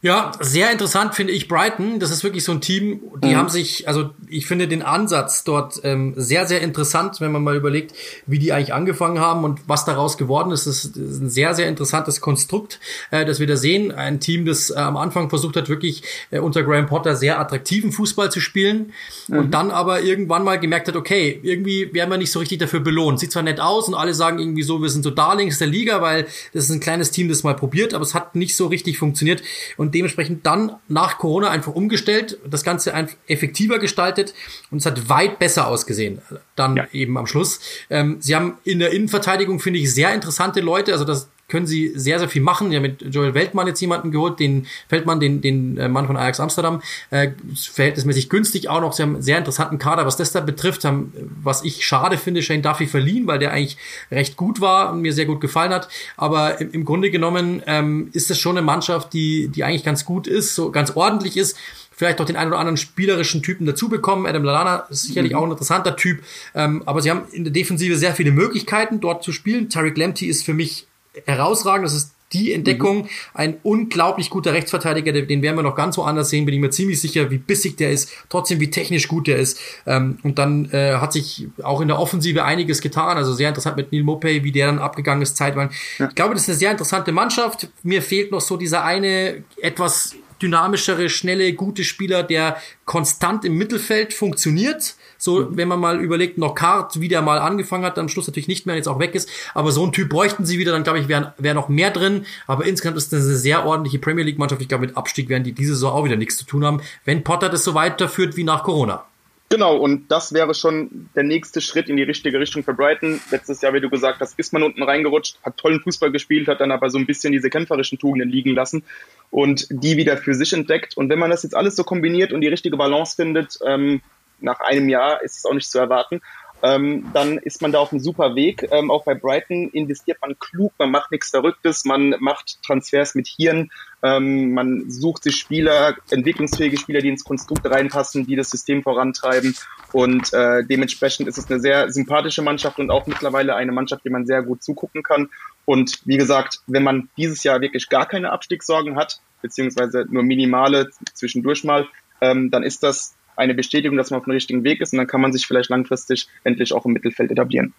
Ja, 0.00 0.30
sehr 0.38 0.70
interessant 0.70 1.16
finde 1.16 1.32
ich 1.32 1.48
Brighton. 1.48 1.98
Das 1.98 2.12
ist 2.12 2.22
wirklich 2.22 2.44
so 2.44 2.52
ein 2.52 2.60
Team, 2.60 3.00
die 3.24 3.30
mhm. 3.30 3.36
haben 3.36 3.48
sich, 3.48 3.88
also 3.88 4.10
ich 4.28 4.46
finde 4.46 4.68
den 4.68 4.82
Ansatz 4.82 5.42
dort 5.42 5.80
ähm, 5.82 6.14
sehr, 6.16 6.46
sehr 6.46 6.60
interessant, 6.60 7.20
wenn 7.20 7.32
man 7.32 7.42
mal 7.42 7.56
überlegt, 7.56 7.94
wie 8.24 8.38
die 8.38 8.52
eigentlich 8.52 8.72
angefangen 8.72 9.18
haben 9.18 9.42
und 9.42 9.58
was 9.66 9.84
daraus 9.84 10.16
geworden 10.16 10.52
ist. 10.52 10.68
Das 10.68 10.84
ist 10.84 10.96
ein 10.96 11.28
sehr, 11.28 11.52
sehr 11.54 11.66
interessantes 11.66 12.20
Konstrukt, 12.20 12.78
äh, 13.10 13.24
das 13.24 13.40
wir 13.40 13.48
da 13.48 13.56
sehen. 13.56 13.90
Ein 13.90 14.20
Team, 14.20 14.46
das 14.46 14.70
äh, 14.70 14.74
am 14.76 14.96
Anfang 14.96 15.30
versucht 15.30 15.56
hat, 15.56 15.68
wirklich 15.68 16.04
äh, 16.30 16.38
unter 16.38 16.62
Graham 16.62 16.86
Potter 16.86 17.16
sehr 17.16 17.40
attraktiven 17.40 17.90
Fußball 17.90 18.30
zu 18.30 18.38
spielen 18.38 18.92
mhm. 19.26 19.38
und 19.38 19.50
dann 19.50 19.72
aber 19.72 20.02
irgendwann 20.02 20.44
mal 20.44 20.60
gemerkt 20.60 20.86
hat, 20.86 20.94
okay, 20.94 21.40
irgendwie 21.42 21.92
werden 21.92 22.10
wir 22.10 22.18
nicht 22.18 22.30
so 22.30 22.38
richtig 22.38 22.58
dafür 22.58 22.78
belohnt. 22.78 23.18
Sieht 23.18 23.32
zwar 23.32 23.42
nett 23.42 23.58
aus 23.58 23.88
und 23.88 23.94
alle 23.94 24.14
sagen 24.14 24.38
irgendwie 24.38 24.62
so, 24.62 24.80
wir 24.80 24.90
sind 24.90 25.02
so 25.02 25.10
Darlings 25.10 25.58
der 25.58 25.66
Liga, 25.66 26.00
weil 26.00 26.28
das 26.52 26.64
ist 26.64 26.70
ein 26.70 26.78
kleines 26.78 27.10
Team, 27.10 27.28
das 27.28 27.42
mal 27.42 27.56
probiert, 27.56 27.94
aber 27.94 28.04
es 28.04 28.14
hat 28.14 28.36
nicht 28.36 28.54
so 28.54 28.68
richtig 28.68 28.96
funktioniert. 28.98 29.42
Und 29.76 29.87
und 29.88 29.94
dementsprechend 29.94 30.44
dann 30.44 30.76
nach 30.88 31.16
Corona 31.16 31.48
einfach 31.48 31.74
umgestellt, 31.74 32.38
das 32.46 32.62
Ganze 32.62 32.92
einfach 32.92 33.16
effektiver 33.26 33.78
gestaltet 33.78 34.34
und 34.70 34.78
es 34.78 34.86
hat 34.86 35.08
weit 35.08 35.38
besser 35.38 35.66
ausgesehen. 35.66 36.20
Dann 36.56 36.76
ja. 36.76 36.86
eben 36.92 37.16
am 37.16 37.26
Schluss. 37.26 37.60
Ähm, 37.88 38.18
sie 38.20 38.36
haben 38.36 38.58
in 38.64 38.80
der 38.80 38.90
Innenverteidigung, 38.90 39.60
finde 39.60 39.78
ich, 39.78 39.94
sehr 39.94 40.12
interessante 40.12 40.60
Leute. 40.60 40.92
Also 40.92 41.06
das 41.06 41.30
können 41.48 41.66
sie 41.66 41.92
sehr, 41.94 42.18
sehr 42.18 42.28
viel 42.28 42.42
machen. 42.42 42.70
Ja, 42.72 42.80
mit 42.80 43.02
Joel 43.02 43.34
Weltmann 43.34 43.66
jetzt 43.66 43.80
jemanden 43.80 44.10
geholt, 44.10 44.38
den 44.38 44.66
Feldmann, 44.88 45.18
den, 45.18 45.40
den 45.40 45.78
äh, 45.78 45.88
Mann 45.88 46.06
von 46.06 46.16
Ajax 46.16 46.40
Amsterdam, 46.40 46.82
äh, 47.10 47.30
verhältnismäßig 47.54 48.28
günstig 48.28 48.68
auch 48.68 48.80
noch. 48.80 48.92
Sie 48.92 49.02
haben 49.02 49.14
einen 49.14 49.22
sehr 49.22 49.38
interessanten 49.38 49.78
Kader, 49.78 50.06
was 50.06 50.16
das 50.16 50.32
da 50.32 50.40
betrifft, 50.40 50.84
haben, 50.84 51.12
was 51.42 51.64
ich 51.64 51.86
schade 51.86 52.18
finde, 52.18 52.42
Shane 52.42 52.62
Duffy 52.62 52.86
verliehen, 52.86 53.26
weil 53.26 53.38
der 53.38 53.52
eigentlich 53.52 53.78
recht 54.10 54.36
gut 54.36 54.60
war 54.60 54.92
und 54.92 55.00
mir 55.00 55.12
sehr 55.12 55.26
gut 55.26 55.40
gefallen 55.40 55.72
hat. 55.72 55.88
Aber 56.16 56.60
im, 56.60 56.70
im 56.72 56.84
Grunde 56.84 57.10
genommen 57.10 57.62
ähm, 57.66 58.10
ist 58.12 58.30
es 58.30 58.38
schon 58.38 58.56
eine 58.56 58.64
Mannschaft, 58.64 59.12
die, 59.14 59.48
die 59.48 59.64
eigentlich 59.64 59.84
ganz 59.84 60.04
gut 60.04 60.26
ist, 60.26 60.54
so 60.54 60.70
ganz 60.70 60.92
ordentlich 60.96 61.36
ist 61.36 61.56
vielleicht 61.98 62.20
noch 62.20 62.26
den 62.26 62.36
einen 62.36 62.50
oder 62.50 62.60
anderen 62.60 62.76
spielerischen 62.76 63.42
Typen 63.42 63.66
dazu 63.66 63.88
bekommen. 63.88 64.24
Adam 64.24 64.44
Lallana 64.44 64.86
ist 64.88 65.02
sicherlich 65.02 65.32
mhm. 65.32 65.38
auch 65.38 65.42
ein 65.42 65.50
interessanter 65.50 65.96
Typ, 65.96 66.22
ähm, 66.54 66.82
aber 66.86 67.02
sie 67.02 67.10
haben 67.10 67.22
in 67.32 67.42
der 67.42 67.52
Defensive 67.52 67.96
sehr 67.96 68.14
viele 68.14 68.30
Möglichkeiten, 68.30 69.00
dort 69.00 69.24
zu 69.24 69.32
spielen. 69.32 69.68
Tarek 69.68 69.98
Lemty 69.98 70.26
ist 70.26 70.44
für 70.44 70.54
mich 70.54 70.86
herausragend. 71.26 71.86
Das 71.86 71.94
ist 71.94 72.12
die 72.32 72.52
Entdeckung. 72.52 73.02
Mhm. 73.02 73.08
Ein 73.34 73.56
unglaublich 73.62 74.30
guter 74.30 74.52
Rechtsverteidiger, 74.52 75.12
den 75.12 75.42
werden 75.42 75.56
wir 75.56 75.62
noch 75.62 75.74
ganz 75.74 75.96
woanders 75.96 76.30
sehen, 76.30 76.44
bin 76.44 76.54
ich 76.54 76.60
mir 76.60 76.70
ziemlich 76.70 77.00
sicher, 77.00 77.30
wie 77.30 77.38
bissig 77.38 77.76
der 77.76 77.90
ist, 77.90 78.10
trotzdem 78.28 78.60
wie 78.60 78.70
technisch 78.70 79.08
gut 79.08 79.26
der 79.26 79.38
ist. 79.38 79.58
Ähm, 79.86 80.18
und 80.22 80.38
dann 80.38 80.70
äh, 80.72 80.94
hat 80.94 81.12
sich 81.12 81.48
auch 81.62 81.80
in 81.80 81.88
der 81.88 81.98
Offensive 81.98 82.44
einiges 82.44 82.80
getan. 82.80 83.16
Also 83.16 83.32
sehr 83.32 83.48
interessant 83.48 83.76
mit 83.76 83.92
Neil 83.92 84.02
Mopey, 84.02 84.44
wie 84.44 84.52
der 84.52 84.66
dann 84.66 84.78
abgegangen 84.78 85.22
ist 85.22 85.36
zeitweise. 85.36 85.70
Ja. 85.98 86.08
Ich 86.08 86.14
glaube, 86.14 86.34
das 86.34 86.42
ist 86.42 86.50
eine 86.50 86.58
sehr 86.58 86.70
interessante 86.70 87.12
Mannschaft. 87.12 87.68
Mir 87.82 88.02
fehlt 88.02 88.30
noch 88.30 88.40
so 88.40 88.56
dieser 88.56 88.84
eine 88.84 89.44
etwas 89.60 90.14
dynamischere, 90.40 91.08
schnelle, 91.08 91.52
gute 91.54 91.84
Spieler, 91.84 92.22
der 92.22 92.56
konstant 92.84 93.44
im 93.44 93.56
Mittelfeld 93.56 94.14
funktioniert. 94.14 94.94
So, 95.18 95.40
mhm. 95.40 95.56
wenn 95.56 95.68
man 95.68 95.80
mal 95.80 96.00
überlegt, 96.00 96.36
Knockout, 96.36 97.00
wie 97.00 97.08
der 97.08 97.20
mal 97.20 97.38
angefangen 97.38 97.84
hat, 97.84 97.98
am 97.98 98.08
Schluss 98.08 98.26
natürlich 98.26 98.48
nicht 98.48 98.64
mehr, 98.64 98.76
jetzt 98.76 98.88
auch 98.88 99.00
weg 99.00 99.14
ist. 99.14 99.28
Aber 99.52 99.72
so 99.72 99.84
ein 99.84 99.92
Typ 99.92 100.08
bräuchten 100.08 100.46
sie 100.46 100.58
wieder, 100.58 100.72
dann 100.72 100.84
glaube 100.84 101.00
ich, 101.00 101.08
wäre 101.08 101.34
wär 101.36 101.54
noch 101.54 101.68
mehr 101.68 101.90
drin. 101.90 102.24
Aber 102.46 102.64
insgesamt 102.64 102.96
ist 102.96 103.12
das 103.12 103.24
eine 103.24 103.36
sehr 103.36 103.66
ordentliche 103.66 103.98
Premier 103.98 104.24
League 104.24 104.38
Mannschaft. 104.38 104.62
Ich 104.62 104.68
glaube, 104.68 104.86
mit 104.86 104.96
Abstieg 104.96 105.28
werden 105.28 105.44
die 105.44 105.52
diese 105.52 105.74
Saison 105.74 105.92
auch 105.92 106.04
wieder 106.04 106.16
nichts 106.16 106.36
zu 106.36 106.46
tun 106.46 106.64
haben, 106.64 106.80
wenn 107.04 107.24
Potter 107.24 107.48
das 107.48 107.64
so 107.64 107.74
weiterführt 107.74 108.36
wie 108.36 108.44
nach 108.44 108.62
Corona. 108.62 109.04
Genau, 109.50 109.78
und 109.78 110.10
das 110.10 110.34
wäre 110.34 110.52
schon 110.52 111.08
der 111.14 111.22
nächste 111.22 111.62
Schritt 111.62 111.88
in 111.88 111.96
die 111.96 112.02
richtige 112.02 112.38
Richtung 112.38 112.62
für 112.62 112.74
Brighton. 112.74 113.18
Letztes 113.30 113.62
Jahr, 113.62 113.72
wie 113.72 113.80
du 113.80 113.88
gesagt 113.88 114.20
hast, 114.20 114.38
ist 114.38 114.52
man 114.52 114.62
unten 114.62 114.82
reingerutscht, 114.82 115.38
hat 115.42 115.56
tollen 115.56 115.80
Fußball 115.80 116.12
gespielt, 116.12 116.48
hat 116.48 116.60
dann 116.60 116.70
aber 116.70 116.90
so 116.90 116.98
ein 116.98 117.06
bisschen 117.06 117.32
diese 117.32 117.48
kämpferischen 117.48 117.98
Tugenden 117.98 118.28
liegen 118.28 118.54
lassen 118.54 118.84
und 119.30 119.66
die 119.70 119.96
wieder 119.96 120.18
für 120.18 120.34
sich 120.34 120.52
entdeckt. 120.52 120.98
Und 120.98 121.08
wenn 121.08 121.18
man 121.18 121.30
das 121.30 121.44
jetzt 121.44 121.56
alles 121.56 121.76
so 121.76 121.84
kombiniert 121.84 122.34
und 122.34 122.42
die 122.42 122.48
richtige 122.48 122.76
Balance 122.76 123.16
findet, 123.16 123.58
ähm, 123.64 124.02
nach 124.40 124.60
einem 124.60 124.88
Jahr 124.88 125.22
ist 125.22 125.38
es 125.38 125.44
auch 125.44 125.54
nicht 125.54 125.70
zu 125.70 125.78
erwarten. 125.78 126.20
ähm, 126.62 127.10
dann 127.12 127.38
ist 127.38 127.62
man 127.62 127.72
da 127.72 127.78
auf 127.78 127.92
einem 127.92 128.00
super 128.00 128.34
Weg. 128.34 128.68
Ähm, 128.70 128.90
auch 128.90 129.04
bei 129.04 129.14
Brighton 129.14 129.68
investiert 129.70 130.18
man 130.20 130.38
klug, 130.38 130.72
man 130.78 130.90
macht 130.90 131.12
nichts 131.12 131.30
Verrücktes, 131.30 131.84
man 131.84 132.16
macht 132.18 132.62
Transfers 132.64 133.14
mit 133.14 133.28
Hirn, 133.28 133.70
ähm, 134.02 134.52
man 134.54 134.90
sucht 134.90 135.22
sich 135.22 135.36
Spieler, 135.36 135.96
entwicklungsfähige 136.10 136.76
Spieler, 136.76 137.00
die 137.00 137.08
ins 137.08 137.24
Konstrukt 137.24 137.64
reinpassen, 137.64 138.26
die 138.26 138.36
das 138.36 138.50
System 138.50 138.82
vorantreiben. 138.82 139.56
Und 139.92 140.32
äh, 140.32 140.64
dementsprechend 140.64 141.28
ist 141.28 141.38
es 141.38 141.50
eine 141.50 141.60
sehr 141.60 141.90
sympathische 141.90 142.42
Mannschaft 142.42 142.78
und 142.78 142.90
auch 142.90 143.06
mittlerweile 143.06 143.54
eine 143.54 143.72
Mannschaft, 143.72 144.04
die 144.04 144.10
man 144.10 144.26
sehr 144.26 144.42
gut 144.42 144.62
zugucken 144.62 145.02
kann. 145.02 145.30
Und 145.64 146.00
wie 146.04 146.16
gesagt, 146.16 146.60
wenn 146.66 146.82
man 146.82 147.08
dieses 147.16 147.42
Jahr 147.44 147.60
wirklich 147.60 147.88
gar 147.88 148.06
keine 148.06 148.32
Abstiegssorgen 148.32 148.96
hat, 148.96 149.20
beziehungsweise 149.42 150.06
nur 150.10 150.22
minimale 150.24 150.88
zwischendurch 151.14 151.62
mal, 151.64 151.86
ähm, 152.20 152.50
dann 152.50 152.64
ist 152.64 152.82
das 152.82 153.14
eine 153.38 153.54
Bestätigung, 153.54 153.96
dass 153.96 154.10
man 154.10 154.18
auf 154.18 154.24
dem 154.24 154.32
richtigen 154.32 154.64
Weg 154.64 154.80
ist 154.80 154.92
und 154.92 154.98
dann 154.98 155.06
kann 155.06 155.20
man 155.20 155.32
sich 155.32 155.46
vielleicht 155.46 155.70
langfristig 155.70 156.28
endlich 156.44 156.72
auch 156.72 156.84
im 156.84 156.92
Mittelfeld 156.92 157.30
etablieren. 157.30 157.72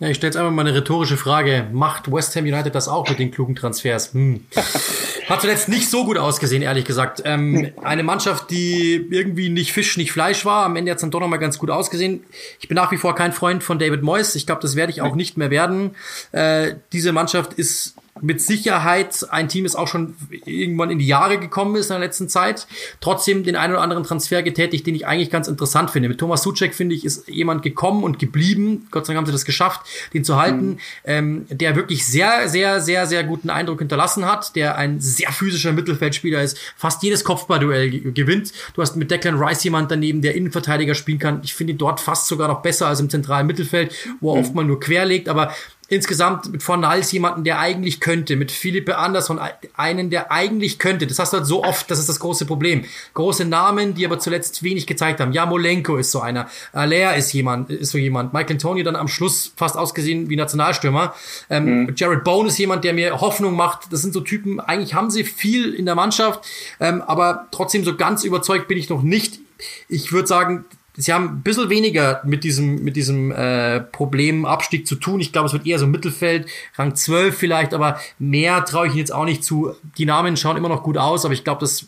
Ja, 0.00 0.08
ich 0.08 0.16
stelle 0.16 0.28
jetzt 0.28 0.36
einfach 0.36 0.50
mal 0.50 0.66
eine 0.66 0.74
rhetorische 0.74 1.16
Frage. 1.16 1.68
Macht 1.72 2.10
West 2.10 2.34
Ham 2.36 2.44
United 2.44 2.74
das 2.74 2.88
auch 2.88 3.08
mit 3.08 3.18
den 3.18 3.30
klugen 3.30 3.54
Transfers? 3.54 4.12
Hm. 4.12 4.44
Hat 5.28 5.40
zuletzt 5.40 5.68
nicht 5.68 5.88
so 5.88 6.04
gut 6.04 6.18
ausgesehen, 6.18 6.62
ehrlich 6.62 6.84
gesagt. 6.84 7.22
Ähm, 7.24 7.72
eine 7.82 8.02
Mannschaft, 8.02 8.50
die 8.50 9.06
irgendwie 9.10 9.48
nicht 9.48 9.72
Fisch, 9.72 9.96
nicht 9.96 10.12
Fleisch 10.12 10.44
war. 10.44 10.64
Am 10.64 10.76
Ende 10.76 10.90
hat 10.90 10.96
es 10.96 11.00
dann 11.00 11.10
doch 11.10 11.20
nochmal 11.20 11.38
ganz 11.38 11.58
gut 11.58 11.70
ausgesehen. 11.70 12.24
Ich 12.60 12.68
bin 12.68 12.76
nach 12.76 12.92
wie 12.92 12.96
vor 12.96 13.14
kein 13.14 13.32
Freund 13.32 13.62
von 13.62 13.78
David 13.78 14.02
Moyes. 14.02 14.34
Ich 14.34 14.46
glaube, 14.46 14.62
das 14.62 14.76
werde 14.76 14.92
ich 14.92 15.02
auch 15.02 15.14
nicht 15.14 15.36
mehr 15.36 15.50
werden. 15.50 15.94
Äh, 16.32 16.74
diese 16.92 17.12
Mannschaft 17.12 17.54
ist 17.54 17.94
mit 18.20 18.40
Sicherheit 18.40 19.26
ein 19.30 19.48
Team 19.48 19.64
ist 19.64 19.74
auch 19.74 19.88
schon 19.88 20.14
irgendwann 20.44 20.90
in 20.90 20.98
die 20.98 21.06
Jahre 21.06 21.38
gekommen 21.38 21.74
ist 21.76 21.86
in 21.86 21.94
der 21.94 21.98
letzten 21.98 22.28
Zeit, 22.28 22.66
trotzdem 23.00 23.42
den 23.42 23.56
einen 23.56 23.72
oder 23.72 23.82
anderen 23.82 24.04
Transfer 24.04 24.42
getätigt, 24.42 24.86
den 24.86 24.94
ich 24.94 25.06
eigentlich 25.06 25.30
ganz 25.30 25.48
interessant 25.48 25.90
finde. 25.90 26.08
Mit 26.08 26.18
Thomas 26.18 26.42
Suchek, 26.42 26.74
finde 26.74 26.94
ich, 26.94 27.04
ist 27.04 27.28
jemand 27.28 27.62
gekommen 27.62 28.04
und 28.04 28.18
geblieben. 28.18 28.86
Gott 28.90 29.06
sei 29.06 29.12
Dank 29.12 29.18
haben 29.18 29.26
sie 29.26 29.32
das 29.32 29.44
geschafft, 29.44 29.80
den 30.12 30.24
zu 30.24 30.36
halten, 30.36 30.66
mhm. 30.66 30.78
ähm, 31.04 31.46
der 31.50 31.74
wirklich 31.74 32.06
sehr, 32.06 32.48
sehr, 32.48 32.80
sehr, 32.80 33.06
sehr 33.06 33.24
guten 33.24 33.50
Eindruck 33.50 33.80
hinterlassen 33.80 34.26
hat, 34.26 34.54
der 34.54 34.76
ein 34.76 35.00
sehr 35.16 35.32
physischer 35.32 35.72
Mittelfeldspieler 35.72 36.42
ist, 36.42 36.58
fast 36.76 37.02
jedes 37.02 37.24
Kopfballduell 37.24 38.12
gewinnt. 38.12 38.52
Du 38.74 38.82
hast 38.82 38.96
mit 38.96 39.10
Declan 39.10 39.38
Rice 39.38 39.64
jemand 39.64 39.90
daneben, 39.90 40.22
der 40.22 40.34
Innenverteidiger 40.34 40.94
spielen 40.94 41.18
kann. 41.18 41.40
Ich 41.44 41.54
finde 41.54 41.72
ihn 41.72 41.78
dort 41.78 42.00
fast 42.00 42.26
sogar 42.26 42.48
noch 42.48 42.62
besser 42.62 42.86
als 42.88 43.00
im 43.00 43.10
zentralen 43.10 43.46
Mittelfeld, 43.46 43.94
wo 44.20 44.32
er 44.32 44.36
mhm. 44.36 44.44
oft 44.44 44.54
mal 44.54 44.64
nur 44.64 44.80
querlegt, 44.80 45.28
aber 45.28 45.54
insgesamt 45.88 46.50
mit 46.50 46.62
Fornals 46.62 47.12
jemanden, 47.12 47.44
der 47.44 47.58
eigentlich 47.58 48.00
könnte, 48.00 48.36
mit 48.36 48.50
Philippe 48.50 48.96
Andersson 48.96 49.38
einen, 49.76 50.10
der 50.10 50.32
eigentlich 50.32 50.78
könnte. 50.78 51.06
Das 51.06 51.18
hast 51.18 51.32
du 51.32 51.38
halt 51.38 51.46
so 51.46 51.62
oft, 51.62 51.90
das 51.90 51.98
ist 51.98 52.08
das 52.08 52.20
große 52.20 52.46
Problem. 52.46 52.84
Große 53.12 53.44
Namen, 53.44 53.94
die 53.94 54.06
aber 54.06 54.18
zuletzt 54.18 54.62
wenig 54.62 54.86
gezeigt 54.86 55.20
haben. 55.20 55.32
Jamolenko 55.32 55.96
ist 55.96 56.10
so 56.10 56.20
einer, 56.20 56.48
Alea 56.72 57.12
ist 57.12 57.32
jemand, 57.32 57.70
ist 57.70 57.92
so 57.92 57.98
jemand. 57.98 58.32
Mike 58.32 58.52
Antonio 58.52 58.82
dann 58.82 58.96
am 58.96 59.08
Schluss 59.08 59.52
fast 59.56 59.76
ausgesehen 59.76 60.30
wie 60.30 60.36
Nationalstürmer. 60.36 61.14
Ähm, 61.50 61.82
mhm. 61.82 61.94
Jared 61.96 62.24
Bone 62.24 62.48
ist 62.48 62.58
jemand, 62.58 62.84
der 62.84 62.94
mir 62.94 63.20
Hoffnung 63.20 63.54
macht. 63.54 63.92
Das 63.92 64.00
sind 64.00 64.14
so 64.14 64.20
Typen, 64.20 64.60
eigentlich 64.60 64.94
haben 64.94 65.10
sie 65.10 65.24
viel 65.24 65.74
in 65.74 65.84
der 65.84 65.94
Mannschaft, 65.94 66.46
ähm, 66.80 67.02
aber 67.02 67.48
trotzdem 67.50 67.84
so 67.84 67.96
ganz 67.96 68.24
überzeugt 68.24 68.68
bin 68.68 68.78
ich 68.78 68.88
noch 68.88 69.02
nicht. 69.02 69.40
Ich 69.88 70.12
würde 70.12 70.26
sagen, 70.26 70.64
sie 70.96 71.12
haben 71.12 71.24
ein 71.26 71.42
bisschen 71.42 71.70
weniger 71.70 72.20
mit 72.24 72.44
diesem, 72.44 72.82
mit 72.84 72.96
diesem 72.96 73.32
äh, 73.32 73.80
Problem 73.80 74.44
Abstieg 74.44 74.86
zu 74.86 74.96
tun. 74.96 75.20
Ich 75.20 75.32
glaube, 75.32 75.46
es 75.46 75.52
wird 75.52 75.66
eher 75.66 75.78
so 75.78 75.86
Mittelfeld, 75.86 76.46
Rang 76.76 76.94
12 76.94 77.36
vielleicht, 77.36 77.74
aber 77.74 78.00
mehr 78.18 78.64
traue 78.64 78.86
ich 78.86 78.92
ihnen 78.92 79.00
jetzt 79.00 79.12
auch 79.12 79.24
nicht 79.24 79.44
zu. 79.44 79.74
Die 79.98 80.06
Namen 80.06 80.36
schauen 80.36 80.56
immer 80.56 80.68
noch 80.68 80.82
gut 80.82 80.98
aus, 80.98 81.24
aber 81.24 81.34
ich 81.34 81.44
glaube, 81.44 81.60
das 81.60 81.86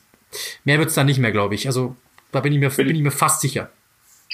mehr 0.65 0.79
wird 0.79 0.89
es 0.89 0.95
dann 0.95 1.07
nicht 1.07 1.19
mehr, 1.19 1.33
glaube 1.33 1.55
ich. 1.55 1.67
Also 1.67 1.97
da 2.33 2.41
bin 2.41 2.53
ich 2.53 2.59
mir, 2.59 2.71
bin 2.71 2.97
ich 2.97 3.03
mir 3.03 3.11
fast 3.11 3.41
sicher 3.41 3.71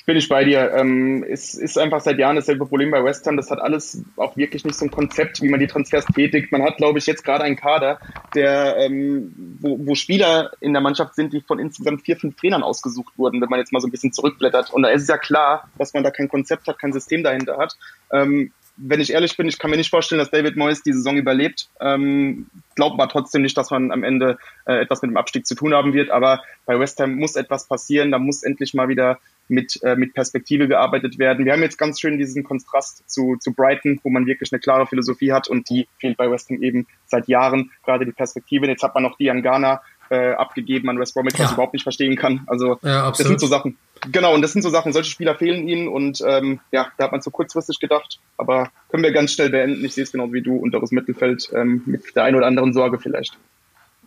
bin 0.04 0.16
ich 0.16 0.28
bei 0.28 0.44
dir. 0.44 0.72
Ähm, 0.72 1.24
es 1.28 1.54
ist 1.54 1.78
einfach 1.78 2.00
seit 2.00 2.18
Jahren 2.18 2.36
dasselbe 2.36 2.66
Problem 2.66 2.90
bei 2.90 3.04
West 3.04 3.26
Ham. 3.26 3.36
Das 3.36 3.50
hat 3.50 3.60
alles 3.60 4.02
auch 4.16 4.36
wirklich 4.36 4.64
nicht 4.64 4.76
so 4.76 4.84
ein 4.84 4.90
Konzept, 4.90 5.42
wie 5.42 5.48
man 5.48 5.60
die 5.60 5.66
Transfers 5.66 6.06
tätigt. 6.06 6.52
Man 6.52 6.62
hat, 6.62 6.76
glaube 6.76 6.98
ich, 6.98 7.06
jetzt 7.06 7.24
gerade 7.24 7.44
einen 7.44 7.56
Kader, 7.56 8.00
der, 8.34 8.76
ähm, 8.78 9.32
wo, 9.60 9.78
wo 9.86 9.94
Spieler 9.94 10.50
in 10.60 10.72
der 10.72 10.82
Mannschaft 10.82 11.14
sind, 11.14 11.32
die 11.32 11.40
von 11.40 11.58
insgesamt 11.58 12.02
vier, 12.02 12.16
fünf 12.16 12.36
Trainern 12.36 12.62
ausgesucht 12.62 13.16
wurden, 13.16 13.40
wenn 13.40 13.48
man 13.48 13.60
jetzt 13.60 13.72
mal 13.72 13.80
so 13.80 13.88
ein 13.88 13.90
bisschen 13.90 14.12
zurückblättert. 14.12 14.72
Und 14.72 14.82
da 14.82 14.88
ist 14.88 15.08
ja 15.08 15.18
klar, 15.18 15.68
dass 15.78 15.94
man 15.94 16.02
da 16.02 16.10
kein 16.10 16.28
Konzept 16.28 16.66
hat, 16.66 16.78
kein 16.78 16.92
System 16.92 17.22
dahinter 17.22 17.58
hat. 17.58 17.76
Ähm, 18.12 18.52
wenn 18.76 19.00
ich 19.00 19.12
ehrlich 19.12 19.36
bin, 19.36 19.48
ich 19.48 19.58
kann 19.58 19.70
mir 19.70 19.76
nicht 19.76 19.90
vorstellen, 19.90 20.18
dass 20.18 20.30
David 20.30 20.56
Moyes 20.56 20.82
die 20.82 20.92
Saison 20.92 21.16
überlebt. 21.16 21.68
Ähm, 21.80 22.46
glaubt 22.74 22.94
aber 22.94 23.08
trotzdem 23.08 23.42
nicht, 23.42 23.56
dass 23.56 23.70
man 23.70 23.92
am 23.92 24.02
Ende 24.02 24.38
äh, 24.64 24.80
etwas 24.80 25.02
mit 25.02 25.10
dem 25.10 25.16
Abstieg 25.16 25.46
zu 25.46 25.54
tun 25.54 25.74
haben 25.74 25.92
wird. 25.92 26.10
Aber 26.10 26.42
bei 26.64 26.78
West 26.78 26.98
Ham 27.00 27.14
muss 27.14 27.36
etwas 27.36 27.68
passieren. 27.68 28.10
Da 28.10 28.18
muss 28.18 28.42
endlich 28.42 28.74
mal 28.74 28.88
wieder 28.88 29.18
mit, 29.52 29.80
äh, 29.82 29.94
mit 29.94 30.14
Perspektive 30.14 30.66
gearbeitet 30.66 31.18
werden. 31.18 31.44
Wir 31.44 31.52
haben 31.52 31.62
jetzt 31.62 31.78
ganz 31.78 32.00
schön 32.00 32.18
diesen 32.18 32.42
Kontrast 32.42 33.08
zu, 33.08 33.36
zu 33.38 33.52
Brighton, 33.52 34.00
wo 34.02 34.10
man 34.10 34.26
wirklich 34.26 34.52
eine 34.52 34.60
klare 34.60 34.86
Philosophie 34.86 35.32
hat 35.32 35.48
und 35.48 35.68
die 35.70 35.86
fehlt 35.98 36.16
bei 36.16 36.30
West 36.30 36.50
Ham 36.50 36.62
eben 36.62 36.86
seit 37.06 37.28
Jahren, 37.28 37.70
gerade 37.84 38.04
die 38.06 38.12
Perspektive. 38.12 38.66
Jetzt 38.66 38.82
hat 38.82 38.94
man 38.94 39.02
noch 39.02 39.16
die 39.16 39.30
an 39.30 39.42
Ghana 39.42 39.82
äh, 40.10 40.32
abgegeben 40.32 40.88
an 40.88 40.98
West 40.98 41.14
Bromwich, 41.14 41.34
was 41.38 41.46
ich 41.46 41.52
überhaupt 41.52 41.74
nicht 41.74 41.84
verstehen 41.84 42.16
kann. 42.16 42.42
Also 42.46 42.78
ja, 42.82 43.08
das 43.08 43.18
sind 43.18 43.40
so 43.40 43.46
Sachen. 43.46 43.78
Genau, 44.10 44.34
und 44.34 44.42
das 44.42 44.52
sind 44.52 44.62
so 44.62 44.70
Sachen, 44.70 44.92
solche 44.92 45.10
Spieler 45.10 45.36
fehlen 45.36 45.68
ihnen 45.68 45.88
und 45.88 46.22
ähm, 46.26 46.60
ja, 46.72 46.88
da 46.98 47.04
hat 47.04 47.12
man 47.12 47.22
zu 47.22 47.30
kurzfristig 47.30 47.78
gedacht, 47.78 48.18
aber 48.36 48.70
können 48.90 49.04
wir 49.04 49.12
ganz 49.12 49.32
schnell 49.32 49.50
beenden. 49.50 49.84
Ich 49.84 49.94
sehe 49.94 50.04
es 50.04 50.12
genau 50.12 50.32
wie 50.32 50.42
du, 50.42 50.56
unteres 50.56 50.90
Mittelfeld 50.90 51.50
ähm, 51.54 51.82
mit 51.86 52.16
der 52.16 52.24
ein 52.24 52.34
oder 52.34 52.46
anderen 52.46 52.72
Sorge 52.72 52.98
vielleicht 52.98 53.38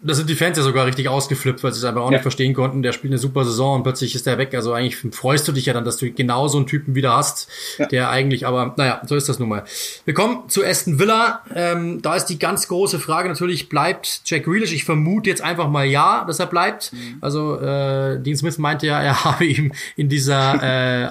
da 0.01 0.13
sind 0.13 0.29
die 0.29 0.35
Fans 0.35 0.57
ja 0.57 0.63
sogar 0.63 0.85
richtig 0.85 1.09
ausgeflippt, 1.09 1.63
weil 1.63 1.71
sie 1.71 1.79
es 1.79 1.85
einfach 1.85 2.01
auch 2.01 2.11
ja. 2.11 2.17
nicht 2.17 2.21
verstehen 2.21 2.53
konnten. 2.53 2.83
Der 2.83 2.91
spielt 2.91 3.11
eine 3.11 3.17
super 3.17 3.43
Saison 3.45 3.77
und 3.77 3.83
plötzlich 3.83 4.13
ist 4.13 4.25
der 4.25 4.37
weg. 4.37 4.53
Also 4.53 4.73
eigentlich 4.73 4.97
freust 5.15 5.47
du 5.47 5.51
dich 5.51 5.65
ja 5.65 5.73
dann, 5.73 5.85
dass 5.85 5.97
du 5.97 6.11
genau 6.11 6.47
so 6.47 6.57
einen 6.57 6.67
Typen 6.67 6.95
wieder 6.95 7.15
hast, 7.15 7.47
ja. 7.77 7.87
der 7.87 8.09
eigentlich, 8.09 8.45
aber 8.45 8.73
naja, 8.77 9.01
so 9.05 9.15
ist 9.15 9.29
das 9.29 9.39
nun 9.39 9.49
mal. 9.49 9.63
Wir 10.03 10.13
kommen 10.13 10.49
zu 10.49 10.63
Aston 10.63 10.99
Villa. 10.99 11.41
Ähm, 11.53 12.01
da 12.01 12.15
ist 12.15 12.25
die 12.25 12.37
ganz 12.37 12.67
große 12.67 12.99
Frage 12.99 13.29
natürlich, 13.29 13.69
bleibt 13.69 14.21
Jack 14.25 14.45
Grealish? 14.45 14.73
Ich 14.73 14.83
vermute 14.83 15.29
jetzt 15.29 15.41
einfach 15.41 15.69
mal 15.69 15.85
ja, 15.85 16.23
dass 16.25 16.39
er 16.39 16.47
bleibt. 16.47 16.93
Mhm. 16.93 17.17
Also 17.21 17.59
äh, 17.59 18.21
Dean 18.21 18.35
Smith 18.35 18.57
meinte 18.57 18.87
ja, 18.87 19.01
er 19.01 19.23
habe 19.23 19.45
ihm 19.45 19.71
in 19.95 20.09
dieser 20.09 20.61
äh, 20.61 21.09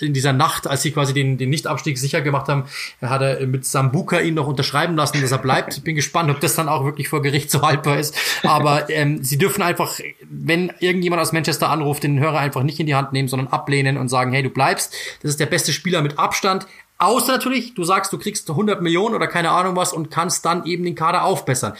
in 0.00 0.12
dieser 0.12 0.32
Nacht, 0.32 0.66
als 0.66 0.82
sie 0.82 0.90
quasi 0.90 1.14
den, 1.14 1.38
den 1.38 1.50
Nichtabstieg 1.50 1.98
sicher 1.98 2.20
gemacht 2.20 2.48
haben, 2.48 2.64
hat 3.00 3.22
er 3.22 3.46
mit 3.46 3.64
Sambuka 3.64 4.20
ihn 4.20 4.34
noch 4.34 4.46
unterschreiben 4.46 4.96
lassen, 4.96 5.20
dass 5.20 5.32
er 5.32 5.38
bleibt. 5.38 5.76
Ich 5.76 5.84
bin 5.84 5.94
gespannt, 5.94 6.30
ob 6.30 6.40
das 6.40 6.54
dann 6.54 6.68
auch 6.68 6.84
wirklich 6.84 7.08
vor 7.08 7.22
Gericht 7.22 7.50
so 7.50 7.62
haltbar 7.62 7.98
ist. 7.98 8.16
Aber 8.42 8.88
ähm, 8.90 9.22
sie 9.22 9.38
dürfen 9.38 9.62
einfach, 9.62 10.00
wenn 10.28 10.72
irgendjemand 10.80 11.22
aus 11.22 11.32
Manchester 11.32 11.70
anruft, 11.70 12.02
den 12.02 12.20
Hörer 12.20 12.38
einfach 12.38 12.62
nicht 12.62 12.80
in 12.80 12.86
die 12.86 12.94
Hand 12.94 13.12
nehmen, 13.12 13.28
sondern 13.28 13.48
ablehnen 13.48 13.96
und 13.96 14.08
sagen, 14.08 14.32
hey, 14.32 14.42
du 14.42 14.50
bleibst. 14.50 14.94
Das 15.22 15.30
ist 15.30 15.40
der 15.40 15.46
beste 15.46 15.72
Spieler 15.72 16.02
mit 16.02 16.18
Abstand. 16.18 16.66
Außer 16.98 17.32
natürlich, 17.32 17.74
du 17.74 17.84
sagst, 17.84 18.12
du 18.12 18.18
kriegst 18.18 18.48
100 18.48 18.80
Millionen 18.80 19.14
oder 19.14 19.26
keine 19.26 19.50
Ahnung 19.50 19.76
was 19.76 19.92
und 19.92 20.10
kannst 20.10 20.46
dann 20.46 20.64
eben 20.64 20.82
den 20.82 20.94
Kader 20.94 21.24
aufbessern. 21.24 21.74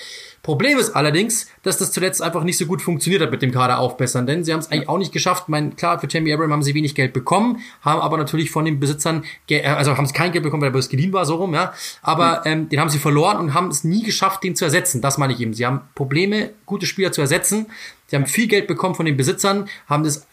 Problem 0.47 0.79
ist 0.79 0.95
allerdings, 0.95 1.49
dass 1.65 1.77
das 1.77 1.91
zuletzt 1.91 2.23
einfach 2.23 2.45
nicht 2.45 2.57
so 2.57 2.67
gut 2.67 2.81
funktioniert 2.81 3.21
hat 3.21 3.33
mit 3.33 3.43
dem 3.43 3.51
Kader 3.51 3.81
aufbessern, 3.81 4.29
denn 4.29 4.45
sie 4.45 4.53
haben 4.53 4.61
es 4.61 4.71
eigentlich 4.71 4.89
auch 4.89 4.99
nicht 4.99 5.11
geschafft. 5.11 5.49
Mein, 5.49 5.75
klar, 5.75 5.99
für 5.99 6.07
Tammy 6.07 6.33
Abraham 6.33 6.53
haben 6.53 6.63
sie 6.63 6.73
wenig 6.73 6.95
Geld 6.95 7.13
bekommen, 7.13 7.59
haben 7.83 8.01
aber 8.01 8.17
natürlich 8.17 8.53
von 8.53 8.65
den 8.65 8.79
Besitzern, 8.79 9.25
äh, 9.51 9.67
also 9.67 9.97
haben 9.97 10.07
sie 10.07 10.13
kein 10.13 10.31
Geld 10.31 10.45
bekommen, 10.45 10.61
weil 10.63 10.69
er 10.69 10.73
bloß 10.73 10.89
geliehen 10.89 11.13
war, 11.13 11.27
so 11.27 11.35
rum, 11.35 11.53
ja. 11.53 11.73
Aber 12.01 12.43
mhm. 12.45 12.53
ähm, 12.53 12.69
den 12.69 12.79
haben 12.79 12.91
sie 12.91 13.01
verloren 13.01 13.39
und 13.39 13.55
haben 13.55 13.67
es 13.67 13.83
nie 13.83 14.05
geschafft, 14.05 14.45
den 14.45 14.55
zu 14.55 14.65
ersetzen. 14.65 15.01
Das 15.01 15.19
meine 15.19 15.33
ich 15.33 15.41
eben. 15.41 15.53
Sie 15.53 15.67
haben 15.67 15.81
Probleme, 15.97 16.51
gute 16.65 16.87
Spieler 16.87 17.11
zu 17.11 17.23
ersetzen. 17.23 17.67
Sie 18.07 18.15
haben 18.15 18.27
viel 18.27 18.47
Geld 18.47 18.69
bekommen 18.69 18.95
von 18.95 19.05
den 19.05 19.17
Besitzern, 19.17 19.69
haben 19.89 20.05
das 20.05 20.29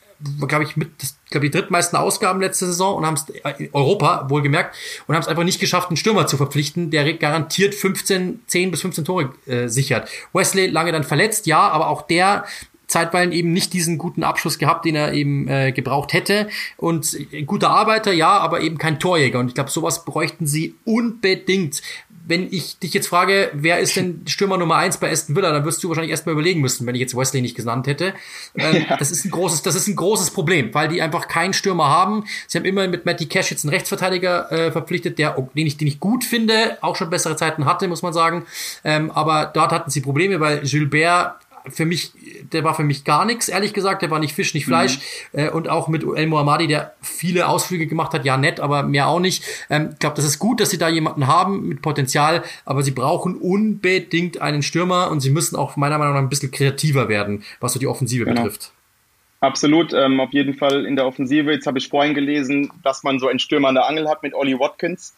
glaube 0.48 0.64
ich, 0.64 0.78
mit, 0.78 0.90
glaube 1.30 1.50
die 1.50 1.52
drittmeisten 1.52 1.98
Ausgaben 1.98 2.40
letzte 2.40 2.66
Saison 2.66 2.98
und 2.98 3.06
haben 3.06 3.16
es 3.16 3.30
äh, 3.30 3.70
Europa 3.74 4.30
wohlgemerkt 4.30 4.76
und 5.08 5.16
haben 5.16 5.22
es 5.22 5.28
einfach 5.28 5.44
nicht 5.44 5.60
geschafft, 5.60 5.90
einen 5.90 5.98
Stürmer 5.98 6.28
zu 6.28 6.38
verpflichten, 6.38 6.92
der 6.92 7.14
garantiert 7.14 7.76
15, 7.76 8.42
10 8.48 8.72
bis 8.72 8.82
15 8.82 9.06
Tore 9.06 9.34
äh, 9.46 9.68
sichert. 9.68 10.10
Wesley 10.34 10.68
lange 10.68 10.92
dann 10.92 11.04
verletzt, 11.04 11.46
ja, 11.48 11.68
aber 11.68 11.88
auch 11.88 12.04
der 12.04 12.46
zeitweilen 12.88 13.32
eben 13.32 13.54
nicht 13.54 13.74
diesen 13.74 13.98
guten 13.98 14.24
Abschluss 14.24 14.60
gehabt, 14.60 14.86
den 14.86 14.96
er 14.96 15.14
eben 15.14 15.48
äh, 15.48 15.72
gebraucht 15.72 16.14
hätte. 16.14 16.48
Und 16.78 17.18
ein 17.34 17.46
guter 17.46 17.72
Arbeiter, 17.72 18.14
ja, 18.14 18.38
aber 18.38 18.62
eben 18.62 18.78
kein 18.78 19.00
Torjäger. 19.00 19.40
Und 19.40 19.48
ich 19.48 19.56
glaube, 19.56 19.72
sowas 19.72 20.06
bräuchten 20.06 20.46
sie 20.46 20.76
unbedingt 20.86 21.82
wenn 22.26 22.48
ich 22.52 22.80
dich 22.80 22.94
jetzt 22.94 23.08
frage, 23.08 23.52
wer 23.54 23.80
ist 23.80 23.96
denn 23.96 24.22
Stürmer 24.28 24.58
Nummer 24.58 24.78
eins 24.78 24.98
bei 24.98 25.12
Aston 25.12 25.36
Villa, 25.36 25.52
dann 25.52 25.66
wirst 25.66 25.84
du 25.84 25.90
wahrscheinlich 25.90 26.12
erstmal 26.12 26.34
überlegen 26.34 26.62
müssen, 26.62 26.88
wenn 26.88 26.96
ich 26.96 27.02
jetzt 27.02 27.18
Wesley 27.18 27.42
nicht 27.42 27.56
genannt 27.56 27.88
hätte. 27.88 28.14
Ähm, 28.56 28.86
ja. 28.90 28.98
Das 28.98 29.12
ist 29.12 29.26
ein 29.26 29.32
großes, 29.32 29.62
das 29.62 29.76
ist 29.76 29.88
ein 29.88 29.96
großes 29.96 30.32
Problem, 30.32 30.74
weil 30.74 30.88
die 30.88 31.02
einfach 31.02 31.28
keinen 31.28 31.54
Stürmer 31.54 31.90
haben. 31.90 32.24
Sie 32.48 32.58
haben 32.58 32.66
immer 32.66 32.88
mit 32.88 33.06
Matty 33.06 33.26
Cash 33.26 33.52
jetzt 33.52 33.66
einen 33.66 33.74
Rechtsverteidiger 33.74 34.52
äh, 34.52 34.72
verpflichtet, 34.72 35.20
der, 35.20 35.36
den 35.54 35.68
ich, 35.68 35.78
den 35.78 35.88
ich 35.88 36.00
gut 36.00 36.24
finde, 36.24 36.78
auch 36.82 36.96
schon 36.96 37.10
bessere 37.10 37.36
Zeiten 37.36 37.66
hatte, 37.66 37.88
muss 37.88 38.02
man 38.02 38.14
sagen. 38.14 38.46
Ähm, 38.84 39.12
aber 39.12 39.52
dort 39.54 39.72
hatten 39.72 39.92
sie 39.92 40.02
Probleme, 40.02 40.40
weil 40.40 40.62
Gilbert 40.62 41.36
für 41.70 41.86
mich, 41.86 42.12
der 42.52 42.64
war 42.64 42.74
für 42.76 42.84
mich 42.84 43.04
gar 43.04 43.26
nichts, 43.26 43.48
ehrlich 43.48 43.74
gesagt. 43.74 44.02
Der 44.02 44.12
war 44.12 44.20
nicht 44.20 44.34
Fisch, 44.34 44.54
nicht 44.54 44.66
Fleisch. 44.66 45.00
Mhm. 45.32 45.40
Äh, 45.40 45.50
und 45.50 45.70
auch 45.70 45.88
mit 45.88 46.04
El 46.04 46.28
Mohammadi, 46.28 46.68
der 46.68 46.94
viele 47.02 47.48
Ausflüge 47.48 47.88
gemacht 47.88 48.14
hat, 48.14 48.26
ja 48.26 48.38
nett, 48.38 48.60
aber 48.60 48.84
mehr 48.84 49.08
auch 49.08 49.20
nicht. 49.20 49.44
Ähm, 49.70 49.90
ich 49.94 50.00
glaube, 50.00 50.16
das 50.16 50.26
ist 50.26 50.40
gut, 50.40 50.60
dass 50.60 50.70
sie 50.70 50.78
da 50.78 50.90
jemanden 50.90 51.28
haben 51.28 51.68
mit 51.68 51.82
Potenzial, 51.82 52.44
aber 52.66 52.84
sie 52.84 52.92
brauchen 52.92 53.36
unbedingt 53.36 54.42
einen 54.42 54.64
Stürmer 54.64 55.12
und 55.12 55.22
sie 55.22 55.30
müssen 55.30 55.56
auch 55.56 55.76
meiner 55.76 55.98
Meinung 55.98 56.14
nach 56.14 56.22
ein 56.22 56.30
bisschen 56.30 56.52
kreativer 56.52 57.10
werden, 57.10 57.44
was 57.60 57.74
so 57.74 57.80
die 57.80 57.88
Offensive 57.88 58.26
genau. 58.26 58.44
betrifft. 58.44 58.72
Absolut, 59.44 59.92
ähm, 59.94 60.22
auf 60.22 60.32
jeden 60.32 60.54
Fall 60.54 60.86
in 60.86 60.96
der 60.96 61.06
Offensive. 61.06 61.52
Jetzt 61.52 61.68
habe 61.68 61.78
ich 61.78 61.90
vorhin 61.90 62.14
gelesen, 62.14 62.72
dass 62.82 63.04
man 63.04 63.20
so 63.20 63.28
einen 63.28 63.40
Stürmer 63.40 63.68
an 63.68 63.76
der 63.76 63.90
Angel 63.90 64.08
hat 64.08 64.24
mit 64.24 64.34
Ollie 64.34 64.58
Watkins. 64.58 65.16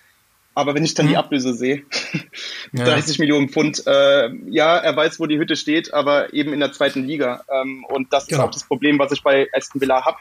Aber 0.55 0.73
wenn 0.73 0.85
ich 0.85 0.93
dann 0.93 1.05
mhm. 1.05 1.09
die 1.09 1.17
Ablöse 1.17 1.53
sehe, 1.53 1.83
ja. 2.71 2.85
30 2.85 3.19
Millionen 3.19 3.49
Pfund, 3.49 3.83
äh, 3.85 4.29
ja, 4.47 4.77
er 4.77 4.95
weiß, 4.95 5.19
wo 5.19 5.25
die 5.25 5.37
Hütte 5.37 5.57
steht, 5.57 5.93
aber 5.93 6.33
eben 6.33 6.53
in 6.53 6.61
der 6.61 6.71
zweiten 6.71 7.03
Liga. 7.03 7.43
Ähm, 7.51 7.85
und 7.89 8.11
das 8.13 8.27
genau. 8.27 8.41
ist 8.41 8.47
auch 8.47 8.51
das 8.51 8.63
Problem, 8.63 8.97
was 8.97 9.11
ich 9.11 9.21
bei 9.21 9.47
Aston 9.53 9.81
Villa 9.81 10.05
habe. 10.05 10.17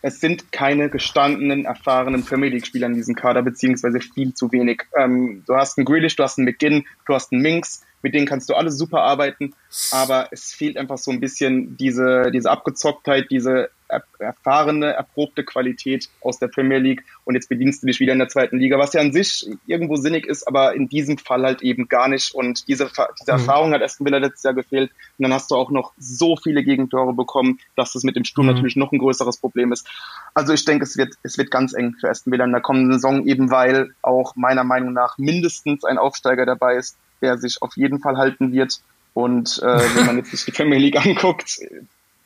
Es 0.00 0.20
sind 0.20 0.52
keine 0.52 0.90
gestandenen, 0.90 1.66
erfahrenen 1.66 2.24
Premier 2.24 2.50
League-Spieler 2.50 2.86
in 2.86 2.94
diesem 2.94 3.14
Kader, 3.14 3.42
beziehungsweise 3.42 4.00
viel 4.00 4.34
zu 4.34 4.50
wenig. 4.52 4.82
Ähm, 4.96 5.44
du 5.46 5.54
hast 5.54 5.78
einen 5.78 5.84
Grealish, 5.84 6.16
du 6.16 6.22
hast 6.22 6.38
einen 6.38 6.46
McGinn, 6.46 6.86
du 7.06 7.14
hast 7.14 7.32
einen 7.32 7.42
Minks, 7.42 7.84
mit 8.04 8.14
denen 8.14 8.26
kannst 8.26 8.50
du 8.50 8.54
alles 8.54 8.76
super 8.76 9.00
arbeiten, 9.00 9.54
aber 9.90 10.28
es 10.30 10.52
fehlt 10.52 10.76
einfach 10.76 10.98
so 10.98 11.10
ein 11.10 11.20
bisschen 11.20 11.76
diese, 11.78 12.30
diese 12.30 12.50
Abgezocktheit, 12.50 13.30
diese 13.30 13.70
erfahrene, 14.18 14.92
erprobte 14.92 15.44
Qualität 15.44 16.08
aus 16.20 16.38
der 16.38 16.48
Premier 16.48 16.78
League 16.78 17.02
und 17.24 17.34
jetzt 17.34 17.48
bedienst 17.48 17.82
du 17.82 17.86
dich 17.86 18.00
wieder 18.00 18.12
in 18.12 18.18
der 18.18 18.28
zweiten 18.28 18.58
Liga, 18.58 18.78
was 18.78 18.92
ja 18.92 19.00
an 19.00 19.12
sich 19.12 19.46
irgendwo 19.66 19.96
sinnig 19.96 20.26
ist, 20.26 20.46
aber 20.46 20.74
in 20.74 20.88
diesem 20.88 21.16
Fall 21.16 21.42
halt 21.44 21.62
eben 21.62 21.88
gar 21.88 22.08
nicht 22.08 22.34
und 22.34 22.68
diese, 22.68 22.90
diese 23.20 23.32
mhm. 23.32 23.38
Erfahrung 23.38 23.72
hat 23.72 23.82
Aston 23.82 24.06
Villa 24.06 24.18
letztes 24.18 24.42
Jahr 24.42 24.54
gefehlt 24.54 24.90
und 25.18 25.22
dann 25.22 25.32
hast 25.32 25.50
du 25.50 25.54
auch 25.54 25.70
noch 25.70 25.92
so 25.98 26.36
viele 26.36 26.62
Gegentore 26.62 27.14
bekommen, 27.14 27.58
dass 27.76 27.92
das 27.92 28.04
mit 28.04 28.16
dem 28.16 28.24
Sturm 28.24 28.46
mhm. 28.46 28.54
natürlich 28.54 28.76
noch 28.76 28.92
ein 28.92 28.98
größeres 28.98 29.38
Problem 29.38 29.72
ist. 29.72 29.88
Also 30.34 30.52
ich 30.52 30.64
denke, 30.64 30.84
es 30.84 30.98
wird, 30.98 31.14
es 31.22 31.38
wird 31.38 31.50
ganz 31.50 31.72
eng 31.72 31.94
für 32.00 32.10
Aston 32.10 32.32
Villa 32.32 32.44
in 32.44 32.52
der 32.52 32.60
kommenden 32.60 32.92
Saison, 32.92 33.26
eben 33.26 33.50
weil 33.50 33.94
auch 34.02 34.36
meiner 34.36 34.64
Meinung 34.64 34.92
nach 34.92 35.16
mindestens 35.16 35.84
ein 35.84 35.96
Aufsteiger 35.98 36.44
dabei 36.44 36.76
ist, 36.76 36.98
der 37.24 37.38
sich 37.38 37.62
auf 37.62 37.76
jeden 37.76 38.00
Fall 38.00 38.16
halten 38.16 38.52
wird. 38.52 38.80
Und 39.14 39.60
äh, 39.62 39.96
wenn 39.96 40.06
man 40.06 40.16
jetzt 40.18 40.30
sich 40.30 40.44
die 40.44 40.52
Premier 40.52 40.78
League 40.78 40.96
anguckt, 41.06 41.58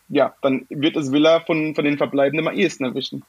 ja, 0.09 0.35
dann 0.43 0.67
wird 0.71 0.97
es 0.97 1.13
Villa 1.13 1.41
von, 1.41 1.75
von 1.75 1.85
den 1.85 1.99
Verbleibenden 1.99 2.49
am 2.49 2.55
ehesten 2.55 2.85
erwischen. 2.85 3.23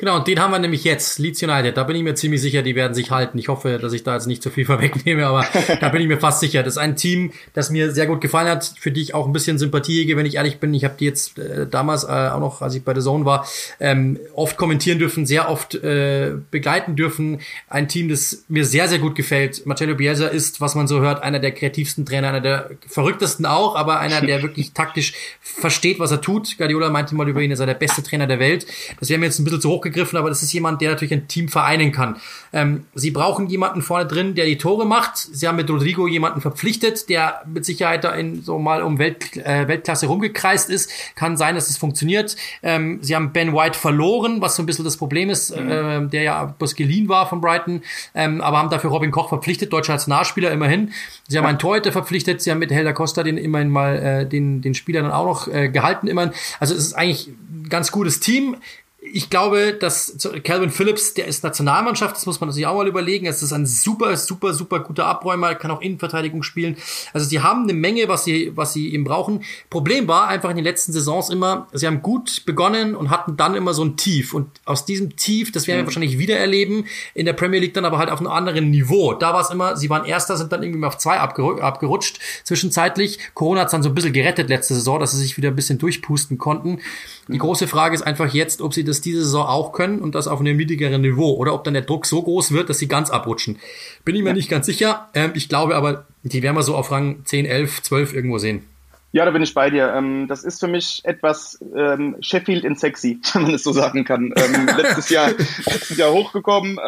Genau, 0.00 0.14
und 0.14 0.28
den 0.28 0.38
haben 0.38 0.52
wir 0.52 0.60
nämlich 0.60 0.84
jetzt, 0.84 1.18
Leeds 1.18 1.42
United. 1.42 1.76
Da 1.76 1.82
bin 1.82 1.96
ich 1.96 2.04
mir 2.04 2.14
ziemlich 2.14 2.40
sicher, 2.40 2.62
die 2.62 2.76
werden 2.76 2.94
sich 2.94 3.10
halten. 3.10 3.36
Ich 3.36 3.48
hoffe, 3.48 3.80
dass 3.82 3.92
ich 3.92 4.04
da 4.04 4.14
jetzt 4.14 4.28
nicht 4.28 4.44
zu 4.44 4.48
viel 4.48 4.64
vorwegnehme, 4.66 5.26
aber 5.26 5.44
da 5.80 5.88
bin 5.88 6.00
ich 6.00 6.06
mir 6.06 6.18
fast 6.18 6.38
sicher. 6.38 6.62
Das 6.62 6.74
ist 6.74 6.78
ein 6.78 6.94
Team, 6.94 7.32
das 7.52 7.70
mir 7.70 7.90
sehr 7.90 8.06
gut 8.06 8.20
gefallen 8.20 8.46
hat, 8.46 8.74
für 8.78 8.92
die 8.92 9.02
ich 9.02 9.14
auch 9.14 9.26
ein 9.26 9.32
bisschen 9.32 9.58
Sympathie 9.58 9.98
hege, 9.98 10.16
wenn 10.16 10.24
ich 10.24 10.36
ehrlich 10.36 10.60
bin. 10.60 10.72
Ich 10.72 10.84
habe 10.84 10.94
die 11.00 11.04
jetzt 11.04 11.36
äh, 11.40 11.66
damals 11.66 12.04
äh, 12.04 12.06
auch 12.06 12.38
noch, 12.38 12.62
als 12.62 12.76
ich 12.76 12.84
bei 12.84 12.94
der 12.94 13.02
Zone 13.02 13.24
war, 13.24 13.44
ähm, 13.80 14.20
oft 14.36 14.56
kommentieren 14.56 15.00
dürfen, 15.00 15.26
sehr 15.26 15.50
oft 15.50 15.74
äh, 15.74 16.34
begleiten 16.52 16.94
dürfen. 16.94 17.40
Ein 17.68 17.88
Team, 17.88 18.08
das 18.08 18.44
mir 18.46 18.64
sehr, 18.64 18.86
sehr 18.86 19.00
gut 19.00 19.16
gefällt. 19.16 19.66
Marcelo 19.66 19.96
Bielsa 19.96 20.28
ist, 20.28 20.60
was 20.60 20.76
man 20.76 20.86
so 20.86 21.00
hört, 21.00 21.24
einer 21.24 21.40
der 21.40 21.50
kreativsten 21.50 22.06
Trainer, 22.06 22.28
einer 22.28 22.40
der 22.40 22.70
verrücktesten 22.86 23.46
auch, 23.46 23.74
aber 23.74 23.98
einer, 23.98 24.20
der 24.20 24.42
wirklich 24.42 24.74
taktisch 24.74 25.14
versteht, 25.40 25.98
was 25.98 26.12
er 26.12 26.20
tut. 26.20 26.56
Guardiola 26.56 26.88
meinte 26.88 27.16
mal 27.16 27.28
über 27.28 27.40
ihn, 27.40 27.50
er 27.50 27.56
sei 27.56 27.66
der 27.66 27.74
beste 27.74 28.04
Trainer 28.04 28.28
der 28.28 28.38
Welt. 28.38 28.64
Das 29.00 29.08
wäre 29.08 29.18
mir 29.18 29.26
jetzt 29.26 29.40
ein 29.40 29.44
bisschen 29.44 29.60
zu 29.60 29.70
hoch 29.70 29.87
gegriffen, 29.88 30.18
aber 30.18 30.28
das 30.28 30.42
ist 30.42 30.52
jemand, 30.52 30.80
der 30.80 30.90
natürlich 30.90 31.12
ein 31.12 31.28
Team 31.28 31.48
vereinen 31.48 31.92
kann. 31.92 32.16
Ähm, 32.52 32.84
sie 32.94 33.10
brauchen 33.10 33.48
jemanden 33.48 33.82
vorne 33.82 34.06
drin, 34.06 34.34
der 34.34 34.46
die 34.46 34.58
Tore 34.58 34.86
macht. 34.86 35.16
Sie 35.16 35.46
haben 35.46 35.56
mit 35.56 35.70
Rodrigo 35.70 36.06
jemanden 36.06 36.40
verpflichtet, 36.40 37.08
der 37.08 37.42
mit 37.46 37.64
Sicherheit 37.64 38.04
da 38.04 38.12
in 38.12 38.42
so 38.42 38.58
mal 38.58 38.82
um 38.82 38.98
Welt, 38.98 39.36
äh, 39.36 39.68
Weltklasse 39.68 40.06
rumgekreist 40.06 40.70
ist. 40.70 40.90
Kann 41.14 41.36
sein, 41.36 41.54
dass 41.54 41.68
es 41.70 41.76
funktioniert. 41.76 42.36
Ähm, 42.62 42.98
sie 43.02 43.14
haben 43.14 43.32
Ben 43.32 43.54
White 43.54 43.78
verloren, 43.78 44.40
was 44.40 44.56
so 44.56 44.62
ein 44.62 44.66
bisschen 44.66 44.84
das 44.84 44.96
Problem 44.96 45.30
ist, 45.30 45.54
mhm. 45.54 45.70
äh, 45.70 46.06
der 46.08 46.22
ja 46.22 46.44
bloß 46.44 46.74
geliehen 46.74 47.08
war 47.08 47.28
von 47.28 47.40
Brighton, 47.40 47.82
ähm, 48.14 48.40
aber 48.40 48.58
haben 48.58 48.70
dafür 48.70 48.90
Robin 48.90 49.10
Koch 49.10 49.28
verpflichtet, 49.28 49.72
deutscher 49.72 49.92
Nationalspieler 49.92 50.50
immerhin. 50.50 50.92
Sie 51.28 51.38
haben 51.38 51.46
einen 51.46 51.58
Torhüter 51.58 51.92
verpflichtet, 51.92 52.42
sie 52.42 52.50
haben 52.50 52.58
mit 52.58 52.70
Helder 52.70 52.92
Costa 52.92 53.22
den 53.22 53.38
immerhin 53.38 53.70
mal 53.70 53.96
äh, 53.96 54.26
den, 54.26 54.62
den 54.62 54.74
Spieler 54.74 55.02
dann 55.02 55.12
auch 55.12 55.24
noch 55.24 55.48
äh, 55.48 55.68
gehalten 55.68 56.06
immerhin. 56.06 56.32
Also 56.60 56.74
es 56.74 56.86
ist 56.86 56.92
eigentlich 56.94 57.28
ein 57.28 57.68
ganz 57.68 57.92
gutes 57.92 58.20
Team 58.20 58.56
ich 59.12 59.30
glaube, 59.30 59.74
dass 59.78 60.28
Calvin 60.44 60.70
Phillips, 60.70 61.14
der 61.14 61.26
ist 61.26 61.44
Nationalmannschaft, 61.44 62.16
das 62.16 62.26
muss 62.26 62.40
man 62.40 62.50
sich 62.52 62.66
auch 62.66 62.74
mal 62.74 62.86
überlegen. 62.86 63.26
Es 63.26 63.42
ist 63.42 63.52
ein 63.52 63.66
super, 63.66 64.16
super, 64.16 64.54
super 64.54 64.80
guter 64.80 65.06
Abräumer, 65.06 65.54
kann 65.54 65.70
auch 65.70 65.80
Innenverteidigung 65.80 66.42
spielen. 66.42 66.76
Also 67.12 67.26
sie 67.28 67.40
haben 67.40 67.64
eine 67.64 67.72
Menge, 67.72 68.08
was 68.08 68.24
sie, 68.24 68.52
was 68.54 68.72
sie 68.72 68.92
eben 68.92 69.04
brauchen. 69.04 69.44
Problem 69.70 70.08
war 70.08 70.28
einfach 70.28 70.50
in 70.50 70.56
den 70.56 70.64
letzten 70.64 70.92
Saisons 70.92 71.30
immer, 71.30 71.68
sie 71.72 71.86
haben 71.86 72.02
gut 72.02 72.44
begonnen 72.46 72.94
und 72.94 73.10
hatten 73.10 73.36
dann 73.36 73.54
immer 73.54 73.74
so 73.74 73.84
ein 73.84 73.96
Tief. 73.96 74.34
Und 74.34 74.48
aus 74.64 74.84
diesem 74.84 75.16
Tief, 75.16 75.52
das 75.52 75.66
werden 75.66 75.78
wir 75.78 75.82
mhm. 75.82 75.86
wahrscheinlich 75.86 76.18
wieder 76.18 76.36
erleben, 76.36 76.86
in 77.14 77.26
der 77.26 77.32
Premier 77.32 77.60
League 77.60 77.74
dann 77.74 77.84
aber 77.84 77.98
halt 77.98 78.10
auf 78.10 78.20
einem 78.20 78.30
anderen 78.30 78.70
Niveau. 78.70 79.14
Da 79.14 79.32
war 79.32 79.40
es 79.40 79.50
immer, 79.50 79.76
sie 79.76 79.90
waren 79.90 80.04
Erster, 80.04 80.36
sind 80.36 80.52
dann 80.52 80.62
irgendwie 80.62 80.80
mal 80.80 80.88
auf 80.88 80.98
zwei 80.98 81.18
abgerutscht, 81.18 82.20
zwischenzeitlich. 82.44 83.18
Corona 83.34 83.62
hat 83.62 83.72
dann 83.72 83.82
so 83.82 83.88
ein 83.88 83.94
bisschen 83.94 84.12
gerettet 84.12 84.48
letzte 84.48 84.74
Saison, 84.74 85.00
dass 85.00 85.12
sie 85.12 85.18
sich 85.18 85.36
wieder 85.36 85.48
ein 85.48 85.56
bisschen 85.56 85.78
durchpusten 85.78 86.38
konnten. 86.38 86.80
Die 87.28 87.38
große 87.38 87.68
Frage 87.68 87.94
ist 87.94 88.02
einfach 88.02 88.32
jetzt, 88.32 88.62
ob 88.62 88.72
sie 88.72 88.84
das 88.84 89.02
diese 89.02 89.22
Saison 89.22 89.46
auch 89.46 89.72
können 89.72 90.00
und 90.00 90.14
das 90.14 90.26
auf 90.26 90.40
einem 90.40 90.56
niedrigeren 90.56 91.02
Niveau 91.02 91.34
oder 91.34 91.52
ob 91.52 91.62
dann 91.62 91.74
der 91.74 91.82
Druck 91.82 92.06
so 92.06 92.22
groß 92.22 92.52
wird, 92.52 92.70
dass 92.70 92.78
sie 92.78 92.88
ganz 92.88 93.10
abrutschen. 93.10 93.58
Bin 94.04 94.16
ich 94.16 94.22
mir 94.22 94.30
ja. 94.30 94.34
nicht 94.34 94.48
ganz 94.48 94.64
sicher. 94.64 95.08
Ähm, 95.12 95.32
ich 95.34 95.48
glaube 95.48 95.76
aber, 95.76 96.06
die 96.22 96.42
werden 96.42 96.56
wir 96.56 96.62
so 96.62 96.74
auf 96.74 96.90
Rang 96.90 97.24
10, 97.24 97.44
11, 97.44 97.82
12 97.82 98.14
irgendwo 98.14 98.38
sehen. 98.38 98.64
Ja, 99.10 99.24
da 99.24 99.30
bin 99.30 99.42
ich 99.42 99.54
bei 99.54 99.70
dir. 99.70 99.94
Ähm, 99.94 100.26
das 100.28 100.44
ist 100.44 100.60
für 100.60 100.68
mich 100.68 101.00
etwas 101.04 101.58
ähm, 101.74 102.16
Sheffield 102.20 102.64
in 102.64 102.76
sexy, 102.76 103.18
wenn 103.32 103.42
man 103.42 103.54
es 103.54 103.62
so 103.62 103.72
sagen 103.72 104.04
kann. 104.04 104.34
Ähm, 104.36 104.68
letztes 104.76 105.08
Jahr, 105.08 105.30
letztes 105.30 105.96
Jahr 105.96 106.12
hochgekommen, 106.12 106.78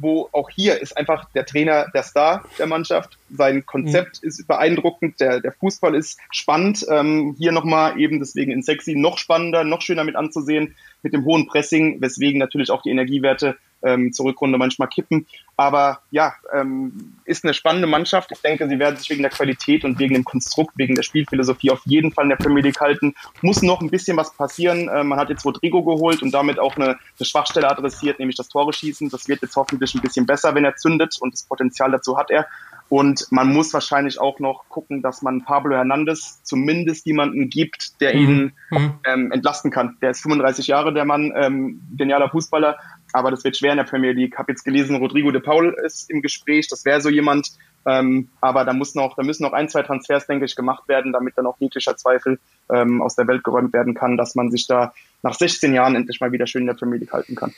wo 0.00 0.28
auch 0.32 0.48
hier 0.48 0.80
ist 0.80 0.96
einfach 0.96 1.28
der 1.34 1.44
Trainer 1.44 1.86
der 1.92 2.02
Star 2.02 2.44
der 2.58 2.66
Mannschaft. 2.66 3.18
Sein 3.30 3.66
Konzept 3.66 4.22
mhm. 4.22 4.28
ist 4.28 4.46
beeindruckend, 4.48 5.20
der, 5.20 5.40
der 5.40 5.52
Fußball 5.52 5.94
ist 5.94 6.18
spannend. 6.30 6.86
Ähm, 6.88 7.34
hier 7.38 7.52
nochmal 7.52 8.00
eben 8.00 8.18
deswegen 8.20 8.52
in 8.52 8.62
sexy 8.62 8.94
noch 8.94 9.18
spannender, 9.18 9.64
noch 9.64 9.82
schöner 9.82 10.04
mit 10.04 10.16
anzusehen, 10.16 10.74
mit 11.02 11.12
dem 11.12 11.24
hohen 11.24 11.46
Pressing, 11.46 12.00
weswegen 12.00 12.38
natürlich 12.38 12.70
auch 12.70 12.82
die 12.82 12.90
Energiewerte 12.90 13.56
ähm, 13.82 14.12
zur 14.12 14.26
Rückrunde 14.26 14.58
manchmal 14.58 14.88
kippen. 14.88 15.26
Aber 15.56 16.00
ja, 16.10 16.34
ähm, 16.54 17.16
ist 17.24 17.44
eine 17.44 17.52
spannende 17.52 17.86
Mannschaft. 17.86 18.30
Ich 18.32 18.40
denke, 18.40 18.68
sie 18.68 18.78
werden 18.78 18.96
sich 18.96 19.10
wegen 19.10 19.22
der 19.22 19.30
Qualität 19.30 19.84
und 19.84 19.98
wegen 19.98 20.14
dem 20.14 20.24
Konstrukt, 20.24 20.72
wegen 20.76 20.94
der 20.94 21.02
Spielphilosophie 21.02 21.70
auf 21.70 21.82
jeden 21.84 22.12
Fall 22.12 22.24
in 22.24 22.30
der 22.30 22.36
Premier 22.36 22.62
League 22.62 22.80
halten. 22.80 23.14
Muss 23.42 23.62
noch 23.62 23.80
ein 23.80 23.90
bisschen 23.90 24.16
was 24.16 24.34
passieren. 24.34 24.88
Äh, 24.88 25.04
man 25.04 25.18
hat 25.18 25.28
jetzt 25.28 25.44
Rodrigo 25.44 25.82
geholt 25.82 26.22
und 26.22 26.32
damit 26.32 26.58
auch 26.58 26.76
eine, 26.76 26.86
eine 26.88 27.26
Schwachstelle 27.26 27.68
adressiert, 27.68 28.18
nämlich 28.18 28.36
das 28.36 28.48
Tore 28.48 28.72
schießen. 28.72 29.10
Das 29.10 29.28
wird 29.28 29.42
jetzt 29.42 29.56
hoffentlich 29.56 29.94
ein 29.94 30.00
bisschen 30.00 30.26
besser, 30.26 30.54
wenn 30.54 30.64
er 30.64 30.76
zündet 30.76 31.18
und 31.20 31.34
das 31.34 31.42
Potenzial 31.42 31.90
dazu 31.90 32.16
hat 32.16 32.30
er. 32.30 32.46
Und 32.90 33.28
man 33.30 33.52
muss 33.52 33.72
wahrscheinlich 33.72 34.20
auch 34.20 34.40
noch 34.40 34.64
gucken, 34.68 35.00
dass 35.00 35.22
man 35.22 35.44
Pablo 35.44 35.76
Hernandez 35.76 36.42
zumindest 36.42 37.06
jemanden 37.06 37.48
gibt, 37.48 38.00
der 38.00 38.16
mhm. 38.16 38.20
ihn 38.20 38.52
mhm. 38.70 38.94
ähm, 39.06 39.32
entlasten 39.32 39.70
kann. 39.70 39.96
Der 40.02 40.10
ist 40.10 40.22
35 40.22 40.66
Jahre, 40.66 40.92
der 40.92 41.04
Mann, 41.04 41.32
ähm, 41.36 41.80
genialer 41.96 42.30
Fußballer, 42.30 42.78
aber 43.12 43.30
das 43.30 43.44
wird 43.44 43.56
schwer 43.56 43.72
in 43.72 43.78
der 43.78 43.84
Premier 43.84 44.12
League. 44.12 44.36
Hab 44.38 44.48
jetzt 44.48 44.64
gelesen, 44.64 44.96
Rodrigo 44.96 45.30
de 45.30 45.40
Paul 45.40 45.76
ist 45.84 46.10
im 46.10 46.22
Gespräch, 46.22 46.68
das 46.68 46.84
wäre 46.84 47.00
so 47.00 47.08
jemand, 47.08 47.50
ähm, 47.86 48.28
aber 48.40 48.64
da 48.64 48.72
muss 48.72 48.94
noch, 48.94 49.16
da 49.16 49.22
müssen 49.22 49.42
noch 49.42 49.52
ein, 49.52 49.68
zwei 49.68 49.82
Transfers, 49.82 50.26
denke 50.26 50.44
ich, 50.44 50.54
gemacht 50.54 50.88
werden, 50.88 51.12
damit 51.12 51.36
dann 51.36 51.46
auch 51.46 51.58
jeglicher 51.58 51.96
Zweifel 51.96 52.38
ähm, 52.70 53.00
aus 53.00 53.16
der 53.16 53.26
Welt 53.26 53.42
geräumt 53.42 53.72
werden 53.72 53.94
kann, 53.94 54.16
dass 54.16 54.34
man 54.34 54.50
sich 54.50 54.66
da 54.66 54.92
nach 55.22 55.34
16 55.34 55.74
Jahren 55.74 55.96
endlich 55.96 56.20
mal 56.20 56.32
wieder 56.32 56.46
schön 56.46 56.62
in 56.62 56.68
der 56.68 56.74
Premier 56.74 56.98
League 56.98 57.12
halten 57.12 57.34
kann. 57.34 57.54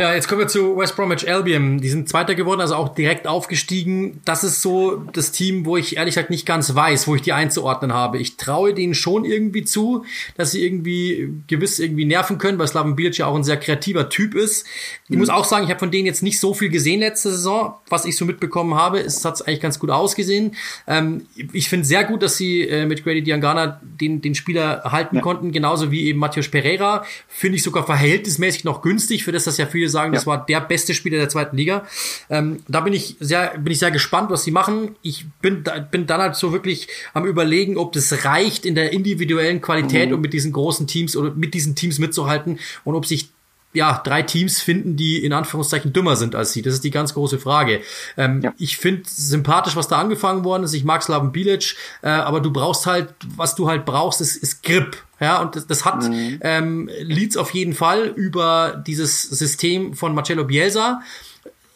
Ja, 0.00 0.14
jetzt 0.14 0.28
kommen 0.28 0.42
wir 0.42 0.46
zu 0.46 0.76
West 0.76 0.94
Bromwich 0.94 1.28
Albion. 1.28 1.78
Die 1.78 1.88
sind 1.88 2.08
Zweiter 2.08 2.36
geworden, 2.36 2.60
also 2.60 2.76
auch 2.76 2.94
direkt 2.94 3.26
aufgestiegen. 3.26 4.20
Das 4.24 4.44
ist 4.44 4.62
so 4.62 5.02
das 5.12 5.32
Team, 5.32 5.66
wo 5.66 5.76
ich 5.76 5.96
ehrlich 5.96 6.14
gesagt 6.14 6.30
nicht 6.30 6.46
ganz 6.46 6.72
weiß, 6.72 7.08
wo 7.08 7.16
ich 7.16 7.22
die 7.22 7.32
einzuordnen 7.32 7.92
habe. 7.92 8.18
Ich 8.18 8.36
traue 8.36 8.74
denen 8.74 8.94
schon 8.94 9.24
irgendwie 9.24 9.64
zu, 9.64 10.04
dass 10.36 10.52
sie 10.52 10.64
irgendwie 10.64 11.34
gewiss 11.48 11.80
irgendwie 11.80 12.04
nerven 12.04 12.38
können, 12.38 12.60
weil 12.60 12.68
Slaven 12.68 12.94
Bilic 12.94 13.18
ja 13.18 13.26
auch 13.26 13.34
ein 13.34 13.42
sehr 13.42 13.56
kreativer 13.56 14.08
Typ 14.08 14.36
ist. 14.36 14.68
Ich 15.06 15.10
mhm. 15.10 15.18
muss 15.18 15.30
auch 15.30 15.44
sagen, 15.44 15.64
ich 15.64 15.70
habe 15.70 15.80
von 15.80 15.90
denen 15.90 16.06
jetzt 16.06 16.22
nicht 16.22 16.38
so 16.38 16.54
viel 16.54 16.68
gesehen 16.68 17.00
letzte 17.00 17.30
Saison. 17.30 17.74
Was 17.88 18.04
ich 18.04 18.16
so 18.16 18.24
mitbekommen 18.24 18.76
habe, 18.76 19.00
ist, 19.00 19.24
hat 19.24 19.34
es 19.34 19.42
eigentlich 19.42 19.60
ganz 19.60 19.80
gut 19.80 19.90
ausgesehen. 19.90 20.54
Ähm, 20.86 21.26
ich 21.52 21.68
finde 21.68 21.84
sehr 21.84 22.04
gut, 22.04 22.22
dass 22.22 22.36
sie 22.36 22.60
äh, 22.60 22.86
mit 22.86 23.02
Grady 23.02 23.24
Diangana 23.24 23.80
den, 23.82 24.22
den 24.22 24.36
Spieler 24.36 24.84
halten 24.84 25.16
ja. 25.16 25.22
konnten, 25.22 25.50
genauso 25.50 25.90
wie 25.90 26.06
eben 26.06 26.20
Matthias 26.20 26.46
Pereira. 26.46 27.04
Finde 27.26 27.56
ich 27.56 27.64
sogar 27.64 27.84
verhältnismäßig 27.84 28.62
noch 28.62 28.80
günstig, 28.80 29.24
für 29.24 29.32
das 29.32 29.42
das 29.42 29.56
ja 29.56 29.66
viele 29.66 29.87
viele 29.88 29.90
sagen, 29.90 30.12
ja. 30.12 30.18
das 30.18 30.26
war 30.26 30.44
der 30.44 30.60
beste 30.60 30.94
Spieler 30.94 31.18
der 31.18 31.28
zweiten 31.28 31.56
Liga. 31.56 31.86
Ähm, 32.30 32.58
da 32.68 32.80
bin 32.80 32.92
ich 32.92 33.16
sehr, 33.20 33.58
bin 33.58 33.72
ich 33.72 33.78
sehr 33.78 33.90
gespannt, 33.90 34.30
was 34.30 34.44
sie 34.44 34.50
machen. 34.50 34.96
Ich 35.02 35.26
bin, 35.40 35.64
bin 35.90 36.06
dann 36.06 36.20
halt 36.20 36.36
so 36.36 36.52
wirklich 36.52 36.88
am 37.14 37.24
überlegen, 37.24 37.76
ob 37.76 37.92
das 37.92 38.24
reicht 38.24 38.66
in 38.66 38.74
der 38.74 38.92
individuellen 38.92 39.60
Qualität, 39.60 40.08
mhm. 40.08 40.16
um 40.16 40.20
mit 40.20 40.32
diesen 40.32 40.52
großen 40.52 40.86
Teams 40.86 41.16
oder 41.16 41.32
mit 41.34 41.54
diesen 41.54 41.74
Teams 41.74 41.98
mitzuhalten 41.98 42.58
und 42.84 42.94
ob 42.94 43.06
sich 43.06 43.30
ja, 43.74 44.00
drei 44.02 44.22
Teams 44.22 44.60
finden, 44.60 44.96
die 44.96 45.22
in 45.22 45.32
Anführungszeichen 45.32 45.92
dümmer 45.92 46.16
sind 46.16 46.34
als 46.34 46.52
sie. 46.52 46.62
Das 46.62 46.74
ist 46.74 46.84
die 46.84 46.90
ganz 46.90 47.14
große 47.14 47.38
Frage. 47.38 47.82
Ähm, 48.16 48.40
ja. 48.42 48.54
Ich 48.58 48.78
finde 48.78 49.02
sympathisch, 49.06 49.76
was 49.76 49.88
da 49.88 49.98
angefangen 49.98 50.44
worden 50.44 50.64
ist. 50.64 50.72
Ich 50.72 50.84
mag 50.84 51.02
Slaven 51.02 51.32
Bilic, 51.32 51.76
äh, 52.02 52.08
aber 52.08 52.40
du 52.40 52.50
brauchst 52.50 52.86
halt, 52.86 53.14
was 53.36 53.54
du 53.54 53.68
halt 53.68 53.84
brauchst, 53.84 54.20
ist, 54.20 54.36
ist 54.36 54.62
Grip. 54.62 54.96
Ja, 55.20 55.42
und 55.42 55.56
das, 55.56 55.66
das 55.66 55.84
hat 55.84 56.02
mhm. 56.02 56.38
ähm, 56.42 56.90
Leeds 57.00 57.36
auf 57.36 57.50
jeden 57.52 57.74
Fall 57.74 58.06
über 58.06 58.82
dieses 58.86 59.22
System 59.22 59.94
von 59.94 60.14
Marcello 60.14 60.44
Bielsa. 60.44 61.02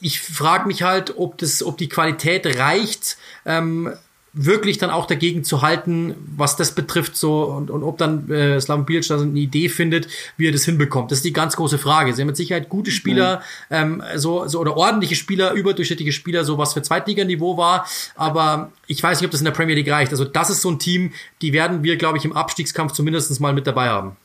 Ich 0.00 0.20
frage 0.20 0.66
mich 0.66 0.82
halt, 0.82 1.14
ob 1.18 1.38
das, 1.38 1.62
ob 1.62 1.76
die 1.76 1.88
Qualität 1.88 2.58
reicht, 2.58 3.16
ähm, 3.44 3.92
wirklich 4.34 4.78
dann 4.78 4.90
auch 4.90 5.06
dagegen 5.06 5.44
zu 5.44 5.60
halten, 5.60 6.14
was 6.36 6.56
das 6.56 6.74
betrifft, 6.74 7.16
so 7.16 7.44
und, 7.44 7.70
und 7.70 7.82
ob 7.82 7.98
dann 7.98 8.30
äh, 8.30 8.60
Slaven 8.60 8.86
Bilic 8.86 9.06
da 9.06 9.18
so 9.18 9.24
eine 9.24 9.38
Idee 9.38 9.68
findet, 9.68 10.08
wie 10.38 10.48
er 10.48 10.52
das 10.52 10.64
hinbekommt. 10.64 11.10
Das 11.10 11.18
ist 11.18 11.24
die 11.24 11.34
ganz 11.34 11.56
große 11.56 11.78
Frage. 11.78 12.14
Sie 12.14 12.22
haben 12.22 12.28
mit 12.28 12.36
Sicherheit 12.36 12.70
gute 12.70 12.90
mhm. 12.90 12.94
Spieler, 12.94 13.42
mhm. 13.68 13.76
ähm, 13.76 14.02
so, 14.16 14.46
so 14.46 14.60
oder 14.60 14.76
ordentliche 14.76 15.16
Spieler, 15.16 15.52
überdurchschnittliche 15.52 16.12
Spieler, 16.12 16.44
so 16.44 16.56
was 16.56 16.72
für 16.72 16.82
Zweitliganiveau 16.82 17.58
war, 17.58 17.86
aber 18.14 18.72
ich 18.86 19.02
weiß 19.02 19.20
nicht, 19.20 19.26
ob 19.26 19.32
das 19.32 19.40
in 19.40 19.44
der 19.44 19.52
Premier 19.52 19.74
League 19.74 19.90
reicht. 19.90 20.12
Also 20.12 20.24
das 20.24 20.48
ist 20.48 20.62
so 20.62 20.70
ein 20.70 20.78
Team, 20.78 21.12
die 21.42 21.52
werden 21.52 21.82
wir, 21.82 21.96
glaube 21.96 22.16
ich, 22.16 22.24
im 22.24 22.32
Abstiegskampf 22.32 22.92
zumindest 22.92 23.38
mal 23.40 23.52
mit 23.52 23.66
dabei 23.66 23.88
haben. 23.88 24.16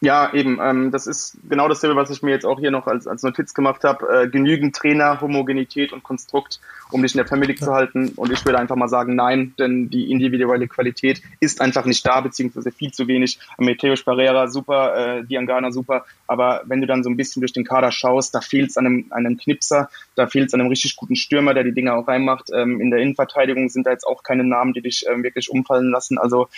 Ja, 0.00 0.32
eben. 0.32 0.58
Ähm, 0.62 0.90
das 0.90 1.06
ist 1.06 1.36
genau 1.48 1.68
dasselbe, 1.68 1.94
was 1.94 2.08
ich 2.10 2.22
mir 2.22 2.30
jetzt 2.30 2.46
auch 2.46 2.58
hier 2.58 2.70
noch 2.70 2.86
als, 2.86 3.06
als 3.06 3.22
Notiz 3.22 3.52
gemacht 3.52 3.84
habe. 3.84 4.08
Äh, 4.08 4.28
genügend 4.28 4.74
Trainer, 4.74 5.20
Homogenität 5.20 5.92
und 5.92 6.02
Konstrukt, 6.02 6.58
um 6.90 7.02
dich 7.02 7.14
in 7.14 7.24
der 7.24 7.38
ja. 7.38 7.56
zu 7.56 7.72
halten. 7.72 8.12
Und 8.16 8.32
ich 8.32 8.44
würde 8.44 8.58
einfach 8.58 8.76
mal 8.76 8.88
sagen, 8.88 9.14
nein, 9.14 9.54
denn 9.58 9.90
die 9.90 10.10
individuelle 10.10 10.68
Qualität 10.68 11.22
ist 11.40 11.60
einfach 11.60 11.84
nicht 11.84 12.06
da, 12.06 12.20
beziehungsweise 12.20 12.70
viel 12.70 12.92
zu 12.92 13.08
wenig. 13.08 13.38
Matthäus 13.58 14.02
Pereira 14.02 14.48
super, 14.48 15.18
äh, 15.18 15.24
Diangana 15.24 15.70
super. 15.70 16.04
Aber 16.26 16.62
wenn 16.64 16.80
du 16.80 16.86
dann 16.86 17.02
so 17.02 17.10
ein 17.10 17.16
bisschen 17.16 17.40
durch 17.40 17.52
den 17.52 17.64
Kader 17.64 17.92
schaust, 17.92 18.34
da 18.34 18.40
fehlt 18.40 18.70
es 18.70 18.76
an 18.76 18.86
einem, 18.86 19.06
einem 19.10 19.36
Knipser, 19.36 19.90
da 20.14 20.26
fehlt 20.26 20.48
es 20.48 20.54
an 20.54 20.60
einem 20.60 20.70
richtig 20.70 20.96
guten 20.96 21.16
Stürmer, 21.16 21.54
der 21.54 21.64
die 21.64 21.72
Dinge 21.72 21.94
auch 21.94 22.08
reinmacht. 22.08 22.50
Ähm, 22.52 22.80
in 22.80 22.90
der 22.90 23.00
Innenverteidigung 23.00 23.68
sind 23.68 23.86
da 23.86 23.90
jetzt 23.90 24.06
auch 24.06 24.22
keine 24.22 24.44
Namen, 24.44 24.72
die 24.72 24.82
dich 24.82 25.04
ähm, 25.10 25.22
wirklich 25.22 25.50
umfallen 25.50 25.90
lassen. 25.90 26.18
Also 26.18 26.48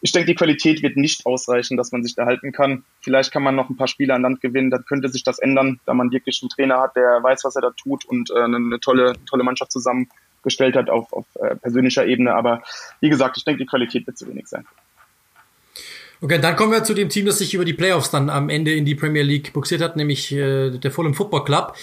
ich 0.00 0.12
denke, 0.12 0.26
die 0.26 0.34
Qualität 0.34 0.82
wird 0.82 0.96
nicht 0.96 1.26
ausreichen, 1.26 1.76
dass 1.76 1.92
man 1.92 2.02
sich 2.02 2.14
da 2.14 2.26
halten 2.26 2.52
kann. 2.52 2.84
Vielleicht 3.00 3.32
kann 3.32 3.42
man 3.42 3.56
noch 3.56 3.68
ein 3.68 3.76
paar 3.76 3.88
Spiele 3.88 4.14
an 4.14 4.22
Land 4.22 4.40
gewinnen, 4.40 4.70
dann 4.70 4.84
könnte 4.84 5.08
sich 5.08 5.24
das 5.24 5.38
ändern, 5.38 5.80
da 5.86 5.94
man 5.94 6.10
wirklich 6.10 6.40
einen 6.42 6.50
Trainer 6.50 6.80
hat, 6.80 6.96
der 6.96 7.22
weiß, 7.22 7.44
was 7.44 7.56
er 7.56 7.62
da 7.62 7.70
tut 7.70 8.04
und 8.04 8.30
äh, 8.30 8.42
eine 8.42 8.78
tolle, 8.80 9.14
tolle 9.26 9.44
Mannschaft 9.44 9.72
zusammengestellt 9.72 10.76
hat 10.76 10.90
auf, 10.90 11.12
auf 11.12 11.26
äh, 11.36 11.56
persönlicher 11.56 12.06
Ebene. 12.06 12.34
Aber 12.34 12.62
wie 13.00 13.08
gesagt, 13.08 13.36
ich 13.36 13.44
denke, 13.44 13.64
die 13.64 13.68
Qualität 13.68 14.06
wird 14.06 14.18
zu 14.18 14.28
wenig 14.28 14.46
sein. 14.46 14.66
Okay, 16.20 16.40
dann 16.40 16.56
kommen 16.56 16.72
wir 16.72 16.82
zu 16.82 16.94
dem 16.94 17.08
Team, 17.08 17.26
das 17.26 17.38
sich 17.38 17.54
über 17.54 17.64
die 17.64 17.74
Playoffs 17.74 18.10
dann 18.10 18.28
am 18.28 18.48
Ende 18.48 18.72
in 18.72 18.84
die 18.84 18.96
Premier 18.96 19.22
League 19.22 19.52
buxiert 19.52 19.80
hat, 19.80 19.96
nämlich 19.96 20.32
äh, 20.32 20.70
der 20.70 20.90
Fulham 20.90 21.14
Football 21.14 21.44
Club. 21.44 21.74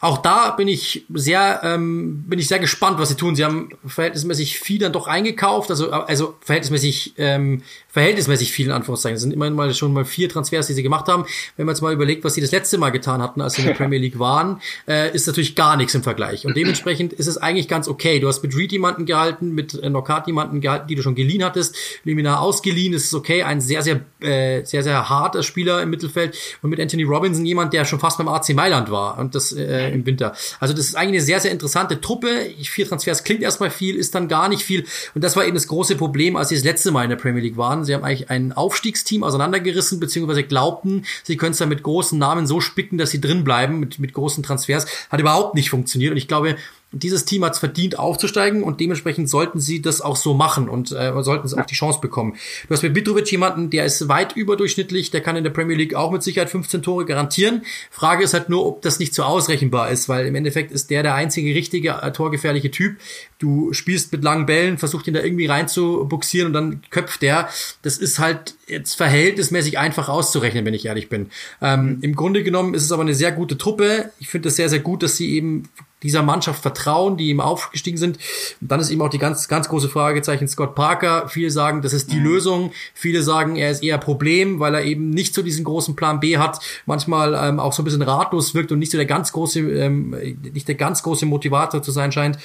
Auch 0.00 0.18
da 0.18 0.52
bin 0.52 0.68
ich 0.68 1.06
sehr, 1.12 1.60
ähm, 1.64 2.22
bin 2.26 2.38
ich 2.38 2.46
sehr 2.46 2.60
gespannt, 2.60 2.98
was 3.00 3.08
sie 3.08 3.16
tun. 3.16 3.34
Sie 3.34 3.44
haben 3.44 3.70
verhältnismäßig 3.84 4.60
viel 4.60 4.78
dann 4.78 4.92
doch 4.92 5.08
eingekauft, 5.08 5.70
also 5.70 5.90
also 5.90 6.36
verhältnismäßig 6.40 7.14
ähm, 7.18 7.62
verhältnismäßig 7.88 8.52
viel 8.52 8.66
in 8.66 8.72
Anführungszeichen. 8.72 9.16
Das 9.16 9.22
sind 9.22 9.32
immerhin 9.32 9.54
mal 9.54 9.74
schon 9.74 9.92
mal 9.92 10.04
vier 10.04 10.28
Transfers, 10.28 10.68
die 10.68 10.74
sie 10.74 10.82
gemacht 10.82 11.08
haben. 11.08 11.24
Wenn 11.56 11.66
man 11.66 11.74
jetzt 11.74 11.82
mal 11.82 11.92
überlegt, 11.92 12.22
was 12.24 12.34
sie 12.34 12.40
das 12.40 12.52
letzte 12.52 12.78
Mal 12.78 12.90
getan 12.90 13.20
hatten, 13.20 13.40
als 13.40 13.54
sie 13.54 13.62
in 13.62 13.68
der 13.68 13.74
Premier 13.80 13.98
League 13.98 14.18
waren, 14.18 14.60
äh, 14.86 15.12
ist 15.12 15.26
natürlich 15.26 15.56
gar 15.56 15.76
nichts 15.76 15.94
im 15.94 16.02
Vergleich. 16.02 16.46
Und 16.46 16.56
dementsprechend 16.56 17.12
ist 17.12 17.26
es 17.26 17.36
eigentlich 17.36 17.66
ganz 17.66 17.88
okay. 17.88 18.20
Du 18.20 18.28
hast 18.28 18.42
mit 18.42 18.56
Reed 18.56 18.70
jemanden 18.72 19.06
gehalten, 19.06 19.52
mit 19.54 19.74
äh, 19.74 19.90
Nokat 19.90 20.28
jemanden 20.28 20.60
gehalten, 20.60 20.86
die 20.86 20.94
du 20.94 21.02
schon 21.02 21.16
geliehen 21.16 21.44
hattest, 21.44 21.76
Liminar 22.04 22.40
ausgeliehen, 22.40 22.92
das 22.92 23.04
ist 23.04 23.14
okay. 23.14 23.42
Ein 23.42 23.60
sehr, 23.60 23.79
sehr, 23.82 24.00
äh, 24.20 24.64
sehr, 24.64 24.82
sehr 24.82 25.08
harter 25.08 25.42
Spieler 25.42 25.82
im 25.82 25.90
Mittelfeld. 25.90 26.36
Und 26.62 26.70
mit 26.70 26.80
Anthony 26.80 27.04
Robinson 27.04 27.44
jemand, 27.44 27.72
der 27.72 27.84
schon 27.84 28.00
fast 28.00 28.18
beim 28.18 28.28
AC 28.28 28.50
Mailand 28.54 28.90
war 28.90 29.18
und 29.18 29.34
das 29.34 29.52
äh, 29.52 29.90
im 29.90 30.06
Winter. 30.06 30.34
Also 30.58 30.74
das 30.74 30.86
ist 30.86 30.94
eigentlich 30.94 31.20
eine 31.20 31.20
sehr, 31.20 31.40
sehr 31.40 31.50
interessante 31.50 32.00
Truppe. 32.00 32.28
Vier 32.62 32.88
Transfers 32.88 33.24
klingt 33.24 33.42
erstmal 33.42 33.70
viel, 33.70 33.96
ist 33.96 34.14
dann 34.14 34.28
gar 34.28 34.48
nicht 34.48 34.62
viel. 34.62 34.84
Und 35.14 35.24
das 35.24 35.36
war 35.36 35.44
eben 35.44 35.54
das 35.54 35.66
große 35.66 35.96
Problem, 35.96 36.36
als 36.36 36.50
sie 36.50 36.54
das 36.54 36.64
letzte 36.64 36.90
Mal 36.90 37.04
in 37.04 37.10
der 37.10 37.16
Premier 37.16 37.42
League 37.42 37.56
waren. 37.56 37.84
Sie 37.84 37.94
haben 37.94 38.04
eigentlich 38.04 38.30
ein 38.30 38.52
Aufstiegsteam 38.52 39.22
auseinandergerissen, 39.22 40.00
beziehungsweise 40.00 40.42
glaubten, 40.42 41.04
sie 41.22 41.36
können 41.36 41.52
es 41.52 41.58
dann 41.58 41.68
mit 41.68 41.82
großen 41.82 42.18
Namen 42.18 42.46
so 42.46 42.60
spicken, 42.60 42.98
dass 42.98 43.10
sie 43.10 43.20
drin 43.20 43.44
bleiben, 43.44 43.80
mit, 43.80 43.98
mit 43.98 44.12
großen 44.12 44.42
Transfers. 44.42 44.86
Hat 45.10 45.20
überhaupt 45.20 45.54
nicht 45.54 45.70
funktioniert. 45.70 46.12
Und 46.12 46.16
ich 46.16 46.28
glaube, 46.28 46.56
dieses 46.92 47.24
Team 47.24 47.44
hat 47.44 47.52
es 47.52 47.58
verdient 47.60 47.98
aufzusteigen 47.98 48.64
und 48.64 48.80
dementsprechend 48.80 49.28
sollten 49.30 49.60
sie 49.60 49.80
das 49.80 50.00
auch 50.00 50.16
so 50.16 50.34
machen 50.34 50.68
und 50.68 50.90
äh, 50.90 51.12
sollten 51.22 51.46
sie 51.46 51.56
auch 51.56 51.66
die 51.66 51.74
Chance 51.74 52.00
bekommen. 52.00 52.34
Du 52.66 52.74
hast 52.74 52.82
mit 52.82 52.94
Mitrovic 52.94 53.30
jemanden, 53.30 53.70
der 53.70 53.84
ist 53.84 54.08
weit 54.08 54.34
überdurchschnittlich, 54.34 55.12
der 55.12 55.20
kann 55.20 55.36
in 55.36 55.44
der 55.44 55.50
Premier 55.50 55.76
League 55.76 55.94
auch 55.94 56.10
mit 56.10 56.24
Sicherheit 56.24 56.50
15 56.50 56.82
Tore 56.82 57.04
garantieren. 57.04 57.62
Frage 57.90 58.24
ist 58.24 58.34
halt 58.34 58.48
nur, 58.48 58.66
ob 58.66 58.82
das 58.82 58.98
nicht 58.98 59.14
so 59.14 59.22
ausrechenbar 59.22 59.90
ist, 59.90 60.08
weil 60.08 60.26
im 60.26 60.34
Endeffekt 60.34 60.72
ist 60.72 60.90
der 60.90 61.04
der 61.04 61.14
einzige 61.14 61.54
richtige 61.54 61.90
äh, 62.02 62.12
torgefährliche 62.12 62.72
Typ. 62.72 62.96
Du 63.38 63.72
spielst 63.72 64.10
mit 64.10 64.24
langen 64.24 64.46
Bällen, 64.46 64.76
versuchst 64.76 65.06
ihn 65.06 65.14
da 65.14 65.22
irgendwie 65.22 65.46
rein 65.46 65.68
zu 65.68 66.06
buxieren 66.08 66.48
und 66.48 66.52
dann 66.52 66.82
köpft 66.90 67.22
der. 67.22 67.48
Das 67.82 67.98
ist 67.98 68.18
halt 68.18 68.56
jetzt 68.66 68.94
verhältnismäßig 68.94 69.78
einfach 69.78 70.08
auszurechnen, 70.08 70.64
wenn 70.64 70.74
ich 70.74 70.86
ehrlich 70.86 71.08
bin. 71.08 71.30
Ähm, 71.62 71.98
Im 72.02 72.16
Grunde 72.16 72.42
genommen 72.42 72.74
ist 72.74 72.84
es 72.84 72.92
aber 72.92 73.02
eine 73.02 73.14
sehr 73.14 73.30
gute 73.30 73.56
Truppe. 73.56 74.10
Ich 74.18 74.28
finde 74.28 74.48
es 74.48 74.56
sehr, 74.56 74.68
sehr 74.68 74.80
gut, 74.80 75.02
dass 75.02 75.16
sie 75.16 75.34
eben 75.34 75.68
dieser 76.02 76.22
Mannschaft 76.22 76.62
vertrauen, 76.62 77.16
die 77.16 77.28
ihm 77.28 77.40
aufgestiegen 77.40 77.98
sind. 77.98 78.18
Und 78.60 78.70
dann 78.70 78.80
ist 78.80 78.90
eben 78.90 79.02
auch 79.02 79.08
die 79.08 79.18
ganz, 79.18 79.48
ganz 79.48 79.68
große 79.68 79.88
Fragezeichen 79.88 80.48
Scott 80.48 80.74
Parker. 80.74 81.28
Viele 81.28 81.50
sagen, 81.50 81.82
das 81.82 81.92
ist 81.92 82.10
die 82.12 82.16
mhm. 82.16 82.24
Lösung. 82.24 82.72
Viele 82.94 83.22
sagen, 83.22 83.56
er 83.56 83.70
ist 83.70 83.82
eher 83.82 83.98
Problem, 83.98 84.60
weil 84.60 84.74
er 84.74 84.84
eben 84.84 85.10
nicht 85.10 85.34
so 85.34 85.42
diesen 85.42 85.64
großen 85.64 85.96
Plan 85.96 86.20
B 86.20 86.38
hat. 86.38 86.58
Manchmal 86.86 87.34
ähm, 87.34 87.60
auch 87.60 87.72
so 87.72 87.82
ein 87.82 87.84
bisschen 87.84 88.02
ratlos 88.02 88.54
wirkt 88.54 88.72
und 88.72 88.78
nicht 88.78 88.92
so 88.92 88.98
der 88.98 89.06
ganz 89.06 89.32
große, 89.32 89.60
ähm, 89.60 90.16
nicht 90.52 90.68
der 90.68 90.74
ganz 90.74 91.02
große 91.02 91.26
Motivator 91.26 91.82
zu 91.82 91.90
sein 91.90 92.12
scheint 92.12 92.38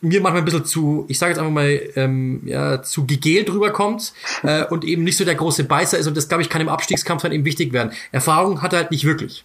mir 0.00 0.20
manchmal 0.20 0.42
ein 0.42 0.44
bisschen 0.44 0.64
zu, 0.64 1.04
ich 1.08 1.18
sage 1.18 1.32
jetzt 1.32 1.38
einfach 1.38 1.52
mal, 1.52 1.80
ähm, 1.96 2.42
ja, 2.44 2.82
zu 2.82 3.06
gegelt 3.06 3.50
rüberkommt 3.50 4.12
äh, 4.42 4.64
und 4.66 4.84
eben 4.84 5.04
nicht 5.04 5.16
so 5.16 5.24
der 5.24 5.34
große 5.34 5.64
Beißer 5.64 5.98
ist 5.98 6.06
und 6.06 6.16
das, 6.16 6.28
glaube 6.28 6.42
ich, 6.42 6.50
kann 6.50 6.60
im 6.60 6.68
Abstiegskampf 6.68 7.22
dann 7.22 7.32
eben 7.32 7.44
wichtig 7.44 7.72
werden. 7.72 7.92
Erfahrung 8.12 8.62
hat 8.62 8.72
er 8.72 8.80
halt 8.80 8.90
nicht 8.90 9.04
wirklich. 9.04 9.44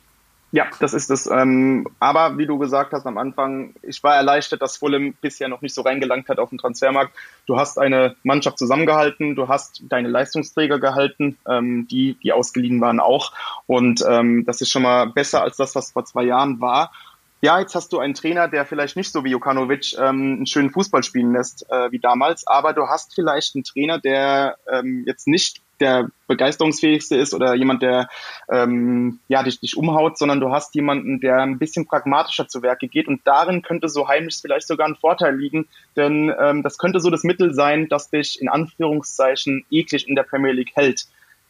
Ja, 0.54 0.66
das 0.82 0.94
ist 0.94 1.10
es. 1.10 1.28
Ähm, 1.28 1.88
aber 2.00 2.38
wie 2.38 2.46
du 2.46 2.58
gesagt 2.58 2.92
hast 2.92 3.06
am 3.06 3.18
Anfang, 3.18 3.74
ich 3.84 4.04
war 4.04 4.16
erleichtert, 4.16 4.62
dass 4.62 4.76
Fulham 4.76 5.14
bisher 5.22 5.48
noch 5.48 5.62
nicht 5.62 5.74
so 5.74 5.82
reingelangt 5.82 6.28
hat 6.28 6.40
auf 6.40 6.50
den 6.50 6.58
Transfermarkt. 6.58 7.16
Du 7.46 7.58
hast 7.58 7.80
eine 7.80 8.18
Mannschaft 8.24 8.60
zusammengehalten, 8.60 9.36
du 9.36 9.48
hast 9.48 9.82
deine 9.88 10.10
Leistungsträger 10.10 10.78
gehalten, 10.78 11.38
ähm, 11.48 11.88
die, 11.88 12.18
die 12.22 12.34
ausgeliehen 12.34 12.82
waren 12.82 13.00
auch. 13.00 13.32
Und 13.66 14.04
ähm, 14.06 14.46
das 14.46 14.60
ist 14.60 14.72
schon 14.72 14.84
mal 14.84 15.08
besser 15.08 15.42
als 15.42 15.56
das, 15.56 15.74
was 15.74 15.92
vor 15.92 16.04
zwei 16.04 16.24
Jahren 16.24 16.60
war. 16.60 16.92
Ja, 17.40 17.60
jetzt 17.60 17.74
hast 17.74 17.94
du 17.94 18.00
einen 18.00 18.14
Trainer, 18.14 18.50
der 18.50 18.66
vielleicht 18.66 18.98
nicht 18.98 19.12
so 19.12 19.24
wie 19.24 19.32
Jokanovic 19.32 19.94
ähm, 19.98 20.36
einen 20.36 20.46
schönen 20.46 20.70
Fußball 20.70 21.02
spielen 21.02 21.32
lässt 21.32 21.66
äh, 21.72 21.92
wie 21.92 21.98
damals, 21.98 22.46
aber 22.46 22.74
du 22.74 22.88
hast 22.88 23.16
vielleicht 23.16 23.56
einen 23.56 23.64
Trainer, 23.64 24.00
der 24.00 24.58
ähm, 24.72 25.04
jetzt 25.08 25.28
nicht 25.28 25.62
der 25.82 26.10
begeisterungsfähigste 26.28 27.18
ist 27.18 27.34
oder 27.34 27.56
jemand, 27.56 27.82
der 27.82 28.08
ähm, 28.50 29.20
ja 29.28 29.44
dich, 29.44 29.60
dich 29.60 29.76
umhaut, 29.76 30.18
sondern 30.18 30.40
du 30.40 30.52
hast 30.52 30.74
jemanden, 30.76 31.20
der 31.20 31.40
ein 31.40 31.58
bisschen 31.60 31.86
pragmatischer 31.86 32.48
zu 32.48 32.62
Werke 32.62 32.88
geht 32.88 33.08
und 33.08 33.22
darin 33.26 33.62
könnte 33.62 33.90
so 33.90 34.08
heimlich 34.08 34.38
vielleicht 34.42 34.68
sogar 34.68 34.88
ein 34.88 34.96
Vorteil 34.96 35.36
liegen, 35.36 35.68
denn 35.98 36.34
ähm, 36.40 36.64
das 36.64 36.78
könnte 36.78 37.00
so 37.00 37.10
das 37.10 37.24
Mittel 37.24 37.54
sein, 37.54 37.90
das 37.90 38.10
dich 38.10 38.42
in 38.42 38.48
Anführungszeichen 38.48 39.66
eklig 39.70 40.08
in 40.08 40.16
der 40.16 40.24
Premier 40.24 40.54
League 40.54 40.72
hält. 40.76 41.08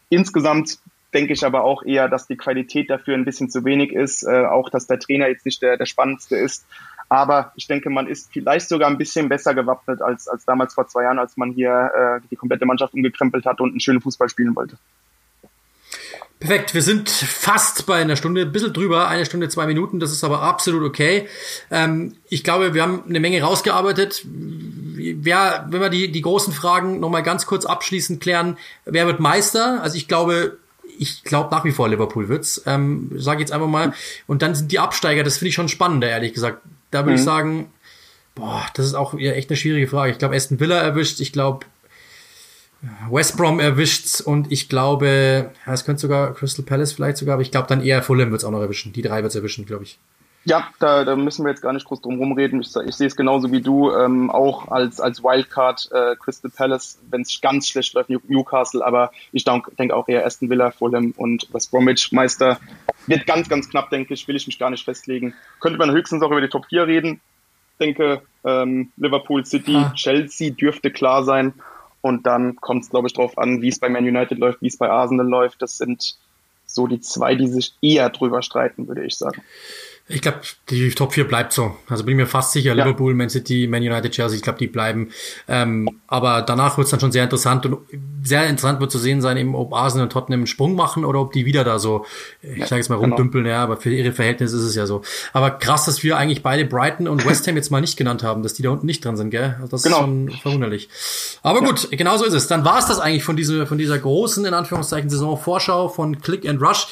Insgesamt 0.10 0.80
denke 1.14 1.34
ich 1.34 1.46
aber 1.46 1.64
auch 1.64 1.84
eher, 1.84 2.08
dass 2.08 2.28
die 2.28 2.38
Qualität 2.38 2.90
dafür 2.90 3.16
ein 3.16 3.26
bisschen 3.26 3.50
zu 3.50 3.66
wenig 3.66 3.92
ist, 3.92 4.24
äh, 4.24 4.46
auch 4.46 4.70
dass 4.70 4.88
der 4.88 5.00
Trainer 5.00 5.28
jetzt 5.28 5.46
nicht 5.46 5.62
der, 5.62 5.78
der 5.78 5.86
spannendste 5.86 6.38
ist. 6.38 6.66
Aber 7.12 7.51
ich 7.57 7.68
denke, 7.68 7.89
man 7.89 8.07
ist 8.07 8.30
vielleicht 8.32 8.70
sogar 8.70 8.89
ein 8.89 8.97
bisschen 8.97 9.28
besser 9.28 9.53
gewappnet 9.53 10.01
als, 10.01 10.30
als 10.30 10.45
damals 10.45 10.74
vor 10.74 10.88
zwei 10.88 11.03
Jahren, 11.03 11.20
als 11.20 11.36
man 11.36 11.51
hier 11.51 11.91
äh, 11.93 12.26
die 12.32 12.38
komplette 12.38 12.66
Mannschaft 12.66 12.93
umgekrempelt 12.93 13.45
hat 13.45 13.59
und 13.59 13.72
einen 13.72 13.82
schönen 13.82 13.99
Fußball 13.99 14.30
spielen 14.30 14.55
wollte. 14.55 14.78
Perfekt, 16.39 16.74
wir 16.74 16.82
sind 16.82 17.09
fast 17.09 17.86
bei 17.86 17.97
einer 17.97 18.16
Stunde, 18.16 18.43
ein 18.43 18.53
bisschen 18.53 18.72
drüber, 18.72 19.09
eine 19.09 19.26
Stunde, 19.26 19.49
zwei 19.49 19.66
Minuten, 19.66 19.99
das 19.99 20.14
ist 20.14 20.24
aber 20.24 20.41
absolut 20.41 20.84
okay. 20.84 21.28
Ähm, 21.70 22.16
ich 22.30 22.45
glaube, 22.45 22.74
wir 22.74 22.82
haben 22.82 23.03
eine 23.09 23.20
Menge 23.20 23.41
rausgearbeitet. 23.41 24.24
Wer, 24.24 25.68
wenn 25.70 25.82
wir 25.82 25.89
die, 25.89 26.14
die 26.14 26.22
großen 26.22 26.53
Fragen 26.53 27.01
nochmal 27.01 27.24
ganz 27.24 27.45
kurz 27.45 27.66
abschließend 27.66 28.22
klären, 28.22 28.57
wer 28.86 29.05
wird 29.05 29.20
Meister? 29.20 29.84
Also 29.84 29.97
ich 29.97 30.07
glaube, 30.07 30.59
ich 30.97 31.26
glaube 31.26 31.53
nach 31.53 31.66
wie 31.66 31.74
vor 31.74 31.89
Liverpool 31.89 32.30
wird's. 32.30 32.64
Ähm, 32.66 33.12
Sage 33.18 33.41
jetzt 33.41 33.51
einfach 33.51 33.68
mal. 33.68 33.93
Und 34.28 34.41
dann 34.43 34.55
sind 34.55 34.72
die 34.72 34.80
Absteiger, 34.80 35.24
das 35.24 35.39
finde 35.39 35.49
ich 35.49 35.55
schon 35.55 35.68
spannender, 35.68 36.07
ehrlich 36.07 36.34
gesagt. 36.34 36.62
Da 36.92 37.00
würde 37.00 37.12
mhm. 37.12 37.18
ich 37.18 37.24
sagen, 37.24 37.74
boah, 38.36 38.66
das 38.74 38.86
ist 38.86 38.94
auch 38.94 39.14
echt 39.18 39.50
eine 39.50 39.58
schwierige 39.58 39.88
Frage. 39.88 40.12
Ich 40.12 40.18
glaube, 40.18 40.36
Aston 40.36 40.60
Villa 40.60 40.80
erwischt, 40.80 41.20
ich 41.20 41.34
glaube, 41.34 41.66
West 43.10 43.38
Brom 43.38 43.60
erwischt 43.60 44.22
und 44.22 44.52
ich 44.52 44.68
glaube, 44.68 45.52
ja, 45.66 45.74
es 45.74 45.86
könnte 45.86 46.02
sogar 46.02 46.34
Crystal 46.34 46.66
Palace 46.66 46.94
vielleicht 46.94 47.18
sogar, 47.18 47.34
aber 47.34 47.44
ich 47.44 47.52
glaube 47.52 47.68
dann 47.68 47.84
eher 47.84 48.02
Fulham 48.02 48.32
wird 48.32 48.42
es 48.42 48.46
auch 48.46 48.52
noch 48.52 48.62
erwischen. 48.62 48.92
Die 48.92 49.04
drei 49.04 49.22
wird 49.22 49.32
es 49.32 49.36
erwischen, 49.36 49.66
glaube 49.66 49.84
ich. 49.84 50.00
Ja, 50.44 50.70
da, 50.80 51.06
da 51.06 51.16
müssen 51.16 51.46
wir 51.46 51.52
jetzt 51.52 51.62
gar 51.62 51.72
nicht 51.72 51.86
groß 51.86 52.02
drum 52.02 52.18
rumreden. 52.18 52.62
Ich, 52.62 52.76
ich 52.76 52.96
sehe 52.96 53.06
es 53.06 53.16
genauso 53.16 53.52
wie 53.52 53.62
du, 53.62 53.92
ähm, 53.92 54.32
auch 54.32 54.70
als, 54.70 55.00
als 55.00 55.24
Wildcard 55.24 55.89
äh, 55.92 56.16
Crystal 56.16 56.50
Palace, 56.50 56.98
wenn 57.12 57.22
es 57.22 57.39
ganz 57.42 57.68
schlecht 57.68 57.94
läuft, 57.94 58.10
Newcastle, 58.10 58.84
aber 58.84 59.12
ich 59.32 59.44
denke 59.44 59.72
denk 59.76 59.92
auch 59.92 60.08
eher 60.08 60.26
Aston 60.26 60.50
Villa, 60.50 60.72
Fulham 60.72 61.14
und 61.16 61.48
West 61.54 61.70
Bromwich 61.70 62.12
Meister. 62.12 62.60
Wird 63.06 63.28
ganz, 63.28 63.50
ganz 63.50 63.70
knapp, 63.70 63.92
denke 63.92 64.16
ich, 64.16 64.28
will 64.28 64.36
ich 64.36 64.48
mich 64.48 64.58
gar 64.58 64.72
nicht 64.72 64.84
festlegen. 64.84 65.36
Könnte 65.60 65.78
man 65.78 65.92
höchstens 65.92 66.24
auch 66.24 66.32
über 66.32 66.42
die 66.42 66.50
Top 66.50 66.66
4 66.66 66.88
reden. 66.88 67.22
denke, 67.80 68.24
ähm, 68.44 68.92
Liverpool 68.98 69.46
City, 69.46 69.76
ah. 69.76 69.94
Chelsea 69.96 70.52
dürfte 70.52 70.89
klar 70.89 71.24
sein. 71.24 71.54
Und 72.02 72.26
dann 72.26 72.56
kommt 72.56 72.84
es, 72.84 72.89
glaube 72.89 73.08
ich, 73.08 73.14
darauf 73.14 73.38
an, 73.38 73.62
wie 73.62 73.70
es 73.70 73.80
bei 73.80 73.89
Man 73.89 74.06
United 74.06 74.39
läuft, 74.39 74.64
wie 74.64 74.68
es 74.68 74.78
bei 74.78 74.89
Arsenal 74.89 75.28
läuft. 75.28 75.62
Das 75.62 75.78
sind 75.78 76.18
so 76.66 76.88
die 76.88 77.00
zwei, 77.00 77.36
die 77.36 77.48
sich 77.48 77.76
eher 77.82 78.10
drüber 78.10 78.42
streiten, 78.42 78.88
würde 78.88 79.06
ich 79.06 79.16
sagen. 79.16 79.44
Ich 80.14 80.22
glaube, 80.22 80.39
die 80.70 80.89
Top 80.91 81.14
4 81.14 81.28
bleibt 81.28 81.53
so. 81.53 81.76
Also 81.88 82.03
bin 82.03 82.14
ich 82.14 82.24
mir 82.24 82.28
fast 82.28 82.51
sicher, 82.53 82.76
ja. 82.76 82.84
Liverpool, 82.84 83.14
Man 83.14 83.30
City, 83.30 83.68
Man 83.68 83.82
United, 83.82 84.12
Chelsea, 84.12 84.38
ich 84.38 84.43
glaube, 84.43 84.59
die 84.59 84.68
bleiben. 84.68 85.12
Ähm, 85.47 85.89
aber 86.07 86.41
danach 86.41 86.78
wird 86.78 86.86
es 86.86 86.91
dann 86.91 86.99
schon 86.99 87.12
sehr 87.12 87.24
interessant 87.24 87.66
und 87.66 87.80
sehr 88.24 88.47
interessant 88.47 88.80
wird 88.80 88.91
zu 88.91 88.99
sehen 88.99 89.22
sein, 89.22 89.38
eben, 89.38 89.55
ob 89.55 89.74
Arsenal 89.74 90.05
und 90.05 90.12
Tottenham 90.12 90.41
einen 90.41 90.47
Sprung 90.47 90.76
machen 90.76 91.05
oder 91.05 91.20
ob 91.20 91.34
die 91.34 91.45
wieder 91.45 91.64
da 91.64 91.80
so, 91.80 92.05
ich 92.41 92.57
ja, 92.57 92.68
sage 92.68 92.80
jetzt 92.80 92.89
mal 92.89 92.97
genau. 92.97 93.16
rumdümpeln, 93.16 93.43
genau. 93.43 93.55
ja, 93.55 93.64
aber 93.64 93.78
für 93.78 93.91
ihre 93.91 94.12
Verhältnisse 94.12 94.57
ist 94.57 94.64
es 94.64 94.76
ja 94.76 94.86
so. 94.86 95.01
Aber 95.34 95.51
krass, 95.51 95.86
dass 95.86 96.03
wir 96.03 96.18
eigentlich 96.18 96.43
beide 96.43 96.66
Brighton 96.66 97.07
und 97.07 97.26
West 97.26 97.47
Ham 97.47 97.55
jetzt 97.55 97.72
mal 97.72 97.82
nicht 97.82 97.97
genannt 97.97 98.24
haben, 98.24 98.43
dass 98.43 98.53
die 98.53 98.64
da 98.64 98.70
unten 98.70 98.86
nicht 98.86 99.03
dran 99.03 99.18
sind, 99.18 99.32
gell? 99.32 99.55
Also 99.59 99.72
das 99.72 99.84
genau. 99.84 99.97
ist 99.97 100.01
schon 100.01 100.32
verwunderlich. 100.41 100.89
Aber 101.41 101.62
ja. 101.62 101.68
gut, 101.68 101.89
genau 101.91 102.18
so 102.18 102.26
ist 102.26 102.34
es. 102.34 102.47
Dann 102.47 102.64
war 102.66 102.80
es 102.80 102.86
das 102.86 102.99
eigentlich 102.99 103.24
von 103.24 103.36
dieser, 103.36 103.66
von 103.66 103.78
dieser 103.78 103.97
großen, 103.97 104.45
in 104.45 104.53
Anführungszeichen, 104.53 105.09
Saisonvorschau 105.09 105.89
von 105.89 106.22
Click 106.22 106.47
and 106.47 106.62
Rush. 106.62 106.88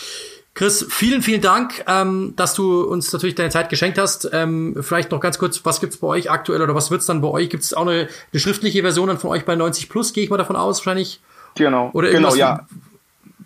Chris, 0.54 0.86
vielen, 0.90 1.22
vielen 1.22 1.42
Dank, 1.42 1.86
ähm, 1.88 2.34
dass 2.36 2.54
du 2.54 2.82
uns 2.82 3.14
natürlich 3.14 3.36
deine 3.36 3.50
Zeit 3.50 3.70
geschenkt 3.70 3.98
hast. 3.98 4.30
Ähm, 4.34 4.76
vielleicht 4.82 5.12
noch 5.12 5.20
ganz 5.20 5.38
kurz, 5.38 5.64
was 5.64 5.80
gibt's 5.80 5.98
bei 5.98 6.08
euch 6.08 6.30
aktuell 6.30 6.62
oder 6.62 6.76
was 6.76 6.92
wird's 6.92 7.06
dann 7.06 7.22
bei 7.22 7.30
euch? 7.30 7.50
Gibt's 7.50 7.74
auch 7.74 7.84
eine, 7.84 8.10
eine 8.34 8.40
schriftliche 8.40 8.82
Version 8.82 9.08
dann 9.08 9.20
von 9.20 9.30
euch 9.30 9.46
bei 9.46 9.56
90 9.56 9.90
Plus, 9.90 10.12
gehe 10.12 10.24
ich 10.24 10.30
mal 10.30 10.38
davon 10.38 10.56
aus, 10.56 10.80
wahrscheinlich? 10.80 11.22
Genau, 11.56 11.92
oder 11.94 12.10
genau, 12.10 12.36
ja. 12.36 12.66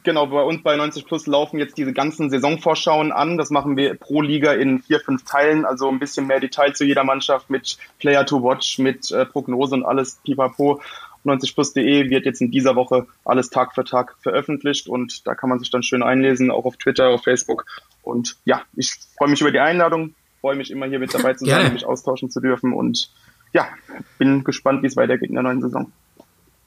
Genau, 0.03 0.27
bei 0.27 0.41
uns 0.41 0.61
bei 0.63 0.75
90 0.75 1.05
Plus 1.05 1.27
laufen 1.27 1.59
jetzt 1.59 1.77
diese 1.77 1.93
ganzen 1.93 2.29
Saisonvorschauen 2.29 3.13
an. 3.13 3.37
Das 3.37 3.49
machen 3.51 3.77
wir 3.77 3.95
pro 3.95 4.21
Liga 4.21 4.51
in 4.51 4.81
vier, 4.81 4.99
fünf 4.99 5.23
Teilen, 5.23 5.63
also 5.63 5.87
ein 5.87 5.99
bisschen 5.99 6.27
mehr 6.27 6.41
Detail 6.41 6.73
zu 6.73 6.83
jeder 6.83 7.05
Mannschaft 7.05 7.49
mit 7.49 7.77
Player 7.99 8.25
to 8.25 8.43
Watch, 8.43 8.79
mit 8.79 9.11
äh, 9.11 9.25
Prognose 9.25 9.75
und 9.75 9.85
alles 9.85 10.19
pipapo. 10.25 10.81
90plus.de 11.25 12.09
wird 12.09 12.25
jetzt 12.25 12.41
in 12.41 12.51
dieser 12.51 12.75
Woche 12.75 13.07
alles 13.25 13.49
Tag 13.49 13.73
für 13.73 13.83
Tag 13.83 14.15
veröffentlicht 14.21 14.87
und 14.87 15.25
da 15.27 15.35
kann 15.35 15.49
man 15.49 15.59
sich 15.59 15.71
dann 15.71 15.83
schön 15.83 16.03
einlesen, 16.03 16.51
auch 16.51 16.65
auf 16.65 16.77
Twitter, 16.77 17.09
auf 17.09 17.23
Facebook. 17.23 17.65
Und 18.01 18.37
ja, 18.45 18.61
ich 18.75 18.93
freue 19.17 19.29
mich 19.29 19.41
über 19.41 19.51
die 19.51 19.59
Einladung, 19.59 20.15
freue 20.41 20.55
mich 20.55 20.71
immer 20.71 20.85
hier 20.87 20.99
mit 20.99 21.13
dabei 21.13 21.33
zu 21.33 21.45
sein, 21.45 21.73
mich 21.73 21.85
austauschen 21.85 22.29
zu 22.29 22.41
dürfen 22.41 22.73
und 22.73 23.11
ja, 23.53 23.67
bin 24.17 24.43
gespannt, 24.43 24.83
wie 24.83 24.87
es 24.87 24.97
weitergeht 24.97 25.29
in 25.29 25.35
der 25.35 25.43
neuen 25.43 25.61
Saison. 25.61 25.91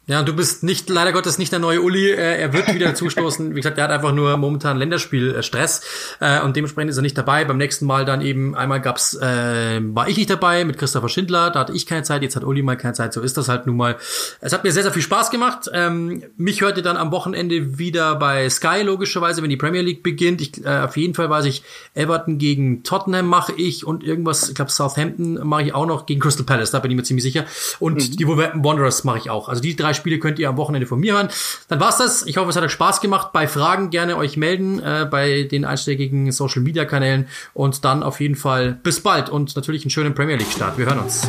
Ja, 0.09 0.23
du 0.23 0.33
bist 0.35 0.63
nicht, 0.63 0.89
leider 0.89 1.11
Gottes 1.11 1.37
nicht 1.37 1.51
der 1.51 1.59
neue 1.59 1.81
Uli. 1.81 2.13
Äh, 2.13 2.41
er 2.41 2.53
wird 2.53 2.73
wieder 2.73 2.95
zustoßen. 2.95 3.51
Wie 3.51 3.57
gesagt, 3.57 3.77
er 3.77 3.85
hat 3.85 3.91
einfach 3.91 4.13
nur 4.13 4.37
momentan 4.37 4.77
Länderspielstress 4.77 5.81
äh, 6.21 6.41
und 6.43 6.55
dementsprechend 6.55 6.91
ist 6.91 6.97
er 6.97 7.03
nicht 7.03 7.19
dabei. 7.19 7.45
Beim 7.45 7.57
nächsten 7.57 7.87
Mal 7.87 8.05
dann 8.05 8.21
eben, 8.21 8.55
einmal 8.55 8.81
gab's, 8.81 9.15
äh, 9.15 9.81
war 9.83 10.09
ich 10.09 10.17
nicht 10.17 10.31
dabei 10.31 10.65
mit 10.65 10.79
Christopher 10.79 11.09
Schindler, 11.09 11.51
da 11.51 11.59
hatte 11.59 11.73
ich 11.73 11.87
keine 11.87 12.05
Zeit, 12.05 12.23
jetzt 12.23 12.37
hat 12.37 12.45
Uli 12.45 12.63
mal 12.63 12.77
keine 12.77 12.95
Zeit, 12.95 13.15
so 13.15 13.21
ist 13.21 13.37
das 13.37 13.49
halt 13.49 13.67
nun 13.67 13.77
mal. 13.77 13.97
Es 14.41 14.53
hat 14.53 14.63
mir 14.63 14.71
sehr, 14.71 14.85
sehr 14.85 14.93
viel 14.93 15.03
Spaß 15.03 15.33
gemacht. 15.33 15.69
Ähm, 15.73 16.23
mich 16.37 16.61
hört 16.61 16.77
ihr 16.77 16.85
dann 16.85 16.97
am 16.97 17.11
Wochenende 17.11 17.77
wieder 17.77 18.15
bei 18.15 18.49
Sky, 18.49 18.83
logischerweise, 18.85 19.43
wenn 19.43 19.51
die 19.51 19.57
Premier 19.57 19.83
League 19.83 20.05
beginnt. 20.05 20.41
Ich, 20.41 20.65
äh, 20.65 20.83
auf 20.85 20.97
jeden 20.97 21.15
Fall 21.15 21.31
weiß 21.31 21.47
ich, 21.47 21.65
Everton 21.95 22.39
gegen 22.39 22.85
Tottenham 22.85 23.27
mache 23.27 23.55
ich 23.55 23.85
und 23.85 24.05
irgendwas, 24.05 24.51
ich 24.51 24.55
glaube 24.55 24.71
Southampton 24.71 25.41
mache 25.43 25.65
ich 25.65 25.75
auch 25.75 25.87
noch 25.87 26.07
gegen 26.07 26.21
Crystal 26.21 26.47
Palace, 26.47 26.71
da 26.71 26.79
bin 26.79 26.93
ich 26.93 26.97
mir 26.97 27.03
ziemlich 27.03 27.25
sicher. 27.25 27.45
Und 27.81 27.97
mhm. 27.97 28.17
die 28.17 28.27
Wolverhampton 28.29 28.63
Wanderers 28.63 29.03
mache 29.03 29.19
ich 29.19 29.31
auch. 29.31 29.49
Also 29.49 29.61
die 29.61 29.75
drei 29.75 29.96
Spiele 29.97 30.19
könnt 30.19 30.39
ihr 30.39 30.49
am 30.49 30.57
Wochenende 30.57 30.87
von 30.87 31.01
mir 31.01 31.15
hören. 31.15 31.29
Dann 31.69 31.81
war's 31.81 31.99
das. 31.99 32.25
Ich 32.27 32.37
hoffe, 32.37 32.51
es 32.51 32.57
hat 32.57 32.63
euch 32.63 32.73
Spaß 32.73 33.01
gemacht. 33.01 33.33
Bei 33.33 33.49
Fragen 33.49 33.91
gerne 33.91 34.17
euch 34.17 34.37
melden 34.37 34.81
äh, 34.81 35.07
bei 35.11 35.43
den 35.43 35.65
einschlägigen 35.65 36.31
Social 36.33 36.63
Media 36.63 36.85
Kanälen 36.85 37.29
und 37.55 37.85
dann 37.85 38.03
auf 38.03 38.21
jeden 38.21 38.37
Fall 38.37 38.79
bis 38.83 39.01
bald 39.01 39.29
und 39.29 39.57
natürlich 39.57 39.83
einen 39.83 39.91
schönen 39.91 40.15
Premier 40.15 40.37
League 40.37 40.53
Start. 40.53 40.79
Wir 40.79 40.87
hören 40.87 41.01
uns. 41.01 41.27